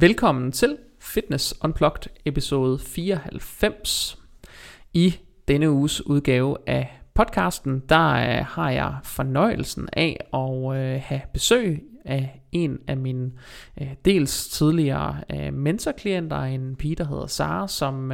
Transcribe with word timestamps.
Velkommen 0.00 0.52
til 0.52 0.78
Fitness 1.00 1.54
Unplugged 1.64 2.12
episode 2.24 2.78
94. 2.78 4.18
I 4.92 5.14
denne 5.48 5.70
uges 5.70 6.06
udgave 6.06 6.56
af 6.66 7.00
podcasten, 7.14 7.82
der 7.88 8.08
øh, 8.08 8.46
har 8.46 8.70
jeg 8.70 8.96
fornøjelsen 9.04 9.88
af 9.92 10.16
at 10.34 10.76
øh, 10.76 11.02
have 11.04 11.20
besøg 11.32 11.82
af 12.04 12.42
en 12.52 12.78
af 12.88 12.96
mine 12.96 13.30
øh, 13.80 13.94
dels 14.04 14.48
tidligere 14.48 15.16
øh, 15.34 15.54
mentorklienter, 15.54 16.40
en 16.40 16.76
pige, 16.76 16.94
der 16.94 17.04
hedder 17.04 17.26
Sara, 17.26 17.68
som, 17.68 18.12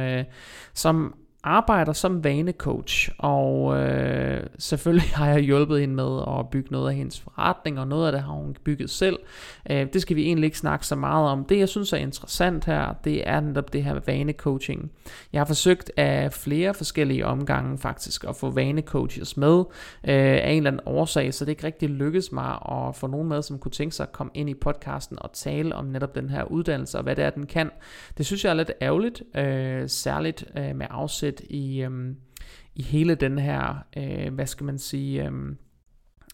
som 0.73 1.15
arbejder 1.43 1.93
som 1.93 2.23
vanecoach, 2.23 3.09
og 3.17 3.77
øh, 3.77 4.43
selvfølgelig 4.57 5.09
har 5.15 5.27
jeg 5.27 5.39
hjulpet 5.39 5.79
hende 5.79 5.95
med 5.95 6.21
at 6.39 6.49
bygge 6.49 6.71
noget 6.71 6.89
af 6.89 6.95
hendes 6.95 7.19
forretning, 7.19 7.79
og 7.79 7.87
noget 7.87 8.05
af 8.05 8.11
det 8.11 8.21
har 8.21 8.33
hun 8.33 8.55
bygget 8.63 8.89
selv. 8.89 9.19
Øh, 9.69 9.87
det 9.93 10.01
skal 10.01 10.15
vi 10.15 10.23
egentlig 10.23 10.45
ikke 10.45 10.57
snakke 10.57 10.87
så 10.87 10.95
meget 10.95 11.29
om. 11.29 11.45
Det 11.45 11.57
jeg 11.57 11.69
synes 11.69 11.93
er 11.93 11.97
interessant 11.97 12.65
her, 12.65 12.93
det 13.03 13.29
er 13.29 13.39
netop 13.39 13.73
det 13.73 13.83
her 13.83 13.93
med 13.93 14.01
vanecoaching. 14.05 14.91
Jeg 15.33 15.39
har 15.39 15.45
forsøgt 15.45 15.91
af 15.97 16.33
flere 16.33 16.73
forskellige 16.73 17.25
omgange 17.25 17.77
faktisk 17.77 18.23
at 18.23 18.35
få 18.35 18.49
vanecoaches 18.49 19.37
med 19.37 19.59
øh, 19.59 19.63
af 20.03 20.51
en 20.51 20.57
eller 20.57 20.71
anden 20.71 20.81
årsag, 20.85 21.33
så 21.33 21.45
det 21.45 21.51
ikke 21.51 21.63
rigtig 21.63 21.89
lykkedes 21.89 22.31
mig 22.31 22.57
at 22.71 22.95
få 22.95 23.07
nogen 23.07 23.27
med, 23.27 23.41
som 23.41 23.59
kunne 23.59 23.71
tænke 23.71 23.95
sig 23.95 24.03
at 24.03 24.11
komme 24.11 24.31
ind 24.33 24.49
i 24.49 24.53
podcasten 24.53 25.17
og 25.21 25.33
tale 25.33 25.75
om 25.75 25.85
netop 25.85 26.15
den 26.15 26.29
her 26.29 26.43
uddannelse, 26.43 26.97
og 26.97 27.03
hvad 27.03 27.15
det 27.15 27.23
er, 27.23 27.29
den 27.29 27.45
kan. 27.45 27.71
Det 28.17 28.25
synes 28.25 28.43
jeg 28.45 28.49
er 28.49 28.53
lidt 28.53 28.71
ærgerligt, 28.81 29.23
øh, 29.35 29.89
særligt 29.89 30.45
øh, 30.57 30.75
med 30.75 30.87
afsæt 30.89 31.28
afsæt 31.29 31.41
i, 31.49 31.81
øhm, 31.81 32.15
i 32.75 32.81
hele 32.83 33.15
den 33.15 33.39
her, 33.39 33.85
øh, 33.97 34.33
hvad 34.33 34.47
skal 34.47 34.65
man 34.65 34.77
sige, 34.77 35.25
øhm, 35.25 35.57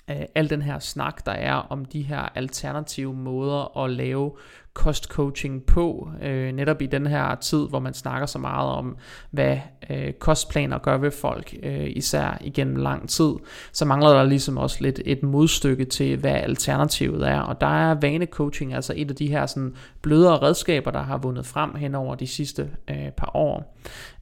øh, 0.09 0.25
al 0.35 0.49
den 0.49 0.61
her 0.61 0.79
snak, 0.79 1.25
der 1.25 1.31
er 1.31 1.55
om 1.55 1.85
de 1.85 2.01
her 2.01 2.19
alternative 2.19 3.13
måder 3.13 3.77
at 3.77 3.89
lave 3.89 4.31
kostcoaching 4.75 5.63
på, 5.63 6.09
øh, 6.23 6.51
netop 6.51 6.81
i 6.81 6.85
den 6.85 7.07
her 7.07 7.35
tid, 7.35 7.67
hvor 7.69 7.79
man 7.79 7.93
snakker 7.93 8.25
så 8.25 8.39
meget 8.39 8.69
om, 8.69 8.97
hvad 9.31 9.57
øh, 9.89 10.13
kostplaner 10.13 10.77
gør 10.77 10.97
ved 10.97 11.11
folk, 11.11 11.55
øh, 11.63 11.87
især 11.95 12.37
igennem 12.41 12.75
lang 12.75 13.09
tid, 13.09 13.33
så 13.71 13.85
mangler 13.85 14.09
der 14.09 14.23
ligesom 14.23 14.57
også 14.57 14.77
lidt 14.81 15.01
et 15.05 15.23
modstykke 15.23 15.85
til, 15.85 16.17
hvad 16.17 16.31
alternativet 16.31 17.27
er, 17.27 17.39
og 17.39 17.61
der 17.61 17.89
er 17.89 17.95
vanecoaching 18.01 18.73
altså 18.73 18.93
et 18.95 19.09
af 19.09 19.15
de 19.15 19.27
her 19.27 19.45
sådan 19.45 19.73
blødere 20.01 20.41
redskaber, 20.41 20.91
der 20.91 21.01
har 21.01 21.17
vundet 21.17 21.45
frem 21.45 21.75
hen 21.75 21.95
over 21.95 22.15
de 22.15 22.27
sidste 22.27 22.69
øh, 22.89 23.11
par 23.17 23.31
år. 23.33 23.75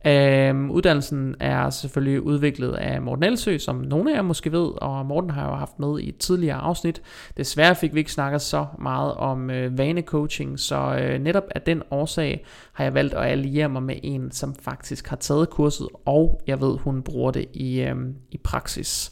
Øh, 0.08 0.70
uddannelsen 0.70 1.36
er 1.40 1.70
selvfølgelig 1.70 2.22
udviklet 2.22 2.74
af 2.74 3.02
Morten 3.02 3.24
Elsø, 3.24 3.58
som 3.58 3.76
nogle 3.76 4.12
af 4.12 4.16
jer 4.16 4.22
måske 4.22 4.52
ved, 4.52 4.72
og 4.82 5.06
Morten 5.06 5.30
har 5.30 5.50
jo 5.50 5.56
haft 5.56 5.80
med 5.80 6.00
i 6.00 6.10
et 6.10 6.18
tidligere 6.18 6.58
afsnit. 6.58 7.02
Desværre 7.38 7.76
fik 7.76 7.94
vi 7.94 8.00
ikke 8.00 8.12
snakket 8.12 8.42
så 8.42 8.66
meget 8.80 9.14
om 9.14 9.50
øh, 9.50 9.78
vanecoaching, 9.78 10.43
coaching, 10.44 10.60
så 10.60 10.98
øh, 11.00 11.20
netop 11.20 11.44
af 11.56 11.62
den 11.62 11.84
årsag 11.92 12.46
har 12.74 12.84
jeg 12.84 12.94
valgt 12.94 13.14
at 13.14 13.26
alliere 13.26 13.70
mig 13.70 13.84
med 13.84 13.96
en, 14.04 14.32
som 14.32 14.56
faktisk 14.56 15.08
har 15.08 15.18
taget 15.18 15.50
kurset, 15.50 15.88
og 16.06 16.42
jeg 16.48 16.62
ved, 16.62 16.78
hun 16.78 17.04
bruger 17.04 17.32
det 17.32 17.46
i, 17.54 17.82
øh, 17.82 17.96
i 18.32 18.38
praksis. 18.38 19.12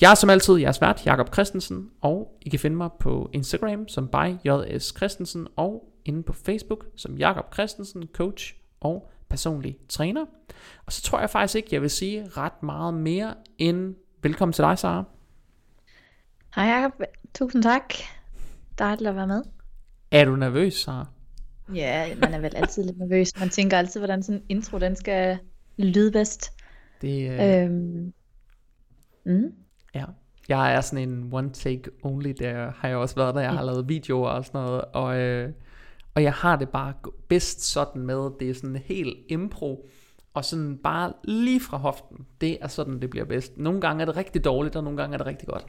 Jeg 0.00 0.10
er 0.10 0.14
som 0.14 0.30
altid 0.30 0.56
jeres 0.56 0.80
vært, 0.80 1.06
Jakob 1.06 1.32
Christensen, 1.32 1.90
og 2.00 2.38
I 2.42 2.48
kan 2.48 2.58
finde 2.58 2.76
mig 2.76 2.90
på 3.00 3.30
Instagram 3.32 3.88
som 3.88 4.08
by 4.08 4.48
JS 4.48 4.94
Christensen, 4.96 5.46
og 5.56 5.84
inde 6.04 6.22
på 6.22 6.32
Facebook 6.32 6.84
som 6.96 7.16
Jakob 7.16 7.54
Christensen, 7.54 8.08
coach 8.12 8.54
og 8.80 9.10
personlig 9.28 9.76
træner. 9.88 10.24
Og 10.86 10.92
så 10.92 11.02
tror 11.02 11.20
jeg 11.20 11.30
faktisk 11.30 11.56
ikke, 11.56 11.68
jeg 11.72 11.82
vil 11.82 11.90
sige 11.90 12.28
ret 12.36 12.62
meget 12.62 12.94
mere 12.94 13.34
end 13.58 13.94
velkommen 14.22 14.52
til 14.52 14.64
dig, 14.64 14.78
Sara. 14.78 15.04
Hej 16.56 16.64
Jacob, 16.64 16.92
tusind 17.34 17.62
tak. 17.62 17.94
Dejligt 18.78 19.08
at 19.08 19.16
være 19.16 19.26
med. 19.26 19.59
Er 20.10 20.24
du 20.24 20.36
nervøs, 20.36 20.74
så? 20.74 21.04
Ja, 21.74 22.16
man 22.20 22.34
er 22.34 22.38
vel 22.40 22.56
altid 22.56 22.84
lidt 22.84 22.98
nervøs. 22.98 23.40
Man 23.40 23.48
tænker 23.48 23.78
altid, 23.78 24.00
hvordan 24.00 24.22
sådan 24.22 24.40
en 24.40 24.46
intro, 24.48 24.78
den 24.78 24.96
skal 24.96 25.38
lyde 25.76 26.12
bedst. 26.12 26.52
Det, 27.02 27.30
øh... 27.30 27.64
øhm... 27.64 28.12
mm. 29.24 29.54
Ja, 29.94 30.04
jeg 30.48 30.74
er 30.74 30.80
sådan 30.80 31.08
en 31.08 31.28
one 31.32 31.50
take 31.50 31.90
only, 32.02 32.32
der 32.38 32.72
har 32.76 32.88
jeg 32.88 32.96
også 32.96 33.14
været, 33.14 33.34
der 33.34 33.40
jeg 33.40 33.52
har 33.52 33.62
lavet 33.62 33.88
videoer 33.88 34.28
og 34.28 34.44
sådan 34.44 34.60
noget, 34.60 34.84
og, 34.92 35.18
øh, 35.18 35.52
og 36.14 36.22
jeg 36.22 36.32
har 36.32 36.56
det 36.56 36.68
bare 36.68 36.94
bedst 37.28 37.62
sådan 37.62 38.02
med, 38.02 38.30
det 38.40 38.50
er 38.50 38.54
sådan 38.54 38.76
helt 38.76 39.16
impro, 39.28 39.88
og 40.34 40.44
sådan 40.44 40.78
bare 40.78 41.12
lige 41.24 41.60
fra 41.60 41.76
hoften, 41.76 42.26
det 42.40 42.58
er 42.60 42.68
sådan, 42.68 43.00
det 43.00 43.10
bliver 43.10 43.24
bedst. 43.24 43.58
Nogle 43.58 43.80
gange 43.80 44.02
er 44.02 44.06
det 44.06 44.16
rigtig 44.16 44.44
dårligt, 44.44 44.76
og 44.76 44.84
nogle 44.84 44.96
gange 44.96 45.14
er 45.14 45.18
det 45.18 45.26
rigtig 45.26 45.48
godt. 45.48 45.66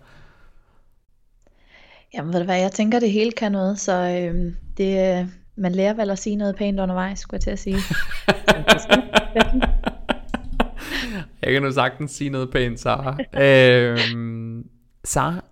Jamen 2.14 2.34
ved 2.34 2.40
du 2.40 2.46
hvad, 2.46 2.60
jeg 2.60 2.72
tænker 2.72 3.00
det 3.00 3.12
hele 3.12 3.32
kan 3.32 3.52
noget, 3.52 3.80
så 3.80 3.94
øh, 3.94 4.54
det, 4.78 5.20
øh, 5.20 5.26
man 5.58 5.72
lærer 5.72 5.94
vel 5.94 6.10
at 6.10 6.20
sige 6.20 6.36
noget 6.36 6.56
pænt 6.56 6.80
undervejs, 6.80 7.20
skulle 7.20 7.36
jeg 7.36 7.42
til 7.42 7.52
at 7.52 7.60
sige. 7.60 7.78
jeg 11.44 11.54
kan 11.54 11.62
nu 11.62 11.72
sagtens 11.72 12.12
sige 12.12 12.30
noget 12.30 12.52
pænt, 12.52 12.80
Sara. 12.80 13.18
øh, 13.42 14.00
Sara, 15.04 15.44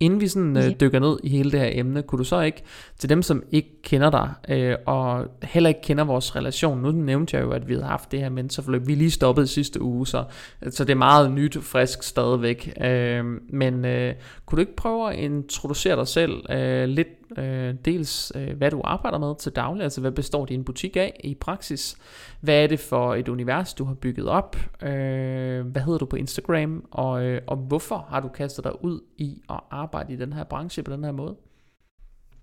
Inden 0.00 0.20
vi 0.20 0.28
sådan 0.28 0.56
øh, 0.56 0.70
dykker 0.80 0.98
ned 0.98 1.18
i 1.22 1.28
hele 1.28 1.52
det 1.52 1.60
her 1.60 1.70
emne, 1.72 2.02
kunne 2.02 2.18
du 2.18 2.24
så 2.24 2.40
ikke, 2.40 2.62
til 2.98 3.08
dem 3.08 3.22
som 3.22 3.42
ikke 3.50 3.82
kender 3.82 4.10
dig, 4.10 4.30
øh, 4.48 4.76
og 4.86 5.26
heller 5.42 5.68
ikke 5.68 5.80
kender 5.82 6.04
vores 6.04 6.36
relation, 6.36 6.82
nu 6.82 6.90
nævnte 6.90 7.36
jeg 7.36 7.44
jo, 7.44 7.50
at 7.50 7.68
vi 7.68 7.74
havde 7.74 7.86
haft 7.86 8.12
det 8.12 8.20
her 8.20 8.28
mentorforløb, 8.28 8.86
vi 8.86 8.94
lige 8.94 9.10
stoppede 9.10 9.46
sidste 9.46 9.82
uge, 9.82 10.06
så, 10.06 10.24
så 10.70 10.84
det 10.84 10.92
er 10.92 10.96
meget 10.96 11.32
nyt 11.32 11.56
og 11.56 11.62
frisk 11.62 12.02
stadigvæk, 12.02 12.72
øh, 12.84 13.24
men 13.48 13.84
øh, 13.84 14.14
kunne 14.46 14.56
du 14.56 14.60
ikke 14.60 14.76
prøve 14.76 15.12
at 15.12 15.18
introducere 15.18 15.96
dig 15.96 16.08
selv 16.08 16.50
øh, 16.50 16.88
lidt, 16.88 17.08
øh, 17.38 17.74
dels 17.84 18.32
øh, 18.34 18.56
hvad 18.56 18.70
du 18.70 18.80
arbejder 18.84 19.18
med 19.18 19.34
til 19.38 19.52
daglig, 19.52 19.82
altså 19.82 20.00
hvad 20.00 20.12
består 20.12 20.44
din 20.44 20.64
butik 20.64 20.96
af 20.96 21.20
i 21.24 21.34
praksis, 21.34 21.96
hvad 22.40 22.62
er 22.62 22.66
det 22.66 22.80
for 22.80 23.14
et 23.14 23.28
univers, 23.28 23.74
du 23.74 23.84
har 23.84 23.94
bygget 23.94 24.28
op, 24.28 24.56
øh, 24.82 25.66
hvad 25.66 25.82
hedder 25.82 25.98
du 25.98 26.06
på 26.06 26.16
Instagram, 26.16 26.84
og, 26.90 27.24
øh, 27.24 27.42
og 27.46 27.56
hvorfor 27.56 28.06
har 28.08 28.20
du 28.20 28.28
kastet 28.28 28.64
dig 28.64 28.84
ud 28.84 29.00
i 29.18 29.42
at 29.50 29.60
arbejde 29.70 30.12
i 30.12 30.16
den 30.16 30.32
her 30.32 30.44
branche 30.44 30.82
på 30.82 30.92
den 30.92 31.04
her 31.04 31.12
måde? 31.12 31.36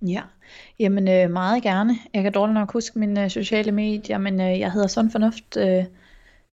Ja, 0.01 0.21
jamen 0.79 1.07
øh, 1.07 1.31
meget 1.31 1.63
gerne. 1.63 1.95
Jeg 2.13 2.23
kan 2.23 2.31
dårligt 2.33 2.53
nok 2.53 2.73
huske 2.73 2.99
mine 2.99 3.23
øh, 3.23 3.29
sociale 3.29 3.71
medier, 3.71 4.17
men 4.17 4.41
øh, 4.41 4.59
jeg 4.59 4.71
hedder 4.71 4.87
Sund 4.87 5.11
Fornuft 5.11 5.57
øh, 5.57 5.85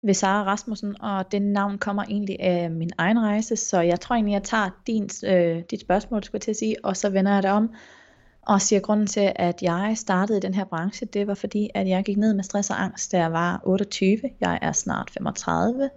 ved 0.03 0.13
Sara 0.13 0.43
Rasmussen, 0.43 1.01
og 1.01 1.31
det 1.31 1.41
navn 1.41 1.77
kommer 1.77 2.03
egentlig 2.03 2.39
af 2.39 2.71
min 2.71 2.89
egen 2.97 3.19
rejse, 3.19 3.55
så 3.55 3.81
jeg 3.81 3.99
tror 3.99 4.15
egentlig, 4.15 4.33
jeg 4.33 4.43
tager 4.43 4.69
din, 4.87 5.09
øh, 5.25 5.63
dit 5.71 5.81
spørgsmål, 5.81 6.23
skulle 6.23 6.37
jeg 6.37 6.41
til 6.41 6.51
at 6.51 6.57
sige, 6.57 6.75
og 6.83 6.97
så 6.97 7.09
vender 7.09 7.33
jeg 7.33 7.43
det 7.43 7.51
om 7.51 7.73
og 8.49 8.61
siger 8.61 8.79
grunden 8.79 9.07
til, 9.07 9.31
at 9.35 9.61
jeg 9.61 9.93
startede 9.95 10.37
i 10.37 10.41
den 10.41 10.53
her 10.53 10.63
branche, 10.63 11.05
det 11.05 11.27
var 11.27 11.33
fordi, 11.33 11.69
at 11.73 11.87
jeg 11.87 12.03
gik 12.03 12.17
ned 12.17 12.33
med 12.33 12.43
stress 12.43 12.69
og 12.69 12.83
angst, 12.83 13.11
da 13.11 13.17
jeg 13.17 13.31
var 13.31 13.61
28. 13.63 14.19
Jeg 14.41 14.59
er 14.61 14.71
snart 14.71 15.09
35. 15.13 15.89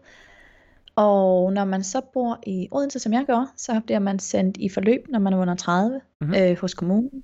Og 0.96 1.52
når 1.52 1.64
man 1.64 1.84
så 1.84 2.00
bor 2.12 2.38
i 2.46 2.68
Odense, 2.70 2.98
som 2.98 3.12
jeg 3.12 3.24
gør, 3.26 3.52
så 3.56 3.80
bliver 3.86 3.98
man 3.98 4.18
sendt 4.18 4.56
i 4.56 4.68
forløb, 4.68 5.06
når 5.08 5.18
man 5.18 5.32
er 5.32 5.38
under 5.38 5.54
30 5.54 6.00
mm-hmm. 6.20 6.34
øh, 6.34 6.58
hos 6.60 6.74
kommunen. 6.74 7.22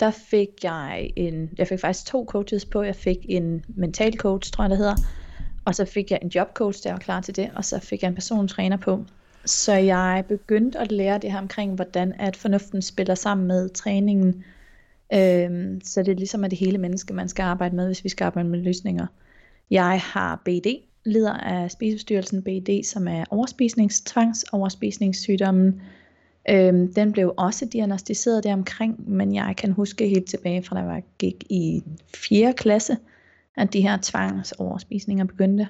Der 0.00 0.10
fik 0.10 0.48
jeg 0.62 1.12
en, 1.16 1.50
jeg 1.58 1.68
fik 1.68 1.80
faktisk 1.80 2.06
to 2.06 2.24
coaches 2.28 2.64
på. 2.64 2.82
Jeg 2.82 2.96
fik 2.96 3.18
en 3.28 3.64
mental 3.68 4.16
coach, 4.16 4.52
tror 4.52 4.64
jeg 4.64 4.70
det 4.70 4.78
hedder. 4.78 4.96
Og 5.64 5.74
så 5.74 5.84
fik 5.84 6.10
jeg 6.10 6.18
en 6.22 6.28
jobcoach, 6.28 6.84
der 6.84 6.90
var 6.90 6.98
klar 6.98 7.20
til 7.20 7.36
det. 7.36 7.50
Og 7.54 7.64
så 7.64 7.80
fik 7.80 8.02
jeg 8.02 8.08
en 8.08 8.14
persontræner 8.14 8.76
på. 8.76 9.04
Så 9.44 9.72
jeg 9.72 10.24
begyndte 10.28 10.78
at 10.78 10.92
lære 10.92 11.18
det 11.18 11.32
her 11.32 11.38
omkring, 11.38 11.74
hvordan 11.74 12.12
at 12.18 12.36
fornuften 12.36 12.82
spiller 12.82 13.14
sammen 13.14 13.46
med 13.46 13.68
træningen. 13.68 14.44
Øhm, 15.12 15.80
så 15.84 16.02
det 16.02 16.12
er 16.12 16.16
ligesom 16.16 16.44
at 16.44 16.50
det 16.50 16.58
hele 16.58 16.78
menneske, 16.78 17.14
man 17.14 17.28
skal 17.28 17.42
arbejde 17.42 17.76
med, 17.76 17.86
hvis 17.86 18.04
vi 18.04 18.08
skal 18.08 18.24
arbejde 18.24 18.48
med 18.48 18.58
løsninger. 18.58 19.06
Jeg 19.70 20.00
har 20.00 20.42
BD, 20.44 20.66
lider 21.04 21.32
af 21.32 21.70
spiseforstyrrelsen 21.70 22.42
BD, 22.42 22.84
som 22.84 23.08
er 23.08 23.24
overspisningstvangs, 23.30 24.44
overspisningssygdommen. 24.52 25.80
Øhm, 26.50 26.94
den 26.94 27.12
blev 27.12 27.34
også 27.36 27.64
diagnostiseret 27.64 28.44
deromkring, 28.44 29.10
men 29.10 29.34
jeg 29.34 29.54
kan 29.56 29.72
huske 29.72 30.08
helt 30.08 30.28
tilbage 30.28 30.62
fra 30.62 30.76
da 30.76 30.80
jeg 30.80 31.02
gik 31.18 31.44
i 31.50 31.82
4. 32.14 32.52
klasse, 32.52 32.96
at 33.56 33.72
de 33.72 33.80
her 33.80 33.98
tvangsoverspisninger 34.02 35.24
begyndte. 35.24 35.68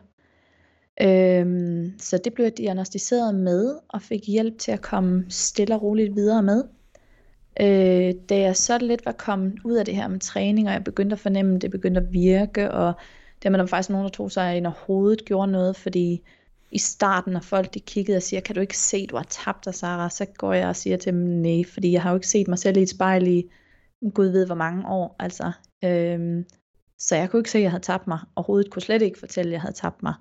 Øhm, 1.02 1.92
så 1.98 2.18
det 2.24 2.34
blev 2.34 2.44
jeg 2.44 2.58
diagnostiseret 2.58 3.34
med, 3.34 3.74
og 3.88 4.02
fik 4.02 4.20
hjælp 4.26 4.58
til 4.58 4.72
at 4.72 4.80
komme 4.80 5.24
stille 5.28 5.74
og 5.74 5.82
roligt 5.82 6.16
videre 6.16 6.42
med. 6.42 6.64
Øh, 7.60 8.14
da 8.28 8.38
jeg 8.38 8.56
så 8.56 8.78
lidt 8.78 9.06
var 9.06 9.12
kommet 9.12 9.54
ud 9.64 9.74
af 9.74 9.84
det 9.84 9.96
her 9.96 10.08
med 10.08 10.20
træning, 10.20 10.68
og 10.68 10.72
jeg 10.72 10.84
begyndte 10.84 11.14
at 11.14 11.20
fornemme, 11.20 11.54
at 11.54 11.62
det 11.62 11.70
begyndte 11.70 12.00
at 12.00 12.12
virke, 12.12 12.70
og 12.70 12.92
der 13.42 13.50
var 13.50 13.56
der 13.56 13.66
faktisk 13.66 13.90
nogen, 13.90 14.04
der 14.04 14.10
tog 14.10 14.32
sig 14.32 14.56
ind 14.56 14.66
og 14.66 14.72
hovedet 14.72 15.24
gjorde 15.24 15.52
noget, 15.52 15.76
fordi 15.76 16.22
i 16.70 16.78
starten, 16.78 17.32
når 17.32 17.40
folk 17.40 17.74
de 17.74 17.80
kiggede 17.80 18.16
og 18.16 18.22
siger, 18.22 18.40
kan 18.40 18.54
du 18.54 18.60
ikke 18.60 18.78
se, 18.78 19.06
du 19.06 19.16
har 19.16 19.26
tabt 19.30 19.64
dig, 19.64 19.74
Sarah? 19.74 20.10
Så 20.10 20.26
går 20.38 20.52
jeg 20.52 20.68
og 20.68 20.76
siger 20.76 20.96
til 20.96 21.12
dem, 21.12 21.20
nej, 21.20 21.62
fordi 21.72 21.92
jeg 21.92 22.02
har 22.02 22.10
jo 22.10 22.16
ikke 22.16 22.28
set 22.28 22.48
mig 22.48 22.58
selv 22.58 22.76
i 22.76 22.82
et 22.82 22.88
spejl 22.88 23.26
i, 23.26 23.50
gud 24.14 24.26
ved 24.26 24.46
hvor 24.46 24.54
mange 24.54 24.88
år, 24.88 25.16
altså. 25.18 25.52
Øhm, 25.84 26.44
så 26.98 27.16
jeg 27.16 27.30
kunne 27.30 27.40
ikke 27.40 27.50
se, 27.50 27.58
at 27.58 27.62
jeg 27.62 27.70
havde 27.70 27.82
tabt 27.82 28.06
mig, 28.06 28.18
og 28.34 28.44
hovedet 28.44 28.70
kunne 28.70 28.82
slet 28.82 29.02
ikke 29.02 29.18
fortælle, 29.18 29.48
at 29.48 29.52
jeg 29.52 29.60
havde 29.60 29.74
tabt 29.74 30.02
mig, 30.02 30.14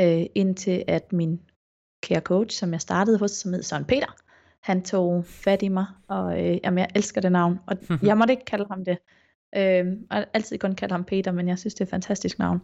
øh, 0.00 0.26
indtil 0.34 0.84
at 0.88 1.12
min 1.12 1.40
kære 2.02 2.20
coach, 2.20 2.58
som 2.58 2.72
jeg 2.72 2.80
startede 2.80 3.18
hos, 3.18 3.30
som 3.30 3.52
hed 3.52 3.62
Søren 3.62 3.84
Peter, 3.84 4.16
han 4.66 4.82
tog 4.82 5.24
fat 5.24 5.62
i 5.62 5.68
mig, 5.68 5.86
og 6.08 6.44
øh, 6.44 6.58
jamen, 6.64 6.78
jeg 6.78 6.88
elsker 6.94 7.20
det 7.20 7.32
navn, 7.32 7.58
og 7.66 7.76
jeg 8.02 8.18
måtte 8.18 8.32
ikke 8.32 8.44
kalde 8.44 8.66
ham 8.70 8.84
det, 8.84 8.98
Øh, 9.56 9.86
og 10.10 10.26
altid 10.34 10.58
kun 10.58 10.74
kaldt 10.74 10.92
ham 10.92 11.04
Peter, 11.04 11.32
men 11.32 11.48
jeg 11.48 11.58
synes, 11.58 11.74
det 11.74 11.80
er 11.80 11.84
et 11.84 11.90
fantastisk 11.90 12.38
navn. 12.38 12.60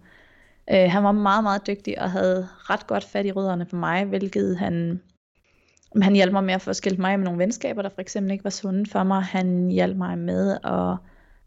Øh, 0.70 0.90
han 0.90 1.04
var 1.04 1.12
meget, 1.12 1.43
meget 1.43 1.66
dygtig 1.66 2.02
og 2.02 2.10
havde 2.10 2.49
ret 2.52 2.87
godt 2.87 3.04
fat 3.04 3.26
i 3.26 3.32
rødderne 3.32 3.66
for 3.66 3.76
mig, 3.76 4.04
hvilket 4.04 4.56
han, 4.56 5.00
han 6.02 6.14
hjalp 6.14 6.32
mig 6.32 6.44
med 6.44 6.54
at 6.54 6.60
få 6.60 6.72
skilt 6.72 6.99
mig 6.99 7.19
med 7.19 7.25
nogle 7.25 7.38
venskaber, 7.38 7.82
der 7.82 7.88
for 7.88 8.00
eksempel 8.00 8.32
ikke 8.32 8.44
var 8.44 8.50
sunde 8.50 8.90
for 8.90 9.02
mig. 9.02 9.22
Han 9.22 9.69
hjalp 9.69 9.96
mig 9.96 10.19
med 10.19 10.52
at 10.64 10.96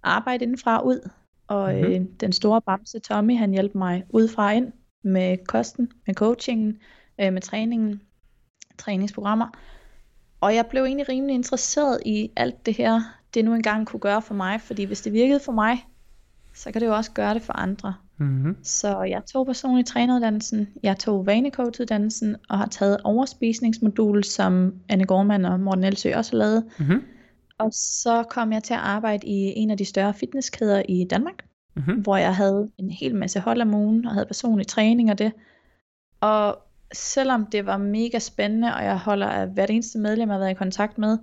arbejde 0.04 0.44
indenfra 0.44 0.80
og 0.80 0.86
ud. 0.86 1.10
Og 1.48 1.74
mm-hmm. 1.74 1.94
øh, 1.94 2.02
den 2.20 2.32
store 2.32 2.62
bamse 2.62 3.00
Tommy, 3.00 3.38
han 3.38 3.52
hjalp 3.52 3.76
mig 3.76 4.04
udefra 4.10 4.52
ind 4.52 4.72
med 5.04 5.38
kosten, 5.48 5.92
med 6.08 6.16
coachingen, 6.16 6.78
øh, 7.22 7.34
med 7.34 7.42
træningen, 7.42 8.02
træningsprogrammer. 8.78 9.48
Og 10.46 10.56
jeg 10.56 10.66
blev 10.66 10.84
egentlig 10.84 11.10
rimelig 11.10 11.34
interesseret 11.34 12.00
i 12.06 12.32
alt 12.36 12.66
det 12.66 12.74
her, 12.74 13.02
det 13.34 13.46
nu 13.46 13.54
engang 13.54 13.88
kunne 13.88 14.00
gøre 14.00 14.22
for 14.22 14.34
mig, 14.34 14.62
fordi 14.62 14.84
hvis 14.84 15.02
det 15.02 15.14
virkede 15.14 15.40
for 15.40 15.52
mig, 15.52 15.86
så 16.54 16.72
kan 16.72 16.82
det 16.82 16.88
jo 16.88 16.96
også 16.96 17.12
gøre 17.12 17.34
det 17.34 17.42
for 17.42 17.54
andre. 17.54 17.94
Mm-hmm. 18.18 18.58
Så 18.64 19.02
jeg 19.02 19.22
tog 19.26 19.46
personlig 19.46 19.86
træneruddannelsen, 19.86 20.68
jeg 20.84 20.98
tog 20.98 21.26
vanecoachuddannelsen 21.26 22.36
og 22.50 22.58
har 22.58 22.66
taget 22.66 22.98
overspisningsmodul, 23.04 24.24
som 24.24 24.74
Anne 24.90 25.06
Gormand 25.06 25.46
og 25.46 25.60
Morten 25.60 25.84
Elsø 25.84 26.16
også 26.16 26.32
har 26.32 26.38
lavet. 26.38 26.66
Mm-hmm. 26.80 27.02
Og 27.58 27.70
så 27.74 28.24
kom 28.30 28.54
jeg 28.54 28.64
til 28.64 28.74
at 28.74 28.80
arbejde 28.80 29.28
i 29.28 29.54
en 29.56 29.72
af 29.72 29.78
de 29.78 29.86
større 29.86 30.14
fitnesskæder 30.14 30.84
i 30.90 31.08
Danmark, 31.10 31.46
Mm-hmm. 31.78 32.02
hvor 32.02 32.18
jeg 32.18 32.36
havde 32.36 32.70
en 32.78 32.90
hel 32.90 33.16
masse 33.16 33.40
hold 33.40 33.62
om 33.62 33.74
ugen 33.74 34.06
og 34.06 34.14
havde 34.14 34.26
personlig 34.26 34.68
træning 34.68 35.12
og 35.12 35.20
det. 35.20 35.32
Og 36.22 36.58
selvom 36.96 37.46
det 37.46 37.66
var 37.66 37.78
mega 37.78 38.20
spændende, 38.20 38.76
og 38.76 38.84
jeg 38.84 39.00
holder 39.00 39.28
af 39.28 39.48
hvert 39.48 39.70
eneste 39.70 40.00
medlem, 40.00 40.30
jeg 40.30 40.34
har 40.34 40.40
været 40.40 40.52
i 40.52 40.54
kontakt 40.54 40.98
med, 40.98 41.18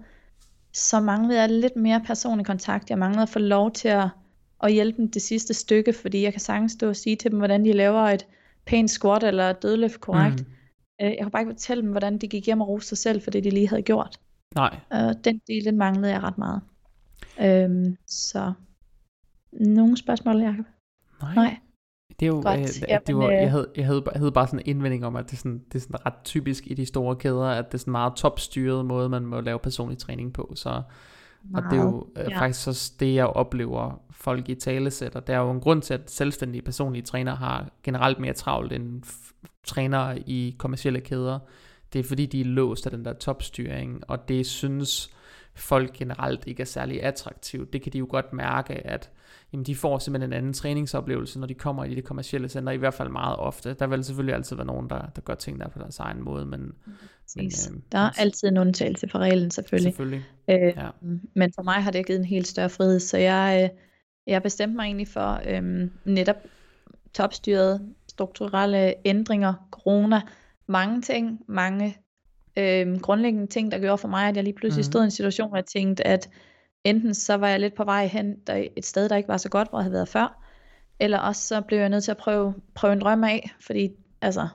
så 0.72 1.00
manglede 1.00 1.40
jeg 1.40 1.50
lidt 1.50 1.76
mere 1.76 2.00
personlig 2.06 2.46
kontakt. 2.46 2.90
Jeg 2.90 2.98
manglede 2.98 3.22
at 3.22 3.28
få 3.28 3.38
lov 3.38 3.70
til 3.72 3.88
at, 3.88 4.08
at 4.62 4.72
hjælpe 4.72 4.96
dem 4.96 5.10
det 5.10 5.22
sidste 5.22 5.54
stykke, 5.54 5.92
fordi 5.92 6.22
jeg 6.22 6.32
kan 6.32 6.40
sagtens 6.40 6.72
stå 6.72 6.88
og 6.88 6.96
sige 6.96 7.16
til 7.16 7.30
dem, 7.30 7.38
hvordan 7.38 7.64
de 7.64 7.72
laver 7.72 8.02
et 8.02 8.26
pænt 8.66 8.90
squat 8.90 9.22
eller 9.22 9.50
et 9.50 9.62
dødløft 9.62 10.00
korrekt. 10.00 10.40
Mm. 10.40 10.52
Øh, 11.02 11.10
Jeg 11.10 11.18
kunne 11.22 11.30
bare 11.30 11.42
ikke 11.42 11.52
fortælle 11.52 11.82
dem, 11.82 11.90
hvordan 11.90 12.18
de 12.18 12.28
gik 12.28 12.46
hjem 12.46 12.60
og 12.60 12.68
rose 12.68 12.88
sig 12.88 12.98
selv 12.98 13.22
for 13.22 13.30
det, 13.30 13.44
de 13.44 13.50
lige 13.50 13.68
havde 13.68 13.82
gjort. 13.82 14.20
Nej. 14.54 14.76
Og 14.90 15.24
den 15.24 15.40
del, 15.46 15.64
den 15.64 15.76
manglede 15.76 16.12
jeg 16.12 16.22
ret 16.22 16.38
meget. 16.38 16.60
Øhm, 17.40 17.96
så 18.06 18.52
nogle 19.52 19.96
spørgsmål, 19.96 20.40
Jacob? 20.40 20.64
Nej. 21.22 21.34
Nej. 21.34 21.56
Det 22.20 22.26
er 22.26 22.30
jo, 22.30 22.42
Godt. 22.44 22.60
øh, 22.60 22.66
det, 22.66 22.84
Jamen, 22.88 23.02
det 23.06 23.16
var, 23.16 23.26
øh, 23.26 23.32
jeg, 23.32 23.50
havde, 23.50 23.68
jeg, 23.76 23.86
havde, 23.86 24.02
jeg 24.12 24.18
havde 24.18 24.32
bare 24.32 24.46
sådan 24.46 24.58
en 24.58 24.66
indvending 24.66 25.06
om, 25.06 25.16
at 25.16 25.24
det 25.24 25.32
er, 25.32 25.36
sådan, 25.36 25.62
det 25.72 25.74
er 25.74 25.78
sådan 25.78 26.06
ret 26.06 26.14
typisk 26.24 26.66
i 26.66 26.74
de 26.74 26.86
store 26.86 27.16
kæder, 27.16 27.44
at 27.44 27.66
det 27.66 27.74
er 27.74 27.78
sådan 27.78 27.90
en 27.90 27.92
meget 27.92 28.14
topstyret 28.16 28.86
måde, 28.86 29.08
man 29.08 29.26
må 29.26 29.40
lave 29.40 29.58
personlig 29.58 29.98
træning 29.98 30.32
på. 30.32 30.52
Så, 30.54 30.82
og 31.54 31.62
det 31.70 31.78
er 31.78 31.82
jo 31.82 32.06
øh, 32.16 32.26
ja. 32.30 32.40
faktisk 32.40 32.68
også 32.68 32.92
det, 33.00 33.14
jeg 33.14 33.26
oplever 33.26 34.00
folk 34.10 34.48
i 34.48 34.54
talesætter. 34.54 35.20
Der 35.20 35.34
er 35.34 35.40
jo 35.40 35.50
en 35.50 35.60
grund 35.60 35.82
til, 35.82 35.94
at 35.94 36.10
selvstændige 36.10 36.62
personlige 36.62 37.02
trænere 37.02 37.36
har 37.36 37.70
generelt 37.82 38.18
mere 38.18 38.32
travlt 38.32 38.72
end 38.72 39.02
trænere 39.64 40.18
i 40.18 40.56
kommercielle 40.58 41.00
kæder. 41.00 41.38
Det 41.92 41.98
er 41.98 42.04
fordi, 42.04 42.26
de 42.26 42.40
er 42.40 42.44
låst 42.44 42.86
af 42.86 42.92
den 42.92 43.04
der 43.04 43.12
topstyring, 43.12 44.02
og 44.08 44.28
det 44.28 44.46
synes 44.46 45.10
folk 45.54 45.92
generelt 45.92 46.46
ikke 46.46 46.60
er 46.60 46.66
særlig 46.66 47.02
attraktivt. 47.02 47.72
Det 47.72 47.82
kan 47.82 47.92
de 47.92 47.98
jo 47.98 48.06
godt 48.10 48.32
mærke, 48.32 48.86
at 48.86 49.10
jamen, 49.52 49.64
de 49.66 49.76
får 49.76 49.98
simpelthen 49.98 50.32
en 50.32 50.36
anden 50.38 50.52
træningsoplevelse, 50.52 51.38
når 51.40 51.46
de 51.46 51.54
kommer 51.54 51.84
i 51.84 51.94
de 51.94 52.02
kommercielle 52.02 52.48
center, 52.48 52.72
i 52.72 52.76
hvert 52.76 52.94
fald 52.94 53.08
meget 53.08 53.36
ofte. 53.36 53.74
Der 53.74 53.86
vil 53.86 54.04
selvfølgelig 54.04 54.34
altid 54.34 54.56
være 54.56 54.66
nogen, 54.66 54.90
der, 54.90 55.00
der 55.16 55.20
gør 55.22 55.34
ting 55.34 55.60
der 55.60 55.68
på 55.68 55.78
deres 55.78 55.98
egen 55.98 56.22
måde, 56.24 56.46
men, 56.46 56.60
men 57.36 57.44
øh, 57.46 57.80
Der 57.92 57.98
er 57.98 58.10
altid 58.20 58.48
en 58.48 58.58
undtagelse 58.58 59.08
for 59.08 59.18
reglen, 59.18 59.50
selvfølgelig. 59.50 59.92
selvfølgelig. 59.92 60.24
Øh, 60.50 60.56
Ja. 60.76 60.88
Men 61.34 61.52
for 61.54 61.62
mig 61.62 61.74
har 61.74 61.90
det 61.90 62.06
givet 62.06 62.18
en 62.18 62.24
helt 62.24 62.46
større 62.46 62.70
frihed, 62.70 63.00
så 63.00 63.18
jeg, 63.18 63.70
øh, 63.72 63.78
jeg 64.32 64.42
bestemte 64.42 64.76
mig 64.76 64.84
egentlig 64.84 65.08
for 65.08 65.40
øhm, 65.48 65.90
netop 66.04 66.36
topstyret, 67.14 67.80
strukturelle 68.08 68.94
ændringer, 69.04 69.54
corona, 69.70 70.20
mange 70.66 71.02
ting, 71.02 71.40
mange 71.48 71.96
øhm, 72.58 72.98
grundlæggende 73.00 73.46
ting, 73.46 73.72
der 73.72 73.78
gjorde 73.78 73.98
for 73.98 74.08
mig, 74.08 74.28
at 74.28 74.36
jeg 74.36 74.44
lige 74.44 74.54
pludselig 74.54 74.82
Mhm. 74.84 74.92
stod 74.92 75.00
i 75.02 75.04
en 75.04 75.10
situation, 75.10 75.48
hvor 75.48 75.56
jeg 75.56 75.66
tænkte, 75.66 76.06
at 76.06 76.28
enten 76.84 77.14
så 77.14 77.34
var 77.34 77.48
jeg 77.48 77.60
lidt 77.60 77.74
på 77.74 77.84
vej 77.84 78.06
hen 78.06 78.36
der, 78.46 78.64
et 78.76 78.86
sted, 78.86 79.08
der 79.08 79.16
ikke 79.16 79.28
var 79.28 79.36
så 79.36 79.48
godt, 79.48 79.68
hvor 79.68 79.78
jeg 79.78 79.84
havde 79.84 79.92
været 79.92 80.08
før, 80.08 80.42
eller 81.00 81.18
også 81.18 81.46
så 81.46 81.60
blev 81.60 81.78
jeg 81.78 81.88
nødt 81.88 82.04
til 82.04 82.10
at 82.10 82.16
prøve, 82.16 82.54
prøve 82.74 82.92
en 82.92 83.00
drøm 83.00 83.24
af, 83.24 83.54
fordi 83.60 83.90
altså, 84.20 84.48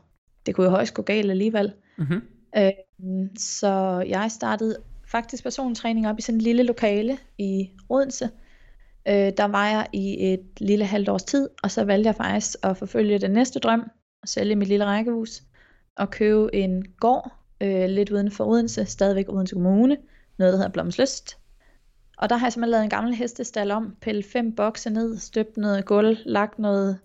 det 0.46 0.56
kunne 0.56 0.66
jo 0.66 0.72
højst 0.72 0.94
gå 0.94 1.02
galt 1.02 1.32
alligevel. 1.32 1.74
Mm-hmm. 1.98 2.22
Øhm, 2.58 3.36
så 3.38 4.04
jeg 4.08 4.32
startede 4.32 4.78
faktisk 5.08 5.44
personlig 5.44 5.78
træning 5.78 6.08
op 6.08 6.20
i 6.20 6.22
sådan 6.22 6.38
en 6.38 6.42
lille 6.42 6.64
lokale 6.64 7.18
i 7.38 7.70
Odense. 7.90 8.30
Øh, 9.08 9.32
der 9.38 9.46
var 9.46 9.68
jeg 9.68 9.88
i 9.94 10.34
et 10.34 10.46
lille 10.58 10.86
halvt 10.86 11.10
års 11.10 11.24
tid, 11.24 11.50
og 11.64 11.72
så 11.72 11.84
valgte 11.84 12.08
jeg 12.08 12.16
faktisk 12.16 12.56
at 12.64 12.78
forfølge 12.78 13.20
den 13.20 13.32
næste 13.32 13.60
drøm, 13.60 13.84
og 14.22 14.28
sælge 14.28 14.56
mit 14.56 14.68
lille 14.68 14.86
rækkehus, 14.86 15.42
og 15.96 16.12
købe 16.12 16.56
en 16.56 16.86
gård 17.00 17.32
øh, 17.62 17.90
lidt 17.90 18.10
uden 18.10 18.32
for 18.32 18.46
Odense, 18.46 18.86
stadigvæk 18.86 19.30
Odense 19.30 19.56
Kommune, 19.56 19.98
noget 20.38 20.54
der 20.54 20.58
hedder 20.58 20.72
Blomslyst. 20.72 21.38
Og 22.18 22.30
der 22.30 22.38
har 22.38 22.46
jeg 22.46 22.54
simpelthen 22.54 22.72
lavet 22.72 22.84
en 22.84 22.90
gammel 22.90 23.16
hestestal 23.16 23.72
om, 23.72 23.96
pillet 24.02 24.26
fem 24.26 24.56
bokse 24.56 24.90
ned, 24.90 25.18
støbt 25.18 25.58
noget 25.58 25.86
gulv, 25.86 26.18
lagt 26.26 26.60
noget 26.60 27.00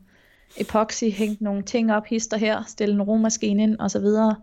epoxy, 0.61 1.05
hængt 1.05 1.41
nogle 1.41 1.63
ting 1.63 1.93
op, 1.93 2.07
hister 2.07 2.37
her, 2.37 2.63
stillet 2.67 2.95
en 2.95 3.03
romaskine 3.03 3.63
ind, 3.63 3.79
og 3.79 3.91
så 3.91 4.01
videre. 4.01 4.37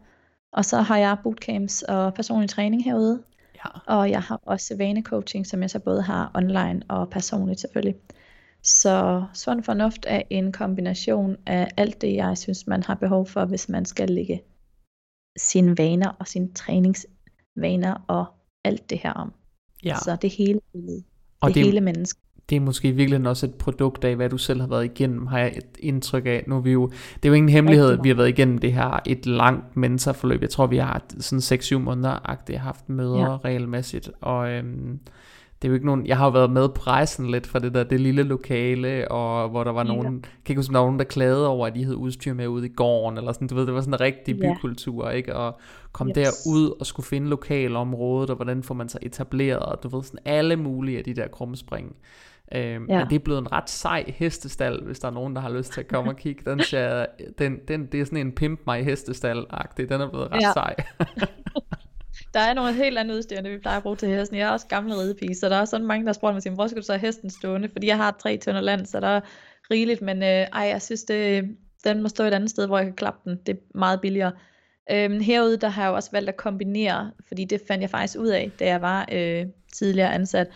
Og 0.53 0.65
så 0.65 0.81
har 0.81 0.97
jeg 0.97 1.17
bootcamps 1.23 1.81
og 1.81 2.13
personlig 2.13 2.49
træning 2.49 2.83
herude. 2.83 3.23
Ja. 3.55 3.95
Og 3.95 4.09
jeg 4.09 4.21
har 4.21 4.39
også 4.45 4.77
vanecoaching, 4.77 5.47
som 5.47 5.61
jeg 5.61 5.69
så 5.69 5.79
både 5.79 6.01
har 6.01 6.31
online 6.35 6.81
og 6.89 7.09
personligt 7.09 7.59
selvfølgelig. 7.59 7.95
Så 8.63 9.25
sund 9.33 9.63
fornuft 9.63 10.05
er 10.07 10.21
en 10.29 10.51
kombination 10.51 11.37
af 11.45 11.67
alt 11.77 12.01
det, 12.01 12.15
jeg 12.15 12.37
synes, 12.37 12.67
man 12.67 12.83
har 12.83 12.95
behov 12.95 13.27
for, 13.27 13.45
hvis 13.45 13.69
man 13.69 13.85
skal 13.85 14.09
lægge 14.09 14.41
sine 15.37 15.77
vaner 15.77 16.09
og 16.19 16.27
sine 16.27 16.53
træningsvaner 16.53 18.05
og 18.07 18.25
alt 18.63 18.89
det 18.89 18.97
her 18.97 19.13
om. 19.13 19.33
Ja. 19.85 19.95
Så 19.95 20.17
det 20.21 20.29
hele 20.29 20.59
billede. 20.73 21.03
Og 21.41 21.47
det, 21.49 21.55
det- 21.55 21.63
hele 21.65 21.81
menneske. 21.81 22.19
det 22.49 22.55
er 22.55 22.59
måske 22.59 22.91
virkelig 22.91 23.27
også 23.27 23.45
et 23.45 23.53
produkt 23.55 24.03
af, 24.03 24.15
hvad 24.15 24.29
du 24.29 24.37
selv 24.37 24.59
har 24.61 24.67
været 24.67 24.85
igennem, 24.85 25.27
har 25.27 25.39
jeg 25.39 25.53
et 25.57 25.77
indtryk 25.79 26.25
af. 26.25 26.43
Nu 26.47 26.55
er 26.55 26.61
vi 26.61 26.71
jo, 26.71 26.87
det 26.87 27.25
er 27.25 27.29
jo 27.29 27.33
ingen 27.33 27.49
hemmelighed, 27.49 27.91
at 27.91 27.99
vi 28.03 28.09
har 28.09 28.15
været 28.15 28.29
igennem 28.29 28.57
det 28.57 28.73
her 28.73 28.99
et 29.05 29.25
langt 29.25 29.77
mentorforløb. 29.77 30.41
Jeg 30.41 30.49
tror, 30.49 30.67
vi 30.67 30.77
har 30.77 31.03
sådan 31.19 31.59
6-7 31.59 31.77
måneder 31.77 32.57
haft 32.57 32.89
møder. 32.89 33.19
Ja. 33.19 33.37
regelmæssigt, 33.37 34.09
og 34.21 34.49
øhm, 34.51 34.99
det 35.61 35.67
er 35.67 35.69
jo 35.69 35.73
ikke 35.73 35.85
nogen, 35.85 36.05
jeg 36.07 36.17
har 36.17 36.25
jo 36.25 36.31
været 36.31 36.51
med 36.51 36.69
på 36.69 36.81
rejsen 36.81 37.29
lidt 37.31 37.47
fra 37.47 37.59
det 37.59 37.73
der, 37.73 37.83
det 37.83 37.99
lille 37.99 38.23
lokale, 38.23 39.11
og 39.11 39.49
hvor 39.49 39.63
der 39.63 39.71
var 39.71 39.81
Ja. 39.85 39.87
nogen, 39.93 40.21
kan 40.21 40.31
ikke 40.49 40.59
huske, 40.59 40.73
der 40.73 40.79
var 40.79 40.85
nogen, 40.85 40.99
der 40.99 41.05
klagede 41.05 41.47
over, 41.47 41.67
at 41.67 41.75
de 41.75 41.83
havde 41.83 41.97
udstyr 41.97 42.33
med 42.33 42.47
ude 42.47 42.65
i 42.65 42.69
gården, 42.75 43.17
eller 43.17 43.31
sådan, 43.31 43.47
du 43.47 43.55
ved, 43.55 43.65
det 43.65 43.73
var 43.73 43.81
sådan 43.81 43.93
en 43.93 43.99
rigtig 43.99 44.35
Ja. 44.35 44.53
bykultur, 44.53 45.09
ikke, 45.09 45.35
og 45.35 45.59
kom 45.91 46.07
Yes. 46.07 46.15
derud 46.15 46.73
og 46.79 46.85
skulle 46.85 47.05
finde 47.07 47.27
lokalområdet, 47.29 48.29
og 48.29 48.35
hvordan 48.35 48.63
får 48.63 48.75
man 48.75 48.89
sig 48.89 48.99
etableret, 49.03 49.59
og 49.59 49.83
du 49.83 49.87
ved, 49.97 50.03
sådan 50.03 50.19
alle 50.25 50.55
mulige 50.55 50.97
af 50.97 51.03
de 51.03 51.13
der 51.13 51.27
krumspring. 51.27 51.95
Øhm, 52.55 52.63
ja. 52.89 52.97
Men 52.99 53.09
det 53.09 53.15
er 53.15 53.19
blevet 53.19 53.39
en 53.41 53.51
ret 53.51 53.69
sej 53.69 54.03
hestestal, 54.17 54.83
hvis 54.85 54.99
der 54.99 55.07
er 55.07 55.11
nogen, 55.11 55.35
der 55.35 55.41
har 55.41 55.49
lyst 55.49 55.73
til 55.73 55.79
at 55.81 55.87
komme 55.87 56.11
og 56.11 56.17
kigge. 56.17 56.51
Den, 56.51 56.59
ser, 56.63 57.05
den, 57.39 57.59
den, 57.67 57.85
det 57.85 58.01
er 58.01 58.05
sådan 58.05 58.17
en 58.27 58.31
pimp 58.31 58.59
mig 58.67 58.85
hestestal-agtig. 58.87 59.89
Den 59.89 60.01
er 60.01 60.09
blevet 60.09 60.31
ret. 60.31 60.41
Ja. 60.41 60.51
sej. 60.53 60.75
Der 62.33 62.39
er 62.39 62.53
noget 62.53 62.75
helt 62.75 62.97
andet 62.97 63.15
udstyr, 63.15 63.37
end 63.37 63.47
vi 63.47 63.57
plejer 63.57 63.77
at 63.77 63.83
bruge 63.83 63.95
til 63.95 64.09
hesten. 64.09 64.37
Jeg 64.37 64.47
er 64.47 64.51
også 64.51 64.67
gammel 64.67 64.93
ridepige, 64.93 65.35
så 65.35 65.49
der 65.49 65.55
er 65.55 65.65
sådan 65.65 65.85
mange, 65.85 66.05
der 66.05 66.13
spørger 66.13 66.33
mig, 66.33 66.53
hvor 66.53 66.67
skal 66.67 66.81
du 66.81 66.85
så 66.85 66.93
have 66.93 67.01
hesten 67.01 67.29
stående? 67.29 67.69
Fordi 67.71 67.87
jeg 67.87 67.97
har 67.97 68.17
tre 68.19 68.37
tønder 68.37 68.61
land, 68.61 68.85
så 68.85 68.99
der 68.99 69.07
er 69.07 69.21
rigeligt, 69.71 70.01
men 70.01 70.23
øh, 70.23 70.29
ej, 70.29 70.61
jeg 70.61 70.81
synes, 70.81 71.03
det, 71.03 71.49
den 71.83 72.01
må 72.01 72.09
stå 72.09 72.23
et 72.23 72.33
andet 72.33 72.49
sted, 72.49 72.67
hvor 72.67 72.77
jeg 72.77 72.85
kan 72.85 72.95
klappe 72.95 73.29
den. 73.29 73.39
Det 73.45 73.55
er 73.55 73.59
meget 73.77 74.01
billigere. 74.01 74.31
Øhm, 74.91 75.19
herude, 75.19 75.57
der 75.57 75.69
har 75.69 75.83
jeg 75.83 75.89
jo 75.89 75.95
også 75.95 76.09
valgt 76.11 76.29
at 76.29 76.37
kombinere, 76.37 77.11
fordi 77.27 77.45
det 77.45 77.61
fandt 77.67 77.81
jeg 77.81 77.89
faktisk 77.89 78.19
ud 78.19 78.27
af, 78.27 78.51
da 78.59 78.65
jeg 78.65 78.81
var 78.81 79.07
øh, 79.11 79.45
tidligere 79.73 80.13
ansat, 80.13 80.47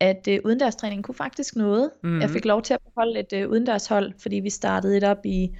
at 0.00 0.28
øh, 0.28 0.40
udendørstræning 0.44 1.04
kunne 1.04 1.14
faktisk 1.14 1.56
noget. 1.56 1.90
Mhm. 2.02 2.12
Mm. 2.12 2.20
Jeg 2.20 2.30
fik 2.30 2.44
lov 2.44 2.62
til 2.62 2.74
at 2.74 2.80
beholde 2.80 3.20
et 3.20 3.32
øh, 3.32 3.50
udendørshold, 3.50 4.12
fordi 4.18 4.36
vi 4.36 4.50
startede 4.50 4.96
et 4.96 5.04
op 5.04 5.26
i 5.26 5.56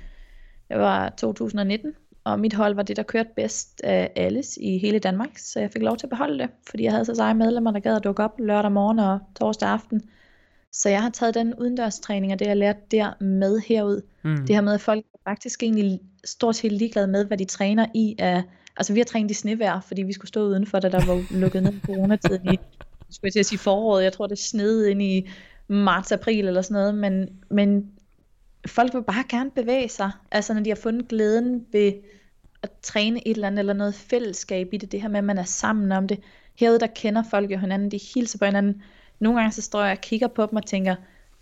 det 0.68 0.78
var 0.78 1.08
2019, 1.08 1.94
og 2.24 2.40
mit 2.40 2.54
hold 2.54 2.74
var 2.74 2.82
det, 2.82 2.96
der 2.96 3.02
kørte 3.02 3.30
bedst 3.36 3.80
af 3.84 4.12
alles 4.16 4.58
i 4.60 4.78
hele 4.78 4.98
Danmark, 4.98 5.38
så 5.38 5.60
jeg 5.60 5.70
fik 5.70 5.82
lov 5.82 5.96
til 5.96 6.06
at 6.06 6.10
beholde 6.10 6.38
det, 6.38 6.50
fordi 6.70 6.84
jeg 6.84 6.92
havde 6.92 7.04
så 7.04 7.14
seje 7.14 7.34
medlemmer, 7.34 7.70
der 7.70 7.80
gad 7.80 7.96
at 7.96 8.04
dukke 8.04 8.22
op 8.22 8.38
lørdag 8.38 8.72
morgen 8.72 8.98
og 8.98 9.18
torsdag 9.40 9.68
aften. 9.68 10.02
Så 10.72 10.88
jeg 10.88 11.02
har 11.02 11.10
taget 11.10 11.34
den 11.34 11.54
udendørstræning 11.54 12.32
og 12.32 12.38
det, 12.38 12.46
jeg 12.46 12.56
lærte 12.56 12.80
der 12.90 13.22
med 13.22 13.58
herud. 13.58 14.02
Mm. 14.22 14.36
Det 14.36 14.54
her 14.54 14.60
med, 14.60 14.74
at 14.74 14.80
folk 14.80 15.04
faktisk 15.24 15.62
egentlig 15.62 16.00
stort 16.24 16.56
set 16.56 16.72
ligeglade 16.72 17.06
med, 17.06 17.24
hvad 17.24 17.38
de 17.38 17.44
træner 17.44 17.86
i. 17.94 18.16
Af, 18.18 18.42
altså 18.76 18.92
vi 18.92 19.00
har 19.00 19.04
trænet 19.04 19.30
i 19.30 19.34
snevejr, 19.34 19.80
fordi 19.80 20.02
vi 20.02 20.12
skulle 20.12 20.28
stå 20.28 20.46
udenfor, 20.46 20.78
da 20.78 20.88
der 20.88 21.06
var 21.06 21.38
lukket 21.40 21.62
ned 21.62 21.72
i 21.72 21.80
coronatiden 21.86 22.54
i, 22.54 22.58
skulle 23.10 23.28
jeg 23.28 23.32
til 23.32 23.40
at 23.40 23.46
sige 23.46 23.58
foråret. 23.58 24.04
Jeg 24.04 24.12
tror, 24.12 24.26
det 24.26 24.38
snede 24.38 24.90
ind 24.90 25.02
i 25.02 25.28
marts-april 25.68 26.46
eller 26.46 26.62
sådan 26.62 26.74
noget, 26.74 26.94
men, 26.94 27.28
men 27.50 27.90
folk 28.66 28.94
vil 28.94 29.02
bare 29.02 29.24
gerne 29.28 29.50
bevæge 29.50 29.88
sig. 29.88 30.10
Altså 30.30 30.54
når 30.54 30.60
de 30.60 30.70
har 30.70 30.76
fundet 30.76 31.08
glæden 31.08 31.66
ved 31.72 31.92
at 32.62 32.70
træne 32.82 33.28
et 33.28 33.34
eller 33.34 33.46
andet, 33.46 33.58
eller 33.58 33.72
noget 33.72 33.94
fællesskab 33.94 34.68
i 34.72 34.76
det, 34.76 34.92
det 34.92 35.02
her 35.02 35.08
med, 35.08 35.18
at 35.18 35.24
man 35.24 35.38
er 35.38 35.44
sammen 35.44 35.92
om 35.92 36.08
det. 36.08 36.20
Herude, 36.54 36.80
der 36.80 36.86
kender 36.86 37.22
folk 37.30 37.50
jo 37.50 37.58
hinanden, 37.58 37.90
de 37.90 38.00
hilser 38.14 38.38
på 38.38 38.44
hinanden. 38.44 38.82
Nogle 39.18 39.38
gange 39.38 39.52
så 39.52 39.62
står 39.62 39.82
jeg 39.82 39.92
og 39.92 40.00
kigger 40.00 40.28
på 40.28 40.46
dem 40.46 40.56
og 40.56 40.66
tænker, 40.66 40.94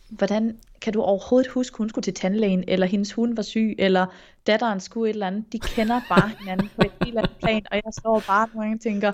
hvordan 0.09 0.59
kan 0.81 0.93
du 0.93 1.03
overhovedet 1.03 1.51
huske, 1.51 1.77
hun 1.79 1.89
skulle 1.89 2.03
til 2.03 2.15
tandlægen, 2.15 2.65
eller 2.69 2.87
hendes 2.87 3.13
hund 3.13 3.37
var 3.37 3.43
syg, 3.43 3.75
eller 3.79 4.07
datteren 4.47 4.81
skulle 4.81 5.11
et 5.11 5.15
eller 5.15 5.27
andet. 5.27 5.53
De 5.53 5.59
kender 5.59 6.01
bare 6.09 6.31
hinanden 6.41 6.71
på 6.77 6.83
et 6.85 6.93
helt 7.05 7.19
andet 7.19 7.37
plan, 7.43 7.63
og 7.71 7.77
jeg 7.85 7.93
står 8.01 8.23
bare 8.27 8.49
nogle 8.55 8.61
gange 8.61 8.77
og 8.77 8.81
tænker, 8.81 9.13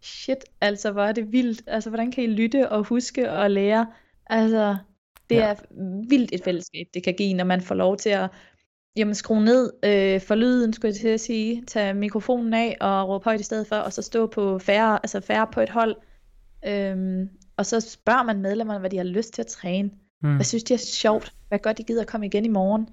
shit, 0.00 0.44
altså 0.60 0.92
hvor 0.92 1.02
er 1.02 1.12
det 1.12 1.32
vildt. 1.32 1.62
Altså 1.66 1.90
hvordan 1.90 2.10
kan 2.10 2.24
I 2.24 2.26
lytte 2.26 2.68
og 2.68 2.84
huske 2.84 3.32
og 3.32 3.50
lære? 3.50 3.86
Altså 4.26 4.76
det 5.30 5.36
ja. 5.36 5.42
er 5.42 5.54
vildt 6.08 6.30
et 6.32 6.44
fællesskab, 6.44 6.86
det 6.94 7.02
kan 7.02 7.14
give, 7.14 7.34
når 7.34 7.44
man 7.44 7.60
får 7.60 7.74
lov 7.74 7.96
til 7.96 8.10
at 8.10 8.30
jamen, 8.96 9.14
skrue 9.14 9.44
ned 9.44 9.72
øh, 9.82 10.20
for 10.20 10.34
lyden, 10.34 10.72
skulle 10.72 10.88
jeg 10.92 11.00
til 11.00 11.08
at 11.08 11.20
sige, 11.20 11.62
tage 11.66 11.94
mikrofonen 11.94 12.54
af 12.54 12.76
og 12.80 13.08
råbe 13.08 13.24
højt 13.24 13.40
i 13.40 13.44
stedet 13.44 13.66
for, 13.66 13.76
og 13.76 13.92
så 13.92 14.02
stå 14.02 14.26
på 14.26 14.58
færre, 14.58 14.98
altså 15.02 15.20
færre 15.20 15.46
på 15.52 15.60
et 15.60 15.70
hold. 15.70 15.96
Øhm, 16.66 17.28
og 17.56 17.66
så 17.66 17.80
spørger 17.80 18.22
man 18.22 18.42
medlemmerne, 18.42 18.80
hvad 18.80 18.90
de 18.90 18.96
har 18.96 19.04
lyst 19.04 19.34
til 19.34 19.42
at 19.42 19.46
træne. 19.46 19.90
Mm. 20.22 20.34
Hvad 20.34 20.44
synes 20.44 20.64
de 20.64 20.74
er 20.74 20.78
sjovt? 20.78 21.34
Hvad 21.48 21.58
gør 21.58 21.72
de 21.72 21.82
gider 21.82 22.00
at 22.00 22.06
komme 22.08 22.26
igen 22.26 22.44
i 22.44 22.48
morgen? 22.48 22.88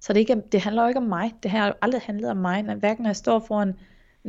Så 0.00 0.12
det, 0.12 0.20
ikke, 0.20 0.42
det 0.52 0.60
handler 0.60 0.82
jo 0.82 0.88
ikke 0.88 1.00
om 1.00 1.06
mig. 1.06 1.34
Det 1.42 1.50
har 1.50 1.76
aldrig 1.82 2.02
handlet 2.04 2.30
om 2.30 2.36
mig. 2.36 2.62
Når, 2.62 2.74
hverken 2.74 3.02
når 3.02 3.08
jeg 3.08 3.16
står 3.16 3.38
foran 3.38 3.74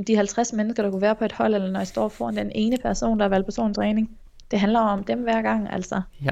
de 0.07 0.15
50 0.15 0.53
mennesker, 0.53 0.83
der 0.83 0.91
kunne 0.91 1.01
være 1.01 1.15
på 1.15 1.25
et 1.25 1.31
hold, 1.31 1.55
eller 1.55 1.71
når 1.71 1.79
jeg 1.79 1.87
står 1.87 2.07
foran 2.07 2.37
den 2.37 2.51
ene 2.55 2.77
person, 2.77 3.17
der 3.17 3.23
har 3.23 3.29
valgt 3.29 3.45
persontræning. 3.45 4.17
Det 4.51 4.59
handler 4.59 4.79
om 4.79 5.03
dem 5.03 5.19
hver 5.19 5.41
gang, 5.41 5.73
altså. 5.73 6.01
Ja. 6.21 6.31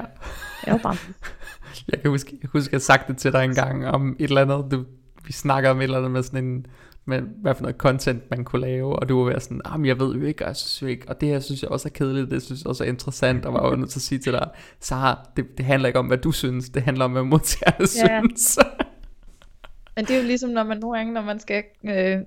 Det 0.60 0.68
er 0.68 0.72
jo 0.72 0.78
bare... 0.82 0.96
jeg 1.92 2.00
kan 2.00 2.10
huske, 2.10 2.38
jeg 2.42 2.50
huske, 2.52 2.72
jeg 2.72 2.82
sagt 2.82 3.08
det 3.08 3.16
til 3.16 3.32
dig 3.32 3.44
en 3.44 3.54
gang 3.54 3.86
om 3.86 4.16
et 4.18 4.24
eller 4.24 4.42
andet, 4.42 4.70
du, 4.70 4.84
vi 5.26 5.32
snakker 5.32 5.70
om 5.70 5.78
et 5.78 5.82
eller 5.82 5.98
andet 5.98 6.10
med 6.10 6.22
sådan 6.22 6.44
en, 6.44 6.66
med 7.04 7.20
hvad 7.20 7.54
for 7.54 7.62
noget 7.62 7.76
content 7.76 8.30
man 8.30 8.44
kunne 8.44 8.62
lave, 8.62 8.96
og 8.96 9.08
du 9.08 9.24
var 9.24 9.38
sådan, 9.38 9.60
ah, 9.64 9.86
jeg 9.86 10.00
ved 10.00 10.14
jo 10.14 10.26
ikke, 10.26 10.44
og 10.44 10.48
jeg 10.48 10.56
synes 10.56 10.82
jo 10.82 10.86
ikke, 10.86 11.08
og 11.08 11.20
det 11.20 11.28
her 11.28 11.40
synes 11.40 11.62
jeg 11.62 11.70
også 11.70 11.88
er 11.88 11.92
kedeligt, 11.92 12.30
det 12.30 12.42
synes 12.42 12.60
jeg 12.60 12.66
også 12.66 12.84
er 12.84 12.88
interessant, 12.88 13.44
og 13.44 13.52
var 13.52 13.68
jo 13.68 13.76
nødt 13.76 13.90
til 13.90 13.98
at 13.98 14.02
sige 14.02 14.18
til 14.18 14.32
dig, 14.32 14.48
Sara, 14.80 15.28
det, 15.36 15.58
det 15.58 15.64
handler 15.64 15.86
ikke 15.86 15.98
om, 15.98 16.06
hvad 16.06 16.18
du 16.18 16.32
synes, 16.32 16.68
det 16.68 16.82
handler 16.82 17.04
om, 17.04 17.12
hvad 17.12 17.22
modtagerne 17.22 17.86
ja. 18.10 18.20
synes. 18.20 18.58
Men 19.96 20.04
det 20.04 20.16
er 20.16 20.20
jo 20.20 20.26
ligesom, 20.26 20.50
når 20.50 20.64
man 20.64 20.78
nogle 20.78 20.96
gange, 20.98 21.12
når 21.12 21.22
man 21.22 21.40
skal, 21.40 21.64
øh, 21.84 22.18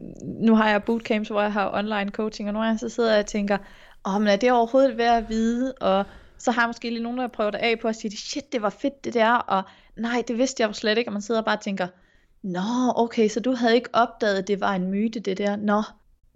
nu 0.41 0.55
har 0.55 0.69
jeg 0.69 0.83
bootcamps, 0.83 1.29
hvor 1.29 1.41
jeg 1.41 1.53
har 1.53 1.71
online 1.73 2.09
coaching, 2.11 2.49
og 2.49 2.53
nogle 2.53 2.65
gange 2.65 2.79
så 2.79 2.89
sidder 2.89 3.11
jeg 3.11 3.19
og 3.19 3.25
tænker, 3.25 3.57
åh, 4.05 4.21
men 4.21 4.27
er 4.27 4.35
det 4.35 4.51
overhovedet 4.51 4.97
værd 4.97 5.17
at 5.17 5.29
vide, 5.29 5.73
og 5.73 6.05
så 6.37 6.51
har 6.51 6.61
jeg 6.61 6.69
måske 6.69 6.89
lige 6.89 7.03
nogen, 7.03 7.17
der 7.17 7.27
prøver 7.27 7.51
det 7.51 7.57
af 7.57 7.79
på 7.79 7.87
at 7.87 7.95
sige, 7.95 8.17
shit, 8.17 8.51
det 8.51 8.61
var 8.61 8.69
fedt 8.69 9.03
det 9.03 9.13
der, 9.13 9.31
og 9.31 9.63
nej, 9.97 10.23
det 10.27 10.37
vidste 10.37 10.61
jeg 10.61 10.67
jo 10.67 10.73
slet 10.73 10.97
ikke, 10.97 11.09
og 11.09 11.13
man 11.13 11.21
sidder 11.21 11.41
og 11.41 11.45
bare 11.45 11.57
tænker, 11.57 11.87
nå, 12.41 12.93
okay, 12.95 13.27
så 13.27 13.39
du 13.39 13.53
havde 13.53 13.75
ikke 13.75 13.89
opdaget, 13.93 14.37
at 14.37 14.47
det 14.47 14.61
var 14.61 14.75
en 14.75 14.91
myte, 14.91 15.19
det 15.19 15.37
der, 15.37 15.55
nå, 15.55 15.81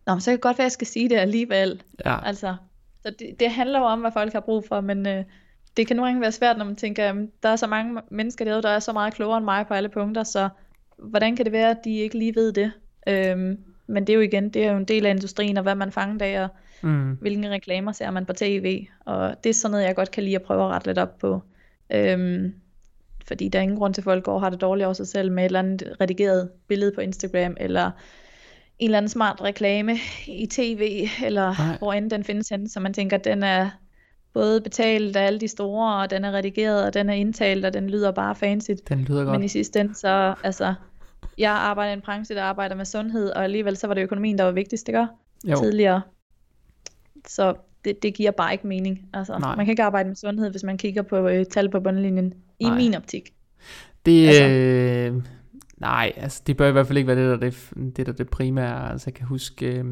nå 0.08 0.20
så 0.20 0.26
kan 0.26 0.34
det 0.34 0.42
godt 0.42 0.58
være, 0.58 0.66
at 0.66 0.70
jeg 0.70 0.72
skal 0.72 0.88
sige 0.88 1.10
det 1.10 1.16
alligevel. 1.16 1.84
Ja. 2.06 2.26
Altså, 2.26 2.56
så 3.02 3.10
det, 3.20 3.36
det 3.40 3.52
handler 3.52 3.80
jo 3.80 3.86
om, 3.86 4.00
hvad 4.00 4.12
folk 4.12 4.34
har 4.34 4.40
brug 4.40 4.68
for, 4.68 4.82
men 4.82 5.08
øh, 5.08 5.24
det 5.78 5.88
kan 5.88 5.96
nogle 5.96 6.10
gange 6.10 6.22
være 6.22 6.32
svært, 6.32 6.58
når 6.58 6.66
man 6.66 6.76
tænker, 6.76 7.06
jamen, 7.06 7.32
der 7.44 7.50
er 7.50 7.56
så 7.56 7.68
mange 7.68 8.02
mennesker 8.12 8.46
derude, 8.46 8.62
der 8.62 8.70
er 8.70 8.80
så 8.80 8.94
meget 8.94 9.14
klogere 9.14 9.38
end 9.38 9.46
mig 9.46 9.68
på 9.68 9.74
alle 9.74 9.90
punkter, 9.90 10.24
så 10.24 10.50
hvordan 10.98 11.36
kan 11.36 11.46
det 11.46 11.52
være, 11.52 11.70
at 11.70 11.78
de 11.86 11.98
ikke 11.98 12.18
lige 12.18 12.36
ved 12.36 12.54
det? 12.54 12.72
Øhm, 13.08 13.58
men 13.88 14.08
det 14.08 14.14
er 14.14 14.18
jo 14.18 14.22
igen, 14.22 14.50
det 14.50 14.66
er 14.66 14.72
jo 14.72 14.78
en 14.78 14.86
del 14.86 15.06
af 15.06 15.10
industrien, 15.10 15.58
og 15.58 15.64
hvad 15.64 15.76
man 15.76 15.92
fanger 15.92 16.26
af, 16.26 16.44
og 16.44 16.50
mm. 16.84 17.18
hvilke 17.22 17.50
reklamer 17.50 17.92
ser 17.92 18.12
man 18.12 18.26
på 18.26 18.34
tv, 18.34 18.88
og 19.06 19.36
det 19.44 19.50
er 19.50 19.54
sådan 19.54 19.72
noget, 19.72 19.86
jeg 19.86 19.96
godt 19.96 20.12
kan 20.12 20.24
lide 20.24 20.36
at 20.36 20.42
prøve 20.42 20.64
at 20.64 20.70
rette 20.70 20.88
lidt 20.88 20.98
op 20.98 21.18
på. 21.18 21.42
Øhm, 21.92 22.54
fordi 23.28 23.48
der 23.48 23.60
er 23.60 23.64
ingen 23.64 23.78
grund 23.78 23.94
til, 23.94 24.02
at 24.02 24.04
folk 24.04 24.24
går 24.24 24.34
og 24.34 24.42
har 24.42 24.50
det 24.50 24.62
dårligt 24.62 24.86
over 24.86 24.94
sig 24.94 25.08
selv 25.08 25.32
med 25.32 25.44
et 25.44 25.46
eller 25.46 25.60
andet 25.60 25.96
redigeret 26.02 26.50
billede 26.68 26.92
på 26.96 27.02
Instagram, 27.02 27.58
eller 27.60 27.92
en 28.80 28.88
eller 28.88 28.98
anden 28.98 29.10
smart 29.10 29.42
reklame 29.42 29.98
i 30.28 30.46
tv, 30.46 31.08
eller 31.26 31.68
Nej. 31.68 31.78
hvor 31.78 31.94
end 31.94 32.10
den 32.10 32.24
findes 32.24 32.50
hen, 32.50 32.70
så 32.70 32.80
man 32.80 32.94
tænker, 32.94 33.18
at 33.18 33.24
den 33.24 33.44
er 33.44 33.70
både 34.34 34.62
betalt 34.62 35.16
af 35.16 35.26
alle 35.26 35.40
de 35.40 35.48
store, 35.48 36.02
og 36.02 36.10
den 36.10 36.26
er 36.26 36.32
redigeret, 36.32 36.86
og 36.86 36.94
den 36.94 37.10
er 37.10 37.14
indtalt, 37.14 37.66
og 37.66 37.74
den 37.74 37.90
lyder 37.90 38.12
bare 38.12 38.36
fancy. 38.36 38.72
Den 38.90 39.00
lyder 39.00 39.24
godt. 39.24 39.32
Men 39.32 39.44
i 39.44 39.48
sidste 39.48 39.80
ende, 39.80 39.96
så 39.96 40.36
altså, 40.44 40.74
jeg 41.38 41.52
arbejder 41.52 41.92
i 41.92 41.94
en 41.94 42.02
branche, 42.02 42.36
der 42.36 42.44
arbejder 42.44 42.76
med 42.76 42.86
sundhed, 42.86 43.30
og 43.30 43.44
alligevel 43.44 43.78
så 43.78 43.88
var 43.88 43.94
det 43.94 44.02
økonomien, 44.02 44.38
der 44.38 44.44
var 44.44 44.52
vigtigst, 44.52 44.88
det 44.88 44.94
gør? 44.94 45.06
Jo. 45.46 45.56
Tidligere. 45.56 46.02
Så 47.28 47.56
det, 47.86 48.04
det 48.04 48.14
giver 48.14 48.32
bare 48.32 48.52
ikke 48.52 48.68
mening. 48.68 49.06
Altså, 49.14 49.38
Nej. 49.38 49.56
man 49.56 49.66
kan 49.66 49.72
ikke 49.72 49.84
arbejde 49.84 50.10
med 50.10 50.16
sundhed, 50.16 50.52
hvis 50.52 50.64
man 50.64 50.78
kigger 50.78 51.02
på 51.02 51.28
øh, 51.28 51.46
tal 51.46 51.70
på 51.70 51.80
bundlinjen, 51.80 52.34
i 52.60 52.64
Nej. 52.64 52.78
min 52.78 52.96
optik. 52.96 53.34
Det, 54.06 54.28
altså. 54.28 54.44
øh, 54.44 55.24
nej, 55.78 56.14
altså 56.16 56.42
det 56.48 56.58
bør 56.58 56.70
i 56.70 56.72
hvert 56.72 56.88
fald 56.88 56.98
ikke 56.98 57.08
være 57.08 57.32
det, 57.32 57.42
der 57.42 57.50
det, 57.50 57.98
det, 57.98 58.06
der 58.06 58.12
det 58.12 58.30
primære. 58.30 58.92
Altså 58.92 59.04
jeg 59.08 59.14
kan 59.14 59.28
huske, 59.28 59.66
øh, 59.66 59.86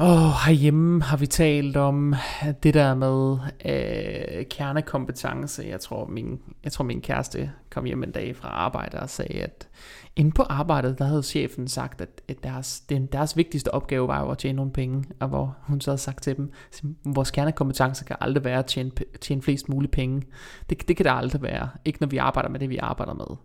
Oh, 0.00 0.32
herhjemme 0.46 1.02
har 1.02 1.16
vi 1.16 1.26
talt 1.26 1.76
om 1.76 2.14
det 2.62 2.74
der 2.74 2.94
med 2.94 3.38
øh, 3.64 4.46
kernekompetence. 4.50 5.64
Jeg 5.68 5.80
tror, 5.80 6.06
min, 6.06 6.40
jeg 6.64 6.72
tror, 6.72 6.84
min 6.84 7.00
kæreste 7.00 7.50
kom 7.70 7.84
hjem 7.84 8.02
en 8.02 8.10
dag 8.10 8.36
fra 8.36 8.48
arbejde 8.48 9.00
og 9.00 9.10
sagde, 9.10 9.42
at 9.42 9.68
inde 10.16 10.32
på 10.32 10.42
arbejdet, 10.42 10.98
der 10.98 11.04
havde 11.04 11.22
chefen 11.22 11.68
sagt, 11.68 12.00
at, 12.00 12.42
deres, 12.42 12.80
det, 12.80 13.12
deres 13.12 13.36
vigtigste 13.36 13.74
opgave 13.74 14.08
var 14.08 14.20
jo 14.20 14.30
at 14.30 14.38
tjene 14.38 14.56
nogle 14.56 14.72
penge, 14.72 15.04
og 15.20 15.28
hvor 15.28 15.56
hun 15.62 15.80
så 15.80 15.90
havde 15.90 16.00
sagt 16.00 16.22
til 16.22 16.36
dem, 16.36 16.52
at 16.72 16.82
vores 17.04 17.30
kernekompetence 17.30 18.04
kan 18.04 18.16
aldrig 18.20 18.44
være 18.44 18.58
at 18.58 18.66
tjene, 18.66 18.90
tjene 19.20 19.42
flest 19.42 19.68
mulige 19.68 19.90
penge. 19.90 20.22
Det, 20.70 20.88
det 20.88 20.96
kan 20.96 21.04
det 21.04 21.12
aldrig 21.14 21.42
være. 21.42 21.68
Ikke 21.84 22.00
når 22.00 22.08
vi 22.08 22.16
arbejder 22.16 22.48
med 22.48 22.60
det, 22.60 22.70
vi 22.70 22.76
arbejder 22.76 23.14
med. 23.14 23.36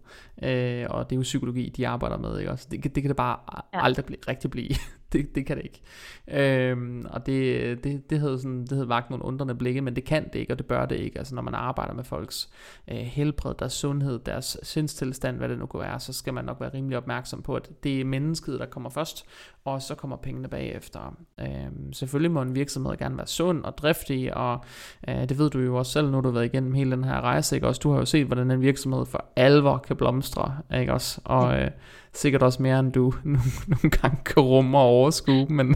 Øh, 0.49 0.87
og 0.89 1.09
det 1.09 1.15
er 1.15 1.17
jo 1.17 1.21
psykologi, 1.21 1.73
de 1.77 1.87
arbejder 1.87 2.17
med. 2.17 2.39
Ikke? 2.39 2.51
Også 2.51 2.67
det, 2.71 2.83
det 2.83 3.03
kan 3.03 3.07
det 3.07 3.15
bare 3.15 3.37
aldrig 3.73 4.05
blive, 4.05 4.19
rigtig 4.27 4.51
blive. 4.51 4.69
det, 5.19 5.35
det 5.35 5.45
kan 5.45 5.57
det 5.57 5.63
ikke. 5.63 5.81
Øhm, 6.27 7.05
og 7.09 7.25
det, 7.25 7.83
det, 7.83 8.09
det, 8.09 8.19
havde 8.19 8.39
sådan, 8.39 8.61
det 8.61 8.71
havde 8.71 8.89
vagt 8.89 9.09
nogle 9.09 9.25
undrende 9.25 9.55
blikke, 9.55 9.81
men 9.81 9.95
det 9.95 10.03
kan 10.03 10.29
det 10.33 10.39
ikke, 10.39 10.53
og 10.53 10.57
det 10.57 10.65
bør 10.65 10.85
det 10.85 10.95
ikke. 10.95 11.19
Altså 11.19 11.35
når 11.35 11.41
man 11.41 11.55
arbejder 11.55 11.93
med 11.93 12.03
folks 12.03 12.49
øh, 12.87 12.97
helbred, 12.97 13.53
deres 13.59 13.73
sundhed, 13.73 14.19
deres 14.19 14.57
sindstilstand, 14.63 15.37
hvad 15.37 15.49
det 15.49 15.59
nu 15.59 15.65
kunne 15.65 15.83
være, 15.83 15.99
så 15.99 16.13
skal 16.13 16.33
man 16.33 16.45
nok 16.45 16.59
være 16.59 16.73
rimelig 16.73 16.97
opmærksom 16.97 17.41
på, 17.41 17.55
at 17.55 17.69
det 17.83 18.01
er 18.01 18.05
mennesket, 18.05 18.59
der 18.59 18.65
kommer 18.65 18.89
først, 18.89 19.25
og 19.65 19.81
så 19.81 19.95
kommer 19.95 20.17
pengene 20.17 20.47
bagefter. 20.47 21.17
Øhm, 21.39 21.93
selvfølgelig 21.93 22.31
må 22.31 22.41
en 22.41 22.55
virksomhed 22.55 22.97
gerne 22.97 23.17
være 23.17 23.27
sund 23.27 23.63
og 23.63 23.77
driftig, 23.77 24.37
og 24.37 24.59
øh, 25.07 25.29
det 25.29 25.37
ved 25.37 25.49
du 25.49 25.59
jo 25.59 25.75
også 25.75 25.91
selv, 25.91 26.11
nu 26.11 26.21
du 26.21 26.27
har 26.27 26.33
været 26.33 26.45
igennem 26.45 26.73
hele 26.73 26.91
den 26.91 27.03
her 27.03 27.21
rejse, 27.21 27.55
ikke 27.55 27.67
også? 27.67 27.79
Du 27.83 27.91
har 27.91 27.99
jo 27.99 28.05
set, 28.05 28.25
hvordan 28.25 28.51
en 28.51 28.61
virksomhed 28.61 29.05
for 29.05 29.25
alvor 29.35 29.77
kan 29.77 29.95
blomstre, 29.95 30.57
ikke 30.75 30.93
også? 30.93 31.21
Og 31.23 31.59
øh, 31.59 31.71
sikkert 32.13 32.43
også 32.43 32.61
mere, 32.61 32.79
end 32.79 32.91
du 32.91 33.13
nogle, 33.23 33.39
nogle 33.67 33.89
gange 33.89 34.17
kan 34.25 34.43
rumme 34.43 34.77
og 34.77 34.83
overskue, 34.83 35.45
men... 35.49 35.75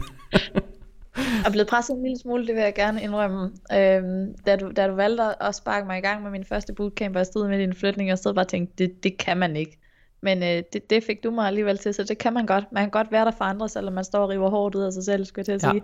jeg 1.16 1.46
er 1.46 1.50
blevet 1.50 1.68
presset 1.68 1.96
en 1.96 2.02
lille 2.02 2.18
smule, 2.18 2.46
det 2.46 2.54
vil 2.54 2.62
jeg 2.62 2.74
gerne 2.74 3.02
indrømme. 3.02 3.42
Øhm, 3.72 4.34
da, 4.46 4.56
du, 4.56 4.70
da 4.76 4.88
du 4.88 4.94
valgte 4.94 5.42
at 5.42 5.54
sparke 5.54 5.86
mig 5.86 5.98
i 5.98 6.00
gang 6.00 6.22
med 6.22 6.30
min 6.30 6.44
første 6.44 6.72
bootcamp, 6.72 7.16
og 7.16 7.18
jeg 7.18 7.26
stod 7.26 7.48
med 7.48 7.58
din 7.58 7.74
flytning, 7.74 8.12
og 8.12 8.18
stod 8.18 8.34
bare 8.34 8.44
og 8.44 8.48
tænkte, 8.48 8.84
det, 8.84 9.04
det 9.04 9.18
kan 9.18 9.36
man 9.36 9.56
ikke. 9.56 9.78
Men 10.22 10.42
øh, 10.42 10.62
det, 10.72 10.90
det 10.90 11.04
fik 11.04 11.24
du 11.24 11.30
mig 11.30 11.46
alligevel 11.46 11.78
til, 11.78 11.94
så 11.94 12.04
det 12.04 12.18
kan 12.18 12.32
man 12.32 12.46
godt. 12.46 12.64
Man 12.72 12.82
kan 12.82 12.90
godt 12.90 13.12
være 13.12 13.24
der 13.24 13.30
for 13.30 13.44
andre, 13.44 13.68
selvom 13.68 13.94
man 13.94 14.04
står 14.04 14.22
og 14.22 14.28
river 14.28 14.50
hårdt 14.50 14.74
ud 14.74 14.82
af 14.82 14.92
sig 14.92 15.04
selv, 15.04 15.24
skulle 15.24 15.38
jeg 15.38 15.60
til 15.60 15.66
at 15.66 15.72
sige. 15.72 15.82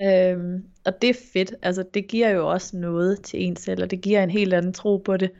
Ja. 0.00 0.32
Øhm, 0.32 0.64
og 0.86 1.02
det 1.02 1.10
er 1.10 1.14
fedt. 1.32 1.54
Altså, 1.62 1.84
det 1.94 2.08
giver 2.08 2.30
jo 2.30 2.50
også 2.50 2.76
noget 2.76 3.22
til 3.22 3.42
en 3.42 3.56
selv, 3.56 3.82
og 3.82 3.90
det 3.90 4.00
giver 4.00 4.22
en 4.22 4.30
helt 4.30 4.54
anden 4.54 4.72
tro 4.72 4.96
på 4.96 5.16
det. 5.16 5.30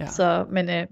Ja. 0.00 0.06
Så, 0.06 0.46
men 0.50 0.70
øh, 0.70 0.86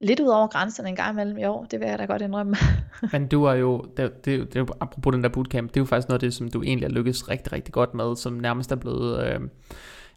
lidt 0.00 0.20
ud 0.20 0.28
over 0.28 0.46
grænserne 0.46 0.88
en 0.88 0.96
gang 0.96 1.12
imellem 1.12 1.38
i 1.38 1.44
år, 1.44 1.64
det 1.64 1.80
vil 1.80 1.88
jeg 1.88 1.98
da 1.98 2.04
godt 2.04 2.22
indrømme. 2.22 2.56
Men 3.12 3.28
du 3.28 3.44
er 3.44 3.54
jo, 3.54 3.84
det, 3.96 4.24
det, 4.24 4.54
det, 4.54 4.70
apropos 4.80 5.14
den 5.14 5.22
der 5.22 5.28
bootcamp, 5.28 5.70
det 5.70 5.76
er 5.76 5.80
jo 5.80 5.84
faktisk 5.84 6.08
noget 6.08 6.22
af 6.22 6.26
det, 6.26 6.34
som 6.34 6.50
du 6.50 6.62
egentlig 6.62 6.88
har 6.88 6.94
lykkes 6.94 7.28
rigtig, 7.28 7.52
rigtig 7.52 7.74
godt 7.74 7.94
med, 7.94 8.16
som 8.16 8.32
nærmest 8.32 8.72
er 8.72 8.76
blevet... 8.76 9.26
Øh, 9.26 9.40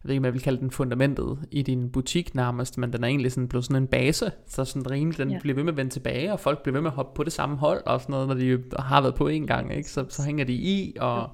jeg 0.08 0.10
ved 0.10 0.14
ikke, 0.16 0.22
om 0.22 0.26
jeg 0.26 0.34
vil 0.34 0.42
kalde 0.42 0.60
den 0.60 0.72
fundamentet 0.72 1.40
i 1.52 1.62
din 1.62 1.90
butik 1.90 2.36
nærmest, 2.36 2.78
men 2.78 2.94
den 2.94 3.04
er 3.04 3.08
egentlig 3.08 3.32
sådan 3.32 3.48
blevet 3.48 3.66
sådan 3.66 3.84
en 3.84 3.88
base, 3.88 4.32
så 4.48 4.66
sådan 4.66 4.92
rimelig, 4.92 5.18
den 5.18 5.32
ja. 5.32 5.40
bliver 5.40 5.56
ved 5.56 5.64
med 5.64 5.74
at 5.74 5.78
vende 5.78 5.92
tilbage, 5.92 6.34
og 6.34 6.40
folk 6.40 6.64
bliver 6.64 6.74
ved 6.74 6.82
med 6.82 6.90
at 6.90 6.96
hoppe 6.96 7.16
på 7.16 7.24
det 7.24 7.34
samme 7.34 7.58
hold, 7.58 7.82
og 7.86 8.02
sådan 8.02 8.14
noget, 8.14 8.28
når 8.28 8.36
de 8.36 8.64
har 8.80 9.02
været 9.02 9.16
på 9.16 9.28
en 9.28 9.48
gang, 9.48 9.76
ikke? 9.76 9.90
Så, 9.90 10.06
så 10.10 10.24
hænger 10.24 10.46
de 10.46 10.54
i, 10.54 10.96
og 11.00 11.18
ja. 11.18 11.26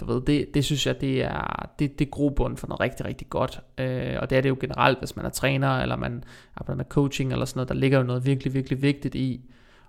du 0.00 0.12
ved, 0.12 0.20
det, 0.20 0.54
det 0.54 0.64
synes 0.64 0.86
jeg, 0.86 1.00
det 1.00 1.22
er, 1.22 1.70
det, 1.78 1.98
det 1.98 2.06
er 2.06 2.10
grobund 2.10 2.56
for 2.56 2.66
noget 2.66 2.80
rigtig, 2.80 3.06
rigtig 3.06 3.30
godt, 3.30 3.60
øh, 3.78 4.16
og 4.20 4.30
det 4.30 4.38
er 4.38 4.42
det 4.42 4.48
jo 4.48 4.56
generelt, 4.60 4.98
hvis 4.98 5.16
man 5.16 5.24
er 5.24 5.30
træner, 5.30 5.78
eller 5.78 5.96
man 5.96 6.24
arbejder 6.56 6.76
med 6.76 6.84
coaching, 6.84 7.32
eller 7.32 7.44
sådan 7.44 7.58
noget, 7.58 7.68
der 7.68 7.74
ligger 7.74 7.98
jo 7.98 8.04
noget 8.04 8.26
virkelig, 8.26 8.54
virkelig 8.54 8.82
vigtigt 8.82 9.14
i, 9.14 9.40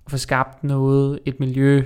at 0.06 0.12
få 0.12 0.18
skabt 0.18 0.64
noget, 0.64 1.20
et 1.26 1.40
miljø, 1.40 1.84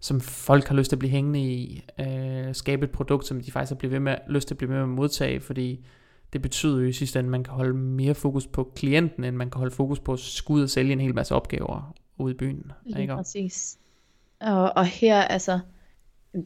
som 0.00 0.20
folk 0.20 0.68
har 0.68 0.74
lyst 0.74 0.88
til 0.88 0.96
at 0.96 0.98
blive 0.98 1.10
hængende 1.10 1.40
i, 1.40 1.84
øh, 2.00 2.54
skabe 2.54 2.84
et 2.84 2.90
produkt, 2.90 3.26
som 3.26 3.40
de 3.40 3.52
faktisk 3.52 3.70
har 3.70 3.76
blivet 3.76 3.92
ved 3.92 4.00
med, 4.00 4.16
lyst 4.28 4.48
til 4.48 4.54
at 4.54 4.58
blive 4.58 4.70
med 4.70 4.80
at 4.80 4.88
modtage, 4.88 5.40
fordi 5.40 5.84
det 6.32 6.42
betyder 6.42 6.80
jo 6.80 6.86
i 6.86 6.92
sidste 6.92 7.18
ende, 7.18 7.26
at 7.26 7.30
man 7.30 7.44
kan 7.44 7.54
holde 7.54 7.74
mere 7.74 8.14
fokus 8.14 8.46
på 8.46 8.72
klienten, 8.76 9.24
end 9.24 9.36
man 9.36 9.50
kan 9.50 9.58
holde 9.58 9.74
fokus 9.74 10.00
på 10.00 10.12
at 10.12 10.18
skulle 10.18 10.64
og 10.64 10.70
sælge 10.70 10.92
en 10.92 11.00
hel 11.00 11.14
masse 11.14 11.34
opgaver 11.34 11.94
ude 12.18 12.34
i 12.34 12.36
byen. 12.36 12.72
Lige 12.84 13.00
ikke? 13.00 13.14
præcis. 13.14 13.78
Og, 14.40 14.72
og 14.76 14.86
her, 14.86 15.22
altså, 15.22 15.60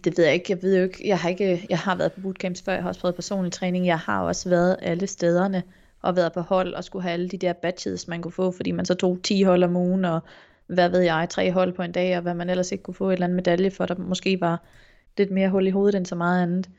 det 0.05 0.19
ved 0.19 0.25
jeg 0.25 0.35
ikke, 0.35 0.47
jeg 0.49 0.63
ved 0.63 0.77
jo 0.77 0.83
ikke, 0.83 1.09
jeg 1.09 1.19
har 1.19 1.29
ikke, 1.29 1.67
jeg 1.71 1.79
har 1.79 1.97
været 1.97 2.13
på 2.13 2.21
bootcamps 2.21 2.63
før, 2.63 2.73
jeg 2.73 2.83
har 2.83 2.89
også 2.89 3.01
prøvet 3.01 3.15
personlig 3.15 3.53
træning, 3.53 3.87
jeg 3.87 3.99
har 3.99 4.23
også 4.23 4.49
været 4.49 4.77
alle 4.83 5.07
stederne, 5.07 5.63
og 6.03 6.17
været 6.17 6.33
på 6.33 6.41
hold, 6.41 6.75
og 6.75 6.85
skulle 6.85 7.03
have 7.03 7.13
alle 7.13 7.29
de 7.29 7.37
der 7.37 7.53
badges, 7.53 8.09
man 8.09 8.23
kunne 8.23 8.33
få, 8.33 8.51
fordi 8.51 8.71
man 8.71 8.85
så 8.85 8.95
tog 8.95 9.19
10 9.23 9.43
hold 9.43 9.63
om 9.63 9.77
ugen, 9.77 10.05
og 10.05 10.21
hvad 10.75 10.89
ved 10.89 11.01
jeg, 11.01 11.27
tre 11.31 11.53
hold 11.53 11.73
på 11.73 11.83
en 11.83 11.93
dag, 11.93 12.17
og 12.17 12.23
hvad 12.23 12.35
man 12.35 12.51
ellers 12.51 12.73
ikke 12.73 12.85
kunne 12.85 12.95
få 12.95 13.09
et 13.09 13.13
eller 13.13 13.27
andet 13.27 13.37
medalje 13.37 13.71
for, 13.71 13.87
der 13.87 13.95
måske 13.99 14.41
var 14.41 14.63
lidt 15.19 15.31
mere 15.31 15.49
hul 15.49 15.67
i 15.67 15.71
hovedet 15.71 15.95
end 15.95 16.07
så 16.07 16.15
meget 16.15 16.43
andet. 16.43 16.71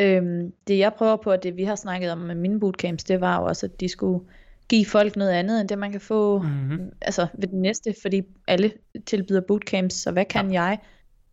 Øhm, 0.00 0.52
det 0.66 0.78
jeg 0.78 0.92
prøver 0.94 1.16
på, 1.16 1.30
og 1.30 1.42
det 1.42 1.56
vi 1.56 1.64
har 1.64 1.74
snakket 1.74 2.12
om 2.12 2.18
med 2.18 2.34
mine 2.34 2.60
bootcamps, 2.60 3.04
det 3.04 3.20
var 3.20 3.40
jo 3.40 3.46
også, 3.46 3.66
at 3.66 3.80
de 3.80 3.88
skulle 3.88 4.24
give 4.68 4.86
folk 4.86 5.16
noget 5.16 5.30
andet, 5.30 5.60
end 5.60 5.68
det 5.68 5.78
man 5.78 5.90
kan 5.92 6.00
få 6.00 6.38
Mm-hmm. 6.38 6.92
altså 7.02 7.26
ved 7.34 7.48
den 7.48 7.62
næste, 7.62 7.94
fordi 8.02 8.22
alle 8.48 8.72
tilbyder 9.06 9.40
bootcamps, 9.40 9.94
så 9.94 10.10
hvad 10.10 10.24
kan 10.24 10.52
ja. 10.52 10.62
jeg? 10.62 10.78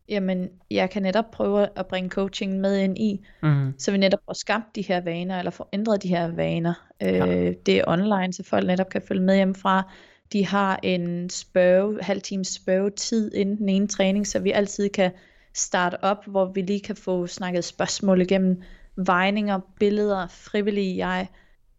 Jamen, 0.09 0.49
jeg 0.71 0.89
kan 0.89 1.01
netop 1.01 1.31
prøve 1.31 1.67
at 1.75 1.87
bringe 1.87 2.09
coaching 2.09 2.59
med 2.59 2.77
ind 2.77 2.97
i, 2.97 3.25
Mm-hmm. 3.43 3.73
så 3.77 3.91
vi 3.91 3.97
netop 3.97 4.19
får 4.25 4.33
skabt 4.33 4.75
de 4.75 4.81
her 4.81 5.01
vaner, 5.01 5.39
eller 5.39 5.51
får 5.51 5.69
ændret 5.73 6.03
de 6.03 6.07
her 6.07 6.27
vaner. 6.31 6.73
Ja. 7.01 7.27
Øh, 7.27 7.53
det 7.65 7.77
er 7.77 7.83
online, 7.87 8.33
så 8.33 8.43
folk 8.43 8.67
netop 8.67 8.89
kan 8.89 9.01
følge 9.07 9.21
med 9.21 9.35
hjemmefra. 9.35 9.91
De 10.33 10.45
har 10.45 10.79
en 10.83 11.29
spørge, 11.29 12.03
halv 12.03 12.21
times 12.21 12.47
spørgetid 12.47 13.33
inden 13.33 13.57
den 13.57 13.69
ene 13.69 13.87
træning, 13.87 14.27
så 14.27 14.39
vi 14.39 14.51
altid 14.51 14.89
kan 14.89 15.11
starte 15.53 16.03
op, 16.03 16.25
hvor 16.25 16.45
vi 16.53 16.61
lige 16.61 16.79
kan 16.81 16.95
få 16.95 17.27
snakket 17.27 17.63
spørgsmål 17.65 18.21
igennem, 18.21 18.61
vejninger, 18.95 19.59
billeder, 19.79 20.27
frivillige. 20.27 21.07
Jeg, 21.07 21.27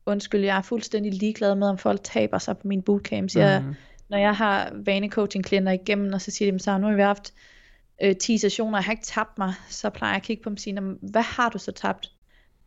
undskyld, 0.07 0.45
jeg 0.45 0.57
er 0.57 0.63
fuldstændig 0.63 1.13
ligeglad 1.15 1.55
med, 1.55 1.69
om 1.69 1.79
folk 1.79 2.01
taber 2.05 2.39
sig 2.39 2.59
på 2.59 2.69
mine 2.69 2.83
bootcamps. 2.83 3.37
Jeg, 3.37 3.63
Mhm. 3.63 3.75
når 4.09 4.19
jeg 4.19 4.35
har 4.37 4.73
vanecoaching-klienter 4.85 5.73
igennem, 5.73 6.13
og 6.13 6.21
så 6.21 6.31
siger 6.31 6.53
de, 6.53 6.59
så 6.59 6.79
nu 6.79 6.87
har 6.87 6.95
vi 6.95 7.03
haft 7.03 7.35
øh, 8.03 8.17
10 8.17 8.39
sessioner, 8.39 8.79
jeg 8.79 8.85
har 8.85 8.93
ikke 8.93 9.05
tabt 9.05 9.39
mig, 9.39 9.55
så 9.69 9.91
plejer 9.91 10.13
jeg 10.13 10.17
at 10.17 10.23
kigge 10.23 10.43
på 10.43 10.49
dem 10.49 10.55
og 10.55 10.59
sige, 10.61 10.75
"Nå, 10.75 10.81
men 10.81 10.99
hvad 11.03 11.23
har 11.23 11.49
du 11.49 11.59
så 11.59 11.73
tabt? 11.73 12.11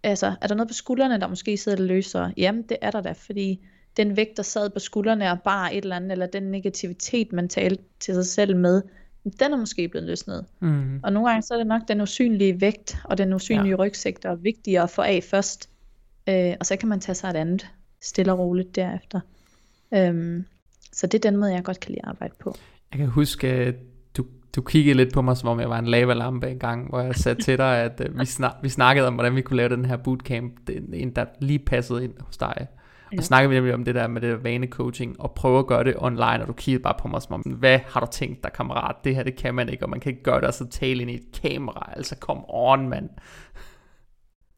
Altså, 0.03 0.35
er 0.41 0.47
der 0.47 0.55
noget 0.55 0.67
på 0.69 0.73
skuldrene, 0.73 1.19
der 1.19 1.27
måske 1.27 1.57
sidder 1.57 1.83
løsere? 1.83 2.33
Jamen, 2.37 2.61
det 2.61 2.77
er 2.81 2.91
der 2.91 3.01
da, 3.01 3.11
fordi 3.11 3.59
den 3.97 4.17
vægt, 4.17 4.37
der 4.37 4.43
sad 4.43 4.69
på 4.69 4.79
skuldrene 4.79 5.31
og 5.31 5.41
bare 5.41 5.75
et 5.75 5.83
eller 5.83 5.95
andet, 5.95 6.11
eller 6.11 6.25
den 6.25 6.43
negativitet, 6.43 7.33
man 7.33 7.49
talte 7.49 7.83
til 7.99 8.13
sig 8.13 8.25
selv 8.25 8.55
med, 8.55 8.81
den 9.23 9.53
er 9.53 9.57
måske 9.57 9.87
blevet 9.87 10.07
løsnet. 10.07 10.45
Mhm. 10.59 10.99
Og 11.03 11.13
nogle 11.13 11.29
gange 11.29 11.41
så 11.41 11.53
er 11.53 11.57
det 11.57 11.67
nok 11.67 11.81
den 11.87 12.01
usynlige 12.01 12.61
vægt, 12.61 12.97
og 13.03 13.17
den 13.17 13.33
usynlige 13.33 13.69
ja. 13.69 13.75
rygsæk, 13.75 14.23
der 14.23 14.29
er 14.29 14.35
vigtigere 14.35 14.83
at 14.83 14.89
få 14.89 15.01
af 15.01 15.23
først. 15.23 15.69
Øh, 16.29 16.53
og 16.59 16.65
så 16.65 16.75
kan 16.75 16.89
man 16.89 16.99
tage 16.99 17.15
sig 17.15 17.29
et 17.29 17.35
andet, 17.35 17.67
stille 18.01 18.31
og 18.31 18.39
roligt 18.39 18.75
derefter. 18.75 19.19
Øhm, 19.93 20.45
så 20.93 21.07
det 21.07 21.25
er 21.25 21.29
den 21.29 21.39
måde, 21.39 21.53
jeg 21.53 21.63
godt 21.63 21.79
kan 21.79 21.91
lide 21.91 22.01
at 22.03 22.09
arbejde 22.09 22.33
på. 22.39 22.55
Jeg 22.91 22.99
kan 22.99 23.07
huske, 23.07 23.47
at 23.47 23.75
du, 24.17 24.25
du 24.55 24.61
kiggede 24.61 24.97
lidt 24.97 25.13
på 25.13 25.21
mig, 25.21 25.37
som 25.37 25.49
om 25.49 25.59
jeg 25.59 25.69
var 25.69 25.79
en 25.79 25.87
lavalampe 25.87 26.49
en 26.49 26.59
gang, 26.59 26.89
hvor 26.89 27.01
jeg 27.01 27.15
sagde 27.15 27.41
til 27.41 27.57
dig, 27.57 27.77
at 27.77 28.09
uh, 28.09 28.19
vi, 28.19 28.25
snak, 28.25 28.53
vi 28.63 28.69
snakkede 28.69 29.07
om, 29.07 29.13
hvordan 29.13 29.35
vi 29.35 29.41
kunne 29.41 29.57
lave 29.57 29.69
den 29.69 29.85
her 29.85 29.97
bootcamp. 29.97 30.67
Det 30.67 30.75
er 30.75 30.81
en, 30.93 31.15
der 31.15 31.25
lige 31.39 31.59
passede 31.59 32.03
ind 32.03 32.13
hos 32.19 32.37
dig. 32.37 32.67
Ja. 33.13 33.17
så 33.21 33.27
snakkede 33.27 33.49
vi 33.49 33.55
nemlig 33.55 33.73
om 33.73 33.85
det 33.85 33.95
der 33.95 34.07
med 34.07 34.21
det 34.21 34.29
der 34.29 34.37
vanecoaching, 34.37 35.21
og 35.21 35.31
prøve 35.31 35.59
at 35.59 35.67
gøre 35.67 35.83
det 35.83 35.95
online, 35.97 36.41
og 36.41 36.47
du 36.47 36.53
kiggede 36.53 36.83
bare 36.83 36.95
på 36.99 37.07
mig 37.07 37.21
som 37.21 37.33
om, 37.33 37.41
hvad 37.41 37.79
har 37.87 37.99
du 37.99 38.07
tænkt 38.11 38.43
dig, 38.43 38.53
kammerat? 38.53 38.95
Det 39.03 39.15
her, 39.15 39.23
det 39.23 39.35
kan 39.35 39.55
man 39.55 39.69
ikke, 39.69 39.83
og 39.85 39.89
man 39.89 39.99
kan 39.99 40.09
ikke 40.11 40.23
gøre 40.23 40.39
det, 40.39 40.47
og 40.47 40.53
så 40.53 40.67
tale 40.69 41.01
ind 41.01 41.11
i 41.11 41.15
et 41.15 41.41
kamera. 41.41 41.93
Altså, 41.95 42.15
kom 42.15 42.45
on, 42.47 42.89
mand. 42.89 43.09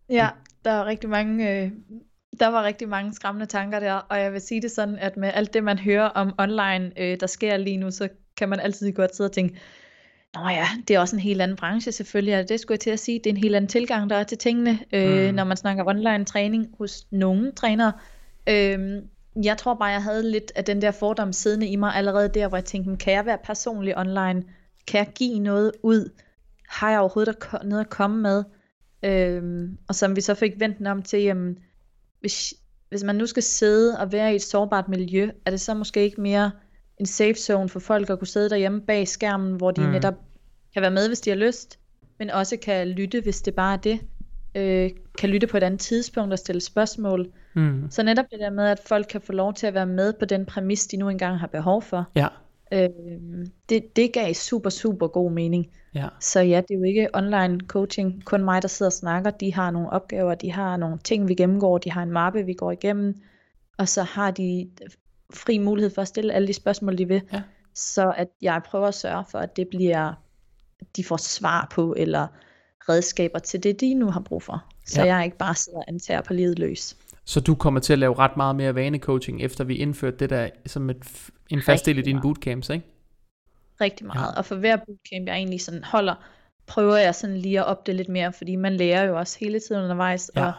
Ja, 0.10 0.30
der 0.66 0.72
er 0.72 0.86
rigtig 0.86 1.10
mange, 1.10 1.64
øh, 1.64 1.72
der 2.40 2.48
var 2.48 2.64
rigtig 2.64 2.90
mange 2.90 3.14
skræmmende 3.14 3.46
tanker 3.46 3.80
der, 3.80 3.94
og 3.94 4.20
jeg 4.20 4.34
vil 4.34 4.42
sige 4.42 4.62
det 4.62 4.72
sådan, 4.72 4.96
at 4.96 5.18
med 5.18 5.32
alt 5.34 5.54
det, 5.54 5.64
man 5.64 5.78
hører 5.80 6.06
om 6.10 6.34
online, 6.38 6.92
øh, 6.98 7.18
der 7.20 7.28
sker 7.28 7.58
lige 7.58 7.78
nu, 7.78 7.92
så 7.92 8.10
kan 8.38 8.50
man 8.50 8.60
altid 8.60 8.92
godt 8.94 9.16
sidde 9.16 9.28
og 9.28 9.32
tænke, 9.32 9.60
Nå 10.36 10.50
ja, 10.50 10.66
det 10.88 10.96
er 10.96 11.00
også 11.00 11.16
en 11.16 11.20
helt 11.22 11.42
anden 11.42 11.58
branche 11.58 11.92
selvfølgelig, 11.92 12.40
og 12.40 12.50
det 12.50 12.60
skulle 12.60 12.76
jeg 12.76 12.80
til 12.80 12.90
at 12.90 13.00
sige, 13.00 13.20
det 13.20 13.26
er 13.26 13.30
en 13.34 13.38
helt 13.44 13.56
anden 13.56 13.70
tilgang, 13.70 14.10
der 14.10 14.16
er 14.16 14.24
til 14.24 14.38
tingene, 14.38 14.80
øh, 14.94 15.28
Mm. 15.30 15.36
når 15.36 15.44
man 15.44 15.58
snakker 15.58 15.88
online 15.88 16.26
træning 16.26 16.68
hos 16.78 17.08
nogle 17.12 17.52
trænere. 17.52 17.92
Øh, 18.50 19.02
jeg 19.44 19.58
tror 19.58 19.74
bare, 19.74 19.90
jeg 19.90 20.04
havde 20.04 20.32
lidt 20.32 20.52
af 20.56 20.66
den 20.66 20.82
der 20.82 20.92
fordom 20.92 21.34
siddende 21.34 21.68
i 21.68 21.76
mig 21.76 21.96
allerede 21.96 22.30
der, 22.30 22.48
hvor 22.48 22.58
jeg 22.58 22.66
tænkte, 22.66 22.90
"Men 22.90 22.98
kan 22.98 23.14
jeg 23.14 23.26
være 23.26 23.38
personlig 23.44 23.98
online? 23.98 24.44
Kan 24.88 24.98
jeg 24.98 25.08
give 25.16 25.40
noget 25.40 25.72
ud? 25.84 26.10
Har 26.70 26.90
jeg 26.90 27.00
overhovedet 27.00 27.36
noget 27.64 27.82
at 27.84 27.90
komme 27.90 28.22
med? 28.22 28.44
Øhm, 29.04 29.78
og 29.88 29.96
som 29.96 30.16
vi 30.16 30.22
så 30.22 30.34
fik 30.34 30.60
vendt 30.60 30.88
om 30.88 31.02
til, 31.02 31.22
jamen, 31.24 31.58
hvis, 32.20 32.54
hvis 32.90 33.04
man 33.04 33.16
nu 33.16 33.26
skal 33.26 33.44
sidde 33.44 34.00
og 34.00 34.12
være 34.12 34.34
i 34.34 34.36
et 34.36 34.42
sårbart 34.42 34.90
miljø, 34.90 35.30
er 35.46 35.52
det 35.52 35.62
så 35.62 35.74
måske 35.74 36.04
ikke 36.04 36.22
mere 36.22 36.52
en 37.00 37.06
safe 37.06 37.34
zone 37.34 37.70
for 37.70 37.80
folk 37.80 38.10
at 38.10 38.20
kunne 38.20 38.28
sidde 38.28 38.50
derhjemme 38.50 38.82
bag 38.82 39.08
skærmen, 39.08 39.56
hvor 39.56 39.72
de 39.72 39.82
mm. 39.82 39.88
netop 39.88 40.16
kan 40.74 40.82
være 40.82 40.92
med, 40.92 41.08
hvis 41.08 41.22
de 41.22 41.30
har 41.30 41.38
lyst, 41.38 41.80
men 42.20 42.30
også 42.30 42.58
kan 42.58 42.88
lytte, 42.88 43.22
hvis 43.22 43.42
det 43.42 43.56
bare 43.56 43.74
er 43.74 43.78
det. 43.78 44.00
Øh, 44.56 44.90
kan 45.18 45.30
lytte 45.30 45.48
på 45.48 45.58
et 45.58 45.64
andet 45.64 45.80
tidspunkt 45.80 46.34
og 46.34 46.40
stille 46.40 46.62
spørgsmål. 46.62 47.32
Mm. 47.56 47.88
Så 47.90 48.04
netop 48.04 48.26
det 48.32 48.40
der 48.40 48.50
med, 48.50 48.66
at 48.68 48.80
folk 48.86 49.06
kan 49.10 49.22
få 49.22 49.32
lov 49.32 49.54
til 49.54 49.68
at 49.68 49.74
være 49.74 49.86
med 49.86 50.14
på 50.14 50.26
den 50.26 50.46
præmis, 50.46 50.88
de 50.88 50.98
nu 50.98 51.10
engang 51.10 51.40
har 51.40 51.48
behov 51.48 51.82
for, 51.82 52.06
Ja, 52.16 52.28
øh, 52.74 52.90
det, 53.70 53.96
det 53.96 54.14
gav 54.14 54.34
super, 54.34 54.70
super 54.70 55.08
god 55.08 55.32
mening. 55.32 55.68
ja. 55.96 56.08
Så 56.20 56.40
ja, 56.42 56.62
det 56.68 56.74
er 56.74 56.78
jo 56.78 56.84
ikke 56.84 57.10
online 57.14 57.60
coaching, 57.68 58.26
kun 58.26 58.44
mig, 58.44 58.62
der 58.62 58.68
sidder 58.68 58.90
og 58.90 58.94
snakker. 58.94 59.32
De 59.32 59.54
har 59.54 59.72
nogle 59.72 59.90
opgaver, 59.90 60.36
de 60.36 60.52
har 60.52 60.78
nogle 60.78 60.98
ting, 61.04 61.28
vi 61.28 61.36
gennemgår, 61.36 61.78
de 61.78 61.92
har 61.92 62.04
en 62.04 62.12
mappe, 62.12 62.46
vi 62.46 62.54
går 62.54 62.72
igennem, 62.72 63.16
og 63.78 63.90
så 63.90 64.04
har 64.04 64.32
de 64.32 64.70
fri 65.34 65.58
mulighed 65.58 65.90
for 65.96 66.02
at 66.02 66.08
stille 66.08 66.34
alle 66.34 66.48
de 66.48 66.54
spørgsmål, 66.54 66.98
de 66.98 67.08
vil. 67.08 67.22
Ja. 67.34 67.42
Så 67.76 68.14
at 68.18 68.28
jeg 68.42 68.62
prøver 68.66 68.88
at 68.88 68.94
sørge 68.94 69.24
for, 69.32 69.40
at 69.40 69.56
det 69.58 69.68
bliver, 69.68 70.14
de 70.96 71.04
får 71.04 71.18
svar 71.18 71.68
på, 71.72 71.94
eller 71.98 72.28
redskaber 72.90 73.40
til 73.40 73.64
det, 73.64 73.82
de 73.82 73.94
nu 73.94 74.12
har 74.12 74.20
brug 74.20 74.44
for. 74.44 74.66
Så 74.86 75.02
Ja. 75.06 75.16
jeg 75.16 75.26
ikke 75.26 75.38
bare 75.38 75.56
sidder 75.56 75.80
og 75.80 75.86
antager 75.88 76.22
på 76.22 76.34
livet 76.34 76.60
løs. 76.60 76.98
Så 77.26 77.40
du 77.40 77.56
kommer 77.56 77.80
til 77.80 77.94
at 77.94 78.00
lave 78.00 78.18
ret 78.20 78.38
meget 78.38 78.56
mere 78.56 78.76
vanecoaching, 78.76 79.42
efter 79.42 79.64
vi 79.64 79.76
indførte 79.76 80.18
det 80.18 80.30
der 80.30 80.50
som 80.66 80.90
et, 80.90 81.30
en 81.50 81.62
fast 81.62 81.86
del 81.86 81.98
i 81.98 82.02
dine 82.02 82.22
bootcamps, 82.22 82.70
ikke? 82.70 82.86
rigtig 83.82 84.06
meget. 84.06 84.32
Ja. 84.34 84.38
Og 84.38 84.46
for 84.46 84.56
hver 84.56 84.76
bootcamp, 84.76 85.28
jeg 85.28 85.36
egentlig 85.36 85.62
sådan 85.62 85.84
holder, 85.84 86.16
prøver 86.68 86.98
jeg 86.98 87.16
sådan 87.16 87.38
lige 87.38 87.60
at 87.60 87.66
op 87.66 87.88
det 87.88 87.96
lidt 87.96 88.10
mere, 88.10 88.34
fordi 88.34 88.56
man 88.56 88.74
lærer 88.74 89.04
jo 89.04 89.18
også 89.18 89.38
hele 89.40 89.60
tiden 89.60 89.84
undervejs. 89.84 90.32
Ja. 90.36 90.46
Og 90.46 90.54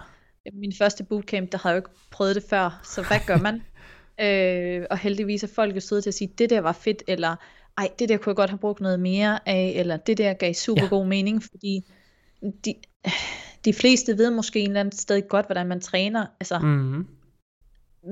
min 0.53 0.73
første 0.79 1.05
bootcamp, 1.05 1.53
der 1.53 1.59
havde 1.59 1.75
jeg 1.75 1.83
jo 1.83 1.89
ikke 1.89 2.01
prøvet 2.11 2.35
det 2.35 2.45
før, 2.51 2.81
så 2.85 3.03
hvad 3.03 3.19
gør 3.27 3.37
man? 3.37 3.63
øh, 4.27 4.87
og 4.91 4.99
heldigvis 4.99 5.43
er 5.43 5.49
folk 5.55 5.75
jo 5.75 5.81
søde 5.81 6.03
til 6.03 6.11
at 6.11 6.15
sige, 6.15 6.33
det 6.39 6.51
der 6.51 6.61
var 6.61 6.73
fedt, 6.73 7.03
eller 7.07 7.37
ej, 7.79 7.91
det 7.99 8.09
der 8.09 8.17
kunne 8.17 8.31
jeg 8.31 8.37
godt 8.37 8.51
have 8.51 8.59
brugt 8.59 8.81
noget 8.81 9.01
mere 9.01 9.49
af, 9.49 9.73
eller 9.77 9.97
det 9.97 10.19
der 10.19 10.33
gav 10.33 10.55
super 10.55 10.83
ja. 10.83 10.89
god 10.89 11.07
mening, 11.07 11.43
fordi 11.43 11.85
de, 12.65 12.75
de 13.65 13.73
fleste 13.73 14.19
ved 14.19 14.31
måske 14.31 14.61
en 14.61 14.67
eller 14.71 14.81
anden 14.81 14.99
sted 14.99 15.29
godt, 15.29 15.47
hvordan 15.47 15.67
man 15.67 15.81
træner. 15.81 16.27
Altså, 16.41 16.59
Mm-hmm. 16.59 17.07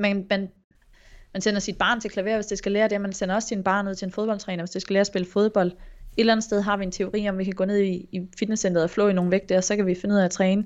man, 0.01 0.27
man, 0.31 0.49
man 1.33 1.41
sender 1.41 1.61
sit 1.61 1.79
barn 1.79 2.01
til 2.01 2.11
klaver, 2.11 2.35
hvis 2.37 2.47
det 2.47 2.59
skal 2.59 2.73
lære 2.73 2.88
det. 2.88 3.01
Man 3.01 3.12
sender 3.12 3.35
også 3.35 3.49
sin 3.49 3.62
barn 3.62 3.88
ud 3.88 3.95
til 3.95 4.07
en 4.07 4.12
fodboldtræner, 4.12 4.62
hvis 4.62 4.71
det 4.71 4.83
skal 4.83 4.95
lære 4.95 5.01
at 5.01 5.07
spille 5.07 5.29
fodbold. 5.29 5.69
Et 5.71 5.77
eller 6.17 6.33
andet 6.33 6.45
sted 6.45 6.61
har 6.61 6.77
vi 6.77 6.85
en 6.85 6.93
teori 6.93 7.29
om, 7.29 7.38
vi 7.38 7.45
kan 7.45 7.53
gå 7.53 7.65
ned 7.65 7.79
i, 7.79 8.09
i 8.12 8.29
fitnesscenteret 8.38 8.85
og 8.85 8.91
flå 8.91 9.09
i 9.09 9.12
nogle 9.12 9.31
vægte, 9.31 9.57
og 9.57 9.65
så 9.65 9.77
kan 9.77 9.87
vi 9.87 9.95
finde 9.95 10.15
ud 10.15 10.21
af 10.21 10.25
at 10.25 10.31
træne 10.31 10.65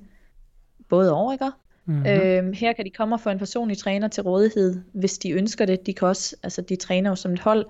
både 0.89 1.13
over, 1.13 1.33
ikke? 1.33 1.51
Mm-hmm. 1.87 2.07
Øhm, 2.07 2.53
her 2.53 2.73
kan 2.73 2.85
de 2.85 2.91
komme 2.91 3.15
og 3.15 3.21
få 3.21 3.31
en 3.31 3.39
personlig 3.39 3.79
træner 3.79 4.09
til 4.09 4.23
rådighed, 4.23 4.81
hvis 4.95 5.19
de 5.19 5.31
ønsker 5.31 5.67
det. 5.67 5.87
De 5.87 5.95
kan 5.95 6.09
også, 6.09 6.37
altså 6.43 6.63
de 6.63 6.77
træner 6.77 7.11
jo 7.11 7.17
som 7.17 7.33
et 7.33 7.39
hold, 7.41 7.67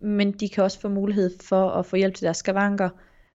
men 0.00 0.32
de 0.32 0.48
kan 0.48 0.64
også 0.64 0.80
få 0.80 0.88
mulighed 0.88 1.30
for 1.42 1.70
at 1.70 1.86
få 1.86 1.96
hjælp 1.96 2.14
til 2.14 2.24
deres 2.24 2.36
skavanker. 2.36 2.88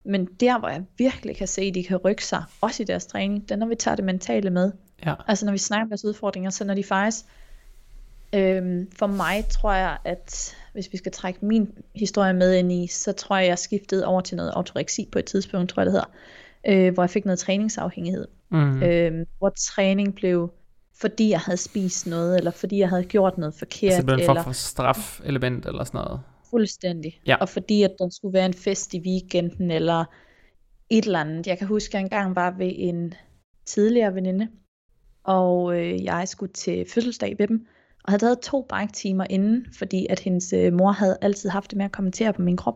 Men 0.07 0.27
der, 0.41 0.59
hvor 0.59 0.69
jeg 0.69 0.85
virkelig 0.99 1.37
kan 1.37 1.49
se, 1.49 1.63
at 1.63 1.75
de 1.75 1.85
kan 1.85 1.97
rykke 1.97 2.25
sig, 2.25 2.45
også 2.61 2.83
i 2.83 2.87
deres 2.87 3.07
træning, 3.07 3.43
det 3.43 3.51
er, 3.51 3.57
når 3.57 3.67
vi 3.67 3.75
tager 3.75 3.95
det 3.95 4.05
mentale 4.05 4.51
med. 4.51 4.73
Ja. 5.07 5.15
Altså 5.29 5.45
når 5.45 5.53
vi 5.53 5.59
snakker 5.59 5.85
om 5.85 5.89
deres 5.89 6.05
udfordringer, 6.05 6.51
så 6.51 6.65
når 6.65 6.75
de 6.75 6.85
faktisk, 6.85 7.25
øhm, 8.33 8.91
for 8.99 9.07
mig 9.07 9.45
tror 9.51 9.73
jeg, 9.73 9.97
at 10.05 10.57
hvis 10.73 10.93
vi 10.93 10.99
skal 10.99 11.13
trække 11.13 11.47
min 11.47 11.69
historie 11.95 12.33
med 12.33 12.55
ind 12.55 12.73
i, 12.73 12.87
så 12.87 13.13
tror 13.13 13.37
jeg, 13.37 13.47
jeg 13.47 13.59
skiftede 13.59 14.07
over 14.07 14.21
til 14.21 14.37
noget 14.37 14.51
autoreksi 14.51 15.09
på 15.13 15.19
et 15.19 15.25
tidspunkt, 15.25 15.71
tror 15.71 15.81
jeg 15.81 15.87
det 15.87 15.93
hedder, 15.93 16.11
øh, 16.69 16.95
hvor 16.95 17.03
jeg 17.03 17.11
fik 17.11 17.25
noget 17.25 17.39
træningsafhængighed. 17.39 18.27
Mm-hmm. 18.51 18.83
Øh, 18.83 19.27
hvor 19.39 19.53
træning 19.59 20.15
blev, 20.15 20.53
fordi 21.01 21.31
jeg 21.31 21.41
havde 21.41 21.57
spist 21.57 22.07
noget, 22.07 22.39
eller 22.39 22.51
fordi 22.51 22.79
jeg 22.79 22.89
havde 22.89 23.05
gjort 23.05 23.39
noget 23.39 23.55
forkert, 23.55 23.93
så 23.93 23.97
det 23.97 24.07
bliver 24.07 24.19
en 24.19 24.27
form 24.27 24.37
eller 24.37 24.45
for 24.45 24.53
straf-element 24.53 25.67
eller 25.67 25.85
sådan 25.85 25.99
noget. 25.99 26.21
Fuldstændig. 26.57 27.21
Ja. 27.27 27.37
Og 27.37 27.49
fordi 27.49 27.83
at 27.83 27.95
der 27.99 28.09
skulle 28.11 28.33
være 28.33 28.47
en 28.47 28.55
fest 28.55 28.95
i 28.95 29.01
weekenden, 29.01 29.71
eller 29.71 30.05
et 30.91 31.05
eller 31.05 31.21
andet. 31.21 31.47
Jeg 31.47 31.59
kan 31.59 31.67
huske, 31.67 31.91
at 31.91 31.95
jeg 31.95 32.01
engang 32.01 32.37
var 32.37 32.51
ved 32.51 32.73
en 32.77 33.15
tidligere 33.67 34.15
veninde, 34.15 34.49
og 35.25 35.79
øh, 35.79 36.05
jeg 36.05 36.29
skulle 36.29 36.53
til 36.53 36.87
fødselsdag 36.91 37.39
ved 37.39 37.47
dem, 37.49 37.67
og 38.05 38.13
havde 38.13 38.23
taget 38.23 38.41
to 38.41 38.63
bike-timer 38.63 39.27
inden, 39.31 39.67
fordi 39.79 40.07
at 40.11 40.21
hendes 40.21 40.53
øh, 40.53 40.73
mor 40.73 40.93
havde 40.93 41.19
altid 41.23 41.51
haft 41.51 41.71
det 41.71 41.77
med 41.77 41.85
at 41.85 41.93
kommentere 41.93 42.33
på 42.33 42.43
min 42.43 42.57
krop. 42.57 42.75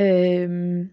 Øhm, 0.00 0.90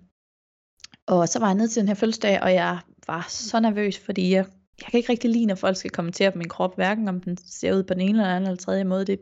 og 1.07 1.29
så 1.29 1.39
var 1.39 1.47
jeg 1.47 1.55
nede 1.55 1.67
til 1.67 1.79
den 1.79 1.87
her 1.87 1.95
fødselsdag, 1.95 2.41
og 2.41 2.53
jeg 2.53 2.79
var 3.07 3.25
så 3.29 3.59
nervøs, 3.59 3.99
fordi 3.99 4.33
jeg, 4.33 4.45
jeg 4.81 4.91
kan 4.91 4.97
ikke 4.97 5.11
rigtig 5.11 5.29
lide, 5.29 5.45
når 5.45 5.55
folk 5.55 5.77
skal 5.77 5.91
kommentere 5.91 6.31
på 6.31 6.37
min 6.37 6.49
krop, 6.49 6.75
hverken 6.75 7.07
om 7.07 7.21
den 7.21 7.37
ser 7.37 7.73
ud 7.73 7.83
på 7.83 7.93
den 7.93 8.01
ene 8.01 8.19
eller 8.19 8.35
anden 8.35 8.49
eller 8.49 8.57
tredje 8.57 8.83
måde. 8.83 9.05
Det, 9.05 9.19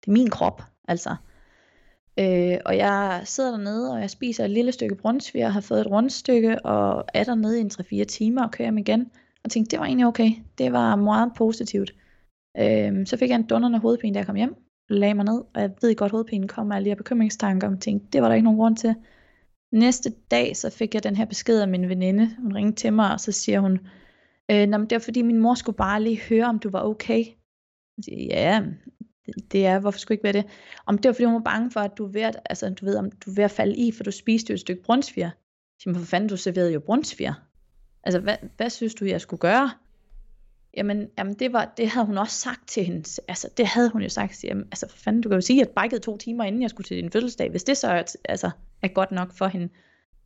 det 0.00 0.08
er 0.08 0.12
min 0.12 0.30
krop, 0.30 0.62
altså. 0.88 1.16
Øh, 2.18 2.58
og 2.64 2.76
jeg 2.76 3.22
sidder 3.24 3.50
dernede, 3.50 3.92
og 3.92 4.00
jeg 4.00 4.10
spiser 4.10 4.44
et 4.44 4.50
lille 4.50 4.72
stykke 4.72 4.94
brunsvig, 4.94 5.46
og 5.46 5.52
har 5.52 5.60
fået 5.60 5.80
et 5.80 5.90
rundstykke, 5.90 6.66
og 6.66 7.04
er 7.14 7.24
dernede 7.24 7.58
i 7.58 7.60
en 7.60 7.70
3-4 8.02 8.04
timer 8.04 8.44
og 8.44 8.50
kører 8.50 8.66
hjem 8.66 8.78
igen. 8.78 9.10
Og 9.44 9.50
tænkte, 9.50 9.70
det 9.70 9.80
var 9.80 9.86
egentlig 9.86 10.06
okay. 10.06 10.30
Det 10.58 10.72
var 10.72 10.96
meget 10.96 11.32
positivt. 11.36 11.94
Øh, 12.58 13.06
så 13.06 13.16
fik 13.16 13.30
jeg 13.30 13.36
en 13.36 13.46
dunderende 13.46 13.78
hovedpine, 13.78 14.14
da 14.14 14.18
jeg 14.18 14.26
kom 14.26 14.36
hjem. 14.36 14.54
Lagde 14.88 15.14
mig 15.14 15.24
ned, 15.24 15.40
og 15.54 15.60
jeg 15.60 15.70
ved 15.80 15.94
godt, 15.96 16.08
at 16.08 16.10
hovedpinen 16.10 16.48
kom 16.48 16.72
af 16.72 16.76
alle 16.76 16.84
de 16.84 16.90
her 16.90 16.96
bekymringstanker, 16.96 17.68
og 17.68 17.80
tænkte, 17.80 18.08
det 18.12 18.22
var 18.22 18.28
der 18.28 18.34
ikke 18.34 18.44
nogen 18.44 18.58
grund 18.58 18.76
til. 18.76 18.94
Næste 19.72 20.10
dag, 20.30 20.56
så 20.56 20.70
fik 20.70 20.94
jeg 20.94 21.04
den 21.04 21.16
her 21.16 21.24
besked 21.24 21.60
af 21.60 21.68
min 21.68 21.88
veninde. 21.88 22.36
Hun 22.38 22.54
ringede 22.54 22.76
til 22.76 22.92
mig, 22.92 23.12
og 23.12 23.20
så 23.20 23.32
siger 23.32 23.60
hun, 23.60 23.72
øh, 24.50 24.68
Nå, 24.68 24.78
men 24.78 24.86
det 24.90 24.96
var 24.96 25.00
fordi 25.00 25.22
min 25.22 25.38
mor 25.38 25.54
skulle 25.54 25.76
bare 25.76 26.02
lige 26.02 26.20
høre, 26.20 26.44
om 26.44 26.58
du 26.58 26.70
var 26.70 26.82
okay. 26.82 27.24
Jeg 27.96 28.04
siger, 28.04 28.24
ja, 28.30 28.62
det 29.52 29.66
er, 29.66 29.78
hvorfor 29.78 29.98
skulle 29.98 30.14
ikke 30.14 30.24
være 30.24 30.32
det? 30.32 30.44
Om 30.86 30.98
det 30.98 31.08
var 31.08 31.12
fordi 31.12 31.24
hun 31.24 31.34
var 31.34 31.40
bange 31.40 31.70
for, 31.70 31.80
at 31.80 31.98
du 31.98 32.04
er 32.06 32.08
ved 32.08 32.22
at, 32.22 32.36
altså, 32.50 32.70
du 32.70 32.84
ved, 32.84 32.96
om 32.96 33.10
du 33.10 33.30
er 33.30 33.34
ved 33.34 33.44
at 33.44 33.50
falde 33.50 33.76
i, 33.76 33.92
for 33.92 34.04
du 34.04 34.10
spiste 34.10 34.50
jo 34.50 34.54
et 34.54 34.60
stykke 34.60 34.82
brunsviger. 34.82 35.30
Siger, 35.82 35.94
for 35.94 36.04
fanden, 36.04 36.28
du 36.28 36.36
serverede 36.36 36.72
jo 36.72 36.80
brunsviger. 36.80 37.34
Altså, 38.04 38.20
hvad, 38.20 38.36
hvad 38.56 38.70
synes 38.70 38.94
du, 38.94 39.04
jeg 39.04 39.20
skulle 39.20 39.40
gøre? 39.40 39.70
Jamen, 40.76 41.08
jamen 41.18 41.34
det, 41.34 41.52
var, 41.52 41.72
det 41.76 41.88
havde 41.88 42.06
hun 42.06 42.18
også 42.18 42.34
sagt 42.34 42.68
til 42.68 42.84
hende. 42.84 42.98
Altså, 43.28 43.48
det 43.56 43.66
havde 43.66 43.90
hun 43.90 44.02
jo 44.02 44.08
sagt. 44.08 44.44
Jamen, 44.44 44.64
altså, 44.64 44.88
for 44.90 44.98
fanden, 44.98 45.22
du 45.22 45.28
kan 45.28 45.36
jo 45.36 45.40
sige, 45.40 45.60
at 45.60 45.66
jeg 45.66 45.74
brækkede 45.74 46.00
to 46.00 46.16
timer, 46.16 46.44
inden 46.44 46.62
jeg 46.62 46.70
skulle 46.70 46.84
til 46.84 46.96
din 46.96 47.10
fødselsdag. 47.10 47.50
Hvis 47.50 47.64
det 47.64 47.76
så 47.76 47.88
er, 47.88 48.02
altså, 48.24 48.50
er 48.82 48.88
godt 48.88 49.12
nok 49.12 49.32
for 49.32 49.46
hende. 49.46 49.68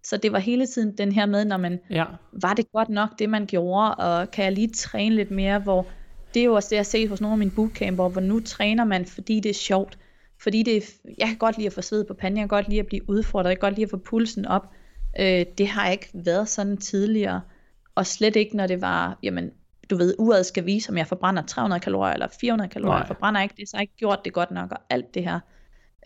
Så 0.05 0.17
det 0.17 0.33
var 0.33 0.39
hele 0.39 0.67
tiden 0.67 0.99
den 0.99 1.13
her 1.13 1.27
med, 1.27 1.45
når 1.45 1.57
man, 1.57 1.81
Ja. 1.91 2.05
var 2.33 2.55
det 2.55 2.73
godt 2.73 2.89
nok, 2.89 3.19
det 3.19 3.31
man 3.31 3.47
gjorde, 3.47 3.95
og 3.95 4.31
kan 4.31 4.45
jeg 4.45 4.53
lige 4.53 4.69
træne 4.69 5.15
lidt 5.15 5.31
mere, 5.31 5.59
hvor 5.59 5.87
det 6.35 6.41
er 6.41 6.45
jo 6.45 6.55
også 6.55 6.67
det, 6.67 6.77
jeg 6.77 6.81
har 6.81 6.85
set 6.85 7.09
hos 7.09 7.21
nogle 7.21 7.33
af 7.35 7.39
mine 7.39 7.51
bootcamper, 7.51 8.09
hvor 8.09 8.21
nu 8.21 8.41
træner 8.41 8.85
man, 8.85 9.07
fordi 9.07 9.41
det 9.41 9.51
er 9.51 9.55
sjovt. 9.55 9.99
Fordi 10.43 10.63
det 10.63 10.77
er, 10.77 10.81
jeg 11.19 11.29
kan 11.29 11.37
godt 11.37 11.57
lide 11.57 11.67
at 11.67 11.73
få 11.73 11.83
sved 11.83 12.05
på 12.05 12.15
panden, 12.15 12.37
jeg 12.37 12.43
kan 12.43 12.49
godt 12.49 12.69
lide 12.69 12.81
at 12.81 12.87
blive 12.87 13.11
udfordret, 13.11 13.51
jeg 13.51 13.59
kan 13.59 13.69
godt 13.69 13.75
lide 13.75 13.85
at 13.85 13.91
få 13.91 13.97
pulsen 13.97 14.47
op. 14.47 14.71
Øh, 15.21 15.47
det 15.59 15.69
har 15.69 15.91
ikke 15.91 16.11
været 16.15 16.49
sådan 16.49 16.77
tidligere, 16.77 17.41
og 17.95 18.07
slet 18.07 18.37
ikke, 18.37 18.57
når 18.57 18.67
det 18.67 18.81
var, 18.81 19.19
jamen, 19.23 19.51
du 19.91 19.97
ved, 19.97 20.15
uret 20.19 20.47
skal 20.47 20.67
vise, 20.67 20.91
om 20.91 20.99
jeg 20.99 21.07
forbrænder 21.07 21.43
300 21.43 21.81
kalorier 21.81 22.13
eller 22.13 22.29
400 22.41 22.71
kalorier, 22.71 22.93
Nej. 22.93 22.99
jeg 22.99 23.07
forbrænder 23.07 23.43
ikke 23.43 23.55
det, 23.59 23.69
så 23.69 23.77
har 23.77 23.81
jeg 23.81 23.83
ikke 23.83 23.97
gjort 23.97 24.21
det 24.25 24.33
godt 24.33 24.51
nok, 24.51 24.73
og 24.73 24.79
alt 24.91 25.15
det 25.15 25.25
her. 25.25 25.41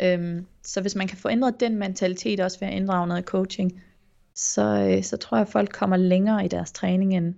Øhm, 0.00 0.46
så 0.62 0.80
hvis 0.80 0.94
man 0.94 1.08
kan 1.08 1.18
få 1.18 1.28
ændret 1.28 1.60
den 1.60 1.76
mentalitet 1.76 2.40
også 2.40 2.60
ved 2.60 2.68
at 2.68 2.74
inddrage 2.74 3.06
noget 3.06 3.24
coaching, 3.24 3.82
så, 4.34 4.62
øh, 4.62 5.02
så 5.04 5.16
tror 5.16 5.36
jeg, 5.36 5.46
at 5.46 5.52
folk 5.52 5.72
kommer 5.72 5.96
længere 5.96 6.44
i 6.44 6.48
deres 6.48 6.72
træning, 6.72 7.16
end, 7.16 7.34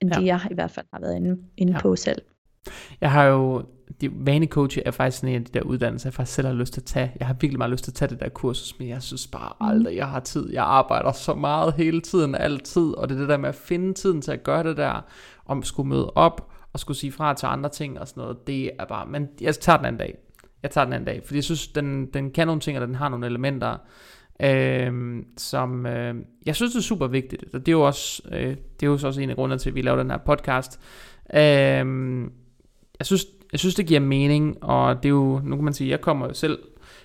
end 0.00 0.10
Ja. 0.14 0.20
det 0.20 0.26
jeg 0.26 0.40
i 0.50 0.54
hvert 0.54 0.70
fald 0.70 0.86
har 0.92 1.00
været 1.00 1.16
inde, 1.16 1.36
inde 1.56 1.72
Ja. 1.72 1.80
på 1.80 1.96
selv. 1.96 2.22
Jeg 3.00 3.10
har 3.12 3.24
jo, 3.24 3.64
de, 4.00 4.10
vanecoach 4.12 4.78
er 4.86 4.90
faktisk 4.90 5.22
en 5.24 5.28
af 5.34 5.44
de 5.44 5.52
der 5.58 5.62
uddannelser, 5.62 6.08
jeg 6.08 6.14
faktisk 6.14 6.34
selv 6.34 6.46
har 6.48 6.54
lyst 6.54 6.72
til 6.72 6.80
at 6.80 6.84
tage. 6.84 7.12
Jeg 7.18 7.26
har 7.26 7.34
virkelig 7.34 7.58
meget 7.58 7.70
lyst 7.70 7.84
til 7.84 7.90
at 7.90 7.94
tage 7.94 8.08
det 8.08 8.20
der 8.20 8.28
kursus, 8.28 8.78
men 8.78 8.88
jeg 8.88 9.02
synes 9.02 9.26
bare 9.26 9.52
aldrig, 9.60 9.96
jeg 9.96 10.08
har 10.08 10.20
tid. 10.20 10.52
Jeg 10.52 10.64
arbejder 10.64 11.12
så 11.12 11.34
meget 11.34 11.74
hele 11.74 12.00
tiden, 12.00 12.34
altid, 12.34 12.92
og 12.94 13.08
det 13.08 13.14
er 13.14 13.18
det 13.20 13.28
der 13.28 13.36
med 13.36 13.48
at 13.48 13.54
finde 13.54 13.94
tiden 13.94 14.22
til 14.22 14.32
at 14.32 14.42
gøre 14.42 14.62
det 14.62 14.76
der, 14.76 15.04
om 15.46 15.58
at 15.58 15.66
skulle 15.66 15.88
møde 15.88 16.10
op, 16.10 16.50
og 16.72 16.80
skulle 16.80 16.96
sige 16.98 17.12
fra 17.12 17.34
til 17.34 17.46
andre 17.46 17.70
ting 17.70 18.00
og 18.00 18.08
sådan 18.08 18.20
noget, 18.20 18.46
det 18.46 18.70
er 18.78 18.84
bare, 18.84 19.06
men 19.06 19.28
jeg 19.40 19.54
tager 19.54 19.76
den 19.76 19.86
anden 19.86 19.98
dag. 19.98 20.18
Jeg 20.62 20.70
tager 20.70 20.84
den 20.84 20.92
anden 20.92 21.06
dag, 21.06 21.22
fordi 21.24 21.36
jeg 21.36 21.44
synes, 21.44 21.68
den, 21.68 22.06
den 22.06 22.30
kan 22.30 22.46
nogle 22.46 22.60
ting, 22.60 22.78
og 22.78 22.86
den 22.86 22.94
har 22.94 23.08
nogle 23.08 23.26
elementer, 23.26 23.76
øh, 24.42 25.22
som 25.36 25.86
øh, 25.86 26.14
jeg 26.46 26.56
synes 26.56 26.72
det 26.72 26.78
er 26.78 26.82
super 26.82 27.06
vigtigt. 27.06 27.44
Og 27.54 27.60
det 27.60 27.68
er 27.68 27.72
jo 27.72 27.82
også, 27.82 28.22
øh, 28.32 28.56
det 28.80 28.82
er 28.82 28.86
jo 28.86 28.98
så 28.98 29.06
også 29.06 29.20
en 29.20 29.30
af 29.30 29.36
grundene 29.36 29.58
til, 29.58 29.70
at 29.70 29.74
vi 29.74 29.82
laver 29.82 29.98
den 29.98 30.10
her 30.10 30.18
podcast. 30.18 30.80
Øh, 31.34 32.30
jeg 32.98 33.06
synes, 33.06 33.26
jeg 33.52 33.60
synes, 33.60 33.74
det 33.74 33.86
giver 33.86 34.00
mening, 34.00 34.64
og 34.64 34.96
det 34.96 35.04
er 35.04 35.10
jo, 35.10 35.40
nu 35.44 35.56
kan 35.56 35.64
man 35.64 35.74
sige, 35.74 35.90
jeg 35.90 36.00
kommer 36.00 36.26
jo 36.26 36.34
selv 36.34 36.58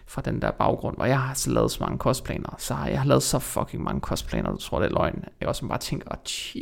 fra 0.08 0.22
den 0.22 0.42
der 0.42 0.52
baggrund, 0.52 0.96
hvor 0.96 1.06
jeg 1.06 1.20
har 1.20 1.34
så 1.34 1.52
lavet 1.52 1.72
så 1.72 1.78
mange 1.84 1.98
kostplaner, 1.98 2.56
så 2.58 2.74
har 2.74 2.88
jeg 2.88 3.00
har 3.00 3.08
lavet 3.08 3.24
så 3.24 3.40
fucking 3.40 3.84
mange 3.84 4.02
kostplaner, 4.02 4.52
du 4.52 4.58
tror, 4.58 4.80
det 4.80 4.86
er 4.86 4.94
løgn. 4.94 5.24
Jeg 5.40 5.48
også 5.48 5.68
bare 5.68 5.78
tænker, 5.78 6.08
oh, 6.12 6.18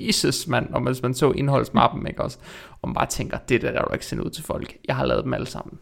Jesus 0.08 0.48
mand, 0.48 0.74
og 0.74 0.82
hvis 0.82 1.02
man 1.02 1.14
så 1.14 1.32
indholdsmappen, 1.32 2.08
ikke 2.08 2.24
også, 2.24 2.38
og 2.82 2.90
man 2.90 2.94
bare 2.94 3.06
tænker, 3.06 3.38
det 3.38 3.62
der, 3.62 3.72
der 3.72 3.82
du 3.82 3.94
ikke 3.94 4.06
sendt 4.06 4.24
ud 4.24 4.30
til 4.30 4.44
folk. 4.44 4.78
Jeg 4.88 4.96
har 4.96 5.06
lavet 5.06 5.24
dem 5.24 5.34
alle 5.34 5.48
sammen. 5.48 5.80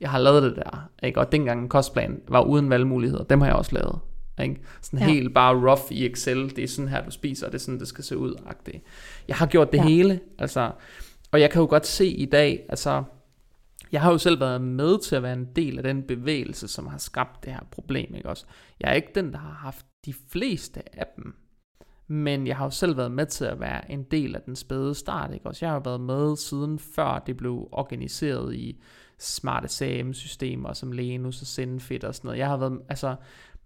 Jeg 0.00 0.10
har 0.10 0.18
lavet 0.18 0.42
det 0.42 0.56
der, 0.56 0.88
ikke? 1.02 1.20
og 1.20 1.32
dengang 1.32 1.62
en 1.62 1.68
kostplan 1.68 2.20
var 2.28 2.40
uden 2.40 2.70
valgmuligheder, 2.70 3.24
dem 3.24 3.40
har 3.40 3.48
jeg 3.48 3.56
også 3.56 3.74
lavet. 3.74 3.98
Ikke? 4.42 4.60
Sådan 4.82 4.98
Ja. 4.98 5.04
helt 5.12 5.34
bare 5.34 5.54
rough 5.70 5.82
i 5.92 6.06
Excel, 6.06 6.56
det 6.56 6.64
er 6.64 6.68
sådan 6.68 6.88
her, 6.88 7.04
du 7.04 7.10
spiser, 7.10 7.46
og 7.46 7.52
det 7.52 7.58
er 7.58 7.62
sådan, 7.62 7.80
det 7.80 7.88
skal 7.88 8.04
se 8.04 8.16
ud. 8.18 8.34
-agtigt. 8.34 8.80
Jeg 9.28 9.36
har 9.36 9.46
gjort 9.46 9.72
det 9.72 9.78
Ja. 9.78 9.82
hele, 9.84 10.20
altså, 10.38 10.72
og 11.32 11.40
jeg 11.40 11.50
kan 11.50 11.60
jo 11.60 11.66
godt 11.66 11.86
se 11.86 12.06
i 12.06 12.24
dag, 12.24 12.66
altså, 12.68 13.04
jeg 13.92 14.00
har 14.00 14.12
jo 14.12 14.18
selv 14.18 14.40
været 14.40 14.60
med 14.60 14.98
til 15.02 15.16
at 15.16 15.22
være 15.22 15.32
en 15.32 15.48
del 15.56 15.76
af 15.76 15.82
den 15.82 16.02
bevægelse, 16.02 16.68
som 16.68 16.86
har 16.86 16.98
skabt 16.98 17.44
det 17.44 17.52
her 17.52 17.60
problem, 17.70 18.14
ikke 18.14 18.28
også? 18.28 18.44
Jeg 18.80 18.90
er 18.90 18.94
ikke 18.94 19.12
den, 19.14 19.32
der 19.32 19.38
har 19.38 19.52
haft 19.52 19.86
de 20.06 20.14
fleste 20.30 20.98
af 20.98 21.06
dem, 21.16 21.34
men 22.08 22.46
jeg 22.46 22.56
har 22.56 22.64
jo 22.64 22.70
selv 22.70 22.96
været 22.96 23.10
med 23.12 23.26
til 23.26 23.44
at 23.44 23.60
være 23.60 23.90
en 23.90 24.02
del 24.02 24.34
af 24.34 24.40
den 24.42 24.56
spæde 24.56 24.94
start, 24.94 25.34
ikke 25.34 25.46
også? 25.46 25.64
Jeg 25.64 25.70
har 25.70 25.76
jo 25.76 25.82
været 25.84 26.00
med 26.00 26.36
siden 26.36 26.78
før 26.78 27.18
det 27.26 27.36
blev 27.36 27.68
organiseret 27.72 28.54
i 28.54 28.80
smarte 29.18 29.68
CRM-systemer 29.68 30.72
som 30.72 30.92
Lenus 30.92 31.40
og 31.40 31.46
Sendfit 31.46 32.04
og 32.04 32.14
sådan 32.14 32.28
noget. 32.28 32.38
Jeg 32.38 32.46
har 32.48 32.56
været, 32.56 32.80
altså, 32.88 33.14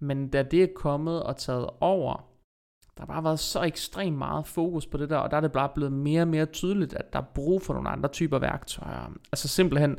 men 0.03 0.29
da 0.29 0.43
det 0.43 0.63
er 0.63 0.69
kommet 0.77 1.23
og 1.23 1.37
taget 1.37 1.67
over, 1.81 2.25
der 2.97 3.03
har 3.03 3.07
bare 3.07 3.25
været 3.25 3.39
så 3.39 3.63
ekstremt 3.63 4.19
meget 4.19 4.47
fokus 4.47 4.87
på 4.87 4.99
det 4.99 5.11
der, 5.11 5.17
og 5.17 5.31
der 5.31 5.37
er 5.37 5.41
det 5.41 5.53
bare 5.53 5.69
blevet 5.75 5.93
mere 5.93 6.23
og 6.23 6.29
mere 6.29 6.47
tydeligt, 6.47 6.95
at 6.95 7.13
der 7.13 7.19
er 7.19 7.25
brug 7.35 7.63
for 7.63 7.75
nogle 7.75 7.89
andre 7.89 8.09
typer 8.09 8.39
værktøjer. 8.39 9.13
Altså 9.33 9.49
simpelthen, 9.49 9.99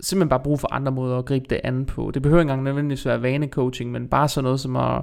simpelthen 0.00 0.28
bare 0.28 0.40
brug 0.40 0.60
for 0.60 0.74
andre 0.74 0.92
måder 0.92 1.18
at 1.18 1.24
gribe 1.24 1.46
det 1.50 1.60
an 1.64 1.86
på. 1.86 2.10
Det 2.14 2.22
behøver 2.22 2.40
ikke 2.40 2.50
engang 2.50 2.62
nødvendigvis 2.62 3.06
være 3.06 3.22
vanecoaching, 3.22 3.90
men 3.90 4.08
bare 4.08 4.28
sådan 4.28 4.44
noget 4.44 4.60
som 4.60 4.76
at, 4.76 5.02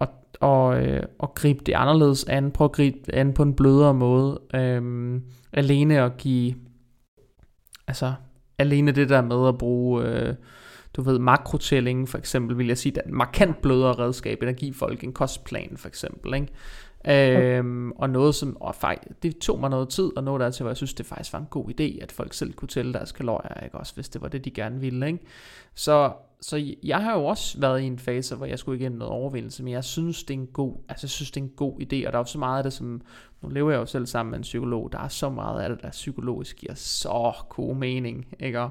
at, 0.00 0.08
at, 0.42 0.74
at, 0.74 1.08
at 1.22 1.34
gribe 1.34 1.64
det 1.64 1.72
anderledes 1.72 2.24
an, 2.24 2.50
prøve 2.50 2.66
at 2.66 2.72
gribe 2.72 2.98
det 3.06 3.14
an 3.14 3.32
på 3.32 3.42
en 3.42 3.54
blødere 3.54 3.94
måde. 3.94 4.40
Øhm, 4.54 5.22
alene 5.52 6.00
at 6.00 6.16
give, 6.16 6.54
altså 7.86 8.12
alene 8.58 8.92
det 8.92 9.08
der 9.08 9.22
med 9.22 9.48
at 9.48 9.58
bruge, 9.58 10.04
øh, 10.04 10.34
du 10.96 11.02
ved, 11.02 11.18
makrotælling 11.18 12.08
for 12.08 12.18
eksempel, 12.18 12.58
vil 12.58 12.66
jeg 12.66 12.78
sige, 12.78 12.92
det 12.92 12.98
er 13.04 13.08
et 13.08 13.14
markant 13.14 13.62
blødere 13.62 13.92
redskab, 13.92 14.42
end 14.42 14.50
at 14.50 14.56
give 14.56 14.74
folk 14.74 15.04
en 15.04 15.12
kostplan 15.12 15.76
for 15.76 15.88
eksempel, 15.88 16.34
ikke? 16.34 16.48
Øhm, 17.08 17.92
og 17.92 18.10
noget 18.10 18.34
som, 18.34 18.56
og 18.60 18.74
faktisk, 18.74 19.22
det 19.22 19.38
tog 19.38 19.60
mig 19.60 19.70
noget 19.70 19.88
tid 19.88 20.10
at 20.16 20.24
nå 20.24 20.38
dertil, 20.38 20.62
hvor 20.62 20.70
jeg 20.70 20.76
synes, 20.76 20.94
det 20.94 21.06
faktisk 21.06 21.32
var 21.32 21.38
en 21.38 21.46
god 21.50 21.68
idé, 21.68 22.02
at 22.02 22.12
folk 22.12 22.32
selv 22.32 22.52
kunne 22.52 22.68
tælle 22.68 22.92
deres 22.92 23.12
kalorier, 23.12 23.64
ikke? 23.64 23.76
Også 23.76 23.94
hvis 23.94 24.08
det 24.08 24.22
var 24.22 24.28
det, 24.28 24.44
de 24.44 24.50
gerne 24.50 24.80
ville, 24.80 25.06
ikke? 25.06 25.18
Så, 25.74 26.12
så 26.40 26.74
jeg 26.82 27.02
har 27.02 27.18
jo 27.18 27.24
også 27.24 27.60
været 27.60 27.80
i 27.80 27.84
en 27.84 27.98
fase, 27.98 28.36
hvor 28.36 28.46
jeg 28.46 28.58
skulle 28.58 28.80
igennem 28.80 28.98
noget 28.98 29.12
overvindelse, 29.12 29.62
men 29.62 29.72
jeg 29.72 29.84
synes, 29.84 30.24
det 30.24 30.34
er 30.34 30.38
en 30.38 30.46
god, 30.46 30.76
altså 30.88 31.04
jeg 31.04 31.10
synes, 31.10 31.30
det 31.30 31.40
er 31.40 31.44
en 31.44 31.52
god 31.56 31.72
idé, 31.80 32.06
og 32.06 32.12
der 32.12 32.18
er 32.18 32.22
jo 32.22 32.24
så 32.24 32.38
meget 32.38 32.58
af 32.58 32.62
det, 32.62 32.72
som, 32.72 33.00
nu 33.42 33.48
lever 33.48 33.70
jeg 33.70 33.78
jo 33.78 33.86
selv 33.86 34.06
sammen 34.06 34.30
med 34.30 34.38
en 34.38 34.42
psykolog, 34.42 34.92
der 34.92 34.98
er 34.98 35.08
så 35.08 35.30
meget 35.30 35.62
af 35.62 35.68
det, 35.68 35.82
der 35.82 35.90
psykologisk 35.90 36.56
giver 36.56 36.74
så 36.74 37.32
god 37.48 37.74
mening, 37.76 38.26
ikke? 38.40 38.58
Ja. 38.60 38.68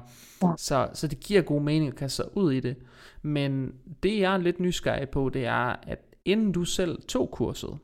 Så, 0.56 0.88
så 0.94 1.06
det 1.06 1.20
giver 1.20 1.42
god 1.42 1.62
mening 1.62 1.88
at 1.90 1.96
kaste 1.96 2.16
sig 2.16 2.36
ud 2.36 2.52
i 2.52 2.60
det, 2.60 2.76
men 3.22 3.72
det 4.02 4.18
jeg 4.20 4.34
er 4.34 4.38
lidt 4.38 4.60
nysgerrig 4.60 5.08
på, 5.08 5.28
det 5.28 5.46
er, 5.46 5.76
at 5.82 5.98
inden 6.24 6.52
du 6.52 6.64
selv 6.64 7.02
tog 7.08 7.30
kurset, 7.30 7.78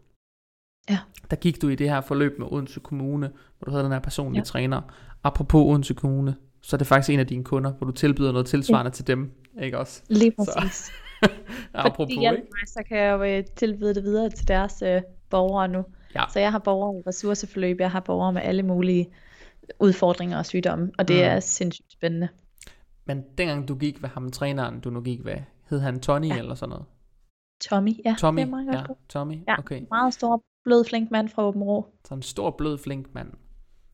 Ja. 0.90 0.98
der 1.30 1.36
gik 1.36 1.62
du 1.62 1.68
i 1.68 1.74
det 1.74 1.90
her 1.90 2.00
forløb 2.00 2.38
med 2.38 2.46
Odense 2.52 2.80
Kommune, 2.80 3.30
hvor 3.58 3.64
du 3.64 3.70
havde 3.70 3.84
den 3.84 3.92
her 3.92 3.98
personlige 4.00 4.40
Ja. 4.40 4.44
træner. 4.44 4.80
Apropos 5.24 5.62
Odense 5.62 5.94
Kommune, 5.94 6.34
så 6.62 6.76
er 6.76 6.78
det 6.78 6.86
faktisk 6.86 7.10
en 7.10 7.20
af 7.20 7.26
dine 7.26 7.44
kunder, 7.44 7.72
hvor 7.72 7.86
du 7.86 7.92
tilbyder 7.92 8.32
noget 8.32 8.46
tilsvarende 8.46 8.88
ja. 8.88 8.92
til 8.92 9.06
dem, 9.06 9.32
ikke 9.62 9.78
også? 9.78 10.02
Lige 10.08 10.32
Så, 10.38 10.52
præcis. 10.58 10.90
Apropos, 11.74 11.96
Fordi 11.96 12.20
hjælper 12.20 12.40
ikke? 12.42 12.66
så 12.70 12.82
kan 12.88 12.98
jeg 12.98 13.12
jo 13.12 13.22
øh, 13.24 13.44
tilbyde 13.56 13.94
det 13.94 14.02
videre 14.04 14.30
til 14.30 14.48
deres 14.48 14.82
øh, 14.82 15.02
borgere 15.30 15.68
nu. 15.68 15.84
Ja. 16.14 16.24
Så 16.32 16.40
jeg 16.40 16.52
har 16.52 16.58
borgere 16.58 16.98
i 16.98 17.02
ressourceforløb, 17.06 17.80
jeg 17.80 17.90
har 17.90 18.00
borgere 18.00 18.32
med 18.32 18.42
alle 18.42 18.62
mulige 18.62 19.08
udfordringer 19.80 20.38
og 20.38 20.46
sygdomme, 20.46 20.90
og 20.98 21.08
det 21.08 21.16
Mm. 21.16 21.22
er 21.22 21.40
sindssygt 21.40 21.92
spændende. 21.92 22.28
Men 23.04 23.22
dengang 23.38 23.68
du 23.68 23.74
gik 23.74 24.02
ved 24.02 24.08
ham, 24.08 24.30
træneren, 24.30 24.80
du 24.80 24.90
nu 24.90 25.00
gik 25.00 25.24
ved, 25.24 25.36
hed 25.70 25.80
han 25.80 26.00
Tony 26.00 26.28
Ja. 26.28 26.38
eller 26.38 26.54
sådan 26.54 26.70
noget? 26.70 26.84
Tommy, 27.60 27.92
ja, 28.04 28.14
Tommy? 28.18 28.40
det 28.40 28.46
er 28.46 28.50
meget 28.50 28.66
godt. 28.66 28.88
ja, 28.88 28.94
Tommy? 29.08 29.34
Ja. 29.48 29.58
Okay. 29.58 29.82
Meget 29.90 30.14
stor, 30.14 30.42
blød, 30.64 30.84
flink 30.84 31.10
mand 31.10 31.28
fra 31.28 31.42
Åben 31.44 31.62
Rå. 31.62 31.86
Så 32.04 32.14
en 32.14 32.22
stor, 32.22 32.50
blød, 32.50 32.78
flink 32.78 33.14
mand. 33.14 33.28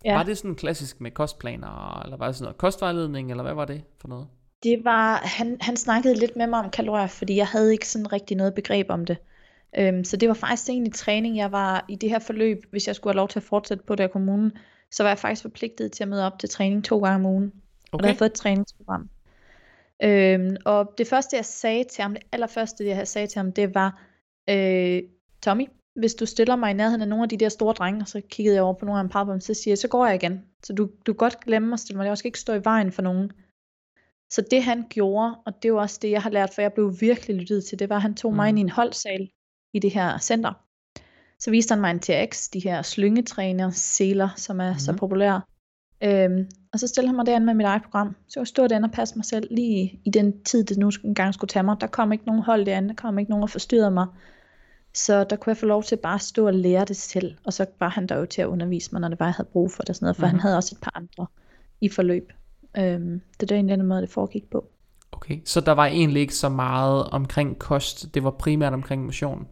Ja. 0.04 0.14
Var 0.14 0.22
det 0.22 0.38
sådan 0.38 0.54
klassisk 0.54 1.00
med 1.00 1.10
kostplaner, 1.10 2.00
eller 2.04 2.16
var 2.16 2.26
det 2.26 2.36
sådan 2.36 2.44
noget 2.44 2.58
kostvejledning, 2.58 3.30
eller 3.30 3.42
hvad 3.42 3.54
var 3.54 3.64
det 3.64 3.82
for 4.00 4.08
noget? 4.08 4.26
Det 4.62 4.84
var, 4.84 5.16
han, 5.16 5.56
han 5.60 5.76
snakkede 5.76 6.14
lidt 6.14 6.36
med 6.36 6.46
mig 6.46 6.58
om 6.58 6.70
kalorier, 6.70 7.06
fordi 7.06 7.36
jeg 7.36 7.46
havde 7.46 7.72
ikke 7.72 7.88
sådan 7.88 8.12
rigtig 8.12 8.36
noget 8.36 8.54
begreb 8.54 8.86
om 8.90 9.04
det. 9.06 9.16
Øhm, 9.78 10.04
så 10.04 10.16
det 10.16 10.28
var 10.28 10.34
faktisk 10.34 10.68
egentlig 10.68 10.94
træning, 10.94 11.36
jeg 11.36 11.52
var 11.52 11.84
i 11.88 11.96
det 11.96 12.10
her 12.10 12.18
forløb, 12.18 12.64
hvis 12.70 12.86
jeg 12.86 12.96
skulle 12.96 13.12
have 13.12 13.16
lov 13.16 13.28
til 13.28 13.38
at 13.38 13.42
fortsætte 13.42 13.84
på 13.84 13.94
det 13.94 14.00
her 14.00 14.08
kommune, 14.08 14.52
så 14.90 15.02
var 15.02 15.10
jeg 15.10 15.18
faktisk 15.18 15.42
forpligtet 15.42 15.92
til 15.92 16.04
at 16.04 16.08
møde 16.08 16.26
op 16.26 16.38
til 16.38 16.48
træning 16.48 16.84
to 16.84 16.98
gange 16.98 17.14
om 17.14 17.26
ugen. 17.26 17.52
Og 17.92 17.98
der 17.98 18.06
havde 18.06 18.08
Okay. 18.08 18.08
jeg 18.08 18.18
fået 18.18 18.30
et 18.30 18.34
træningsprogram. 18.34 19.10
Øhm, 20.02 20.56
og 20.64 20.94
det 20.98 21.06
første 21.06 21.36
jeg 21.36 21.44
sagde 21.44 21.84
til 21.84 22.02
ham, 22.02 22.12
det 22.14 22.22
allerførste 22.32 22.86
jeg 22.86 23.08
sagde 23.08 23.26
til 23.26 23.38
ham, 23.38 23.52
det 23.52 23.74
var, 23.74 24.02
øh, 24.50 25.02
Tommy, 25.42 25.66
hvis 25.96 26.14
du 26.14 26.26
stiller 26.26 26.56
mig 26.56 26.70
i 26.70 26.74
nærheden 26.74 27.02
af 27.02 27.08
nogle 27.08 27.22
af 27.22 27.28
de 27.28 27.36
der 27.36 27.48
store 27.48 27.74
drenge, 27.74 28.00
og 28.00 28.08
så 28.08 28.20
kiggede 28.20 28.54
jeg 28.54 28.62
over 28.62 28.74
på 28.74 28.84
nogle 28.84 28.98
af 28.98 29.04
dem 29.04 29.10
papper, 29.10 29.38
så 29.38 29.54
siger 29.54 29.72
jeg, 29.72 29.78
så 29.78 29.88
går 29.88 30.06
jeg 30.06 30.14
igen. 30.14 30.44
Så 30.62 30.72
du, 30.72 30.84
du 31.06 31.12
kan 31.12 31.14
godt 31.14 31.40
glemme 31.40 31.72
at 31.72 31.80
stille 31.80 31.96
mig, 31.96 32.06
jeg 32.06 32.18
skal 32.18 32.28
ikke 32.28 32.38
stå 32.38 32.52
i 32.52 32.64
vejen 32.64 32.92
for 32.92 33.02
nogen. 33.02 33.32
Så 34.30 34.44
det 34.50 34.62
han 34.62 34.84
gjorde, 34.90 35.34
og 35.46 35.62
det 35.62 35.68
jo 35.68 35.76
også 35.76 35.98
det, 36.02 36.10
jeg 36.10 36.22
har 36.22 36.30
lært, 36.30 36.50
for 36.54 36.62
jeg 36.62 36.72
blev 36.72 37.00
virkelig 37.00 37.36
lyttet 37.36 37.64
til, 37.64 37.78
det 37.78 37.88
var, 37.88 37.96
at 37.96 38.02
han 38.02 38.14
tog 38.14 38.30
mm. 38.30 38.36
mig 38.36 38.48
ind 38.48 38.58
i 38.58 38.60
en 38.60 38.68
holdsal 38.68 39.30
i 39.74 39.78
det 39.78 39.90
her 39.90 40.18
center. 40.18 40.52
Så 41.38 41.50
viste 41.50 41.72
han 41.72 41.80
mig 41.80 41.90
en 41.90 42.00
TX, 42.00 42.48
de 42.52 42.60
her 42.60 42.82
slyngetræner, 42.82 43.70
seler, 43.70 44.28
som 44.36 44.60
er 44.60 44.72
mm. 44.72 44.78
så 44.78 44.92
Mhm. 44.92 44.98
populære. 44.98 45.40
Øhm, 46.02 46.46
og 46.72 46.78
så 46.80 46.86
stillede 46.86 47.08
han 47.08 47.16
mig 47.16 47.26
derinde 47.26 47.46
med 47.46 47.54
mit 47.54 47.66
eget 47.66 47.82
program. 47.82 48.16
Så 48.28 48.40
jeg 48.40 48.46
stod 48.46 48.68
derinde 48.68 48.86
og 48.86 48.92
passe 48.92 49.16
mig 49.16 49.24
selv 49.24 49.48
lige 49.50 50.00
i 50.04 50.10
den 50.10 50.42
tid, 50.44 50.64
det 50.64 50.78
nu 50.78 50.90
engang 51.04 51.34
skulle 51.34 51.48
tage 51.48 51.62
mig. 51.62 51.76
Der 51.80 51.86
kom 51.86 52.12
ikke 52.12 52.24
nogen 52.26 52.42
hold 52.42 52.66
derinde, 52.66 52.88
der 52.88 52.94
kom 52.94 53.18
ikke 53.18 53.30
nogen 53.30 53.42
og 53.42 53.50
forstyrrede 53.50 53.90
mig. 53.90 54.06
Så 54.94 55.24
der 55.24 55.36
kunne 55.36 55.50
jeg 55.50 55.56
få 55.56 55.66
lov 55.66 55.82
til 55.82 55.96
bare 55.96 56.14
at 56.14 56.20
stå 56.20 56.46
og 56.46 56.54
lære 56.54 56.84
det 56.84 56.96
selv. 56.96 57.34
Og 57.44 57.52
så 57.52 57.66
var 57.80 57.88
han 57.88 58.06
der 58.06 58.16
jo 58.18 58.26
til 58.26 58.42
at 58.42 58.46
undervise 58.46 58.88
mig, 58.92 59.00
når 59.00 59.08
det 59.08 59.20
var, 59.20 59.26
jeg 59.26 59.34
havde 59.34 59.48
brug 59.52 59.72
for 59.72 59.82
det. 59.82 59.96
Sådan 59.96 60.04
noget, 60.04 60.16
for 60.16 60.20
mm-hmm. 60.26 60.30
han 60.38 60.40
havde 60.40 60.56
også 60.56 60.74
et 60.74 60.82
par 60.82 60.92
andre 60.94 61.26
i 61.80 61.88
forløb. 61.88 62.32
Øhm, 62.78 63.20
det 63.40 63.50
er 63.50 63.54
egentlig 63.54 63.78
den 63.78 63.86
måde, 63.86 64.00
det 64.02 64.10
foregik 64.10 64.50
på. 64.50 64.64
Okay, 65.12 65.40
så 65.44 65.60
der 65.60 65.72
var 65.72 65.86
egentlig 65.86 66.20
ikke 66.20 66.34
så 66.34 66.48
meget 66.48 67.04
omkring 67.04 67.58
kost, 67.58 68.14
det 68.14 68.24
var 68.24 68.30
primært 68.30 68.72
omkring 68.72 69.04
motion? 69.04 69.46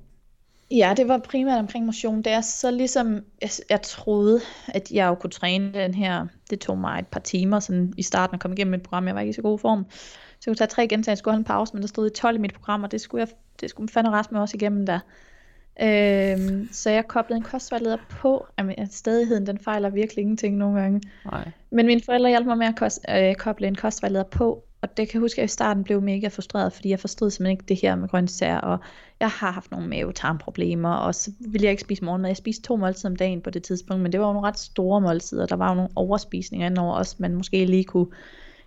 Ja, 0.77 0.95
det 0.97 1.09
var 1.09 1.19
primært 1.19 1.59
omkring 1.59 1.87
motion. 1.87 2.23
Det 2.23 2.33
er 2.33 2.41
så 2.41 2.71
ligesom, 2.71 3.21
jeg, 3.43 3.51
jeg 3.71 3.83
troede, 3.83 4.41
at 4.69 4.91
jeg 4.91 5.07
jo 5.07 5.15
kunne 5.15 5.31
træne 5.31 5.73
den 5.73 5.95
her, 5.95 6.27
det 6.51 6.61
tog 6.61 6.79
mig 6.79 6.99
et 6.99 7.07
par 7.07 7.21
timer 7.21 7.61
sådan 7.61 7.95
i 7.97 8.03
starten 8.03 8.35
at 8.35 8.41
komme 8.41 8.55
igennem 8.55 8.71
mit 8.71 8.83
program, 8.83 9.07
jeg 9.07 9.15
var 9.15 9.21
ikke 9.21 9.31
i 9.31 9.33
så 9.33 9.43
god 9.43 9.59
form. 9.59 9.87
Så 9.91 10.51
jeg 10.51 10.51
kunne 10.51 10.57
tage 10.57 10.69
tre 10.69 10.89
gentagelser, 10.89 11.21
skulle 11.21 11.33
holde 11.33 11.41
en 11.41 11.45
pause, 11.45 11.73
men 11.75 11.83
der 11.83 11.89
stod 11.89 12.07
i 12.07 12.11
12 12.11 12.37
i 12.37 12.39
mit 12.39 12.55
program, 12.55 12.83
og 12.83 12.93
det 12.93 13.01
skulle 13.01 13.21
jeg, 13.21 13.29
det 13.61 13.71
skulle 13.71 13.89
fandme 13.89 14.13
resten 14.13 14.37
også 14.37 14.57
igennem 14.57 14.87
der. 14.87 14.99
Øhm, 15.83 16.69
så 16.73 16.91
jeg 16.91 17.09
koblede 17.09 17.37
en 17.37 17.43
kostvejleder 17.43 17.97
på. 18.11 18.47
Jamen, 18.59 18.91
stadigheden 18.91 19.47
den 19.47 19.59
fejler 19.59 19.91
virkelig 19.91 20.23
ingenting 20.23 20.57
nogle 20.57 20.81
gange. 20.81 21.01
Nej. 21.25 21.51
Men 21.71 21.87
mine 21.87 22.01
forældre 22.05 22.29
hjalp 22.29 22.47
mig 22.47 22.59
med 22.59 22.67
at 22.67 22.77
kost, 22.77 23.05
øh, 23.11 23.35
koble 23.35 23.67
en 23.67 23.75
kostvejleder 23.75 24.25
på. 24.25 24.65
Og 24.83 24.97
det 24.97 25.09
kan 25.09 25.15
jeg 25.15 25.21
huske, 25.21 25.35
at 25.35 25.39
jeg 25.39 25.45
i 25.45 25.49
starten 25.49 25.85
blev 25.85 26.03
mega 26.03 26.29
frustreret, 26.29 26.73
fordi 26.73 26.89
jeg 26.89 27.01
forstod 27.01 27.31
simpelthen 27.31 27.51
ikke 27.51 27.65
det 27.69 27.77
her 27.83 27.97
med 27.97 28.09
grøntsager, 28.09 28.59
og 28.59 28.79
jeg 29.21 29.31
har 29.31 29.51
haft 29.51 29.71
nogle 29.71 29.89
mavetarmproblemer, 29.89 30.95
og 30.95 31.15
så 31.15 31.31
ville 31.41 31.65
jeg 31.65 31.71
ikke 31.71 31.83
spise 31.83 32.05
morgenmad. 32.05 32.29
Jeg 32.31 32.37
spiste 32.37 32.63
to 32.63 32.77
måltider 32.77 33.09
om 33.09 33.17
dagen 33.17 33.41
på 33.41 33.51
det 33.51 33.63
tidspunkt, 33.63 34.03
men 34.03 34.13
det 34.13 34.21
var 34.21 34.27
jo 34.27 34.33
nogle 34.33 34.49
ret 34.49 34.59
store 34.59 35.01
måltider. 35.01 35.47
Der 35.47 35.57
var 35.57 35.69
jo 35.69 35.75
nogle 35.75 35.91
overspisninger 35.97 36.67
indover 36.67 36.95
også, 36.95 37.17
man 37.19 37.35
måske 37.35 37.65
lige 37.65 37.85
kunne 37.85 38.07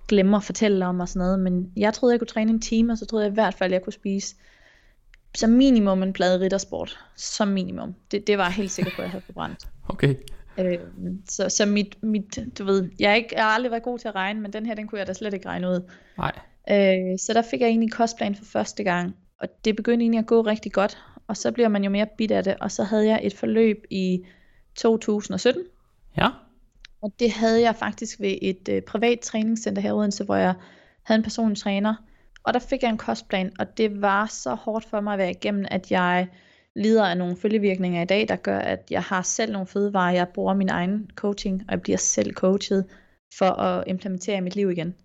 glemme 0.08 0.38
at 0.38 0.43
fortælle 0.43 0.86
om 0.86 0.99
og 0.99 1.10
sådan 1.10 1.19
noget. 1.19 1.39
Men 1.39 1.71
jeg 1.78 1.93
troede, 1.93 2.13
jeg 2.13 2.19
kunne 2.19 2.28
træne 2.28 2.51
en 2.51 2.62
time, 2.62 2.93
og 2.93 2.97
så 2.97 3.06
troede 3.06 3.25
jeg 3.25 3.32
i 3.32 3.34
hvert 3.34 3.54
fald, 3.54 3.71
jeg 3.71 3.82
kunne 3.82 3.93
spise 3.93 4.36
som 5.36 5.49
minimum 5.49 6.04
en 6.04 6.13
plade 6.13 6.39
riddersport. 6.39 6.99
Som 7.15 7.47
minimum. 7.47 7.95
Det, 8.12 8.28
det 8.28 8.38
var 8.38 8.43
jeg 8.43 8.54
helt 8.54 8.71
sikkert 8.71 8.93
på, 8.95 9.01
at 9.01 9.04
jeg 9.04 9.12
havde 9.12 9.23
forbrændt. 9.25 9.67
Okay. 9.89 10.15
Øh, 10.58 10.80
så, 11.30 11.50
så 11.50 11.65
mit, 11.65 12.04
mit, 12.04 12.39
du 12.58 12.65
ved, 12.65 12.89
jeg, 13.00 13.12
er 13.12 13.15
ikke, 13.15 13.30
jeg 13.36 13.44
har 13.44 13.52
aldrig 13.52 13.72
været 13.72 13.84
god 13.84 14.00
til 14.00 14.08
at 14.08 14.15
regne, 14.15 14.41
men 14.41 14.54
den 14.54 14.65
her, 14.65 14.76
den 14.76 14.88
kunne 14.88 15.00
jeg 15.00 15.08
da 15.08 15.13
slet 15.13 15.34
ikke 15.34 15.50
regne 15.50 15.68
ud. 15.70 15.91
Nej. 16.18 16.32
Øh, 16.70 17.20
så 17.20 17.32
der 17.34 17.41
fik 17.41 17.62
jeg 17.62 17.68
egentlig 17.68 17.91
kostplan 17.91 18.36
for 18.36 18.46
første 18.46 18.84
gang, 18.84 19.15
og 19.39 19.48
det 19.65 19.76
begyndte 19.76 20.04
egentlig 20.04 20.20
at 20.20 20.26
gå 20.26 20.41
rigtig 20.41 20.72
godt, 20.74 20.98
og 21.28 21.38
så 21.38 21.52
bliver 21.52 21.70
man 21.70 21.84
jo 21.84 21.89
mere 21.89 22.08
bit 22.18 22.32
af 22.32 22.44
det, 22.44 22.56
og 22.60 22.72
så 22.72 22.84
havde 22.84 23.08
jeg 23.08 23.20
et 23.24 23.34
forløb 23.34 23.86
i 23.89 24.26
2017. 24.76 25.63
Ja. 26.18 26.30
Og 27.02 27.13
det 27.20 27.32
havde 27.32 27.62
jeg 27.62 27.76
faktisk 27.76 28.20
ved 28.20 28.38
et 28.41 28.70
øh, 28.70 28.82
privat 28.82 29.20
træningscenter 29.20 29.82
her 29.82 29.89
i 29.89 29.94
Odense, 29.94 30.24
hvor 30.24 30.36
jeg 30.36 30.54
havde 31.04 31.18
en 31.18 31.24
personlig 31.24 31.58
træner, 31.58 31.96
og 32.44 32.54
der 32.54 32.60
fik 32.60 32.82
jeg 32.82 32.89
en 32.89 32.98
kostplan, 32.98 33.52
og 33.60 33.78
det 33.78 34.02
var 34.02 34.26
så 34.26 34.54
hårdt 34.54 34.86
for 34.86 35.02
mig 35.02 35.13
at 35.13 35.20
være 35.20 35.32
igennem, 35.32 35.65
at 35.72 35.91
jeg 35.91 36.28
lider 36.76 37.06
af 37.06 37.18
nogle 37.18 37.36
følgevirkninger 37.36 38.02
i 38.02 38.06
dag, 38.06 38.28
der 38.28 38.36
gør, 38.36 38.60
at 38.60 38.80
jeg 38.92 39.02
har 39.02 39.22
selv 39.22 39.52
nogle 39.52 39.68
fødevarer, 39.68 40.14
jeg 40.14 40.28
bruger 40.34 40.54
min 40.54 40.70
egen 40.70 41.10
coaching, 41.16 41.62
og 41.68 41.72
jeg 41.72 41.82
bliver 41.82 41.98
selv 41.98 42.34
coachet 42.34 42.86
for 43.38 43.46
at 43.46 43.84
implementere 43.88 44.38
i 44.38 44.42
mit 44.42 44.56
liv 44.56 44.72
igen. 44.72 44.96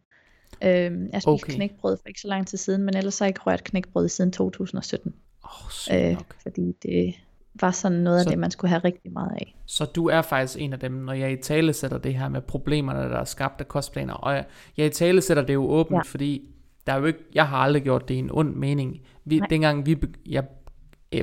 Øhm, 0.64 1.08
jeg 1.12 1.22
spiste 1.22 1.28
okay. 1.28 1.54
knækbrød 1.54 1.96
for 1.96 2.08
ikke 2.08 2.20
så 2.20 2.28
lang 2.28 2.46
tid 2.46 2.58
siden, 2.58 2.82
men 2.82 2.96
ellers 2.96 3.18
har 3.18 3.26
jeg 3.26 3.30
ikke 3.30 3.40
rørt 3.40 3.64
knækbrød 3.64 4.08
siden 4.08 4.32
2017. 4.32 5.14
Oh, 5.44 5.96
øh, 5.96 6.16
fordi 6.42 6.72
det 6.82 7.14
var 7.60 7.70
sådan 7.70 7.98
noget 7.98 8.20
så, 8.20 8.28
af 8.28 8.32
det, 8.32 8.38
man 8.38 8.50
skulle 8.50 8.68
have 8.68 8.80
rigtig 8.84 9.12
meget 9.12 9.32
af. 9.32 9.56
Så 9.66 9.84
du 9.84 10.08
er 10.08 10.22
faktisk 10.22 10.60
en 10.60 10.72
af 10.72 10.78
dem, 10.78 10.92
når 10.92 11.12
jeg 11.12 11.32
i 11.32 11.36
tale 11.36 11.72
sætter 11.72 11.98
det 11.98 12.14
her 12.14 12.28
med 12.28 12.40
problemerne, 12.40 13.00
der 13.00 13.18
er 13.18 13.24
skabt 13.24 13.60
af 13.60 13.68
kostplaner, 13.68 14.14
og 14.14 14.34
jeg, 14.34 14.44
jeg 14.76 14.86
i 14.86 14.90
tale 14.90 15.22
sætter 15.22 15.42
det 15.42 15.54
jo 15.54 15.70
åbent, 15.70 15.96
ja. 15.96 16.02
fordi 16.02 16.42
der 16.86 16.92
er 16.92 16.98
jo 16.98 17.04
ikke, 17.04 17.24
jeg 17.34 17.48
har 17.48 17.56
aldrig 17.56 17.82
gjort 17.82 18.08
det 18.08 18.14
i 18.14 18.18
en 18.18 18.30
ond 18.32 18.54
mening. 18.54 19.00
Vi, 19.24 19.40
dengang 19.50 19.86
vi, 19.86 19.96
jeg 20.28 20.44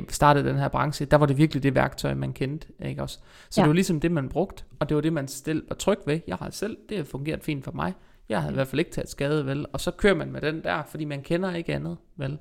startede 0.08 0.48
den 0.48 0.56
her 0.56 0.68
branche, 0.68 1.06
der 1.06 1.16
var 1.16 1.26
det 1.26 1.38
virkelig 1.38 1.62
det 1.62 1.74
værktøj, 1.74 2.14
man 2.14 2.32
kendte, 2.32 2.66
ikke 2.84 3.02
også? 3.02 3.18
Så 3.50 3.60
ja. 3.60 3.64
det 3.64 3.68
var 3.68 3.74
ligesom 3.74 4.00
det, 4.00 4.12
man 4.12 4.28
brugte, 4.28 4.64
og 4.78 4.88
det 4.88 4.94
var 4.94 5.00
det, 5.00 5.12
man 5.12 5.28
selv 5.28 5.64
var 5.68 5.74
tryg 5.74 5.98
ved. 6.06 6.20
Jeg 6.26 6.36
har 6.36 6.50
selv, 6.50 6.76
det 6.88 6.96
har 6.96 7.04
fungeret 7.04 7.42
fint 7.42 7.64
for 7.64 7.72
mig. 7.72 7.94
Jeg 8.28 8.40
havde 8.40 8.52
i 8.52 8.54
hvert 8.54 8.68
fald 8.68 8.78
ikke 8.78 8.90
taget 8.90 9.08
skade, 9.08 9.46
vel? 9.46 9.66
Og 9.72 9.80
så 9.80 9.90
kører 9.90 10.14
man 10.14 10.32
med 10.32 10.40
den 10.40 10.64
der, 10.64 10.82
fordi 10.82 11.04
man 11.04 11.22
kender 11.22 11.54
ikke 11.54 11.74
andet, 11.74 11.96
vel? 12.16 12.38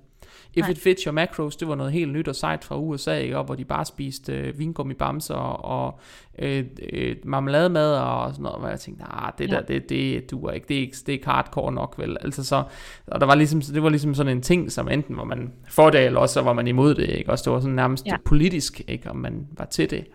If 0.58 0.64
Nej. 0.64 0.72
it 0.72 0.78
fits 0.78 1.04
your 1.04 1.14
macros, 1.14 1.56
det 1.56 1.68
var 1.68 1.76
noget 1.76 1.92
helt 1.92 2.14
nyt 2.14 2.28
og 2.28 2.36
sejt 2.36 2.64
fra 2.64 2.78
USA, 2.78 3.18
ikke? 3.18 3.38
Og 3.38 3.44
hvor 3.44 3.56
de 3.56 3.66
bare 3.66 3.86
spiste 3.86 4.34
øh, 4.34 4.60
vingummibamser 4.60 5.36
og, 5.36 6.00
øh, 6.40 6.66
øh, 6.94 7.16
marmelademad 7.24 7.94
og 7.94 8.32
sådan 8.32 8.44
noget, 8.44 8.60
hvor 8.60 8.70
jeg 8.70 8.80
tænkte, 8.80 9.04
nej, 9.04 9.32
det 9.38 9.50
ja. 9.50 9.56
der, 9.56 9.62
det, 9.62 9.90
det 9.90 10.32
duer 10.32 10.52
ikke, 10.52 10.68
det 10.68 10.78
er 10.78 10.82
ikke, 10.82 10.98
det 11.00 11.10
er 11.10 11.14
ikke 11.14 11.26
hardcore 11.26 11.72
nok, 11.72 11.96
vel? 11.98 12.18
Altså 12.22 12.44
så, 12.44 12.64
og 13.08 13.20
der 13.20 13.26
var 13.26 13.36
ligesom, 13.36 13.62
det 13.62 13.84
var 13.84 13.90
ligesom 13.90 14.14
sådan 14.14 14.38
en 14.38 14.42
ting, 14.42 14.72
som 14.72 14.88
enten 14.88 15.18
var 15.18 15.24
man 15.24 15.52
for 15.70 15.90
det, 15.90 16.06
eller 16.06 16.20
også 16.20 16.34
så 16.34 16.42
var 16.42 16.54
man 16.54 16.68
imod 16.68 16.96
det, 16.96 17.10
ikke? 17.10 17.32
Også 17.32 17.44
det 17.44 17.54
var 17.54 17.60
sådan 17.60 17.76
nærmest 17.76 18.06
ja. 18.06 18.18
politisk, 18.26 18.82
ikke? 18.88 19.10
Om 19.10 19.16
man 19.16 19.48
var 19.58 19.66
til 19.66 19.90
det. 19.90 20.06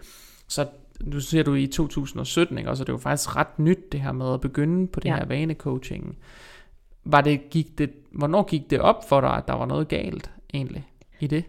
Så 0.48 0.66
nu 1.00 1.20
ser 1.20 1.42
du 1.42 1.54
i 1.54 1.66
2017, 1.66 2.58
ikke? 2.58 2.70
Også 2.70 2.84
det 2.84 2.92
var 2.92 2.98
faktisk 2.98 3.36
ret 3.36 3.58
nyt, 3.58 3.92
det 3.92 4.00
her 4.00 4.12
med 4.12 4.34
at 4.34 4.40
begynde 4.40 4.86
på 4.86 5.00
det 5.00 5.08
ja. 5.08 5.16
her 5.16 5.24
vanecoaching 5.24 6.18
var 7.04 7.20
det, 7.20 7.50
gik 7.50 7.78
det, 7.78 7.90
hvornår 8.12 8.42
gik 8.42 8.70
det 8.70 8.80
op 8.80 9.08
for 9.08 9.20
dig, 9.20 9.30
at 9.30 9.48
der 9.48 9.54
var 9.54 9.66
noget 9.66 9.88
galt 9.88 10.30
egentlig 10.54 10.86
i 11.20 11.26
det? 11.26 11.44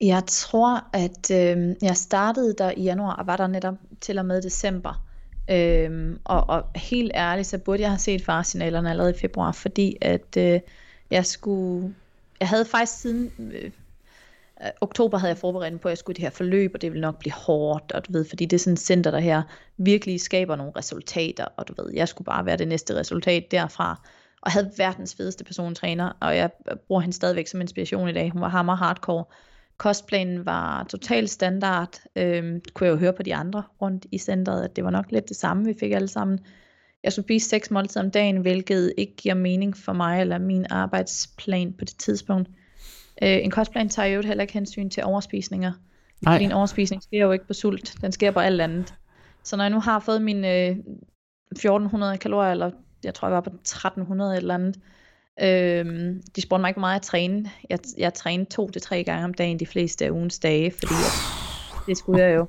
Jeg 0.00 0.22
tror, 0.26 0.84
at 0.92 1.30
øh, 1.30 1.74
jeg 1.82 1.96
startede 1.96 2.54
der 2.58 2.70
i 2.76 2.82
januar, 2.82 3.14
og 3.14 3.26
var 3.26 3.36
der 3.36 3.46
netop 3.46 3.74
til 4.00 4.18
og 4.18 4.26
med 4.26 4.42
december. 4.42 5.04
Øhm, 5.50 6.18
og, 6.24 6.44
og 6.48 6.64
helt 6.76 7.12
ærligt, 7.14 7.48
så 7.48 7.58
burde 7.58 7.82
jeg 7.82 7.90
have 7.90 7.98
set 7.98 8.24
faresignalerne 8.24 8.90
allerede 8.90 9.10
i 9.10 9.20
februar, 9.20 9.52
fordi 9.52 9.96
at 10.00 10.36
øh, 10.38 10.60
jeg 11.10 11.26
skulle, 11.26 11.94
jeg 12.40 12.48
havde 12.48 12.64
faktisk 12.64 13.00
siden 13.00 13.32
øh, 13.52 13.70
oktober 14.80 15.18
havde 15.18 15.30
jeg 15.30 15.38
forberedt 15.38 15.72
mig 15.72 15.80
på, 15.80 15.88
at 15.88 15.90
jeg 15.90 15.98
skulle 15.98 16.14
i 16.14 16.16
det 16.16 16.22
her 16.22 16.30
forløb, 16.30 16.70
og 16.74 16.82
det 16.82 16.92
ville 16.92 17.00
nok 17.00 17.18
blive 17.18 17.32
hårdt, 17.32 17.92
og 17.92 18.06
du 18.06 18.12
ved, 18.12 18.24
fordi 18.24 18.44
det 18.44 18.56
er 18.56 18.60
sådan 18.60 18.72
et 18.72 18.80
center, 18.80 19.10
der 19.10 19.18
her 19.18 19.42
virkelig 19.76 20.20
skaber 20.20 20.56
nogle 20.56 20.72
resultater, 20.76 21.44
og 21.56 21.68
du 21.68 21.74
ved, 21.82 21.92
jeg 21.94 22.08
skulle 22.08 22.26
bare 22.26 22.46
være 22.46 22.56
det 22.56 22.68
næste 22.68 22.96
resultat 22.96 23.50
derfra 23.50 24.00
og 24.44 24.52
havde 24.52 24.70
verdens 24.78 25.14
fedeste 25.14 25.44
persontræner, 25.44 26.12
og 26.20 26.36
jeg 26.36 26.50
bruger 26.86 27.00
hende 27.00 27.16
stadigvæk 27.16 27.46
som 27.46 27.60
inspiration 27.60 28.08
i 28.08 28.12
dag. 28.12 28.30
Hun 28.30 28.42
var 28.42 28.48
hammer 28.48 28.74
hardcore. 28.74 29.24
Kostplanen 29.76 30.46
var 30.46 30.84
totalt 30.84 31.30
standard. 31.30 32.00
Øhm, 32.16 32.60
kunne 32.74 32.86
jeg 32.86 32.92
jo 32.92 32.98
høre 32.98 33.12
på 33.12 33.22
de 33.22 33.34
andre 33.34 33.62
rundt 33.82 34.06
i 34.12 34.18
centret, 34.18 34.64
at 34.64 34.76
det 34.76 34.84
var 34.84 34.90
nok 34.90 35.06
lidt 35.10 35.28
det 35.28 35.36
samme, 35.36 35.64
vi 35.64 35.74
fik 35.80 35.92
alle 35.92 36.08
sammen. 36.08 36.38
Jeg 37.04 37.12
skulle 37.12 37.26
spise 37.26 37.48
seks 37.48 37.70
måltider 37.70 38.04
om 38.04 38.10
dagen, 38.10 38.36
hvilket 38.36 38.94
ikke 38.96 39.16
giver 39.16 39.34
mening 39.34 39.76
for 39.76 39.92
mig 39.92 40.20
eller 40.20 40.38
min 40.38 40.66
arbejdsplan 40.70 41.72
på 41.72 41.84
det 41.84 41.96
tidspunkt. 41.98 42.48
Øh, 43.22 43.38
en 43.42 43.50
kostplan 43.50 43.88
tager 43.88 44.08
jo 44.08 44.22
heller 44.22 44.42
ikke 44.42 44.54
hensyn 44.54 44.90
til 44.90 45.04
overspisninger. 45.04 45.72
Nej. 46.22 46.34
Fordi 46.34 46.44
en 46.44 46.52
overspisning 46.52 47.02
sker 47.02 47.18
jo 47.18 47.32
ikke 47.32 47.46
på 47.46 47.52
sult, 47.52 47.94
den 48.00 48.12
sker 48.12 48.30
på 48.30 48.40
alt 48.40 48.60
andet. 48.60 48.94
Så 49.42 49.56
når 49.56 49.64
jeg 49.64 49.70
nu 49.70 49.80
har 49.80 49.98
fået 49.98 50.22
mine 50.22 50.68
øh, 50.68 50.76
1400 51.52 52.18
kalorier, 52.18 52.50
eller 52.50 52.70
jeg 53.04 53.14
tror 53.14 53.28
jeg 53.28 53.34
var 53.34 53.40
på 53.40 53.50
1300 53.50 54.36
eller 54.36 54.54
andet. 54.54 54.76
Øhm, 55.42 56.22
de 56.36 56.40
spurgte 56.40 56.60
mig 56.60 56.68
ikke 56.68 56.80
meget 56.80 56.96
at 56.96 57.02
træne. 57.02 57.50
Jeg, 57.70 57.78
jeg 57.98 58.14
trænede 58.14 58.50
to 58.50 58.70
til 58.70 58.82
tre 58.82 59.04
gange 59.04 59.24
om 59.24 59.34
dagen 59.34 59.60
de 59.60 59.66
fleste 59.66 60.04
af 60.04 60.10
ugens 60.10 60.38
dage, 60.38 60.70
fordi 60.70 60.94
jeg, 60.94 61.12
det 61.86 61.98
skulle 61.98 62.22
jeg 62.22 62.36
jo. 62.36 62.46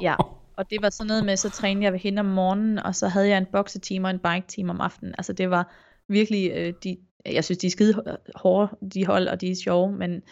Ja, 0.00 0.14
og 0.56 0.70
det 0.70 0.82
var 0.82 0.90
sådan 0.90 1.08
noget 1.08 1.24
med, 1.24 1.36
så 1.36 1.50
trænede 1.50 1.84
jeg 1.84 1.92
ved 1.92 2.00
hende 2.00 2.20
om 2.20 2.26
morgenen, 2.26 2.78
og 2.78 2.94
så 2.94 3.08
havde 3.08 3.28
jeg 3.28 3.38
en 3.38 3.46
boksetime 3.52 4.08
og 4.08 4.10
en 4.10 4.18
bike 4.18 4.46
team 4.48 4.70
om 4.70 4.80
aftenen. 4.80 5.14
Altså 5.18 5.32
det 5.32 5.50
var 5.50 5.74
virkelig, 6.08 6.50
øh, 6.54 6.72
de, 6.84 6.96
jeg 7.26 7.44
synes 7.44 7.58
de 7.58 7.66
er 7.66 7.70
skide 7.70 8.18
hårde, 8.34 8.76
de 8.94 9.06
hold, 9.06 9.28
og 9.28 9.40
de 9.40 9.50
er 9.50 9.54
sjove, 9.64 9.92
men 9.92 10.22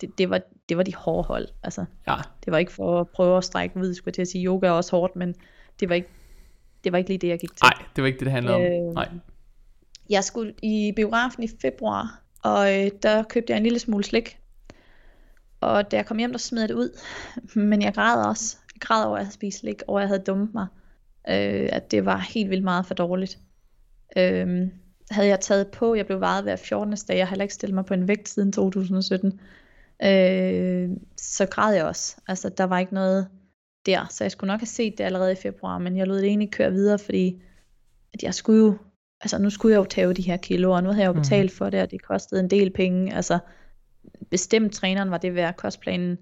det, 0.00 0.18
det, 0.18 0.30
var, 0.30 0.40
det 0.68 0.76
var 0.76 0.82
de 0.82 0.94
hårde 0.94 1.26
hold. 1.26 1.48
Altså, 1.62 1.84
ja. 2.06 2.16
Det 2.44 2.52
var 2.52 2.58
ikke 2.58 2.72
for 2.72 3.00
at 3.00 3.08
prøve 3.08 3.36
at 3.36 3.44
strække 3.44 3.76
ud, 3.76 3.94
skulle 3.94 4.08
jeg 4.08 4.14
til 4.14 4.22
at 4.22 4.28
sige, 4.28 4.46
yoga 4.46 4.66
er 4.66 4.70
også 4.70 4.96
hårdt, 4.96 5.16
men 5.16 5.34
det 5.80 5.88
var 5.88 5.94
ikke 5.94 6.08
det 6.84 6.92
var 6.92 6.98
ikke 6.98 7.10
lige 7.10 7.18
det, 7.18 7.28
jeg 7.28 7.38
gik 7.38 7.50
til. 7.50 7.62
Nej, 7.62 7.86
det 7.96 8.02
var 8.02 8.06
ikke 8.06 8.18
det, 8.18 8.24
det 8.24 8.32
handlede 8.32 8.56
øh, 8.56 8.88
om. 8.88 8.94
Nej. 8.94 9.08
Jeg 10.10 10.24
skulle 10.24 10.54
i 10.62 10.92
biografen 10.96 11.42
i 11.42 11.48
februar, 11.60 12.22
og 12.42 12.84
øh, 12.84 12.90
der 13.02 13.22
købte 13.22 13.50
jeg 13.50 13.56
en 13.56 13.62
lille 13.62 13.78
smule 13.78 14.04
slik. 14.04 14.38
Og 15.60 15.90
da 15.90 15.96
jeg 15.96 16.06
kom 16.06 16.18
hjem, 16.18 16.30
der 16.30 16.38
smed 16.38 16.68
det 16.68 16.74
ud. 16.74 16.98
Men 17.70 17.82
jeg 17.82 17.94
græd 17.94 18.26
også. 18.26 18.56
Jeg 18.74 18.80
græd 18.80 19.04
over, 19.04 19.16
at 19.16 19.20
jeg 19.20 19.26
havde 19.26 19.34
spist 19.34 19.58
slik, 19.58 19.82
og 19.88 20.00
jeg 20.00 20.08
havde 20.08 20.22
dummet 20.22 20.54
mig. 20.54 20.66
Øh, 21.28 21.68
at 21.72 21.90
det 21.90 22.04
var 22.04 22.18
helt 22.18 22.50
vildt 22.50 22.64
meget 22.64 22.86
for 22.86 22.94
dårligt. 22.94 23.38
Øh, 24.16 24.68
havde 25.10 25.28
jeg 25.28 25.40
taget 25.40 25.68
på, 25.68 25.94
jeg 25.94 26.06
blev 26.06 26.20
vejet 26.20 26.42
hver 26.42 26.56
14. 26.56 26.96
dag, 27.08 27.16
jeg 27.16 27.26
har 27.26 27.30
heller 27.30 27.42
ikke 27.42 27.54
stillet 27.54 27.74
mig 27.74 27.84
på 27.84 27.94
en 27.94 28.08
vægt 28.08 28.28
siden 28.28 28.52
2017, 28.52 29.40
øh, 30.04 30.90
så 31.16 31.46
græd 31.46 31.74
jeg 31.74 31.84
også. 31.84 32.16
Altså, 32.28 32.48
der 32.48 32.64
var 32.64 32.78
ikke 32.78 32.94
noget, 32.94 33.28
der, 33.86 34.06
så 34.10 34.24
jeg 34.24 34.30
skulle 34.30 34.48
nok 34.48 34.60
have 34.60 34.66
set 34.66 34.98
det 34.98 35.04
allerede 35.04 35.32
i 35.32 35.36
februar, 35.42 35.78
men 35.78 35.96
jeg 35.96 36.06
lod 36.06 36.16
det 36.16 36.26
egentlig 36.26 36.50
køre 36.50 36.72
videre, 36.72 36.98
fordi 36.98 37.42
at 38.14 38.22
jeg 38.22 38.34
skulle 38.34 38.58
jo, 38.58 38.78
altså 39.20 39.38
nu 39.38 39.50
skulle 39.50 39.72
jeg 39.72 39.78
jo 39.78 39.84
tage 39.84 40.14
de 40.14 40.22
her 40.22 40.36
kilo, 40.36 40.70
og 40.70 40.82
nu 40.82 40.88
havde 40.88 41.02
jeg 41.02 41.08
jo 41.08 41.12
mhm. 41.12 41.22
betalt 41.22 41.52
for 41.52 41.70
det, 41.70 41.82
og 41.82 41.90
det 41.90 42.02
kostede 42.02 42.40
en 42.40 42.50
del 42.50 42.70
penge, 42.70 43.14
altså 43.14 43.38
bestemt 44.30 44.72
træneren 44.72 45.10
var 45.10 45.18
det 45.18 45.34
værd, 45.34 45.56
kostplanen 45.56 46.18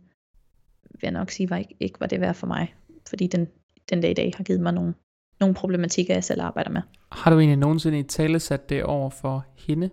vil 0.91 1.01
jeg 1.03 1.11
nok 1.11 1.31
sige, 1.31 1.51
var 1.51 1.57
ikke, 1.57 1.77
ikke 1.81 2.01
var 2.01 2.07
det 2.07 2.21
værd 2.21 2.35
for 2.35 2.47
mig, 2.47 2.75
fordi 3.09 3.27
den, 3.27 3.49
den 3.91 4.01
dag 4.01 4.11
i 4.11 4.15
dag 4.15 4.33
har 4.37 4.45
givet 4.45 4.61
mig 4.61 4.73
nogle 4.73 4.95
nogle 5.41 5.55
problematikker, 5.55 6.15
jeg 6.15 6.25
selv 6.25 6.43
arbejder 6.43 6.71
med. 6.71 6.83
Har 7.13 7.31
du 7.31 7.39
egentlig 7.39 7.59
nogensinde 7.59 7.99
i 7.99 8.03
tale 8.03 8.41
sat 8.41 8.69
det 8.69 8.85
over 8.85 9.11
for 9.11 9.47
hende? 9.57 9.91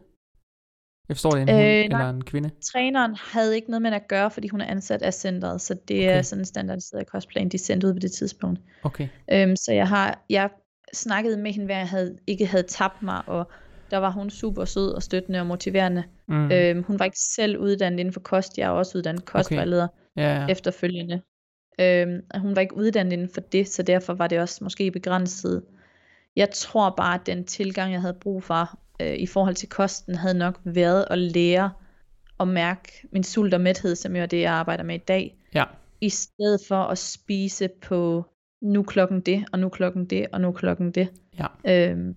Jeg 1.09 1.15
forstår 1.15 1.31
det, 1.31 1.41
en 1.41 1.49
hund 1.49 1.61
Øh, 1.61 1.83
eller 1.83 2.09
en 2.09 2.23
kvinde. 2.23 2.49
Træneren 2.71 3.15
havde 3.15 3.55
ikke 3.55 3.69
noget 3.69 3.81
med 3.81 3.91
at 3.91 4.07
gøre, 4.07 4.31
fordi 4.31 4.47
hun 4.47 4.61
er 4.61 4.65
ansat 4.65 5.01
af 5.01 5.13
centret, 5.13 5.61
så 5.61 5.73
det 5.87 5.97
okay. 5.97 6.17
Er 6.17 6.21
sådan 6.21 6.41
en 6.41 6.45
standardiseret 6.45 7.07
kostplan, 7.07 7.49
de 7.49 7.57
sendte 7.57 7.87
ud 7.87 7.93
på 7.93 7.99
det 7.99 8.11
tidspunkt. 8.11 8.59
Okay. 8.83 9.07
Øhm, 9.31 9.55
så 9.55 9.73
jeg 9.73 9.87
har 9.87 10.25
jeg 10.29 10.49
snakkede 10.93 11.37
med 11.37 11.51
hende, 11.51 11.65
hver 11.65 11.77
jeg 11.77 11.87
havde, 11.87 12.17
ikke 12.27 12.45
havde 12.45 12.63
tabt 12.63 13.03
mig, 13.03 13.21
og 13.27 13.51
der 13.91 13.97
var 13.97 14.11
hun 14.11 14.29
super 14.29 14.65
sød 14.65 14.91
og 14.91 15.03
støttende 15.03 15.39
og 15.39 15.45
motiverende. 15.45 16.03
Mm. 16.27 16.51
Øhm, 16.51 16.83
hun 16.83 16.99
var 16.99 17.05
ikke 17.05 17.19
selv 17.19 17.57
uddannet 17.57 17.99
inden 17.99 18.13
for 18.13 18.19
kost, 18.19 18.57
jeg 18.57 18.65
er 18.65 18.69
også 18.69 18.97
uddannet 18.97 19.25
kostvejleder 19.25 19.87
ja, 20.17 20.35
okay. 20.35 20.41
ja. 20.41 20.51
efterfølgende. 20.51 21.21
Øhm, 21.79 22.21
hun 22.35 22.55
var 22.55 22.61
ikke 22.61 22.77
uddannet 22.77 23.13
inden 23.13 23.29
for 23.33 23.41
det, 23.41 23.67
så 23.67 23.83
derfor 23.83 24.13
var 24.13 24.27
det 24.27 24.39
også 24.39 24.63
måske 24.63 24.91
begrænset. 24.91 25.63
Jeg 26.35 26.49
tror 26.49 26.93
bare, 26.97 27.15
at 27.15 27.25
den 27.25 27.43
tilgang, 27.43 27.93
jeg 27.93 28.01
havde 28.01 28.17
brug 28.21 28.43
for 28.43 28.79
øh, 29.01 29.15
i 29.15 29.25
forhold 29.25 29.55
til 29.55 29.69
kosten, 29.69 30.15
havde 30.15 30.37
nok 30.37 30.59
været 30.63 31.05
at 31.09 31.17
lære 31.17 31.71
at 32.39 32.47
mærke 32.47 33.07
min 33.11 33.23
sult 33.23 33.53
og 33.53 33.61
mæthed, 33.61 33.95
som 33.95 34.15
jo 34.15 34.21
er 34.21 34.25
det, 34.25 34.41
jeg 34.41 34.53
arbejder 34.53 34.83
med 34.83 34.95
i 34.95 35.03
dag, 35.07 35.37
ja. 35.53 35.63
i 36.01 36.09
stedet 36.09 36.59
for 36.67 36.83
at 36.83 36.97
spise 36.97 37.69
på 37.81 38.25
nu 38.61 38.83
klokken 38.83 39.21
det, 39.21 39.45
og 39.51 39.59
nu 39.59 39.69
klokken 39.69 40.05
det, 40.05 40.27
og 40.31 40.41
nu 40.41 40.51
klokken 40.51 40.91
det. 40.91 41.09
Ja. 41.39 41.91
Øhm, 41.91 42.15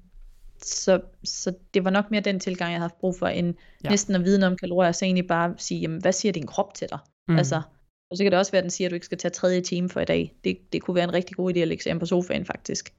så, 0.62 1.00
så 1.24 1.54
det 1.74 1.84
var 1.84 1.90
nok 1.90 2.10
mere 2.10 2.20
den 2.20 2.40
tilgang, 2.40 2.70
jeg 2.70 2.78
havde 2.78 2.88
haft 2.88 3.00
brug 3.00 3.16
for, 3.18 3.26
end 3.26 3.54
Ja. 3.56 3.62
ja. 3.84 3.90
næsten 3.90 4.14
at 4.14 4.24
vide 4.24 4.46
om 4.46 4.56
kalorier, 4.56 4.92
så 4.92 5.04
egentlig 5.04 5.26
bare 5.26 5.54
sige, 5.56 5.80
jamen, 5.80 6.00
hvad 6.00 6.12
siger 6.12 6.32
din 6.32 6.46
krop 6.46 6.74
til 6.74 6.88
dig? 6.90 6.98
Mm. 7.28 7.36
Altså, 7.36 7.62
og 8.10 8.16
så 8.16 8.24
kan 8.24 8.32
det 8.32 8.38
også 8.38 8.52
være, 8.52 8.58
at 8.58 8.64
den 8.64 8.70
siger, 8.70 8.88
at 8.88 8.90
du 8.90 8.94
ikke 8.94 9.06
skal 9.06 9.18
tage 9.18 9.32
tredje 9.32 9.60
time 9.60 9.88
for 9.88 10.00
i 10.00 10.04
dag. 10.04 10.34
Det, 10.44 10.58
det 10.72 10.82
kunne 10.82 10.94
være 10.94 11.04
en 11.04 11.14
rigtig 11.14 11.36
god 11.36 11.54
idé 11.54 11.58
at 11.58 11.68
lægge 11.68 11.82
sig 11.82 12.00
på 12.00 12.06
sofaen, 12.06 12.44
faktisk. 12.44 12.92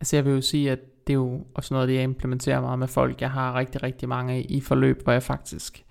Altså 0.00 0.16
jeg 0.16 0.24
vil 0.24 0.32
jo 0.32 0.40
sige, 0.40 0.70
at 0.70 0.78
det 1.06 1.12
er 1.12 1.14
jo 1.14 1.46
også 1.54 1.74
noget 1.74 1.88
det, 1.88 1.94
jeg 1.94 2.02
implementerer 2.02 2.60
meget 2.60 2.78
med 2.78 2.88
folk. 2.88 3.20
Jeg 3.20 3.30
har 3.30 3.54
rigtig, 3.54 3.82
rigtig 3.82 4.08
mange 4.08 4.42
i 4.42 4.60
forløb, 4.60 5.02
hvor 5.02 5.12
jeg 5.12 5.22
faktisk, 5.22 5.84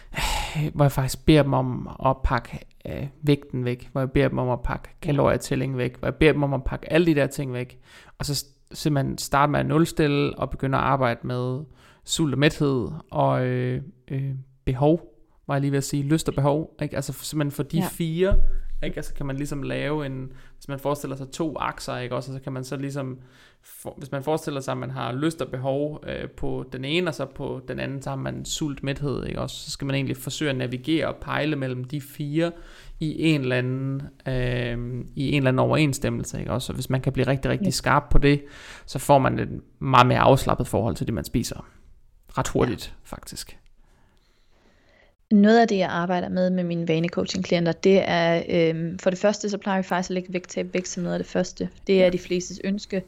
hvor 0.74 0.84
jeg 0.84 0.92
faktisk 0.92 1.26
beder 1.26 1.42
dem 1.42 1.52
om 1.52 1.90
at 2.06 2.16
pakke 2.24 2.60
øh, 2.88 3.06
vægten 3.22 3.64
væk, 3.64 3.88
hvor 3.92 4.00
jeg 4.00 4.10
beder 4.10 4.28
dem 4.28 4.38
om 4.38 4.50
at 4.50 4.62
pakke 4.62 4.88
kalorietælling 5.02 5.76
væk, 5.76 5.98
hvor 5.98 6.08
jeg 6.08 6.14
beder 6.14 6.32
dem 6.32 6.42
om 6.42 6.54
at 6.54 6.64
pakke 6.64 6.92
alle 6.92 7.06
de 7.06 7.14
der 7.14 7.26
ting 7.26 7.52
væk, 7.52 7.78
og 8.18 8.26
så 8.26 8.46
simpelthen 8.72 9.18
starte 9.18 9.52
med 9.52 9.60
at 9.60 9.66
nulstille 9.66 10.38
og 10.38 10.50
begynde 10.50 10.78
at 10.78 10.84
arbejde 10.84 11.20
med 11.22 11.64
sult 12.04 12.32
og 12.32 12.38
mæthed 12.38 12.88
og 13.10 13.46
øh, 13.46 13.82
øh, 14.08 14.30
behov, 14.64 15.12
var 15.46 15.54
jeg 15.54 15.60
lige 15.60 15.70
ved 15.70 15.78
at 15.78 15.84
sige, 15.84 16.02
lyst 16.02 16.28
og 16.28 16.34
behov, 16.34 16.76
ikke? 16.82 16.96
altså 16.96 17.12
simpelthen 17.12 17.50
for 17.50 17.62
de. 17.62 17.78
Ja. 17.78 17.88
fire, 17.90 18.36
ikke? 18.82 18.96
Altså 18.96 19.14
kan 19.14 19.26
man 19.26 19.36
ligesom 19.36 19.62
lave 19.62 20.06
en, 20.06 20.32
hvis 20.56 20.68
man 20.68 20.78
forestiller 20.78 21.16
sig 21.16 21.30
to 21.30 21.56
akser, 21.58 21.98
ikke? 21.98 22.14
Også, 22.14 22.32
så 22.32 22.40
kan 22.40 22.52
man 22.52 22.64
så 22.64 22.76
ligesom, 22.76 23.18
for, 23.62 23.94
hvis 23.98 24.12
man 24.12 24.22
forestiller 24.22 24.60
sig, 24.60 24.72
at 24.72 24.78
man 24.78 24.90
har 24.90 25.12
lyst 25.12 25.42
og 25.42 25.48
behov 25.50 26.04
øh, 26.06 26.30
på 26.30 26.64
den 26.72 26.84
ene, 26.84 27.10
og 27.10 27.14
så 27.14 27.24
på 27.24 27.60
den 27.68 27.80
anden, 27.80 28.02
så 28.02 28.10
har 28.10 28.16
man 28.16 28.44
sult 28.44 28.82
mæthed, 28.82 29.26
ikke? 29.26 29.40
Også, 29.40 29.56
så 29.64 29.70
skal 29.70 29.86
man 29.86 29.94
egentlig 29.94 30.16
forsøge 30.16 30.50
at 30.50 30.56
navigere 30.56 31.08
og 31.08 31.16
pejle 31.16 31.56
mellem 31.56 31.84
de 31.84 32.00
fire 32.00 32.52
i 33.00 33.22
en 33.22 33.40
eller 33.40 33.56
anden, 33.56 34.02
øh, 34.28 35.04
i 35.14 35.30
en 35.30 35.36
eller 35.36 35.48
anden 35.48 35.58
overensstemmelse, 35.58 36.38
ikke? 36.38 36.52
Også, 36.52 36.72
og 36.72 36.74
hvis 36.74 36.90
man 36.90 37.00
kan 37.00 37.12
blive 37.12 37.26
rigtig, 37.26 37.50
rigtig 37.50 37.74
skarp 37.74 38.04
på 38.10 38.18
det, 38.18 38.44
så 38.86 38.98
får 38.98 39.18
man 39.18 39.38
et 39.38 39.60
meget 39.78 40.06
mere 40.06 40.18
afslappet 40.18 40.66
forhold 40.66 40.96
til 40.96 41.06
det, 41.06 41.14
man 41.14 41.24
spiser. 41.24 41.66
Ret 42.38 42.48
hurtigt, 42.48 42.86
ja. 42.86 43.16
faktisk. 43.16 43.58
Noget 45.30 45.60
af 45.60 45.68
det, 45.68 45.78
jeg 45.78 45.88
arbejder 45.88 46.28
med 46.28 46.50
med 46.50 46.64
mine 46.64 46.88
vanecoaching-klienter, 46.88 47.72
det 47.72 48.02
er, 48.04 48.42
øhm, 48.48 48.98
for 48.98 49.10
det 49.10 49.18
første, 49.18 49.50
så 49.50 49.58
plejer 49.58 49.78
vi 49.78 49.82
faktisk 49.82 50.10
at 50.10 50.14
lægge 50.14 50.32
vægttab 50.32 50.74
væk 50.74 50.86
som 50.86 51.02
noget 51.02 51.14
af 51.14 51.18
det 51.18 51.26
første. 51.26 51.68
Det 51.86 52.04
er 52.04 52.10
de 52.10 52.18
flestes 52.18 52.60
ønske. 52.64 53.02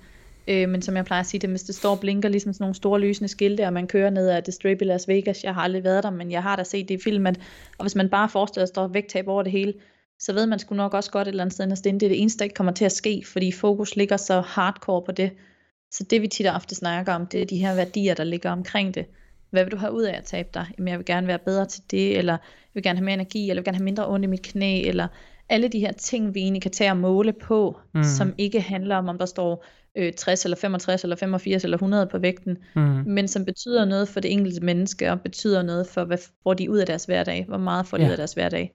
Øh, 0.49 0.69
men 0.69 0.83
som 0.83 0.97
jeg 0.97 1.05
plejer 1.05 1.21
at 1.21 1.27
sige 1.27 1.41
det, 1.41 1.51
hvis 1.51 1.63
det 1.63 1.75
står 1.75 1.91
og 1.91 2.01
blinker 2.01 2.29
ligesom 2.29 2.53
sådan 2.53 2.63
nogle 2.63 2.75
store 2.75 3.01
lysende 3.01 3.29
skilte, 3.29 3.67
og 3.67 3.73
man 3.73 3.87
kører 3.87 4.11
ned 4.11 4.29
ad 4.29 4.43
det 4.43 4.55
Strip 4.55 4.83
i 4.83 4.85
Las 4.85 5.09
Vegas, 5.09 5.45
jeg 5.45 5.55
har 5.55 5.63
aldrig 5.63 5.85
været 5.85 6.05
der, 6.05 6.11
men 6.11 6.31
jeg 6.31 6.43
har 6.43 6.57
da 6.57 6.65
set 6.65 6.89
det 6.89 6.95
i 6.95 7.03
film, 7.03 7.27
at, 7.27 7.41
og 7.79 7.85
hvis 7.85 7.95
man 7.95 8.09
bare 8.09 8.29
forestiller 8.29 8.67
sig, 8.67 8.73
at 8.73 8.77
der 8.77 8.83
er 8.83 8.89
vægttab 8.89 9.29
over 9.29 9.43
det 9.43 9.53
hele, 9.53 9.75
så 10.19 10.33
ved 10.33 10.47
man 10.47 10.59
sgu 10.59 10.75
nok 10.75 10.95
også 10.95 11.11
godt 11.11 11.29
et 11.29 11.33
eller 11.33 11.45
andet 11.45 11.53
sted, 11.53 11.73
at 11.73 12.01
det 12.01 12.07
er 12.07 12.09
det 12.09 12.21
eneste, 12.21 12.39
der 12.39 12.45
ikke 12.45 12.55
kommer 12.55 12.73
til 12.73 12.85
at 12.85 12.93
ske, 12.93 13.23
fordi 13.27 13.53
fokus 13.53 13.97
ligger 13.97 14.17
så 14.17 14.41
hardcore 14.41 15.03
på 15.03 15.13
det. 15.13 15.31
Så 15.91 16.05
det 16.05 16.23
vi 16.23 16.29
tit 16.29 16.47
og 16.47 16.55
ofte 16.55 16.75
snakker 16.75 17.13
om, 17.13 17.27
det 17.27 17.43
er 17.43 17.47
de 17.47 17.59
her 17.59 17.75
værdier, 17.75 18.15
der 18.15 18.25
ligger 18.25 18.51
omkring 18.51 18.95
det. 18.95 19.07
Hvad 19.51 19.65
vil 19.65 19.73
du 19.73 19.77
have 19.77 19.93
ud 19.93 20.03
af 20.03 20.17
at 20.17 20.25
tabe 20.25 20.49
dig? 20.55 20.67
Jamen, 20.79 20.89
jeg 20.89 20.99
vil 20.99 21.07
gerne 21.07 21.27
være 21.27 21.39
bedre 21.39 21.67
til 21.67 21.83
det, 21.91 22.19
eller 22.19 22.33
jeg 22.33 22.41
vil 22.75 22.83
gerne 22.83 22.99
have 22.99 23.05
mere 23.05 23.15
energi, 23.15 23.39
eller 23.41 23.49
jeg 23.55 23.57
vil 23.57 23.65
gerne 23.65 23.77
have 23.79 23.85
mindre 23.85 24.09
ondt 24.09 24.25
i 24.25 24.27
mit 24.29 24.43
knæ, 24.43 24.81
eller 24.83 25.09
alle 25.49 25.69
de 25.69 25.81
her 25.81 25.93
ting, 25.93 26.35
vi 26.35 26.41
egentlig 26.41 26.63
kan 26.63 26.71
tage 26.71 26.91
og 26.91 26.97
måle 26.97 27.33
på, 27.33 27.79
Mm. 27.95 28.03
som 28.03 28.35
ikke 28.39 28.61
handler 28.61 28.97
om, 28.97 29.09
om 29.09 29.19
der 29.19 29.27
står 29.27 29.65
øh, 29.97 30.13
60 30.13 30.45
eller 30.45 30.57
65 30.57 31.03
eller 31.05 31.17
85 31.17 31.65
eller 31.65 31.77
100 31.77 32.07
på 32.07 32.19
vægten, 32.19 32.57
Mm. 32.77 32.83
men 33.07 33.29
som 33.29 33.45
betyder 33.45 33.85
noget 33.85 34.09
for 34.09 34.21
det 34.21 34.33
enkelte 34.33 34.65
menneske, 34.65 35.13
og 35.13 35.21
betyder 35.21 35.63
noget 35.63 35.87
for, 35.87 36.05
hvad 36.05 36.19
får 36.43 36.55
de 36.55 36.71
ud 36.71 36.79
af 36.79 36.87
deres 36.87 37.05
hverdag, 37.05 37.45
hvor 37.49 37.59
meget 37.59 37.87
får 37.87 37.97
de 37.97 38.03
Ja. 38.03 38.09
ud 38.09 38.13
af 38.13 38.17
deres 38.17 38.33
hverdag. 38.33 38.73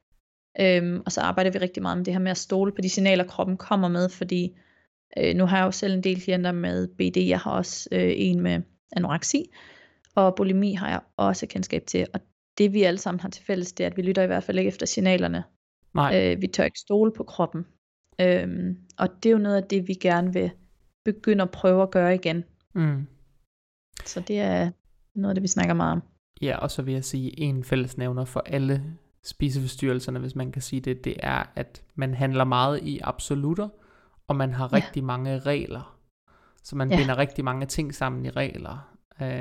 Øhm, 0.62 1.01
og 1.05 1.12
så 1.12 1.21
arbejder 1.21 1.51
vi 1.51 1.57
rigtig 1.57 1.81
meget 1.83 1.97
med 1.97 2.05
det 2.05 2.13
her 2.13 2.21
med 2.21 2.31
at 2.31 2.38
stole 2.38 2.71
på 2.71 2.81
de 2.81 2.89
signaler, 2.89 3.23
kroppen 3.23 3.57
kommer 3.57 3.88
med, 3.88 4.09
fordi 4.09 4.51
øh, 5.17 5.36
nu 5.36 5.45
har 5.45 5.57
jeg 5.57 5.65
jo 5.65 5.71
selv 5.71 5.93
en 5.93 6.03
del 6.03 6.21
klienter 6.21 6.51
med 6.51 6.88
BD, 6.88 7.17
jeg 7.17 7.39
har 7.39 7.51
også 7.51 7.89
øh, 7.91 8.13
en 8.15 8.39
med 8.41 8.62
anoreksi, 8.95 9.45
og 10.15 10.36
bulimi 10.36 10.73
har 10.73 10.89
jeg 10.89 11.02
også 11.17 11.47
kendskab 11.47 11.84
til, 11.88 12.08
og 12.13 12.19
det 12.58 12.73
vi 12.73 12.84
alle 12.84 12.97
sammen 12.97 13.19
har 13.19 13.30
til 13.30 13.45
fælles, 13.45 13.73
det 13.73 13.84
er, 13.84 13.89
at 13.89 13.97
vi 13.97 14.02
lytter 14.02 14.23
i 14.23 14.28
hvert 14.28 14.43
fald 14.43 14.58
ikke 14.58 14.67
efter 14.67 14.86
signalerne. 14.86 15.43
Nej, 15.93 16.32
Øh, 16.34 16.41
vi 16.41 16.47
tør 16.47 16.63
ikke 16.63 16.80
stole 16.80 17.12
på 17.17 17.23
kroppen. 17.23 17.65
Øhm, 18.21 18.78
og 18.97 19.10
det 19.23 19.30
er 19.30 19.32
jo 19.34 19.38
noget 19.38 19.56
af 19.56 19.63
det, 19.63 19.88
vi 19.88 19.93
gerne 19.93 20.34
vil 20.34 20.52
begynde 21.06 21.41
at 21.41 21.52
prøve 21.52 21.82
at 21.84 21.91
gøre 21.91 22.15
igen. 22.15 22.43
mm. 22.76 23.08
Så 24.06 24.19
det 24.19 24.39
er 24.39 24.71
noget 25.15 25.30
af 25.32 25.36
det, 25.36 25.41
vi 25.41 25.47
snakker 25.47 25.73
meget 25.73 25.91
om. 25.91 26.04
Ja, 26.41 26.58
og 26.58 26.71
så 26.71 26.82
vil 26.82 26.93
jeg 26.93 27.04
sige, 27.04 27.39
en 27.39 27.63
fællesnævner 27.63 28.26
for 28.26 28.39
alle 28.45 28.84
spiseforstyrrelserne, 29.23 30.19
hvis 30.19 30.36
man 30.36 30.52
kan 30.52 30.62
sige 30.62 30.80
det, 30.82 31.04
det 31.04 31.15
er, 31.19 31.52
at 31.56 31.84
man 31.95 32.13
handler 32.13 32.43
meget 32.43 32.80
i 32.84 32.99
absolutter, 33.04 33.69
og 34.28 34.36
man 34.36 34.54
har 34.54 34.69
Ja. 34.71 34.76
rigtig 34.78 35.04
mange 35.04 35.39
regler. 35.39 35.99
Så 36.63 36.76
man 36.76 36.91
Ja. 36.91 36.97
binder 36.97 37.17
rigtig 37.17 37.43
mange 37.43 37.65
ting 37.65 37.95
sammen 37.95 38.26
i 38.26 38.30
regler. 38.30 38.92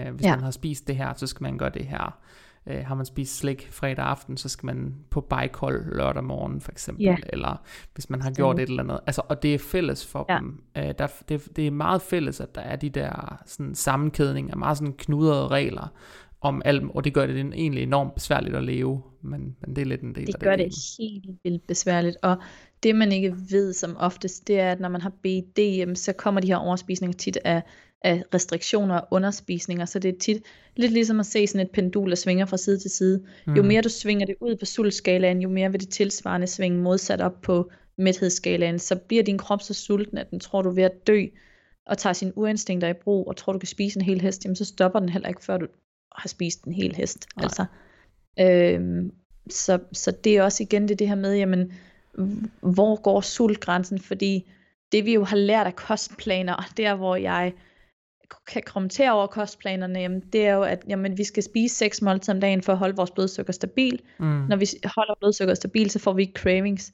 Uh, 0.08 0.14
hvis 0.14 0.26
Ja. 0.26 0.34
man 0.36 0.44
har 0.44 0.50
spist 0.50 0.86
det 0.88 0.96
her, 0.96 1.14
så 1.16 1.26
skal 1.26 1.42
man 1.42 1.58
gøre 1.58 1.70
det 1.70 1.84
her. 1.86 2.18
Uh, 2.66 2.72
har 2.86 2.94
man 2.94 3.06
spist 3.06 3.36
slik 3.38 3.68
fredag 3.70 4.04
aften, 4.04 4.36
så 4.36 4.48
skal 4.48 4.66
man 4.66 4.94
på 5.10 5.20
bikehold 5.20 5.96
lørdag 5.96 6.24
morgen 6.24 6.60
for 6.60 6.72
eksempel. 6.72 7.04
Ja. 7.04 7.16
Eller 7.32 7.62
hvis 7.94 8.10
man 8.10 8.22
har 8.22 8.30
gjort 8.30 8.58
et 8.58 8.68
eller 8.68 8.82
andet. 8.82 9.00
Altså, 9.06 9.22
og 9.28 9.42
det 9.42 9.54
er 9.54 9.58
fælles 9.58 10.06
for 10.06 10.26
Ja. 10.28 10.38
dem. 10.38 10.62
Uh, 10.78 10.82
der, 10.98 11.06
det, 11.28 11.56
det 11.56 11.66
er 11.66 11.70
meget 11.70 12.02
fælles, 12.02 12.40
at 12.40 12.54
der 12.54 12.60
er 12.60 12.76
de 12.76 12.90
der 12.90 13.42
sådan, 13.46 13.74
sammenkædninger, 13.74 14.56
meget 14.56 14.78
sådan 14.78 14.92
knudrede 14.92 15.48
regler 15.48 15.88
om 16.40 16.62
alt, 16.64 16.82
og 16.94 17.04
det 17.04 17.14
gør 17.14 17.26
det 17.26 17.36
egentlig 17.38 17.82
enormt 17.82 18.14
besværligt 18.14 18.56
at 18.56 18.64
leve, 18.64 19.02
men, 19.20 19.56
men 19.60 19.76
det 19.76 19.82
er 19.82 19.86
lidt 19.86 20.00
en 20.00 20.14
del 20.14 20.20
af 20.20 20.26
Det 20.26 20.34
det. 20.34 20.42
gør 20.42 20.56
det 20.56 20.68
helt 20.98 21.24
vildt 21.44 21.66
besværligt, 21.66 22.16
og 22.22 22.36
det 22.82 22.94
man 22.96 23.12
ikke 23.12 23.34
ved 23.50 23.72
som 23.72 23.96
oftest, 23.98 24.48
det 24.48 24.60
er, 24.60 24.72
at 24.72 24.80
når 24.80 24.88
man 24.88 25.00
har 25.00 25.10
BD, 25.10 25.94
så 25.96 26.12
kommer 26.12 26.40
de 26.40 26.46
her 26.46 26.56
overspisninger 26.56 27.16
tit 27.16 27.38
af, 27.44 27.62
af 28.04 28.22
restriktioner 28.34 28.94
og 28.94 29.08
underspisninger, 29.10 29.84
så 29.84 29.98
det 29.98 30.14
er 30.14 30.18
tit 30.18 30.42
lidt 30.76 30.92
ligesom 30.92 31.20
at 31.20 31.26
se 31.26 31.46
sådan 31.46 31.66
et 31.66 31.70
pendul, 31.70 32.10
der 32.10 32.16
svinger 32.16 32.46
fra 32.46 32.56
side 32.56 32.78
til 32.78 32.90
side. 32.90 33.22
Mm. 33.46 33.54
Jo 33.54 33.62
mere 33.62 33.82
du 33.82 33.88
svinger 33.88 34.26
det 34.26 34.34
ud 34.40 34.56
på 34.56 34.64
sultskalaen, 34.64 35.40
jo 35.40 35.48
mere 35.48 35.70
vil 35.70 35.80
det 35.80 35.88
tilsvarende 35.88 36.46
svinge 36.46 36.78
modsat 36.78 37.20
op 37.20 37.40
på 37.42 37.70
mæthedsskalaen, 37.98 38.78
så 38.78 38.96
bliver 38.96 39.22
din 39.22 39.38
krop 39.38 39.62
så 39.62 39.74
sulten, 39.74 40.18
at 40.18 40.30
den 40.30 40.40
tror, 40.40 40.62
du 40.62 40.68
er 40.68 40.74
ved 40.74 40.82
at 40.82 41.06
dø, 41.06 41.26
og 41.86 41.98
tager 41.98 42.12
sine 42.14 42.38
uinstinkter 42.38 42.88
i 42.88 42.92
brug, 42.92 43.28
og 43.28 43.36
tror, 43.36 43.52
du 43.52 43.58
kan 43.58 43.68
spise 43.68 43.98
en 43.98 44.04
hel 44.04 44.20
hest, 44.20 44.44
jamen 44.44 44.56
så 44.56 44.64
stopper 44.64 45.00
den 45.00 45.08
heller 45.08 45.28
ikke, 45.28 45.44
før 45.44 45.56
du 45.56 45.66
har 46.16 46.28
spist 46.28 46.64
en 46.64 46.72
hel 46.72 46.96
hest. 46.96 47.26
Nej. 47.36 47.44
Altså. 47.44 47.64
Øhm, 48.40 49.12
så, 49.50 49.78
så 49.92 50.10
det 50.10 50.36
er 50.36 50.42
også 50.42 50.62
igen 50.62 50.88
det, 50.88 50.98
det 50.98 51.08
her 51.08 51.14
med, 51.14 51.34
jamen, 51.34 51.72
hvor 52.60 53.00
går 53.00 53.20
sultgrænsen? 53.20 53.98
Fordi 53.98 54.50
det 54.92 55.04
vi 55.04 55.14
jo 55.14 55.24
har 55.24 55.36
lært 55.36 55.66
af 55.66 55.76
kostplaner, 55.76 56.54
og 56.54 56.64
der 56.76 56.94
hvor 56.94 57.16
jeg 57.16 57.52
kan 58.46 58.62
kommentere 58.66 59.12
over 59.12 59.26
kostplanerne, 59.26 60.00
jamen, 60.00 60.20
det 60.20 60.46
er 60.46 60.54
jo, 60.54 60.62
at 60.62 60.84
jamen, 60.88 61.18
vi 61.18 61.24
skal 61.24 61.42
spise 61.42 61.76
seks 61.76 62.02
måltider 62.02 62.34
om 62.34 62.40
dagen 62.40 62.62
for 62.62 62.72
at 62.72 62.78
holde 62.78 62.96
vores 62.96 63.10
blodsukker 63.10 63.52
stabil. 63.52 64.00
Mm. 64.18 64.26
Når 64.26 64.56
vi 64.56 64.66
holder 64.96 65.14
blodsukker 65.20 65.54
stabil, 65.54 65.90
så 65.90 65.98
får 65.98 66.12
vi 66.12 66.22
ikke 66.22 66.40
cravings. 66.40 66.92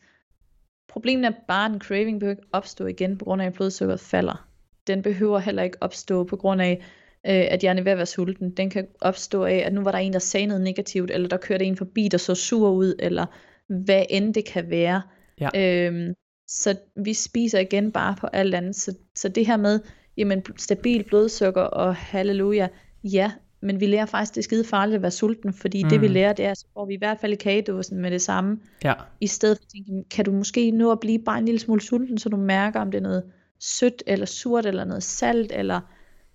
Problemet 0.88 1.26
er 1.26 1.32
bare, 1.48 1.66
at 1.66 1.72
en 1.72 1.80
craving 1.80 2.20
behøver 2.20 2.36
ikke 2.36 2.48
opstå 2.52 2.86
igen, 2.86 3.18
på 3.18 3.24
grund 3.24 3.42
af, 3.42 3.46
at 3.46 3.52
blodsukkeret 3.52 4.00
falder. 4.00 4.48
Den 4.86 5.02
behøver 5.02 5.38
heller 5.38 5.62
ikke 5.62 5.78
opstå 5.80 6.24
på 6.24 6.36
grund 6.36 6.62
af, 6.62 6.82
øh, 7.26 7.46
at 7.50 7.64
jeg 7.64 7.78
er 7.78 7.82
ved 7.82 7.92
at 7.92 7.98
være 7.98 8.06
sulten. 8.06 8.50
Den 8.50 8.70
kan 8.70 8.86
opstå 9.00 9.44
af, 9.44 9.62
at 9.66 9.72
nu 9.72 9.82
var 9.82 9.92
der 9.92 9.98
en, 9.98 10.12
der 10.12 10.18
sagde 10.18 10.46
noget 10.46 10.62
negativt, 10.62 11.10
eller 11.10 11.28
der 11.28 11.36
kørte 11.36 11.64
en 11.64 11.76
forbi, 11.76 12.08
der 12.08 12.18
så 12.18 12.34
sur 12.34 12.70
ud, 12.70 12.94
eller 12.98 13.26
hvad 13.68 14.04
end 14.10 14.34
det 14.34 14.44
kan 14.44 14.70
være. 14.70 15.02
Ja. 15.40 15.86
Øhm, 15.86 16.14
så 16.48 16.76
vi 16.96 17.14
spiser 17.14 17.58
igen 17.58 17.92
bare 17.92 18.16
på 18.20 18.26
alt 18.26 18.54
andet. 18.54 18.76
Så, 18.76 18.94
så 19.14 19.28
det 19.28 19.46
her 19.46 19.56
med, 19.56 19.80
jamen 20.18 20.42
stabil 20.56 21.04
blodsukker 21.04 21.62
og 21.62 21.94
halleluja, 21.94 22.68
ja, 23.04 23.32
men 23.60 23.80
vi 23.80 23.86
lærer 23.86 24.06
faktisk, 24.06 24.34
det 24.34 24.40
er 24.40 24.42
skide 24.42 24.64
farligt 24.64 24.96
at 24.96 25.02
være 25.02 25.10
sulten, 25.10 25.52
fordi 25.52 25.82
mm. 25.82 25.88
det 25.88 26.00
vi 26.00 26.06
Mm. 26.06 26.12
lærer, 26.12 26.32
det 26.32 26.44
er, 26.44 26.54
så 26.54 26.66
får 26.74 26.86
vi 26.86 26.94
i 26.94 26.98
hvert 26.98 27.18
fald 27.20 27.32
i 27.32 27.36
kagedåsen 27.36 28.00
med 28.00 28.10
det 28.10 28.22
samme, 28.22 28.58
Ja, 28.84 28.94
i 29.20 29.26
stedet 29.26 29.58
for 29.58 29.64
at 29.64 29.68
tænke, 29.68 30.08
kan 30.10 30.24
du 30.24 30.32
måske 30.32 30.70
nå 30.70 30.92
at 30.92 31.00
blive 31.00 31.18
bare 31.18 31.38
en 31.38 31.44
lille 31.44 31.58
smule 31.58 31.80
sulten, 31.80 32.18
så 32.18 32.28
du 32.28 32.36
mærker, 32.36 32.80
om 32.80 32.90
det 32.90 32.98
er 32.98 33.02
noget 33.02 33.22
sødt 33.60 34.02
eller 34.06 34.26
surt, 34.26 34.66
eller 34.66 34.84
noget 34.84 35.02
salt, 35.02 35.52
eller 35.52 35.80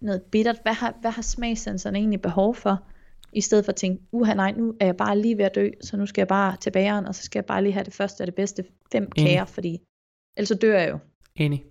noget 0.02 0.22
bittert. 0.22 0.60
Hvad 0.64 0.74
har, 0.74 0.96
hvad 1.02 1.12
har 1.12 1.22
smagssensoren 1.22 1.96
egentlig 1.96 2.22
behov 2.22 2.56
for? 2.56 2.84
I 3.34 3.42
stedet 3.42 3.66
for 3.66 3.72
at 3.72 3.76
tænke, 3.76 4.04
uha 4.12 4.34
nej, 4.34 4.52
nu 4.58 4.74
er 4.80 4.86
jeg 4.86 4.98
bare 4.98 5.20
lige 5.20 5.38
ved 5.38 5.46
at 5.46 5.56
dø, 5.56 5.70
så 5.82 5.98
nu 5.98 6.06
skal 6.06 6.22
jeg 6.22 6.28
bare 6.28 6.56
til 6.62 6.72
bageren, 6.72 7.06
og 7.06 7.16
så 7.16 7.24
skal 7.24 7.40
jeg 7.40 7.46
bare 7.46 7.64
lige 7.64 7.74
have 7.74 7.84
det 7.84 7.94
første 7.94 8.22
og 8.22 8.28
det 8.28 8.36
bedste 8.36 8.64
fem 8.92 9.12
kager, 9.12 9.46
fordi 9.46 9.82
ellers 10.38 10.48
så 10.48 10.56
dør 10.56 10.80
jeg 10.80 10.90
jo. 10.92 10.98
Enig. 11.36 11.64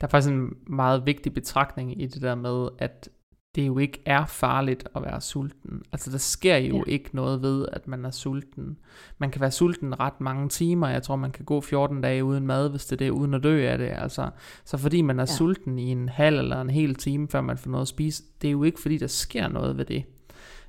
Der 0.00 0.06
er 0.06 0.10
faktisk 0.10 0.32
en 0.32 0.56
meget 0.66 1.06
vigtig 1.06 1.34
betragtning 1.34 2.02
i 2.02 2.06
det 2.06 2.22
der 2.22 2.34
med, 2.34 2.68
at 2.78 3.08
det 3.54 3.66
jo 3.66 3.78
ikke 3.78 4.02
er 4.06 4.26
farligt 4.26 4.88
at 4.96 5.02
være 5.02 5.20
sulten. 5.20 5.82
Altså 5.92 6.10
der 6.10 6.18
sker 6.18 6.56
jo 6.56 6.76
ja. 6.76 6.92
ikke 6.92 7.10
noget 7.12 7.42
ved, 7.42 7.66
at 7.72 7.88
man 7.88 8.04
er 8.04 8.10
sulten. 8.10 8.78
Man 9.18 9.30
kan 9.30 9.40
være 9.40 9.50
sulten 9.50 10.00
ret 10.00 10.20
mange 10.20 10.48
timer. 10.48 10.88
Jeg 10.88 11.02
tror, 11.02 11.16
man 11.16 11.30
kan 11.30 11.44
gå 11.44 11.60
14 11.60 12.00
dage 12.00 12.24
uden 12.24 12.46
mad, 12.46 12.70
hvis 12.70 12.86
det 12.86 12.92
er 12.92 13.04
det, 13.06 13.10
uden 13.10 13.34
at 13.34 13.42
dø 13.42 13.66
af 13.66 13.78
det. 13.78 13.90
Altså, 13.94 14.30
så 14.64 14.78
fordi 14.78 15.02
man 15.02 15.18
er 15.18 15.22
ja. 15.22 15.26
sulten 15.36 15.78
i 15.78 15.90
en 15.90 16.08
halv 16.08 16.38
eller 16.38 16.60
en 16.60 16.70
hel 16.70 16.94
time, 16.94 17.28
før 17.28 17.40
man 17.40 17.58
får 17.58 17.70
noget 17.70 17.82
at 17.82 17.88
spise, 17.88 18.22
det 18.42 18.48
er 18.48 18.52
jo 18.52 18.62
ikke 18.62 18.80
fordi, 18.80 18.98
der 18.98 19.06
sker 19.06 19.48
noget 19.48 19.78
ved 19.78 19.84
det. 19.84 20.04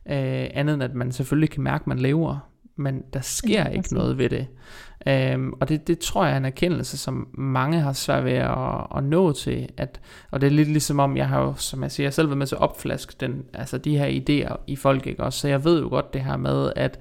Øh, 0.05 0.49
andet 0.53 0.73
end 0.73 0.83
at 0.83 0.95
man 0.95 1.11
selvfølgelig 1.11 1.49
kan 1.49 1.63
mærke, 1.63 1.81
at 1.81 1.87
man 1.87 1.99
lever, 1.99 2.48
men 2.79 3.03
der 3.13 3.21
sker 3.21 3.63
ja, 3.63 3.67
ikke 3.67 3.93
noget 3.93 4.17
ved 4.17 4.29
det. 4.29 4.47
Øhm, 5.07 5.53
og 5.59 5.69
det, 5.69 5.87
det 5.87 5.99
tror 5.99 6.25
jeg 6.25 6.33
er 6.33 6.37
en 6.37 6.45
erkendelse, 6.45 6.97
som 6.97 7.27
mange 7.33 7.79
har 7.79 7.93
svært 7.93 8.25
ved 8.25 8.31
at, 8.31 8.87
at 8.97 9.03
nå 9.03 9.31
til. 9.31 9.69
At, 9.77 9.99
og 10.31 10.41
det 10.41 10.47
er 10.47 10.51
lidt 10.51 10.67
ligesom 10.67 10.99
om, 10.99 11.17
jeg 11.17 11.27
har 11.27 11.41
jo, 11.41 11.53
som 11.55 11.83
jeg 11.83 11.91
siger, 11.91 12.05
jeg 12.05 12.13
selv 12.13 12.27
været 12.27 12.37
med 12.37 12.47
til 12.47 12.55
at 12.55 12.61
opflaske 12.61 13.15
den, 13.19 13.43
altså 13.53 13.77
de 13.77 13.97
her 13.97 14.07
idéer 14.07 14.55
i 14.67 14.75
folk, 14.75 15.07
ikke 15.07 15.23
også? 15.23 15.39
Så 15.39 15.47
jeg 15.47 15.63
ved 15.63 15.81
jo 15.81 15.89
godt 15.89 16.13
det 16.13 16.21
her 16.21 16.37
med, 16.37 16.71
at, 16.75 16.99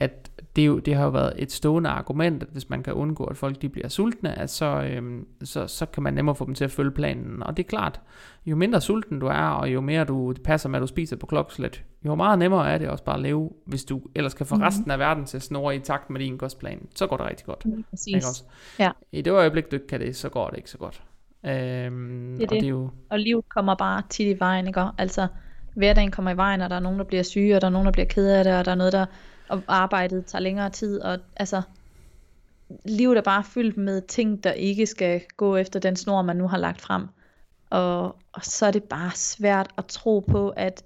at 0.00 0.30
det, 0.56 0.66
jo, 0.66 0.78
det 0.78 0.94
har 0.94 1.04
jo 1.04 1.10
været 1.10 1.32
et 1.36 1.52
stående 1.52 1.90
argument, 1.90 2.42
at 2.42 2.48
hvis 2.52 2.70
man 2.70 2.82
kan 2.82 2.92
undgå, 2.92 3.24
at 3.24 3.36
folk 3.36 3.62
de 3.62 3.68
bliver 3.68 3.88
sultne, 3.88 4.38
at 4.38 4.50
så, 4.50 4.66
øhm, 4.66 5.26
så, 5.44 5.66
så 5.66 5.86
kan 5.86 6.02
man 6.02 6.14
nemmere 6.14 6.34
få 6.34 6.46
dem 6.46 6.54
til 6.54 6.64
at 6.64 6.70
følge 6.70 6.90
planen. 6.90 7.42
Og 7.42 7.56
det 7.56 7.64
er 7.64 7.68
klart, 7.68 8.00
jo 8.46 8.56
mindre 8.56 8.80
sulten 8.80 9.18
du 9.18 9.26
er, 9.26 9.48
og 9.48 9.72
jo 9.72 9.80
mere 9.80 10.04
du 10.04 10.34
passer 10.44 10.68
med, 10.68 10.78
at 10.78 10.80
du 10.80 10.86
spiser 10.86 11.16
på 11.16 11.26
klokkeslæt, 11.26 11.84
jo 12.06 12.14
meget 12.14 12.38
nemmere 12.38 12.70
er 12.70 12.78
det 12.78 12.88
også 12.88 13.04
bare 13.04 13.16
at 13.16 13.22
leve, 13.22 13.50
hvis 13.64 13.84
du 13.84 14.02
ellers 14.14 14.34
kan 14.34 14.46
få 14.46 14.54
mm. 14.54 14.62
resten 14.62 14.90
af 14.90 14.98
verden 14.98 15.24
til 15.24 15.36
at 15.36 15.42
snurre 15.42 15.76
i 15.76 15.78
takt 15.78 16.10
med 16.10 16.20
din 16.20 16.38
kostplan. 16.38 16.86
Så 16.94 17.06
går 17.06 17.16
det 17.16 17.26
rigtig 17.26 17.46
godt. 17.46 17.66
Mm, 17.66 17.84
præcis. 17.90 18.06
Ikke 18.06 18.26
også? 18.26 18.44
Ja. 18.78 18.90
I 19.12 19.22
det 19.22 19.30
øjeblik, 19.30 19.70
du 19.70 19.76
ikke 19.76 19.86
kan 19.86 20.00
det, 20.00 20.16
så 20.16 20.28
går 20.28 20.48
det 20.48 20.56
ikke 20.56 20.70
så 20.70 20.78
godt. 20.78 21.02
Øhm, 21.46 22.36
det 22.38 22.42
er 22.42 22.46
det. 22.46 22.50
Og, 22.50 22.50
det 22.50 22.64
er 22.64 22.68
jo... 22.68 22.90
og 23.10 23.18
livet 23.18 23.48
kommer 23.48 23.74
bare 23.74 24.02
tit 24.10 24.36
i 24.36 24.40
vejen, 24.40 24.66
ikke? 24.66 24.82
Altså, 24.98 25.26
hverdagen 25.74 26.10
kommer 26.10 26.30
i 26.30 26.36
vejen, 26.36 26.60
og 26.60 26.70
der 26.70 26.76
er 26.76 26.80
nogen, 26.80 26.98
der 26.98 27.04
bliver 27.04 27.22
syge, 27.22 27.56
og 27.56 27.60
der 27.60 27.66
er 27.66 27.70
nogen, 27.70 27.86
der 27.86 27.92
bliver 27.92 28.06
ked 28.06 28.28
af 28.28 28.44
det, 28.44 28.54
og 28.58 28.64
der 28.64 28.70
er 28.70 28.74
noget, 28.74 28.92
der 28.92 29.06
og 29.50 29.62
arbejdet 29.68 30.26
tager 30.26 30.42
længere 30.42 30.70
tid, 30.70 31.00
og 31.00 31.18
altså, 31.36 31.62
livet 32.84 33.16
er 33.18 33.22
bare 33.22 33.44
fyldt 33.44 33.76
med 33.76 34.02
ting, 34.02 34.44
der 34.44 34.52
ikke 34.52 34.86
skal 34.86 35.20
gå 35.36 35.56
efter 35.56 35.80
den 35.80 35.96
snor, 35.96 36.22
man 36.22 36.36
nu 36.36 36.48
har 36.48 36.58
lagt 36.58 36.80
frem. 36.80 37.06
Og, 37.70 38.04
og 38.32 38.44
så 38.44 38.66
er 38.66 38.70
det 38.70 38.82
bare 38.82 39.10
svært 39.14 39.70
at 39.78 39.86
tro 39.86 40.20
på, 40.20 40.48
at 40.48 40.82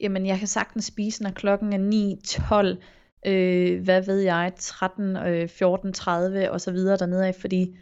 jamen, 0.00 0.26
jeg 0.26 0.38
kan 0.38 0.48
sagtens 0.48 0.84
spise, 0.84 1.22
når 1.22 1.30
klokken 1.30 1.72
er 1.72 1.78
9, 1.78 2.20
12, 2.24 2.78
øh, 3.26 3.82
hvad 3.82 4.02
ved 4.02 4.20
jeg, 4.20 4.52
13, 4.58 5.16
øh, 5.16 5.48
14, 5.48 5.92
30 5.92 6.50
og 6.50 6.60
så 6.60 6.72
videre 6.72 6.96
dernede 6.96 7.26
af, 7.26 7.34
fordi 7.34 7.76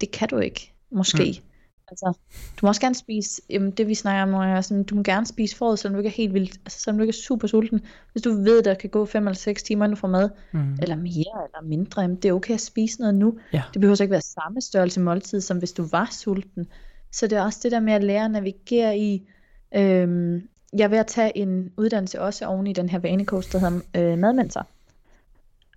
det 0.00 0.10
kan 0.10 0.28
du 0.28 0.38
ikke, 0.38 0.72
måske. 0.90 1.42
Mm. 1.42 1.51
Altså, 1.92 2.12
du 2.56 2.66
må 2.66 2.68
også 2.68 2.80
gerne 2.80 2.94
spise, 2.94 3.42
jamen, 3.50 3.70
det 3.70 3.88
vi 3.88 3.94
snakker 3.94 4.22
om 4.22 4.28
nu 4.28 4.36
er 4.36 4.60
sådan, 4.60 4.82
du 4.82 4.94
må 4.94 5.02
gerne 5.02 5.26
spise 5.26 5.56
forud, 5.56 5.76
selvom 5.76 5.94
du 5.94 5.98
ikke 5.98 6.08
er 6.08 6.22
helt 6.22 6.34
vildt, 6.34 6.60
altså 6.64 6.80
selvom 6.80 6.98
du 6.98 7.02
ikke 7.02 7.10
er 7.10 7.22
super 7.26 7.48
sulten. 7.48 7.80
Hvis 8.12 8.22
du 8.22 8.42
ved, 8.42 8.62
der 8.62 8.74
kan 8.74 8.90
gå 8.90 9.06
5 9.06 9.26
eller 9.26 9.36
6 9.36 9.62
timer, 9.62 9.84
inden 9.84 9.96
du 9.96 10.00
får 10.00 10.08
mad, 10.08 10.30
mm. 10.52 10.78
eller 10.82 10.96
mere 10.96 11.12
eller 11.46 11.62
mindre, 11.62 12.02
jamen, 12.02 12.16
det 12.16 12.28
er 12.28 12.32
okay 12.32 12.54
at 12.54 12.60
spise 12.60 13.00
noget 13.00 13.14
nu. 13.14 13.38
Ja. 13.52 13.62
Det 13.72 13.80
behøver 13.80 13.94
så 13.94 14.02
ikke 14.02 14.12
være 14.12 14.20
samme 14.20 14.60
størrelse 14.60 15.00
måltid, 15.00 15.40
som 15.40 15.58
hvis 15.58 15.72
du 15.72 15.86
var 15.90 16.08
sulten. 16.10 16.66
Så 17.12 17.26
det 17.26 17.38
er 17.38 17.42
også 17.42 17.60
det 17.62 17.72
der 17.72 17.80
med 17.80 17.92
at 17.92 18.04
lære 18.04 18.24
at 18.24 18.30
navigere 18.30 18.98
i, 18.98 19.28
øhm, 19.74 20.42
jeg 20.72 20.84
er 20.84 20.88
ved 20.88 20.98
at 20.98 21.06
tage 21.06 21.38
en 21.38 21.70
uddannelse 21.76 22.20
også 22.20 22.46
oven 22.46 22.66
i 22.66 22.72
den 22.72 22.88
her 22.88 22.98
vanecoach, 22.98 23.52
der 23.52 23.58
hedder 23.58 23.80
øh, 23.96 24.18
madmentor. 24.18 24.66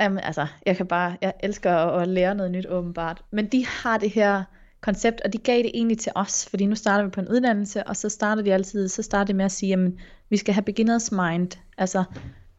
Jamen, 0.02 0.20
altså, 0.20 0.48
jeg 0.66 0.78
kan 0.78 0.88
bare, 0.88 1.18
jeg 1.22 1.34
elsker 1.40 1.72
at, 1.72 2.02
at 2.02 2.08
lære 2.08 2.36
noget 2.36 2.52
nyt 2.52 2.68
åbenbart. 2.68 3.24
Men 3.32 3.48
de 3.48 3.66
har 3.66 3.98
det 3.98 4.10
her 4.10 4.44
koncept, 4.86 5.22
og 5.22 5.34
de 5.34 5.38
gav 5.38 5.58
det 5.58 5.72
egentlig 5.74 5.98
til 5.98 6.12
os, 6.16 6.46
fordi 6.50 6.66
nu 6.66 6.76
starter 6.76 7.06
vi 7.06 7.10
på 7.10 7.22
en 7.22 7.28
uddannelse, 7.28 7.84
og 7.84 7.96
så 7.96 8.10
starter 8.10 8.42
de 8.42 8.54
altid, 8.54 8.88
så 8.88 9.02
starter 9.02 9.26
de 9.26 9.34
med 9.34 9.46
at 9.46 9.52
sige, 9.52 9.70
jamen, 9.70 10.00
vi 10.30 10.38
skal 10.38 10.54
have 10.54 10.64
beginners 10.64 11.12
mind, 11.12 11.52
altså 11.78 12.04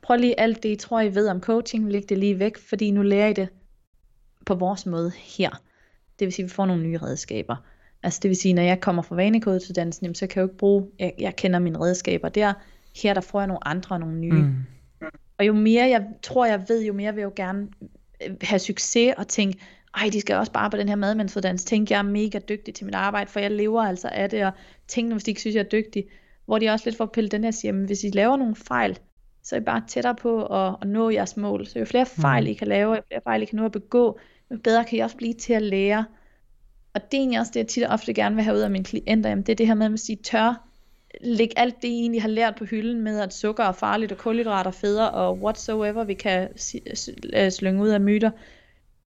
prøv 0.02 0.16
lige 0.16 0.40
alt 0.40 0.62
det, 0.62 0.68
I 0.68 0.76
tror, 0.76 1.00
I 1.00 1.14
ved 1.14 1.28
om 1.28 1.40
coaching, 1.40 1.92
læg 1.92 2.08
det 2.08 2.18
lige 2.18 2.38
væk, 2.38 2.58
fordi 2.68 2.90
nu 2.90 3.02
lærer 3.02 3.28
I 3.28 3.32
det 3.32 3.48
på 4.46 4.54
vores 4.54 4.86
måde 4.86 5.12
her. 5.16 5.50
Det 6.18 6.26
vil 6.26 6.32
sige, 6.32 6.44
at 6.44 6.50
vi 6.50 6.54
får 6.54 6.66
nogle 6.66 6.82
nye 6.82 6.98
redskaber. 6.98 7.56
Altså 8.02 8.20
det 8.22 8.28
vil 8.28 8.36
sige, 8.36 8.54
når 8.54 8.62
jeg 8.62 8.80
kommer 8.80 9.02
fra 9.02 9.16
vanekodeuddannelsen, 9.16 10.14
så 10.14 10.26
kan 10.26 10.40
jeg 10.40 10.42
jo 10.42 10.48
ikke 10.48 10.58
bruge, 10.58 10.86
jeg, 10.98 11.12
jeg 11.18 11.36
kender 11.36 11.58
mine 11.58 11.80
redskaber 11.80 12.28
der, 12.28 12.52
her 13.02 13.14
der 13.14 13.20
får 13.20 13.40
jeg 13.40 13.46
nogle 13.46 13.68
andre 13.68 13.96
og 13.96 14.00
nogle 14.00 14.18
nye. 14.18 14.32
Mm. 14.32 14.54
Og 15.38 15.46
jo 15.46 15.52
mere 15.52 15.88
jeg 15.88 16.06
tror, 16.22 16.46
jeg 16.46 16.64
ved, 16.68 16.84
jo 16.84 16.92
mere 16.92 17.14
vil 17.14 17.20
jeg 17.20 17.26
jo 17.26 17.32
gerne 17.36 17.68
øh, 18.26 18.36
have 18.42 18.58
succes 18.58 19.14
og 19.18 19.28
tænke, 19.28 19.58
ej, 19.96 20.08
de 20.12 20.20
skal 20.20 20.36
også 20.36 20.52
bare 20.52 20.70
på 20.70 20.76
den 20.76 20.88
her 20.88 20.96
madmændsfuddannelse, 20.96 21.66
tænk, 21.66 21.90
jeg 21.90 21.98
er 21.98 22.02
mega 22.02 22.38
dygtig 22.38 22.74
til 22.74 22.84
mit 22.84 22.94
arbejde, 22.94 23.30
for 23.30 23.40
jeg 23.40 23.50
lever 23.50 23.82
altså 23.82 24.08
af 24.08 24.30
det, 24.30 24.44
og 24.44 24.52
tænk, 24.88 25.12
hvis 25.12 25.24
de 25.24 25.30
ikke 25.30 25.40
synes, 25.40 25.56
jeg 25.56 25.64
er 25.64 25.68
dygtig, 25.68 26.04
hvor 26.46 26.58
de 26.58 26.68
også 26.68 26.84
lidt 26.86 26.96
får 26.96 27.06
pillet 27.06 27.32
den 27.32 27.44
her 27.44 27.50
siger, 27.50 27.72
hvis 27.72 28.04
I 28.04 28.10
laver 28.10 28.36
nogle 28.36 28.56
fejl, 28.56 28.98
så 29.42 29.56
er 29.56 29.60
I 29.60 29.64
bare 29.64 29.82
tættere 29.88 30.14
på 30.14 30.46
at, 30.46 30.76
at 30.82 30.88
nå 30.88 31.10
jeres 31.10 31.36
mål. 31.36 31.66
Så 31.66 31.78
jo 31.78 31.84
flere 31.84 32.06
fejl 32.06 32.44
mm. 32.44 32.50
I 32.50 32.52
kan 32.52 32.68
lave, 32.68 32.94
jo 32.94 33.02
flere 33.08 33.20
fejl 33.24 33.42
I 33.42 33.44
kan 33.44 33.56
nå 33.56 33.64
at 33.64 33.72
begå, 33.72 34.18
jo 34.50 34.58
bedre 34.64 34.84
kan 34.84 34.98
I 34.98 35.00
også 35.00 35.16
blive 35.16 35.32
til 35.32 35.52
at 35.52 35.62
lære. 35.62 36.04
Og 36.94 37.00
det 37.02 37.16
er 37.16 37.20
egentlig 37.20 37.40
også 37.40 37.52
det, 37.54 37.60
jeg 37.60 37.66
tit 37.66 37.84
og 37.84 37.92
ofte 37.92 38.14
gerne 38.14 38.34
vil 38.34 38.44
have 38.44 38.56
ud 38.56 38.62
af 38.62 38.70
mine 38.70 38.84
klienter, 38.84 39.30
jamen 39.30 39.44
det 39.44 39.52
er 39.52 39.56
det 39.56 39.66
her 39.66 39.74
med, 39.74 39.86
at 39.86 40.00
de 40.08 40.14
tør 40.14 40.68
lægge 41.20 41.58
alt 41.58 41.82
det, 41.82 41.88
I 41.88 42.00
egentlig 42.00 42.22
har 42.22 42.28
lært 42.28 42.54
på 42.58 42.64
hylden 42.64 43.00
med, 43.00 43.20
at 43.20 43.34
sukker 43.34 43.64
er 43.64 43.72
farligt, 43.72 44.12
og 44.12 44.18
kulhydrater 44.18 44.70
er 44.70 44.74
federe, 44.74 45.10
og 45.10 45.38
whatsoever 45.38 46.04
vi 46.04 46.14
kan 46.14 46.48
slynge 47.50 47.82
ud 47.82 47.88
af 47.88 48.00
myter, 48.00 48.30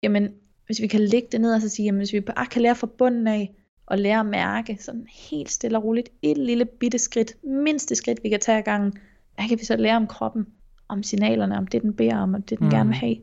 jamen 0.03 0.29
hvis 0.69 0.81
vi 0.81 0.87
kan 0.87 1.01
lægge 1.01 1.27
det 1.31 1.41
ned 1.41 1.53
og 1.53 1.61
så 1.61 1.69
sige, 1.69 1.85
jamen 1.85 1.99
hvis 1.99 2.13
vi 2.13 2.19
bare 2.19 2.45
kan 2.45 2.61
lære 2.61 2.75
fra 2.75 2.87
bunden 2.97 3.27
af, 3.27 3.53
og 3.85 3.97
lære 3.97 4.19
at 4.19 4.25
mærke 4.25 4.77
sådan 4.79 5.07
helt 5.29 5.51
stille 5.51 5.77
og 5.77 5.83
roligt, 5.83 6.09
et 6.21 6.37
lille 6.37 6.65
bitte 6.65 6.99
skridt, 6.99 7.43
mindste 7.43 7.95
skridt 7.95 8.19
vi 8.23 8.29
kan 8.29 8.39
tage 8.39 8.57
ad 8.57 8.63
gangen, 8.63 8.93
hvad 9.35 9.47
kan 9.49 9.59
vi 9.59 9.65
så 9.65 9.75
lære 9.75 9.95
om 9.95 10.07
kroppen, 10.07 10.47
om 10.87 11.03
signalerne, 11.03 11.57
om 11.57 11.67
det 11.67 11.81
den 11.81 11.93
beder 11.93 12.17
om, 12.17 12.35
om 12.35 12.41
det 12.41 12.59
den 12.59 12.67
mm. 12.67 12.71
gerne 12.71 12.89
vil 12.89 12.97
have. 12.97 13.15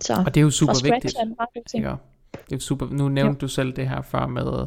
Så, 0.00 0.22
og 0.26 0.34
det 0.34 0.40
er 0.40 0.44
jo 0.44 0.50
super 0.50 0.92
vigtigt. 0.92 1.16
Ja, 1.74 1.94
det 2.50 2.56
er 2.56 2.60
super. 2.60 2.86
Nu 2.90 3.08
nævnte 3.08 3.38
jo. 3.42 3.46
du 3.46 3.48
selv 3.48 3.72
det 3.72 3.88
her 3.88 4.02
før 4.02 4.26
med, 4.26 4.66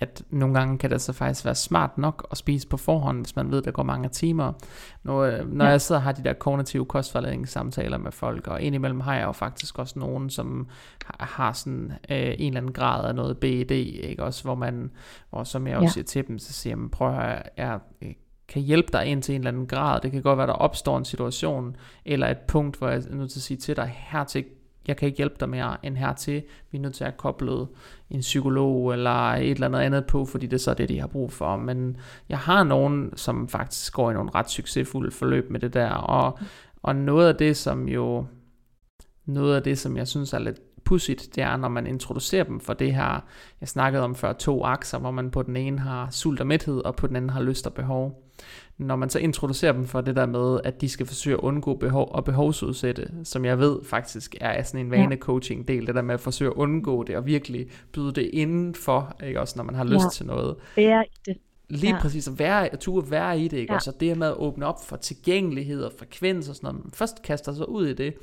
at 0.00 0.22
nogle 0.30 0.54
gange 0.58 0.78
kan 0.78 0.90
det 0.90 1.00
så 1.00 1.12
faktisk 1.12 1.44
være 1.44 1.54
smart 1.54 1.98
nok 1.98 2.26
at 2.30 2.36
spise 2.36 2.68
på 2.68 2.76
forhånd, 2.76 3.20
hvis 3.20 3.36
man 3.36 3.50
ved, 3.50 3.62
der 3.62 3.70
går 3.70 3.82
mange 3.82 4.08
timer. 4.08 4.52
Når, 5.02 5.22
øh, 5.22 5.52
når 5.52 5.64
ja. 5.64 5.70
jeg 5.70 5.80
sidder 5.80 5.98
og 5.98 6.02
har 6.02 6.12
de 6.12 6.24
der 6.24 6.32
kognitive 6.32 6.86
kostvejledningssamtaler 6.86 7.98
med 7.98 8.12
folk, 8.12 8.46
og 8.46 8.62
indimellem 8.62 9.00
har 9.00 9.16
jeg 9.16 9.24
jo 9.26 9.32
faktisk 9.32 9.78
også 9.78 9.98
nogen, 9.98 10.30
som 10.30 10.68
har 11.20 11.52
sådan 11.52 11.92
øh, 12.10 12.18
en 12.38 12.46
eller 12.46 12.60
anden 12.60 12.72
grad 12.72 13.08
af 13.08 13.14
noget 13.14 13.38
BED, 13.38 13.70
ikke? 13.70 14.24
Også 14.24 14.44
hvor 14.44 14.54
man, 14.54 14.90
hvor 15.30 15.44
som 15.44 15.66
jeg 15.66 15.76
også 15.76 15.84
ja. 15.84 15.90
siger 15.90 16.04
til 16.04 16.28
dem, 16.28 16.38
så 16.38 16.52
siger 16.52 16.76
jeg, 16.76 16.90
prøv 16.90 17.08
at 17.08 17.14
høre, 17.14 17.42
jeg 17.56 17.80
kan 18.48 18.62
hjælpe 18.62 18.88
dig 18.92 19.06
ind 19.06 19.22
til 19.22 19.34
en 19.34 19.40
eller 19.40 19.50
anden 19.50 19.66
grad. 19.66 20.00
Det 20.00 20.12
kan 20.12 20.22
godt 20.22 20.38
være, 20.38 20.46
der 20.46 20.52
opstår 20.52 20.98
en 20.98 21.04
situation, 21.04 21.76
eller 22.04 22.28
et 22.28 22.38
punkt, 22.38 22.78
hvor 22.78 22.88
jeg 22.88 23.02
er 23.10 23.14
nødt 23.14 23.30
til 23.30 23.38
at 23.38 23.42
sige 23.42 23.58
til 23.58 23.76
dig, 23.76 23.94
hertil 23.96 24.44
jeg 24.88 24.96
kan 24.96 25.06
ikke 25.06 25.16
hjælpe 25.16 25.36
dig 25.40 25.48
mere 25.48 25.76
end 25.82 25.96
hertil. 25.96 26.42
Vi 26.70 26.78
er 26.78 26.82
nødt 26.82 26.94
til 26.94 27.04
at 27.04 27.16
koble 27.16 27.66
en 28.10 28.20
psykolog 28.20 28.92
eller 28.92 29.32
et 29.32 29.50
eller 29.50 29.66
andet 29.66 29.78
andet 29.78 30.06
på, 30.06 30.24
fordi 30.24 30.46
det 30.46 30.52
er 30.52 30.58
så 30.58 30.74
det, 30.74 30.88
de 30.88 31.00
har 31.00 31.06
brug 31.06 31.32
for. 31.32 31.56
Men 31.56 31.96
jeg 32.28 32.38
har 32.38 32.64
nogen, 32.64 33.16
som 33.16 33.48
faktisk 33.48 33.92
går 33.92 34.10
i 34.10 34.14
nogle 34.14 34.30
ret 34.34 34.50
succesfulde 34.50 35.10
forløb 35.10 35.50
med 35.50 35.60
det 35.60 35.74
der, 35.74 35.90
og, 35.90 36.38
og 36.82 36.96
noget 36.96 37.28
af 37.28 37.34
det, 37.34 37.56
som 37.56 37.88
jo, 37.88 38.26
noget 39.26 39.56
af 39.56 39.62
det, 39.62 39.78
som 39.78 39.96
jeg 39.96 40.08
synes 40.08 40.32
er 40.32 40.38
lidt 40.38 40.60
pudsigt, 40.84 41.28
det 41.34 41.42
er, 41.42 41.56
når 41.56 41.68
man 41.68 41.86
introducerer 41.86 42.44
dem 42.44 42.60
for 42.60 42.72
det 42.72 42.94
her, 42.94 43.24
jeg 43.60 43.68
snakkede 43.68 44.02
om 44.04 44.14
før, 44.14 44.32
to 44.32 44.64
akser, 44.64 44.98
hvor 44.98 45.10
man 45.10 45.30
på 45.30 45.42
den 45.42 45.56
ene 45.56 45.78
har 45.78 46.08
sult 46.10 46.40
og 46.40 46.46
mæthed, 46.46 46.84
og 46.84 46.96
på 46.96 47.06
den 47.06 47.16
anden 47.16 47.30
har 47.30 47.42
lyst 47.42 47.66
og 47.66 47.74
behov 47.74 48.27
når 48.78 48.96
man 48.96 49.10
så 49.10 49.18
introducerer 49.18 49.72
dem 49.72 49.86
for 49.86 50.00
det 50.00 50.16
der 50.16 50.26
med, 50.26 50.60
at 50.64 50.80
de 50.80 50.88
skal 50.88 51.06
forsøge 51.06 51.36
at 51.36 51.40
undgå 51.40 51.74
behov 51.74 52.08
og 52.12 52.24
behovsudsætte, 52.24 53.10
som 53.24 53.44
jeg 53.44 53.58
ved 53.58 53.84
faktisk 53.84 54.34
er 54.40 54.62
sådan 54.62 54.86
en 54.86 54.90
vane 54.90 55.16
coaching 55.16 55.68
del, 55.68 55.86
det 55.86 55.94
der 55.94 56.02
med 56.02 56.14
at 56.14 56.20
forsøge 56.20 56.50
at 56.50 56.56
undgå 56.56 57.02
det 57.02 57.16
og 57.16 57.26
virkelig 57.26 57.66
byde 57.92 58.12
det 58.12 58.30
indenfor, 58.32 59.16
ikke 59.24 59.40
også 59.40 59.54
når 59.56 59.64
man 59.64 59.74
har 59.74 59.84
lyst 59.84 60.04
ja. 60.04 60.10
til 60.12 60.26
noget. 60.26 60.56
Være 60.76 61.04
i 61.04 61.18
det. 61.26 61.36
Lige 61.70 61.94
ja. 61.94 62.00
præcis, 62.00 62.28
at 62.28 62.38
være, 62.38 62.72
at 62.72 62.78
turde 62.78 63.10
være 63.10 63.40
i 63.40 63.48
det, 63.48 63.56
ikke? 63.56 63.72
Ja. 63.72 63.76
Og 63.76 63.82
så 63.82 63.92
det 64.00 64.18
med 64.18 64.26
at 64.26 64.36
åbne 64.36 64.66
op 64.66 64.84
for 64.84 64.96
tilgængelighed 64.96 65.82
og 65.82 65.92
frekvens 65.98 66.48
og 66.48 66.56
sådan 66.56 66.66
noget, 66.66 66.84
man 66.84 66.92
først 66.92 67.22
kaster 67.22 67.52
sig 67.52 67.68
ud 67.68 67.86
i 67.86 67.94
det, 67.94 68.14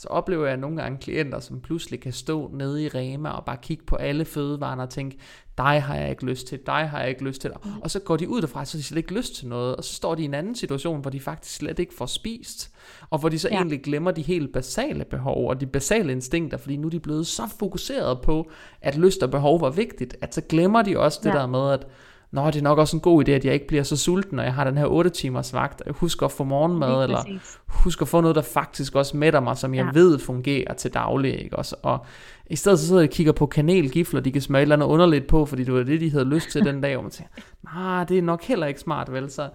så 0.00 0.08
oplever 0.08 0.46
jeg 0.46 0.56
nogle 0.56 0.82
gange 0.82 0.98
klienter, 0.98 1.40
som 1.40 1.60
pludselig 1.60 2.00
kan 2.00 2.12
stå 2.12 2.50
nede 2.54 2.84
i 2.84 2.88
Rema 2.88 3.28
og 3.28 3.44
bare 3.44 3.56
kigge 3.62 3.84
på 3.84 3.96
alle 3.96 4.24
fødevarene 4.24 4.82
og 4.82 4.90
tænke, 4.90 5.18
dig 5.58 5.82
har 5.82 5.94
jeg 5.94 6.10
ikke 6.10 6.24
lyst 6.24 6.46
til, 6.46 6.58
dig 6.66 6.88
har 6.88 7.00
jeg 7.00 7.08
ikke 7.08 7.24
lyst 7.24 7.40
til. 7.40 7.50
Mm. 7.64 7.70
Og 7.80 7.90
så 7.90 8.00
går 8.00 8.16
de 8.16 8.28
ud 8.28 8.40
derfra, 8.40 8.64
så 8.64 8.78
de 8.78 8.82
slet 8.82 8.98
ikke 8.98 9.14
lyst 9.14 9.34
til 9.34 9.48
noget, 9.48 9.76
og 9.76 9.84
så 9.84 9.94
står 9.94 10.14
de 10.14 10.22
i 10.22 10.24
en 10.24 10.34
anden 10.34 10.54
situation, 10.54 11.00
hvor 11.00 11.10
de 11.10 11.20
faktisk 11.20 11.56
slet 11.56 11.78
ikke 11.78 11.94
får 11.94 12.06
spist, 12.06 12.70
og 13.10 13.18
hvor 13.18 13.28
de 13.28 13.38
så 13.38 13.48
ja. 13.48 13.56
egentlig 13.56 13.82
glemmer 13.82 14.10
de 14.10 14.22
helt 14.22 14.52
basale 14.52 15.04
behov 15.04 15.48
og 15.48 15.60
de 15.60 15.66
basale 15.66 16.12
instinkter, 16.12 16.58
fordi 16.58 16.76
nu 16.76 16.86
er 16.86 16.90
de 16.90 17.00
blevet 17.00 17.26
så 17.26 17.42
fokuseret 17.58 18.20
på, 18.22 18.50
at 18.80 18.96
lyst 18.96 19.22
og 19.22 19.30
behov 19.30 19.60
var 19.60 19.70
vigtigt, 19.70 20.16
at 20.20 20.34
så 20.34 20.40
glemmer 20.40 20.82
de 20.82 20.98
også 20.98 21.20
det 21.22 21.30
ja. 21.30 21.34
der 21.34 21.46
med, 21.46 21.72
at 21.72 21.86
Nå, 22.32 22.46
det 22.46 22.56
er 22.56 22.62
nok 22.62 22.78
også 22.78 22.96
en 22.96 23.00
god 23.00 23.28
idé, 23.28 23.30
at 23.30 23.44
jeg 23.44 23.54
ikke 23.54 23.66
bliver 23.66 23.82
så 23.82 23.96
sulten, 23.96 24.36
når 24.36 24.42
jeg 24.42 24.54
har 24.54 24.64
den 24.64 24.78
her 24.78 24.86
8 24.86 25.10
timers 25.10 25.54
vagt. 25.54 25.82
Husk 25.90 26.22
at 26.22 26.32
få 26.32 26.44
morgenmad, 26.44 27.04
eller 27.04 27.38
husk 27.66 28.02
at 28.02 28.08
få 28.08 28.20
noget, 28.20 28.34
der 28.34 28.42
faktisk 28.42 28.94
også 28.94 29.16
mætter 29.16 29.40
mig, 29.40 29.56
som 29.56 29.74
jeg 29.74 29.84
ja. 29.84 30.00
ved 30.00 30.18
fungerer 30.18 30.74
til 30.74 30.94
daglig. 30.94 31.44
Ikke? 31.44 31.56
Også, 31.56 31.76
og 31.82 32.06
i 32.46 32.56
stedet 32.56 32.78
så 32.78 32.86
sidder 32.86 33.00
jeg 33.00 33.08
og 33.08 33.12
kigger 33.12 33.32
på 33.32 33.46
kanelgifler, 33.46 34.20
de 34.20 34.32
kan 34.32 34.42
smage 34.42 34.60
et 34.60 34.62
eller 34.62 34.76
andet 34.76 34.86
underligt 34.86 35.26
på, 35.26 35.46
fordi 35.46 35.64
det 35.64 35.74
var 35.74 35.82
det, 35.82 36.00
de 36.00 36.10
havde 36.10 36.24
lyst 36.24 36.50
til 36.50 36.64
den 36.64 36.80
dag, 36.80 36.96
og 36.96 37.02
man 37.02 37.12
tænker, 37.12 37.32
nej, 37.74 38.04
det 38.04 38.18
er 38.18 38.22
nok 38.22 38.42
heller 38.42 38.66
ikke 38.66 38.80
smart, 38.80 39.12
vel? 39.12 39.30
Så, 39.30 39.48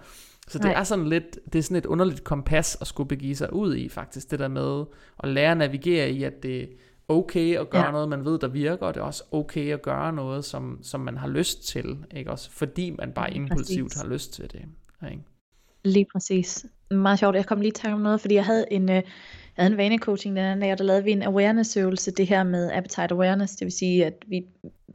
så 0.47 0.57
det 0.57 0.65
Nej. 0.65 0.73
er 0.73 0.83
sådan 0.83 1.09
lidt, 1.09 1.39
det 1.53 1.59
er 1.59 1.63
sådan 1.63 1.77
et 1.77 1.85
underligt 1.85 2.23
kompas 2.23 2.77
at 2.81 2.87
skulle 2.87 3.07
begive 3.07 3.35
sig 3.35 3.53
ud 3.53 3.75
i, 3.75 3.89
faktisk, 3.89 4.31
det 4.31 4.39
der 4.39 4.47
med 4.47 4.85
at 5.23 5.29
lære 5.29 5.51
at 5.51 5.57
navigere 5.57 6.09
i, 6.09 6.23
at 6.23 6.43
det, 6.43 6.69
okay 7.07 7.57
at 7.59 7.69
gøre 7.69 7.85
ja. 7.85 7.91
noget, 7.91 8.09
man 8.09 8.25
ved, 8.25 8.39
der 8.39 8.47
virker, 8.47 8.85
og 8.85 8.93
det 8.93 8.99
er 8.99 9.05
også 9.05 9.23
okay 9.31 9.73
at 9.73 9.81
gøre 9.81 10.13
noget, 10.13 10.45
som, 10.45 10.79
som 10.81 11.01
man 11.01 11.17
har 11.17 11.27
lyst 11.27 11.67
til, 11.67 11.97
ikke 12.11 12.31
også? 12.31 12.51
Fordi 12.51 12.89
man 12.89 13.11
bare 13.11 13.33
impulsivt 13.33 13.89
præcis. 13.89 14.01
har 14.01 14.09
lyst 14.09 14.33
til 14.33 14.51
det. 14.51 14.61
Ikke? 15.11 15.23
Lige 15.83 16.05
præcis. 16.13 16.65
Meget 16.91 17.19
sjovt, 17.19 17.35
jeg 17.35 17.45
kom 17.45 17.61
lige 17.61 17.71
til 17.71 17.89
om 17.89 17.99
noget, 17.99 18.21
fordi 18.21 18.35
jeg 18.35 18.45
havde 18.45 18.65
en, 18.71 18.89
øh, 18.89 18.95
jeg 18.95 19.03
havde 19.55 19.71
en 19.71 19.77
vanecoaching 19.77 20.35
den 20.35 20.45
anden 20.45 20.61
dag, 20.61 20.71
og 20.71 20.77
der 20.77 20.83
lavede 20.83 21.03
vi 21.03 21.11
en 21.11 21.23
awareness-øvelse, 21.23 22.11
det 22.11 22.27
her 22.27 22.43
med 22.43 22.71
appetite 22.71 23.11
awareness, 23.11 23.55
det 23.55 23.65
vil 23.65 23.71
sige, 23.71 24.05
at 24.05 24.13
vi 24.27 24.45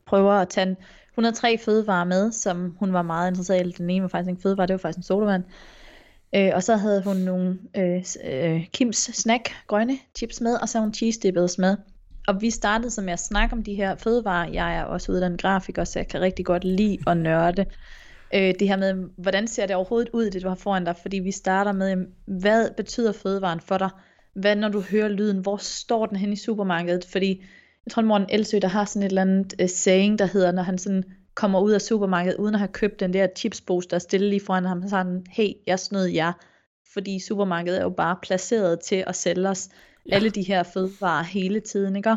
prøver 0.06 0.32
at 0.32 0.48
tage 0.48 0.76
103 1.12 1.58
fødevarer 1.58 2.04
med, 2.04 2.32
som 2.32 2.76
hun 2.78 2.92
var 2.92 3.02
meget 3.02 3.30
interesseret 3.30 3.66
i. 3.66 3.70
Den 3.70 3.90
ene 3.90 4.02
var 4.02 4.08
faktisk 4.08 4.30
en 4.30 4.42
fødevare, 4.42 4.66
det 4.66 4.72
var 4.72 4.78
faktisk 4.78 4.98
en 4.98 5.02
sodavand. 5.02 5.44
Øh, 6.34 6.50
og 6.54 6.62
så 6.62 6.76
havde 6.76 7.02
hun 7.04 7.16
nogle 7.16 7.58
øh, 7.76 8.04
øh, 8.24 8.66
Kims 8.72 8.96
snack 8.96 9.50
grønne 9.66 9.98
chips 10.16 10.40
med, 10.40 10.56
og 10.62 10.68
så 10.68 10.80
hun 10.80 10.94
cheese 10.94 11.20
dippers 11.20 11.58
med. 11.58 11.76
Og 12.30 12.40
vi 12.40 12.50
startede 12.50 12.90
så 12.90 13.02
med 13.02 13.12
at 13.12 13.18
snakke 13.18 13.52
om 13.52 13.62
de 13.62 13.74
her 13.74 13.96
fødevarer. 13.96 14.50
Jeg 14.50 14.76
er 14.76 14.84
også 14.84 15.12
uddannet 15.12 15.40
grafiker, 15.40 15.84
så 15.84 15.98
jeg 15.98 16.08
kan 16.08 16.20
rigtig 16.20 16.44
godt 16.44 16.64
lide 16.64 16.98
at 17.06 17.16
nørde. 17.16 17.64
Øh, 18.34 18.54
det 18.58 18.68
her 18.68 18.76
med, 18.76 18.94
hvordan 19.16 19.48
ser 19.48 19.66
det 19.66 19.76
overhovedet 19.76 20.10
ud, 20.12 20.30
det 20.30 20.42
du 20.42 20.48
har 20.48 20.54
foran 20.54 20.84
dig? 20.84 20.96
Fordi 21.02 21.18
vi 21.18 21.30
starter 21.30 21.72
med, 21.72 22.06
hvad 22.26 22.70
betyder 22.76 23.12
fødevaren 23.12 23.60
for 23.60 23.78
dig? 23.78 23.90
Hvad 24.34 24.56
når 24.56 24.68
du 24.68 24.80
hører 24.80 25.08
lyden? 25.08 25.38
Hvor 25.38 25.56
står 25.56 26.06
den 26.06 26.16
hen 26.16 26.32
i 26.32 26.36
supermarkedet? 26.36 27.04
Fordi 27.04 27.44
jeg 27.86 27.92
tror, 27.92 28.02
Morten 28.02 28.26
Elsø, 28.30 28.58
der 28.62 28.68
har 28.68 28.84
sådan 28.84 29.02
et 29.02 29.08
eller 29.08 29.22
andet 29.22 29.54
uh, 29.62 29.68
saying, 29.68 30.18
der 30.18 30.26
hedder, 30.26 30.52
når 30.52 30.62
han 30.62 30.78
sådan 30.78 31.04
kommer 31.34 31.60
ud 31.60 31.72
af 31.72 31.80
supermarkedet, 31.80 32.36
uden 32.36 32.54
at 32.54 32.60
have 32.60 32.72
købt 32.72 33.00
den 33.00 33.12
der 33.12 33.26
chipspose, 33.36 33.88
der 33.88 33.94
er 33.94 34.00
stille 34.00 34.28
lige 34.28 34.44
foran 34.46 34.64
ham, 34.64 34.88
så 34.88 34.96
han, 34.96 35.24
hey, 35.30 35.52
jeg 35.66 35.78
snød 35.78 36.06
jer. 36.06 36.32
Fordi 36.92 37.20
supermarkedet 37.28 37.78
er 37.78 37.82
jo 37.82 37.94
bare 37.96 38.16
placeret 38.22 38.80
til 38.80 39.04
at 39.06 39.16
sælge 39.16 39.48
os 39.48 39.68
ja. 40.08 40.14
alle 40.14 40.30
de 40.30 40.42
her 40.42 40.62
fødevarer 40.62 41.24
hele 41.24 41.60
tiden, 41.60 41.96
ikke? 41.96 42.16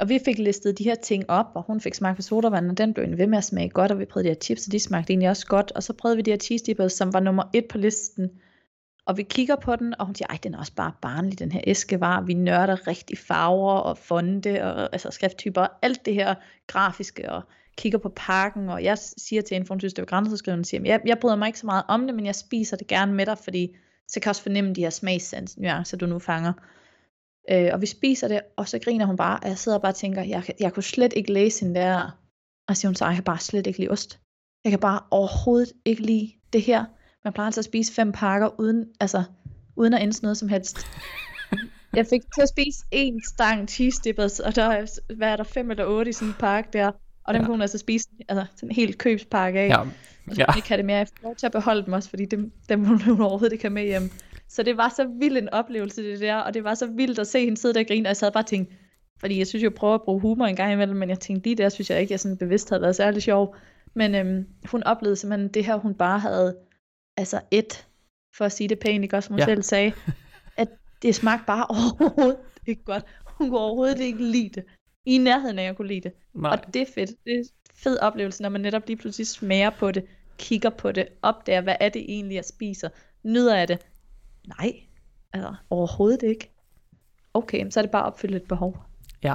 Og 0.00 0.08
vi 0.08 0.20
fik 0.24 0.38
listet 0.38 0.78
de 0.78 0.84
her 0.84 0.94
ting 0.94 1.30
op, 1.30 1.46
og 1.54 1.62
hun 1.62 1.80
fik 1.80 1.94
smagt 1.94 2.16
på 2.16 2.22
sodavand, 2.22 2.70
og 2.70 2.78
den 2.78 2.94
blev 2.94 3.18
ved 3.18 3.26
med 3.26 3.38
at 3.38 3.44
smage 3.44 3.68
godt, 3.68 3.90
og 3.92 3.98
vi 3.98 4.04
prøvede 4.04 4.28
de 4.28 4.34
her 4.34 4.40
chips, 4.40 4.66
og 4.66 4.72
de 4.72 4.80
smagte 4.80 5.10
egentlig 5.10 5.30
også 5.30 5.46
godt. 5.46 5.72
Og 5.72 5.82
så 5.82 5.92
prøvede 5.92 6.16
vi 6.16 6.22
de 6.22 6.30
her 6.30 6.38
cheese 6.38 6.64
dippers, 6.64 6.92
som 6.92 7.12
var 7.12 7.20
nummer 7.20 7.42
et 7.54 7.64
på 7.64 7.78
listen. 7.78 8.30
Og 9.06 9.16
vi 9.16 9.22
kigger 9.22 9.56
på 9.56 9.76
den, 9.76 9.94
og 9.98 10.06
hun 10.06 10.14
siger, 10.14 10.28
ej, 10.28 10.38
den 10.42 10.54
er 10.54 10.58
også 10.58 10.72
bare 10.76 10.92
barnlig, 11.02 11.38
den 11.38 11.52
her 11.52 11.60
æskevar. 11.66 12.20
Vi 12.20 12.34
nørder 12.34 12.86
rigtig 12.86 13.18
farver 13.18 13.72
og 13.72 13.98
fonde, 13.98 14.62
og 14.62 14.88
altså 14.92 15.10
skrifttyper, 15.10 15.60
og 15.60 15.68
alt 15.82 16.06
det 16.06 16.14
her 16.14 16.34
grafiske, 16.66 17.32
og 17.32 17.42
kigger 17.76 17.98
på 17.98 18.12
pakken, 18.16 18.68
og 18.68 18.84
jeg 18.84 18.98
siger 18.98 19.42
til 19.42 19.56
en, 19.56 19.66
for 19.66 19.74
hun 19.74 19.80
synes, 19.80 19.94
det 19.94 20.02
var 20.02 20.06
grænseskrivende, 20.06 20.64
siger, 20.64 20.82
jeg, 20.84 21.00
jeg 21.06 21.18
bryder 21.18 21.36
mig 21.36 21.46
ikke 21.46 21.58
så 21.58 21.66
meget 21.66 21.84
om 21.88 22.06
det, 22.06 22.14
men 22.14 22.26
jeg 22.26 22.34
spiser 22.34 22.76
det 22.76 22.86
gerne 22.86 23.14
med 23.14 23.26
dig, 23.26 23.38
fordi 23.38 23.76
så 24.08 24.20
kan 24.20 24.26
jeg 24.26 24.30
også 24.30 24.42
fornemme 24.42 24.74
de 24.74 24.80
her 24.80 24.90
smagsnuancer, 24.90 25.96
du 25.96 26.06
nu 26.06 26.18
fanger. 26.18 26.52
Øh, 27.50 27.70
og 27.72 27.80
vi 27.80 27.86
spiser 27.86 28.28
det, 28.28 28.40
og 28.56 28.68
så 28.68 28.78
griner 28.78 29.06
hun 29.06 29.16
bare, 29.16 29.38
og 29.42 29.48
jeg 29.48 29.58
sidder 29.58 29.78
og 29.78 29.82
bare 29.82 29.92
tænker, 29.92 30.22
jeg, 30.22 30.44
jeg 30.60 30.72
kunne 30.72 30.82
slet 30.82 31.12
ikke 31.12 31.32
læse 31.32 31.64
hende 31.64 31.80
der, 31.80 32.18
og 32.68 32.76
siger 32.76 32.88
hun 32.88 32.94
så, 32.94 33.06
jeg 33.06 33.14
kan 33.14 33.24
bare 33.24 33.38
slet 33.38 33.66
ikke 33.66 33.78
lide 33.78 33.90
ost. 33.90 34.20
Jeg 34.64 34.70
kan 34.70 34.80
bare 34.80 35.00
overhovedet 35.10 35.72
ikke 35.84 36.02
lide 36.02 36.32
det 36.52 36.62
her. 36.62 36.84
Man 37.24 37.32
plejer 37.32 37.46
altså 37.46 37.60
at 37.60 37.64
spise 37.64 37.92
fem 37.92 38.12
pakker, 38.12 38.60
uden, 38.60 38.86
altså, 39.00 39.24
uden 39.76 39.94
at 39.94 40.02
ende 40.02 40.22
noget 40.22 40.36
som 40.36 40.48
helst. 40.48 40.78
jeg 41.96 42.06
fik 42.06 42.20
til 42.34 42.42
at 42.42 42.48
spise 42.48 42.84
en 42.90 43.22
stang 43.24 43.68
cheese 43.68 44.00
dippers, 44.04 44.40
og 44.40 44.56
der 44.56 44.64
er, 44.64 45.14
hvad 45.16 45.28
er 45.28 45.36
der, 45.36 45.44
fem 45.44 45.70
eller 45.70 45.86
otte 45.86 46.08
i 46.08 46.12
sådan 46.12 46.28
en 46.28 46.34
pakke 46.38 46.70
der. 46.72 46.92
Og 47.26 47.34
dem 47.34 47.40
ja. 47.42 47.46
kunne 47.46 47.54
hun 47.54 47.62
altså 47.62 47.78
spise 47.78 48.08
altså, 48.28 48.46
sådan 48.56 48.68
en 48.68 48.74
helt 48.74 48.98
købspakke 48.98 49.60
af. 49.60 49.68
Ja. 49.68 49.80
Og 49.80 50.34
så 50.34 50.44
ja. 50.48 50.56
ikke 50.56 50.68
have 50.68 50.76
det 50.76 50.84
mere. 50.84 50.96
Jeg 50.96 51.08
får 51.22 51.34
til 51.34 51.46
at 51.46 51.52
beholde 51.52 51.84
dem 51.84 51.92
også, 51.92 52.10
fordi 52.10 52.24
dem, 52.24 52.52
dem 52.68 52.84
hun 52.84 53.20
overhovedet 53.20 53.52
ikke 53.52 53.64
have 53.64 53.74
med 53.74 53.84
hjem. 53.84 54.10
Så 54.48 54.62
det 54.62 54.76
var 54.76 54.92
så 54.96 55.08
vild 55.18 55.36
en 55.36 55.48
oplevelse 55.48 56.02
det 56.02 56.20
der, 56.20 56.36
og 56.36 56.54
det 56.54 56.64
var 56.64 56.74
så 56.74 56.86
vildt 56.86 57.18
at 57.18 57.26
se 57.26 57.44
hende 57.44 57.56
sidde 57.56 57.74
der 57.74 57.80
og 57.80 57.86
grine, 57.86 58.06
og 58.06 58.08
jeg 58.08 58.16
sad 58.16 58.32
bare 58.32 58.42
og 58.42 58.46
tænkte, 58.46 58.74
fordi 59.20 59.38
jeg 59.38 59.46
synes 59.46 59.62
jo, 59.62 59.68
jeg 59.68 59.74
prøver 59.74 59.94
at 59.94 60.02
bruge 60.02 60.20
humor 60.20 60.46
en 60.46 60.56
gang 60.56 60.72
imellem, 60.72 60.96
men 60.96 61.08
jeg 61.08 61.20
tænkte 61.20 61.46
lige 61.46 61.56
der, 61.56 61.68
synes 61.68 61.90
jeg 61.90 62.00
ikke, 62.00 62.12
jeg 62.12 62.20
sådan 62.20 62.36
bevidst 62.36 62.68
havde 62.68 62.82
været 62.82 62.96
særlig 62.96 63.22
sjov. 63.22 63.56
Men 63.94 64.14
øhm, 64.14 64.46
hun 64.70 64.82
oplevede 64.82 65.16
simpelthen 65.16 65.48
det 65.48 65.64
her, 65.64 65.76
hun 65.76 65.94
bare 65.94 66.18
havde, 66.18 66.56
altså 67.16 67.40
et, 67.50 67.86
for 68.36 68.44
at 68.44 68.52
sige 68.52 68.68
det 68.68 68.78
pænt, 68.78 69.02
ikke 69.02 69.16
også, 69.16 69.26
som 69.26 69.34
hun 69.34 69.40
ja. 69.40 69.44
selv 69.44 69.62
sagde, 69.62 69.92
at 70.56 70.68
det 71.02 71.14
smagte 71.14 71.44
bare 71.46 71.66
overhovedet 71.74 72.36
ikke 72.66 72.84
godt. 72.84 73.04
Hun 73.24 73.48
kunne 73.48 73.60
overhovedet 73.60 74.00
ikke 74.00 74.24
lide 74.24 74.50
det. 74.54 74.64
I 75.06 75.18
nærheden 75.18 75.58
af 75.58 75.68
at 75.68 75.76
kunne 75.76 75.88
lide 75.88 76.00
det. 76.00 76.12
Nej. 76.34 76.50
Og 76.50 76.74
det 76.74 76.82
er 76.82 76.86
fedt. 76.94 77.10
Det 77.24 77.34
er 77.34 77.38
en 77.38 77.44
fed 77.74 77.98
oplevelse, 77.98 78.42
når 78.42 78.48
man 78.48 78.60
netop 78.60 78.82
lige 78.86 78.96
pludselig 78.96 79.26
smager 79.26 79.70
på 79.70 79.92
det, 79.92 80.04
kigger 80.38 80.70
på 80.70 80.92
det, 80.92 81.08
opdager, 81.22 81.60
hvad 81.60 81.76
er 81.80 81.88
det 81.88 82.04
egentlig, 82.08 82.34
jeg 82.34 82.44
spiser, 82.44 82.88
nyder 83.22 83.56
af 83.56 83.66
det, 83.66 83.78
Nej, 84.46 84.72
altså 85.32 85.54
overhovedet 85.70 86.22
ikke. 86.22 86.50
Okay, 87.34 87.70
så 87.70 87.80
er 87.80 87.82
det 87.82 87.90
bare 87.90 88.04
opfyldt 88.04 88.34
et 88.34 88.42
behov. 88.42 88.78
Ja, 89.22 89.34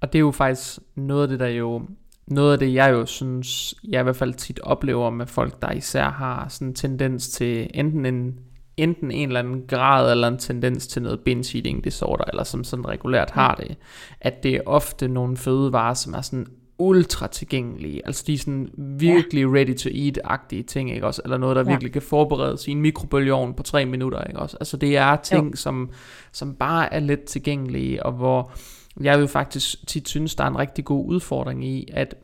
og 0.00 0.12
det 0.12 0.18
er 0.18 0.20
jo 0.20 0.30
faktisk 0.30 0.78
noget 0.94 1.22
af 1.22 1.28
det, 1.28 1.40
der 1.40 1.46
jo, 1.46 1.82
noget 2.26 2.52
af 2.52 2.58
det, 2.58 2.74
jeg 2.74 2.90
jo 2.90 3.06
synes, 3.06 3.74
jeg 3.84 4.00
i 4.00 4.02
hvert 4.02 4.16
fald 4.16 4.34
tit 4.34 4.60
oplever 4.60 5.10
med 5.10 5.26
folk, 5.26 5.62
der 5.62 5.72
især 5.72 6.08
har 6.08 6.48
sådan 6.48 6.68
en 6.68 6.74
tendens 6.74 7.28
til 7.28 7.70
enten 7.74 8.06
en, 8.06 8.40
enten 8.78 9.10
en 9.10 9.28
eller 9.28 9.40
anden 9.40 9.64
grad 9.68 10.12
eller 10.12 10.28
en 10.28 10.38
tendens 10.38 10.86
til 10.86 11.02
noget 11.02 11.20
binge 11.20 11.58
eating 11.58 11.84
disorder, 11.84 12.24
eller 12.24 12.44
som 12.44 12.64
sådan 12.64 12.88
regulært 12.88 13.30
har 13.30 13.54
det, 13.54 13.76
at 14.20 14.42
det 14.42 14.54
er 14.54 14.60
ofte 14.66 15.08
nogle 15.08 15.36
fødevarer, 15.36 15.94
som 15.94 16.14
er 16.14 16.20
sådan 16.20 16.46
ultra 16.78 17.26
tilgængelige. 17.26 18.06
Altså 18.06 18.24
de 18.26 18.34
er 18.34 18.38
sådan 18.38 18.68
virkelig 18.76 19.42
ja. 19.42 19.48
ready 19.48 19.76
to 19.76 19.88
eat-agtige 19.90 20.62
ting, 20.62 20.94
ikke 20.94 21.06
også? 21.06 21.22
Eller 21.24 21.38
noget, 21.38 21.56
der 21.56 21.62
ja. 21.62 21.68
virkelig 21.68 21.92
kan 21.92 22.02
forberedes 22.02 22.68
i 22.68 22.70
en 22.70 22.80
mikrobølgeovn 22.80 23.54
på 23.54 23.62
tre 23.62 23.84
minutter, 23.84 24.24
ikke 24.24 24.40
også? 24.40 24.56
Altså 24.60 24.76
det 24.76 24.96
er 24.96 25.16
ting, 25.16 25.58
som, 25.58 25.90
som 26.32 26.54
bare 26.54 26.92
er 26.92 27.00
let 27.00 27.24
tilgængelige, 27.24 28.02
og 28.02 28.12
hvor 28.12 28.52
jeg 29.00 29.18
vil 29.18 29.28
faktisk 29.28 29.86
tit 29.86 30.08
synes, 30.08 30.34
der 30.34 30.44
er 30.44 30.48
en 30.48 30.58
rigtig 30.58 30.84
god 30.84 31.08
udfordring 31.08 31.64
i, 31.64 31.88
at, 31.92 32.14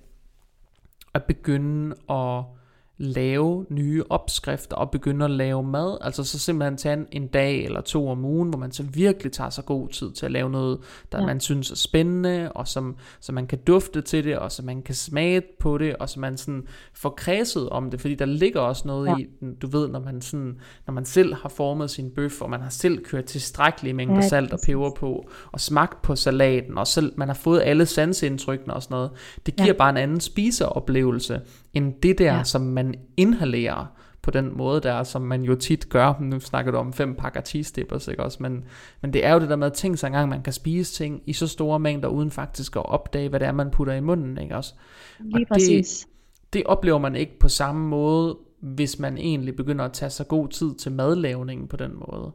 at 1.14 1.24
begynde 1.24 1.96
at 2.10 2.44
lave 2.98 3.66
nye 3.68 4.02
opskrifter 4.10 4.76
og 4.76 4.90
begynde 4.90 5.24
at 5.24 5.30
lave 5.30 5.62
mad. 5.62 5.98
Altså 6.00 6.24
så 6.24 6.38
simpelthen 6.38 6.76
tage 6.76 6.92
en, 6.92 7.06
en 7.12 7.26
dag 7.26 7.64
eller 7.64 7.80
to 7.80 8.08
om 8.08 8.24
ugen, 8.24 8.48
hvor 8.48 8.58
man 8.58 8.72
så 8.72 8.82
virkelig 8.82 9.32
tager 9.32 9.50
sig 9.50 9.64
god 9.64 9.88
tid 9.88 10.12
til 10.12 10.26
at 10.26 10.32
lave 10.32 10.50
noget, 10.50 10.78
der 11.12 11.20
ja. 11.20 11.26
man 11.26 11.40
synes 11.40 11.70
er 11.70 11.76
spændende, 11.76 12.52
og 12.52 12.68
som, 12.68 12.96
så 13.20 13.32
man 13.32 13.46
kan 13.46 13.58
dufte 13.66 14.02
til 14.02 14.24
det, 14.24 14.38
og 14.38 14.52
så 14.52 14.62
man 14.62 14.82
kan 14.82 14.94
smage 14.94 15.42
på 15.60 15.78
det, 15.78 15.96
og 15.96 16.08
så 16.08 16.20
man 16.20 16.36
sådan 16.36 16.66
får 16.92 17.10
kredset 17.10 17.68
om 17.68 17.90
det, 17.90 18.00
fordi 18.00 18.14
der 18.14 18.24
ligger 18.24 18.60
også 18.60 18.88
noget 18.88 19.06
ja. 19.06 19.16
i, 19.16 19.26
du 19.62 19.66
ved, 19.66 19.88
når 19.88 20.00
man, 20.00 20.20
sådan, 20.20 20.58
når 20.86 20.94
man 20.94 21.04
selv 21.04 21.34
har 21.34 21.48
formet 21.48 21.90
sin 21.90 22.10
bøf, 22.10 22.40
og 22.40 22.50
man 22.50 22.60
har 22.60 22.70
selv 22.70 23.04
kørt 23.04 23.24
tilstrækkelige 23.24 23.94
mængder 23.94 24.16
ja, 24.22 24.28
salt 24.28 24.52
og 24.52 24.58
peber 24.66 24.90
på, 24.90 25.28
og 25.52 25.60
smagt 25.60 26.02
på 26.02 26.16
salaten, 26.16 26.78
og 26.78 26.86
selv 26.86 27.12
man 27.16 27.28
har 27.28 27.34
fået 27.34 27.62
alle 27.64 27.86
sansindtrykkene 27.86 28.74
og 28.74 28.82
sådan 28.82 28.94
noget. 28.94 29.10
Det 29.46 29.56
giver 29.56 29.66
ja. 29.66 29.72
bare 29.72 29.90
en 29.90 29.96
anden 29.96 30.20
spiseoplevelse, 30.20 31.40
end 31.74 31.94
det 32.02 32.18
der, 32.18 32.34
ja. 32.34 32.44
som 32.44 32.62
man 32.62 32.83
inhalerer 33.16 33.86
på 34.22 34.30
den 34.30 34.56
måde 34.56 34.80
der, 34.80 35.02
som 35.02 35.22
man 35.22 35.42
jo 35.42 35.54
tit 35.54 35.88
gør. 35.88 36.14
Nu 36.20 36.40
snakker 36.40 36.72
du 36.72 36.78
om 36.78 36.92
fem 36.92 37.14
pakker 37.14 37.40
cheese 37.40 37.72
dippers, 37.76 38.08
ikke 38.08 38.22
også? 38.22 38.38
Men, 38.40 38.64
men 39.02 39.12
det 39.12 39.24
er 39.24 39.32
jo 39.32 39.40
det 39.40 39.48
der 39.48 39.56
med 39.56 39.66
at 39.66 39.72
tænke 39.72 39.96
sig 39.96 40.06
engang, 40.06 40.28
man 40.28 40.42
kan 40.42 40.52
spise 40.52 40.92
ting 40.92 41.22
i 41.26 41.32
så 41.32 41.46
store 41.46 41.78
mængder, 41.78 42.08
uden 42.08 42.30
faktisk 42.30 42.76
at 42.76 42.86
opdage, 42.86 43.28
hvad 43.28 43.40
det 43.40 43.48
er, 43.48 43.52
man 43.52 43.70
putter 43.70 43.94
i 43.94 44.00
munden, 44.00 44.38
ikke 44.38 44.56
også? 44.56 44.74
Lige 45.20 45.46
Og 45.50 45.54
præcis. 45.54 46.00
Det, 46.00 46.52
det 46.52 46.62
oplever 46.66 46.98
man 46.98 47.16
ikke 47.16 47.38
på 47.38 47.48
samme 47.48 47.88
måde, 47.88 48.36
hvis 48.60 48.98
man 48.98 49.18
egentlig 49.18 49.56
begynder 49.56 49.84
at 49.84 49.92
tage 49.92 50.10
sig 50.10 50.28
god 50.28 50.48
tid 50.48 50.74
til 50.74 50.92
madlavningen 50.92 51.68
på 51.68 51.76
den 51.76 51.92
måde. 51.94 52.32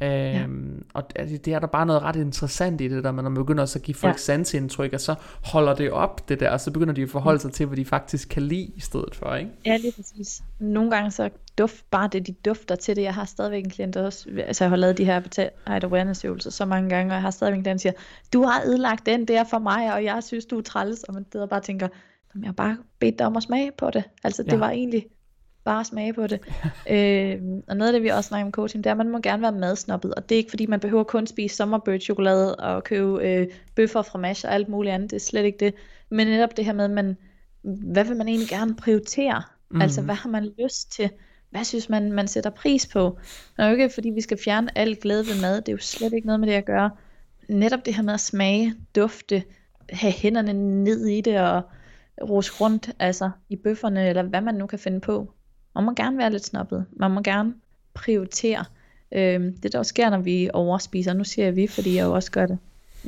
Øhm, 0.00 0.84
Og 0.94 1.02
det, 1.16 1.44
det 1.44 1.54
er 1.54 1.58
der 1.58 1.66
bare 1.66 1.86
noget 1.86 2.02
ret 2.02 2.16
interessant 2.16 2.80
i 2.80 2.88
det 2.88 3.04
der, 3.04 3.12
når 3.12 3.22
man 3.22 3.34
begynder 3.34 3.62
også 3.62 3.78
at 3.78 3.82
give 3.82 3.94
folk 3.94 4.14
ja. 4.14 4.18
sansindtryk, 4.18 4.92
og 4.92 5.00
så 5.00 5.14
holder 5.44 5.74
det 5.74 5.90
op 5.90 6.28
det 6.28 6.40
der, 6.40 6.50
og 6.50 6.60
så 6.60 6.70
begynder 6.70 6.94
de 6.94 7.02
at 7.02 7.08
forholde 7.08 7.40
sig 7.40 7.52
til, 7.52 7.66
hvad 7.66 7.76
de 7.76 7.84
faktisk 7.84 8.28
kan 8.28 8.42
lide 8.42 8.72
i 8.76 8.80
stedet 8.80 9.14
for, 9.14 9.34
ikke? 9.34 9.50
Ja, 9.66 9.76
lige 9.76 9.92
præcis. 9.92 10.42
Nogle 10.58 10.90
gange 10.90 11.10
så 11.10 11.30
duft, 11.58 11.90
bare 11.90 12.08
det, 12.12 12.26
de 12.26 12.32
dufter 12.32 12.74
til 12.74 12.96
det. 12.96 13.02
Jeg 13.02 13.14
har 13.14 13.24
stadigvæk 13.24 13.64
en 13.64 13.70
klient, 13.70 13.96
også, 13.96 14.28
altså 14.46 14.64
jeg 14.64 14.70
har 14.70 14.76
lavet 14.76 14.98
de 14.98 15.04
her 15.04 15.20
height 15.66 15.84
awareness 15.84 16.24
øvelser 16.24 16.50
så 16.50 16.64
mange 16.64 16.90
gange, 16.90 17.12
og 17.12 17.14
jeg 17.14 17.22
har 17.22 17.30
stadigvæk 17.30 17.58
en 17.58 17.64
klient, 17.64 17.82
der 17.84 17.90
siger, 17.90 18.02
du 18.32 18.42
har 18.42 18.62
ødelagt 18.66 19.06
den 19.06 19.28
der 19.28 19.44
for 19.44 19.58
mig, 19.58 19.94
og 19.94 20.04
jeg 20.04 20.22
synes, 20.22 20.46
du 20.46 20.58
er 20.58 20.62
træls, 20.62 21.02
og 21.02 21.14
man 21.14 21.26
sidder 21.32 21.46
bare 21.46 21.60
tænker, 21.60 21.88
jeg 22.34 22.48
har 22.48 22.52
bare 22.52 22.76
bedt 22.98 23.18
dig 23.18 23.26
om 23.26 23.36
at 23.36 23.42
smage 23.42 23.72
på 23.78 23.90
det. 23.90 24.04
Altså 24.24 24.42
det 24.42 24.52
ja. 24.52 24.56
var 24.56 24.70
egentlig 24.70 25.06
bare 25.66 25.84
smage 25.84 26.12
på 26.12 26.26
det. 26.26 26.40
øh, 26.94 27.42
og 27.68 27.76
noget 27.76 27.88
af 27.88 27.92
det, 27.92 28.02
vi 28.02 28.08
også 28.08 28.28
snakker 28.28 28.46
om 28.46 28.52
coaching, 28.52 28.84
det 28.84 28.90
er, 28.90 28.94
at 28.94 28.98
man 28.98 29.10
må 29.10 29.18
gerne 29.18 29.42
være 29.42 29.52
madsnoppet, 29.52 30.14
og 30.14 30.28
det 30.28 30.34
er 30.34 30.36
ikke 30.36 30.50
fordi, 30.50 30.66
man 30.66 30.80
behøver 30.80 31.04
kun 31.04 31.26
spise 31.26 31.56
sommerbird 31.56 32.00
chokolade 32.00 32.56
og 32.56 32.84
købe 32.84 33.28
øh, 33.28 33.46
bøffer 33.74 34.02
fra 34.02 34.18
mash 34.18 34.46
og 34.46 34.54
alt 34.54 34.68
muligt 34.68 34.94
andet, 34.94 35.10
det 35.10 35.16
er 35.16 35.20
slet 35.20 35.44
ikke 35.44 35.58
det. 35.58 35.74
Men 36.10 36.26
netop 36.26 36.56
det 36.56 36.64
her 36.64 36.72
med, 36.72 36.88
man, 36.88 37.16
hvad 37.62 38.04
vil 38.04 38.16
man 38.16 38.28
egentlig 38.28 38.48
gerne 38.48 38.76
prioritere? 38.76 39.42
Mm. 39.70 39.82
Altså, 39.82 40.02
hvad 40.02 40.14
har 40.14 40.28
man 40.28 40.52
lyst 40.58 40.92
til? 40.92 41.10
Hvad 41.50 41.64
synes 41.64 41.88
man, 41.88 42.12
man 42.12 42.28
sætter 42.28 42.50
pris 42.50 42.86
på? 42.86 43.18
Det 43.56 43.64
er 43.64 43.66
jo 43.66 43.72
ikke, 43.72 43.90
fordi 43.94 44.10
vi 44.10 44.20
skal 44.20 44.38
fjerne 44.44 44.78
al 44.78 44.96
glæde 45.00 45.26
ved 45.26 45.40
mad, 45.40 45.56
det 45.56 45.68
er 45.68 45.72
jo 45.72 45.78
slet 45.78 46.12
ikke 46.12 46.26
noget 46.26 46.40
med 46.40 46.48
det 46.48 46.54
at 46.54 46.64
gøre. 46.64 46.90
Netop 47.48 47.86
det 47.86 47.94
her 47.94 48.02
med 48.02 48.14
at 48.14 48.20
smage, 48.20 48.74
dufte, 48.96 49.42
have 49.90 50.12
hænderne 50.12 50.52
ned 50.84 51.06
i 51.06 51.20
det 51.20 51.40
og 51.40 51.62
rose 52.22 52.52
rundt 52.60 52.90
altså 52.98 53.30
i 53.48 53.56
bøfferne, 53.56 54.08
eller 54.08 54.22
hvad 54.22 54.40
man 54.40 54.54
nu 54.54 54.66
kan 54.66 54.78
finde 54.78 55.00
på. 55.00 55.32
Man 55.76 55.84
må 55.84 55.92
gerne 55.92 56.18
være 56.18 56.30
lidt 56.30 56.44
snobbet. 56.44 56.86
Man 56.92 57.10
må 57.10 57.20
gerne 57.22 57.54
prioritere. 57.94 58.64
Øhm, 59.12 59.56
det 59.56 59.72
der 59.72 59.78
også 59.78 59.88
sker, 59.88 60.10
når 60.10 60.18
vi 60.18 60.50
overspiser, 60.52 61.12
nu 61.12 61.24
siger 61.24 61.46
jeg 61.46 61.56
vi, 61.56 61.66
fordi 61.66 61.96
jeg 61.96 62.04
jo 62.04 62.12
også 62.14 62.30
gør 62.30 62.46
det, 62.46 62.58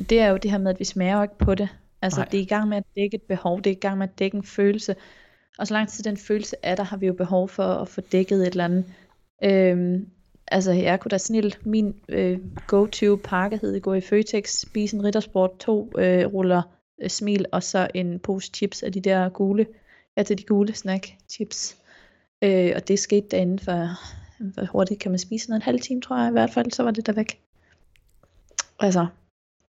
det 0.09 0.19
er 0.19 0.27
jo 0.27 0.37
det 0.37 0.51
her 0.51 0.57
med, 0.57 0.71
at 0.71 0.79
vi 0.79 0.85
smager 0.85 1.23
ikke 1.23 1.37
på 1.37 1.55
det. 1.55 1.69
Altså 2.01 2.19
Nej. 2.19 2.27
det 2.31 2.37
er 2.37 2.41
i 2.41 2.45
gang 2.45 2.69
med 2.69 2.77
at 2.77 2.83
dække 2.95 3.15
et 3.15 3.21
behov, 3.21 3.57
det 3.57 3.67
er 3.67 3.75
i 3.75 3.79
gang 3.79 3.97
med 3.97 4.07
at 4.07 4.19
dække 4.19 4.37
en 4.37 4.43
følelse. 4.43 4.95
Og 5.57 5.67
så 5.67 5.73
lang 5.73 5.89
tid 5.89 6.03
den 6.03 6.17
følelse 6.17 6.55
er 6.63 6.75
der, 6.75 6.83
har 6.83 6.97
vi 6.97 7.07
jo 7.07 7.13
behov 7.13 7.49
for 7.49 7.63
at 7.63 7.87
få 7.87 8.01
dækket 8.01 8.41
et 8.41 8.47
eller 8.47 8.65
andet. 8.65 8.85
Øhm, 9.43 10.07
altså 10.47 10.71
jeg 10.71 10.99
kunne 10.99 11.09
da 11.09 11.17
snilt, 11.17 11.65
min 11.65 11.95
øh, 12.09 12.39
go-to 12.67 13.19
pakke 13.23 13.59
hed 13.61 13.81
gå 13.81 13.93
i 13.93 14.01
Føtex, 14.01 14.59
spise 14.59 14.95
en 14.95 15.03
riddersport, 15.03 15.57
to 15.59 15.91
øh, 15.97 16.25
ruller 16.25 16.61
øh, 17.01 17.09
smil, 17.09 17.45
og 17.51 17.63
så 17.63 17.87
en 17.93 18.19
pose 18.19 18.51
chips 18.53 18.83
af 18.83 18.91
de 18.91 19.01
der 19.01 19.29
gule, 19.29 19.65
ja 20.17 20.23
til 20.23 20.37
de 20.37 20.43
gule 20.43 20.73
snack 20.73 21.07
chips. 21.29 21.75
Øh, 22.41 22.71
og 22.75 22.87
det 22.87 22.99
skete 22.99 23.27
derinde 23.31 23.63
for, 23.63 23.87
hvor 24.53 24.65
hurtigt 24.65 24.99
kan 24.99 25.11
man 25.11 25.19
spise, 25.19 25.53
en 25.53 25.61
halv 25.61 25.79
time 25.79 26.01
tror 26.01 26.19
jeg 26.19 26.29
i 26.29 26.31
hvert 26.31 26.49
fald, 26.49 26.71
så 26.71 26.83
var 26.83 26.91
det 26.91 27.05
der 27.05 27.13
væk. 27.13 27.41
Altså, 28.79 29.07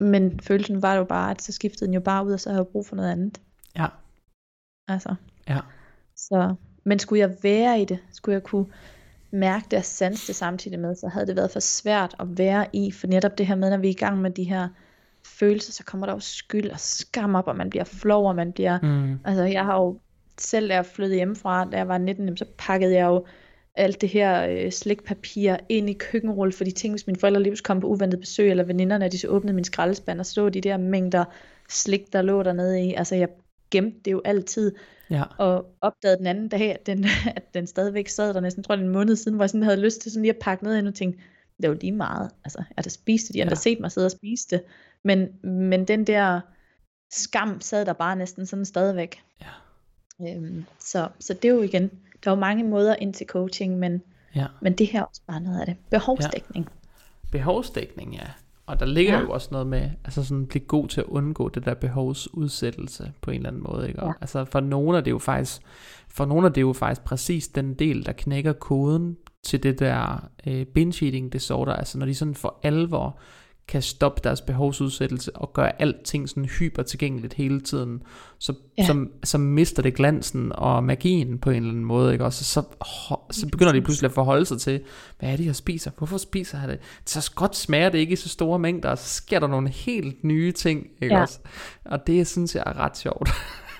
men 0.01 0.41
følelsen 0.41 0.83
var 0.83 0.95
jo 0.95 1.05
bare, 1.05 1.31
at 1.31 1.43
så 1.43 1.53
skiftede 1.53 1.87
den 1.87 1.95
jo 1.95 2.01
bare 2.01 2.27
ud, 2.27 2.33
og 2.33 2.41
så 2.41 2.51
havde 2.51 2.63
jeg 2.63 2.73
brug 2.73 2.87
for 2.87 2.97
noget 2.97 3.11
andet. 3.11 3.41
Ja. 3.77 3.87
Altså. 4.89 5.15
Ja. 5.49 5.59
Så, 6.17 6.55
men 6.85 6.99
skulle 6.99 7.21
jeg 7.21 7.37
være 7.43 7.81
i 7.81 7.85
det, 7.85 7.99
skulle 8.13 8.35
jeg 8.35 8.43
kunne 8.43 8.67
mærke 9.31 9.67
det 9.71 9.79
og 9.79 9.85
sanse 9.85 10.27
det 10.27 10.37
samtidig 10.37 10.79
med, 10.79 10.95
så 10.95 11.09
havde 11.09 11.27
det 11.27 11.37
været 11.37 11.51
for 11.51 11.61
svært 11.61 12.15
at 12.21 12.39
være 12.39 12.67
i, 12.73 12.91
for 12.91 13.07
netop 13.07 13.39
det 13.39 13.47
her 13.47 13.55
med, 13.55 13.71
når 13.71 13.77
vi 13.77 13.87
er 13.87 13.93
i 13.93 13.95
gang 13.95 14.21
med 14.21 14.31
de 14.31 14.45
her 14.45 14.69
følelser, 15.27 15.73
så 15.73 15.85
kommer 15.85 16.07
der 16.07 16.13
jo 16.13 16.21
skyld 16.21 16.71
og 16.71 16.81
skam 16.81 17.35
op, 17.35 17.47
og 17.47 17.57
man 17.57 17.71
bliver 17.71 17.85
flov, 17.85 18.29
og 18.29 18.37
man 18.37 18.53
bliver, 18.53 18.79
mm. 18.83 19.19
altså 19.25 19.45
jeg 19.45 19.65
har 19.65 19.77
jo 19.77 20.01
selv 20.39 20.69
da 20.69 20.75
jeg 20.75 20.87
flyttede 20.87 21.17
hjemmefra, 21.17 21.69
da 21.73 21.77
jeg 21.77 21.89
var 21.89 21.99
19, 21.99 22.37
så 22.37 22.45
pakkede 22.59 22.95
jeg 22.95 23.07
jo 23.07 23.25
alt 23.75 24.01
det 24.01 24.09
her 24.09 24.47
øh, 24.47 24.73
slikpapir 24.73 25.57
ind 25.69 25.91
i 25.91 25.93
køkkenrulle, 25.93 26.53
fordi 26.53 26.71
ting, 26.71 26.93
hvis 26.93 27.07
mine 27.07 27.19
forældre 27.19 27.43
lige 27.43 27.57
kom 27.57 27.81
på 27.81 27.87
uventet 27.87 28.21
besøg, 28.21 28.51
eller 28.51 28.65
veninderne, 28.65 29.09
de 29.09 29.19
så 29.19 29.29
åbnede 29.29 29.55
min 29.55 29.65
skraldespand, 29.65 30.21
og 30.21 30.27
så 30.27 30.49
de 30.49 30.61
der 30.61 30.77
mængder 30.77 31.25
slik, 31.69 32.13
der 32.13 32.23
lå 32.23 32.43
dernede 32.43 32.85
i. 32.85 32.95
Altså 32.95 33.15
jeg 33.15 33.29
gemte 33.71 33.99
det 34.05 34.13
jo 34.13 34.23
altid, 34.25 34.73
ja. 35.11 35.23
og 35.39 35.67
opdagede 35.81 36.19
den 36.19 36.27
anden 36.27 36.49
dag, 36.49 36.73
at 36.73 36.87
den, 36.87 37.05
at 37.37 37.55
den 37.55 37.67
stadigvæk 37.67 38.09
sad 38.09 38.35
der 38.35 38.41
næsten, 38.41 38.63
tror 38.63 38.75
jeg, 38.75 38.83
en 38.85 38.93
måned 38.93 39.17
siden, 39.17 39.37
hvor 39.37 39.45
jeg 39.45 39.51
sådan 39.51 39.63
havde 39.63 39.81
lyst 39.81 40.01
til 40.01 40.13
sådan 40.13 40.23
lige 40.23 40.35
at 40.35 40.41
pakke 40.41 40.65
ned 40.65 40.77
ind 40.77 40.89
og 40.89 40.95
tænkte, 40.95 41.23
det 41.63 41.71
var 41.71 41.77
lige 41.77 41.93
meget. 41.93 42.31
Altså, 42.45 42.59
jeg 42.59 42.75
har 42.79 42.83
da 42.83 42.91
spist 42.91 43.27
det, 43.27 43.35
de 43.35 43.39
har 43.39 43.47
ja. 43.47 43.51
da 43.51 43.55
set 43.55 43.81
mig 43.81 43.93
sidde 43.93 44.07
og 44.07 44.11
spise 44.11 44.49
det. 44.51 44.63
Men, 45.05 45.29
men 45.51 45.85
den 45.85 46.07
der 46.07 46.41
skam 47.13 47.61
sad 47.61 47.87
der 47.87 47.93
bare 47.93 48.17
næsten 48.17 48.47
sådan 48.47 48.65
stadigvæk. 48.65 49.23
Ja. 49.41 49.47
Øhm, 50.21 50.65
så, 50.79 51.09
så 51.21 51.35
det 51.35 51.51
er 51.51 51.55
jo 51.55 51.63
igen, 51.63 51.91
der 52.25 52.31
er 52.31 52.35
jo 52.35 52.41
mange 52.41 52.65
måder 52.65 52.97
ind 52.97 53.15
til 53.15 53.27
coaching, 53.27 53.79
men, 53.79 54.03
ja. 54.35 54.47
men 54.61 54.73
det 54.73 54.87
her 54.87 55.01
er 55.01 55.05
også 55.05 55.23
bare 55.27 55.41
noget 55.41 55.61
af 55.61 55.67
det. 55.67 55.77
Behovsdækning. 55.91 56.69
Ja. 56.69 57.39
Behovsdækning, 57.39 58.15
ja. 58.15 58.27
Og 58.67 58.81
der 58.81 58.87
ligger 58.87 59.15
ja. 59.15 59.21
jo 59.21 59.31
også 59.31 59.49
noget 59.53 59.67
med, 59.67 59.91
altså 60.05 60.25
sådan 60.25 60.47
blive 60.47 60.65
god 60.65 60.89
til 60.89 61.01
at 61.01 61.07
undgå 61.07 61.49
det 61.49 61.65
der 61.65 61.75
behovsudsættelse 61.75 63.13
på 63.21 63.31
en 63.31 63.37
eller 63.37 63.49
anden 63.49 63.63
måde, 63.63 63.89
ikke? 63.89 64.07
Ja. 64.07 64.13
altså 64.21 64.45
for 64.45 64.61
nogle 64.61 64.99
er 64.99 65.03
det 65.03 65.11
jo 65.11 65.19
faktisk, 65.19 65.63
for 66.09 66.25
nogle 66.25 66.47
er 66.49 66.53
det 66.53 66.61
jo 66.61 66.73
faktisk 66.73 67.05
præcis 67.05 67.49
den 67.49 67.75
del, 67.75 68.07
der 68.07 68.13
knækker 68.13 68.53
koden 68.53 69.17
til 69.43 69.63
det 69.63 69.79
der 69.79 70.29
øh, 70.47 70.67
binge 70.67 71.07
eating 71.07 71.33
disorder, 71.33 71.73
altså 71.73 71.99
når 71.99 72.07
de 72.07 72.15
sådan 72.15 72.35
for 72.35 72.61
alvor 72.63 73.19
kan 73.69 73.83
stoppe 73.83 74.21
deres 74.25 74.41
behovsudsættelse 74.41 75.37
og 75.37 75.53
gøre 75.53 75.83
alting 75.83 76.29
sådan 76.29 76.45
hyper 76.45 76.83
tilgængeligt 76.83 77.35
hele 77.35 77.61
tiden, 77.61 78.03
så, 78.39 78.55
ja. 78.79 78.87
så, 78.87 79.07
så 79.25 79.39
mister 79.39 79.83
det 79.83 79.95
glansen 79.95 80.53
og 80.55 80.85
magien 80.85 81.39
på 81.39 81.51
en 81.51 81.57
eller 81.57 81.71
anden 81.71 81.85
måde, 81.85 82.13
ikke? 82.13 82.25
Og 82.25 82.33
så, 82.33 82.45
så, 82.45 82.63
så 83.31 83.49
begynder 83.49 83.73
de 83.73 83.83
pludselig 83.83 84.09
at 84.09 84.15
forholde 84.15 84.47
sig 84.47 84.61
til, 84.61 84.81
hvad 85.19 85.29
er 85.29 85.37
det, 85.37 85.47
jeg 85.47 85.57
spiser? 85.57 85.91
Hvorfor 85.99 86.19
spiser 86.19 86.61
jeg 86.61 86.69
det? 86.69 86.79
Så 87.07 87.33
godt 87.35 87.57
smager 87.57 87.89
det 87.89 87.99
ikke 87.99 88.13
i 88.13 88.17
så 88.17 88.29
store 88.29 88.59
mængder, 88.59 88.91
og 88.91 88.99
så 88.99 89.09
sker 89.09 89.41
der 89.41 89.47
nogle 89.47 89.69
helt 89.69 90.25
nye 90.25 90.53
ting, 90.53 90.87
ikke 91.03 91.15
ja. 91.15 91.23
også? 91.23 91.39
Og 91.85 92.07
det 92.07 92.27
synes 92.27 92.55
jeg 92.55 92.63
er 92.67 92.79
ret 92.79 92.99
sjovt. 92.99 93.29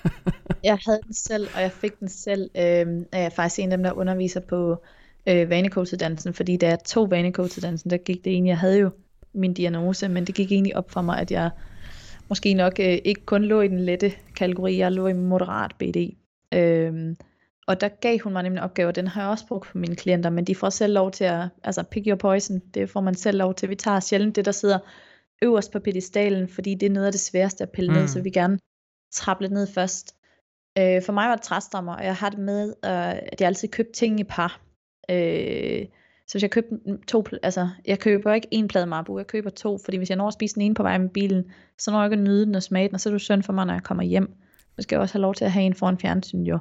jeg 0.63 0.77
havde 0.85 0.99
den 1.05 1.13
selv, 1.13 1.47
og 1.55 1.61
jeg 1.61 1.71
fik 1.71 1.99
den 1.99 2.09
selv. 2.09 2.49
Øh, 2.55 2.63
jeg 2.63 3.05
er 3.11 3.29
faktisk 3.29 3.59
en 3.59 3.71
af 3.71 3.77
dem, 3.77 3.83
der 3.83 3.91
underviser 3.91 4.39
på 4.39 4.83
øh, 5.27 5.49
vanecoachuddannelsen, 5.49 6.33
fordi 6.33 6.57
da 6.57 6.67
jeg 6.67 6.79
tog 6.85 7.11
vanecoachuddannelsen, 7.11 7.89
der 7.89 7.97
gik 7.97 8.23
det 8.23 8.35
ene, 8.37 8.49
jeg 8.49 8.57
havde 8.57 8.79
jo 8.79 8.91
min 9.35 9.53
diagnose, 9.53 10.07
men 10.07 10.25
det 10.25 10.35
gik 10.35 10.51
egentlig 10.51 10.75
op 10.75 10.91
for 10.91 11.01
mig, 11.01 11.19
at 11.19 11.31
jeg 11.31 11.49
måske 12.29 12.53
nok 12.53 12.79
øh, 12.79 12.97
ikke 13.05 13.25
kun 13.25 13.43
lå 13.43 13.61
i 13.61 13.67
den 13.67 13.79
lette 13.79 14.13
kategori, 14.35 14.77
jeg 14.77 14.91
lå 14.91 15.07
i 15.07 15.13
moderat 15.13 15.71
BD. 15.79 16.15
Øhm, 16.53 17.15
og 17.67 17.81
der 17.81 17.87
gav 17.87 18.19
hun 18.19 18.33
mig 18.33 18.43
nemlig 18.43 18.59
en 18.59 18.63
opgave, 18.63 18.87
og 18.87 18.95
den 18.95 19.07
har 19.07 19.21
jeg 19.21 19.29
også 19.29 19.47
brugt 19.47 19.67
for 19.67 19.77
mine 19.77 19.95
klienter, 19.95 20.29
men 20.29 20.45
de 20.45 20.55
får 20.55 20.69
selv 20.69 20.93
lov 20.93 21.11
til 21.11 21.23
at, 21.23 21.47
altså 21.63 21.83
pick 21.83 22.07
your 22.07 22.15
poison, 22.15 22.59
det 22.73 22.89
får 22.89 23.01
man 23.01 23.15
selv 23.15 23.37
lov 23.37 23.53
til. 23.53 23.69
Vi 23.69 23.75
tager 23.75 23.99
sjældent 23.99 24.35
det, 24.35 24.45
der 24.45 24.51
sidder 24.51 24.79
øverst 25.41 25.71
på 25.71 25.79
pedestalen, 25.79 26.47
fordi 26.47 26.75
det 26.75 26.85
er 26.85 26.89
noget 26.89 27.05
af 27.05 27.11
det 27.11 27.21
sværeste 27.21 27.63
at 27.63 27.71
pille 27.71 27.91
mm. 27.91 27.97
ned, 27.97 28.07
så 28.07 28.21
vi 28.21 28.29
gerne 28.29 28.59
trappe 29.11 29.43
lidt 29.43 29.53
ned 29.53 29.67
først. 29.67 30.15
Øh, 30.77 31.01
for 31.03 31.13
mig 31.13 31.29
var 31.29 31.35
det 31.35 31.43
træstammer, 31.43 31.95
og 31.95 32.03
jeg 32.03 32.15
har 32.15 32.29
det 32.29 32.39
med, 32.39 32.67
øh, 32.69 33.13
at 33.13 33.41
jeg 33.41 33.47
altid 33.47 33.67
købte 33.67 33.93
ting 33.93 34.19
i 34.19 34.23
par. 34.23 34.61
Øh, 35.09 35.85
så 36.27 36.33
hvis 36.33 36.41
jeg 36.41 36.51
køber 36.51 36.75
to, 37.07 37.23
altså 37.43 37.69
jeg 37.85 37.99
køber 37.99 38.33
ikke 38.33 38.47
en 38.51 38.67
plade 38.67 38.85
Marbu, 38.85 39.17
jeg 39.17 39.27
køber 39.27 39.49
to, 39.49 39.77
fordi 39.77 39.97
hvis 39.97 40.09
jeg 40.09 40.17
når 40.17 40.27
at 40.27 40.33
spise 40.33 40.55
den 40.55 40.61
ene 40.61 40.75
på 40.75 40.83
vej 40.83 40.97
med 40.97 41.09
bilen, 41.09 41.51
så 41.77 41.91
når 41.91 41.99
jeg 41.99 42.05
ikke 42.05 42.21
at 42.21 42.27
nyde 42.27 42.45
den 42.45 42.55
og 42.55 42.63
smage 42.63 42.87
den, 42.87 42.95
og 42.95 43.01
så 43.01 43.09
er 43.09 43.13
det 43.13 43.21
synd 43.21 43.43
for 43.43 43.53
mig, 43.53 43.65
når 43.65 43.73
jeg 43.73 43.83
kommer 43.83 44.03
hjem. 44.03 44.33
Så 44.75 44.81
skal 44.81 44.95
jeg 44.95 45.01
også 45.01 45.13
have 45.13 45.21
lov 45.21 45.35
til 45.35 45.45
at 45.45 45.51
have 45.51 45.65
en 45.65 45.73
foran 45.73 45.97
fjernsyn 45.97 46.41
jo. 46.41 46.59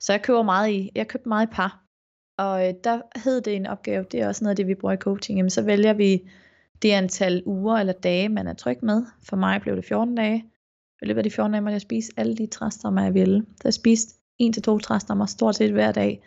Så 0.00 0.12
jeg 0.12 0.22
køber 0.22 0.42
meget 0.42 0.70
i, 0.70 0.90
jeg 0.94 1.08
køber 1.08 1.28
meget 1.28 1.46
i 1.46 1.50
par. 1.52 1.84
Og 2.38 2.68
øh, 2.68 2.74
der 2.84 3.00
hed 3.24 3.40
det 3.40 3.56
en 3.56 3.66
opgave, 3.66 4.04
det 4.12 4.20
er 4.20 4.28
også 4.28 4.44
noget 4.44 4.50
af 4.50 4.56
det, 4.56 4.66
vi 4.66 4.74
bruger 4.74 4.94
i 4.94 4.96
coaching. 4.96 5.38
Jamen, 5.38 5.50
så 5.50 5.62
vælger 5.62 5.92
vi 5.92 6.22
det 6.82 6.90
antal 6.92 7.42
uger 7.46 7.76
eller 7.76 7.92
dage, 7.92 8.28
man 8.28 8.46
er 8.46 8.54
tryg 8.54 8.78
med. 8.82 9.02
For 9.28 9.36
mig 9.36 9.60
blev 9.60 9.76
det 9.76 9.84
14 9.84 10.14
dage. 10.14 10.44
I 11.02 11.06
løbet 11.06 11.18
af 11.18 11.24
de 11.24 11.30
14 11.30 11.52
dage 11.52 11.60
måtte 11.60 11.72
jeg 11.72 11.80
spise 11.80 12.12
alle 12.16 12.36
de 12.36 12.46
træstammer, 12.46 13.02
jeg 13.02 13.14
ville. 13.14 13.46
Så 13.56 13.62
jeg 13.64 13.74
spiste 13.74 14.14
en 14.38 14.52
til 14.52 14.62
to 14.62 14.78
træstammer 14.78 15.26
stort 15.26 15.56
set 15.56 15.72
hver 15.72 15.92
dag. 15.92 16.22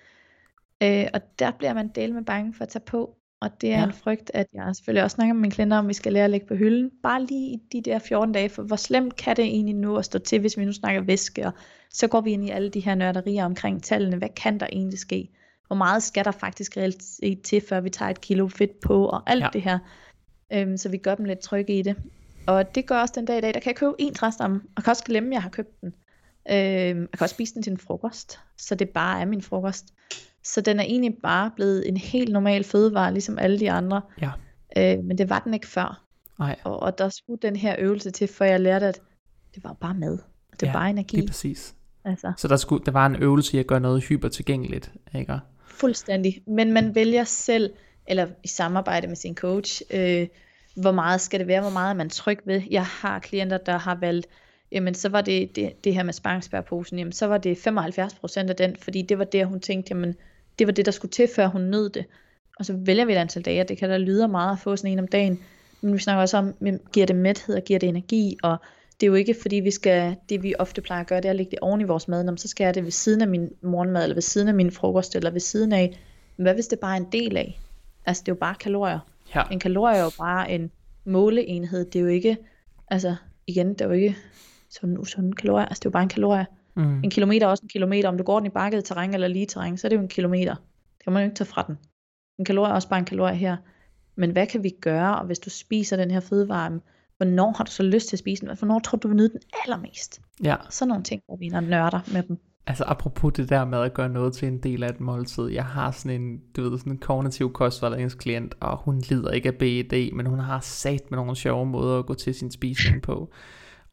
Øh, 0.83 1.07
og 1.13 1.21
der 1.39 1.51
bliver 1.51 1.73
man 1.73 1.87
del 1.87 2.13
med 2.13 2.23
bange 2.23 2.53
for 2.53 2.63
at 2.63 2.69
tage 2.69 2.85
på. 2.85 3.17
Og 3.41 3.61
det 3.61 3.73
er 3.73 3.77
ja. 3.77 3.85
en 3.85 3.93
frygt, 3.93 4.31
at 4.33 4.47
jeg 4.53 4.75
selvfølgelig 4.75 5.03
også 5.03 5.15
snakker 5.15 5.33
med 5.33 5.41
mine 5.41 5.51
klienter 5.51 5.77
om, 5.77 5.87
vi 5.87 5.93
skal 5.93 6.13
lære 6.13 6.23
at 6.23 6.29
lægge 6.29 6.47
på 6.47 6.55
hylden. 6.55 6.91
Bare 7.03 7.25
lige 7.25 7.53
i 7.53 7.59
de 7.71 7.81
der 7.81 7.99
14 7.99 8.33
dage, 8.33 8.49
for 8.49 8.63
hvor 8.63 8.75
slemt 8.75 9.15
kan 9.15 9.35
det 9.35 9.45
egentlig 9.45 9.75
nu 9.75 9.97
at 9.97 10.05
stå 10.05 10.19
til, 10.19 10.39
hvis 10.39 10.57
vi 10.57 10.65
nu 10.65 10.73
snakker 10.73 11.01
væske, 11.01 11.45
og 11.45 11.51
så 11.89 12.07
går 12.07 12.21
vi 12.21 12.31
ind 12.31 12.45
i 12.45 12.49
alle 12.49 12.69
de 12.69 12.79
her 12.79 12.95
nørderier 12.95 13.45
omkring 13.45 13.83
tallene. 13.83 14.17
Hvad 14.17 14.29
kan 14.29 14.59
der 14.59 14.67
egentlig 14.71 14.99
ske? 14.99 15.29
Hvor 15.67 15.75
meget 15.75 16.03
skal 16.03 16.25
der 16.25 16.31
faktisk 16.31 16.77
reelt 16.77 17.03
set 17.03 17.41
til, 17.41 17.61
før 17.69 17.79
vi 17.81 17.89
tager 17.89 18.11
et 18.11 18.21
kilo 18.21 18.47
fedt 18.47 18.79
på, 18.79 19.05
og 19.05 19.29
alt 19.29 19.43
ja. 19.43 19.49
det 19.53 19.61
her. 19.61 19.79
Øhm, 20.53 20.77
så 20.77 20.89
vi 20.89 20.97
gør 20.97 21.15
dem 21.15 21.25
lidt 21.25 21.39
trygge 21.39 21.79
i 21.79 21.81
det. 21.81 21.95
Og 22.47 22.75
det 22.75 22.85
gør 22.85 23.01
også 23.01 23.13
den 23.17 23.25
dag 23.25 23.37
i 23.37 23.41
dag, 23.41 23.53
der 23.53 23.59
kan 23.59 23.69
jeg 23.69 23.75
købe 23.75 23.93
en 23.99 24.13
træstamme, 24.13 24.61
og 24.75 24.83
kan 24.83 24.91
også 24.91 25.03
glemme, 25.03 25.29
at 25.29 25.33
jeg 25.33 25.41
har 25.41 25.49
købt 25.49 25.81
den. 25.81 25.93
Øhm, 26.49 27.01
jeg 27.01 27.17
kan 27.17 27.21
også 27.21 27.35
spise 27.35 27.53
den 27.53 27.63
til 27.63 27.71
en 27.71 27.77
frokost, 27.77 28.39
så 28.57 28.75
det 28.75 28.89
bare 28.89 29.21
er 29.21 29.25
min 29.25 29.41
frokost. 29.41 29.93
Så 30.47 30.61
den 30.61 30.79
er 30.79 30.83
egentlig 30.83 31.15
bare 31.23 31.51
blevet 31.55 31.89
en 31.89 31.97
helt 31.97 32.33
normal 32.33 32.63
fødevare, 32.63 33.13
ligesom 33.13 33.39
alle 33.39 33.59
de 33.59 33.71
andre. 33.71 34.01
Ja. 34.21 34.31
Øh, 34.77 35.03
men 35.03 35.17
det 35.17 35.29
var 35.29 35.39
den 35.39 35.53
ikke 35.53 35.67
før. 35.67 36.03
Nej. 36.39 36.55
Og, 36.63 36.79
og 36.79 36.97
der 36.97 37.09
skulle 37.09 37.39
den 37.41 37.55
her 37.55 37.75
øvelse 37.79 38.11
til, 38.11 38.27
for 38.27 38.45
jeg 38.45 38.59
lærte, 38.59 38.85
at 38.85 39.01
det 39.55 39.63
var 39.63 39.73
bare 39.73 39.93
mad. 39.93 40.11
Det 40.51 40.61
var 40.61 40.67
ja, 40.67 40.73
bare 40.73 40.89
energi. 40.89 41.15
Lige 41.15 41.27
præcis. 41.27 41.75
Altså. 42.05 42.33
Så 42.37 42.47
der, 42.47 42.55
skulle, 42.55 42.85
der 42.85 42.91
var 42.91 43.05
en 43.05 43.15
øvelse 43.15 43.57
i 43.57 43.59
at 43.59 43.67
gøre 43.67 43.79
noget 43.79 44.03
hyper 44.03 44.27
tilgængeligt, 44.27 44.91
ikke? 45.15 45.39
Fuldstændig. 45.65 46.41
Men 46.47 46.73
man 46.73 46.95
vælger 46.95 47.23
selv, 47.23 47.73
eller 48.07 48.27
i 48.43 48.47
samarbejde 48.47 49.07
med 49.07 49.15
sin 49.15 49.35
coach, 49.35 49.81
øh, 49.93 50.27
hvor 50.75 50.91
meget 50.91 51.21
skal 51.21 51.39
det 51.39 51.47
være, 51.47 51.61
hvor 51.61 51.69
meget 51.69 51.89
er 51.89 51.93
man 51.93 52.09
tryg 52.09 52.39
ved. 52.45 52.61
Jeg 52.71 52.85
har 52.85 53.19
klienter, 53.19 53.57
der 53.57 53.77
har 53.77 53.95
valgt, 53.95 54.27
jamen 54.71 54.93
så 54.93 55.09
var 55.09 55.21
det 55.21 55.55
det, 55.55 55.83
det 55.83 55.93
her 55.93 56.03
med 56.03 56.13
sparringsbærposen, 56.13 56.97
jamen 56.97 57.13
så 57.13 57.27
var 57.27 57.37
det 57.37 57.67
75% 57.67 58.49
af 58.49 58.55
den, 58.55 58.75
fordi 58.75 59.01
det 59.01 59.17
var 59.17 59.23
det, 59.23 59.47
hun 59.47 59.59
tænkte, 59.59 59.89
jamen 59.91 60.15
det 60.59 60.67
var 60.67 60.73
det, 60.73 60.85
der 60.85 60.91
skulle 60.91 61.11
til, 61.11 61.29
før 61.35 61.47
hun 61.47 61.61
nød 61.61 61.89
det. 61.89 62.05
Og 62.59 62.65
så 62.65 62.73
vælger 62.73 63.05
vi 63.05 63.13
et 63.13 63.17
antal 63.17 63.41
dage, 63.41 63.61
og 63.61 63.69
det 63.69 63.77
kan 63.77 63.89
da 63.89 63.97
lyde 63.97 64.27
meget 64.27 64.51
at 64.51 64.59
få 64.59 64.75
sådan 64.75 64.91
en 64.91 64.99
om 64.99 65.07
dagen, 65.07 65.39
men 65.81 65.93
vi 65.93 65.99
snakker 65.99 66.21
også 66.21 66.37
om, 66.37 66.53
giver 66.93 67.05
det 67.05 67.15
mæthed 67.15 67.55
og 67.55 67.63
giver 67.63 67.79
det 67.79 67.89
energi, 67.89 68.37
og 68.43 68.57
det 68.99 69.07
er 69.07 69.07
jo 69.07 69.15
ikke 69.15 69.35
fordi 69.41 69.55
vi 69.55 69.71
skal, 69.71 70.15
det 70.29 70.43
vi 70.43 70.53
ofte 70.59 70.81
plejer 70.81 71.01
at 71.01 71.07
gøre, 71.07 71.21
det 71.21 71.25
er 71.25 71.29
at 71.29 71.35
lægge 71.35 71.51
det 71.51 71.59
oven 71.59 71.81
i 71.81 71.83
vores 71.83 72.07
mad, 72.07 72.23
Nå, 72.23 72.35
så 72.35 72.47
skal 72.47 72.65
jeg 72.65 72.75
det 72.75 72.83
ved 72.83 72.91
siden 72.91 73.21
af 73.21 73.27
min 73.27 73.49
morgenmad, 73.61 74.03
eller 74.03 74.15
ved 74.15 74.21
siden 74.21 74.47
af 74.47 74.53
min 74.53 74.71
frokost, 74.71 75.15
eller 75.15 75.31
ved 75.31 75.39
siden 75.39 75.73
af, 75.73 75.99
men 76.37 76.43
hvad 76.43 76.53
hvis 76.53 76.67
det 76.67 76.79
bare 76.79 76.93
er 76.93 76.99
en 76.99 77.11
del 77.11 77.37
af? 77.37 77.59
Altså 78.05 78.23
det 78.23 78.31
er 78.31 78.35
jo 78.35 78.39
bare 78.39 78.55
kalorier. 78.55 78.99
Ja. 79.35 79.43
En 79.51 79.59
kalorie 79.59 79.97
er 79.97 80.03
jo 80.03 80.11
bare 80.17 80.51
en 80.51 80.71
måleenhed, 81.05 81.85
det 81.85 81.99
er 81.99 82.03
jo 82.03 82.07
ikke, 82.07 82.37
altså 82.87 83.15
igen, 83.47 83.69
det 83.69 83.81
er 83.81 83.85
jo 83.85 83.91
ikke 83.91 84.17
sådan 84.69 84.97
usund 84.97 85.33
kalorier, 85.33 85.65
altså 85.65 85.79
det 85.79 85.85
er 85.85 85.89
jo 85.89 85.91
bare 85.91 86.03
en 86.03 86.09
kalorie. 86.09 86.45
Mm. 86.77 87.03
En 87.03 87.09
kilometer 87.09 87.45
er 87.45 87.49
også 87.49 87.63
en 87.63 87.69
kilometer, 87.69 88.09
om 88.09 88.17
du 88.17 88.23
går 88.23 88.39
den 88.39 88.47
i 88.47 88.49
bakket 88.49 88.85
terræn 88.85 89.13
eller 89.13 89.27
lige 89.27 89.45
terræn, 89.45 89.77
så 89.77 89.87
er 89.87 89.89
det 89.89 89.95
jo 89.95 90.01
en 90.01 90.07
kilometer. 90.07 90.55
Det 90.55 91.03
kan 91.03 91.13
man 91.13 91.23
jo 91.23 91.25
ikke 91.25 91.35
tage 91.35 91.47
fra 91.47 91.63
den. 91.67 91.77
En 92.39 92.45
kalorie 92.45 92.71
er 92.71 92.75
også 92.75 92.89
bare 92.89 92.99
en 92.99 93.05
kalorie 93.05 93.35
her. 93.35 93.57
Men 94.15 94.31
hvad 94.31 94.47
kan 94.47 94.63
vi 94.63 94.69
gøre, 94.81 95.19
og 95.19 95.25
hvis 95.25 95.39
du 95.39 95.49
spiser 95.49 95.97
den 95.97 96.11
her 96.11 96.19
fødevare, 96.19 96.79
hvornår 97.17 97.53
har 97.57 97.63
du 97.63 97.71
så 97.71 97.83
lyst 97.83 98.07
til 98.07 98.15
at 98.15 98.19
spise 98.19 98.45
den? 98.45 98.57
Hvornår 98.57 98.79
tror 98.79 98.97
du, 98.97 99.03
du 99.03 99.07
vil 99.07 99.17
nyde 99.17 99.29
den 99.29 99.41
allermest? 99.65 100.21
Ja. 100.43 100.55
Sådan 100.69 100.89
nogle 100.89 101.03
ting, 101.03 101.21
hvor 101.25 101.35
vi 101.35 101.47
er 101.47 101.59
nørder 101.59 101.99
med 102.13 102.23
dem. 102.23 102.37
Altså 102.67 102.83
apropos 102.87 103.33
det 103.33 103.49
der 103.49 103.65
med 103.65 103.79
at 103.79 103.93
gøre 103.93 104.09
noget 104.09 104.33
til 104.33 104.47
en 104.47 104.57
del 104.57 104.83
af 104.83 104.89
et 104.89 104.99
måltid. 104.99 105.47
Jeg 105.47 105.65
har 105.65 105.91
sådan 105.91 106.21
en, 106.21 106.41
du 106.55 106.69
ved, 106.69 106.77
sådan 106.77 106.91
en 106.91 106.97
kognitiv 106.97 107.53
kostvejledningsklient, 107.53 108.55
og 108.59 108.77
hun 108.77 108.99
lider 108.99 109.31
ikke 109.31 109.49
af 109.49 109.55
BED, 109.55 110.11
men 110.11 110.25
hun 110.25 110.39
har 110.39 110.59
sat 110.59 111.11
med 111.11 111.17
nogle 111.17 111.35
sjove 111.35 111.65
måder 111.65 111.99
at 111.99 112.05
gå 112.05 112.13
til 112.13 112.35
sin 112.35 112.51
spisning 112.51 113.01
på. 113.01 113.31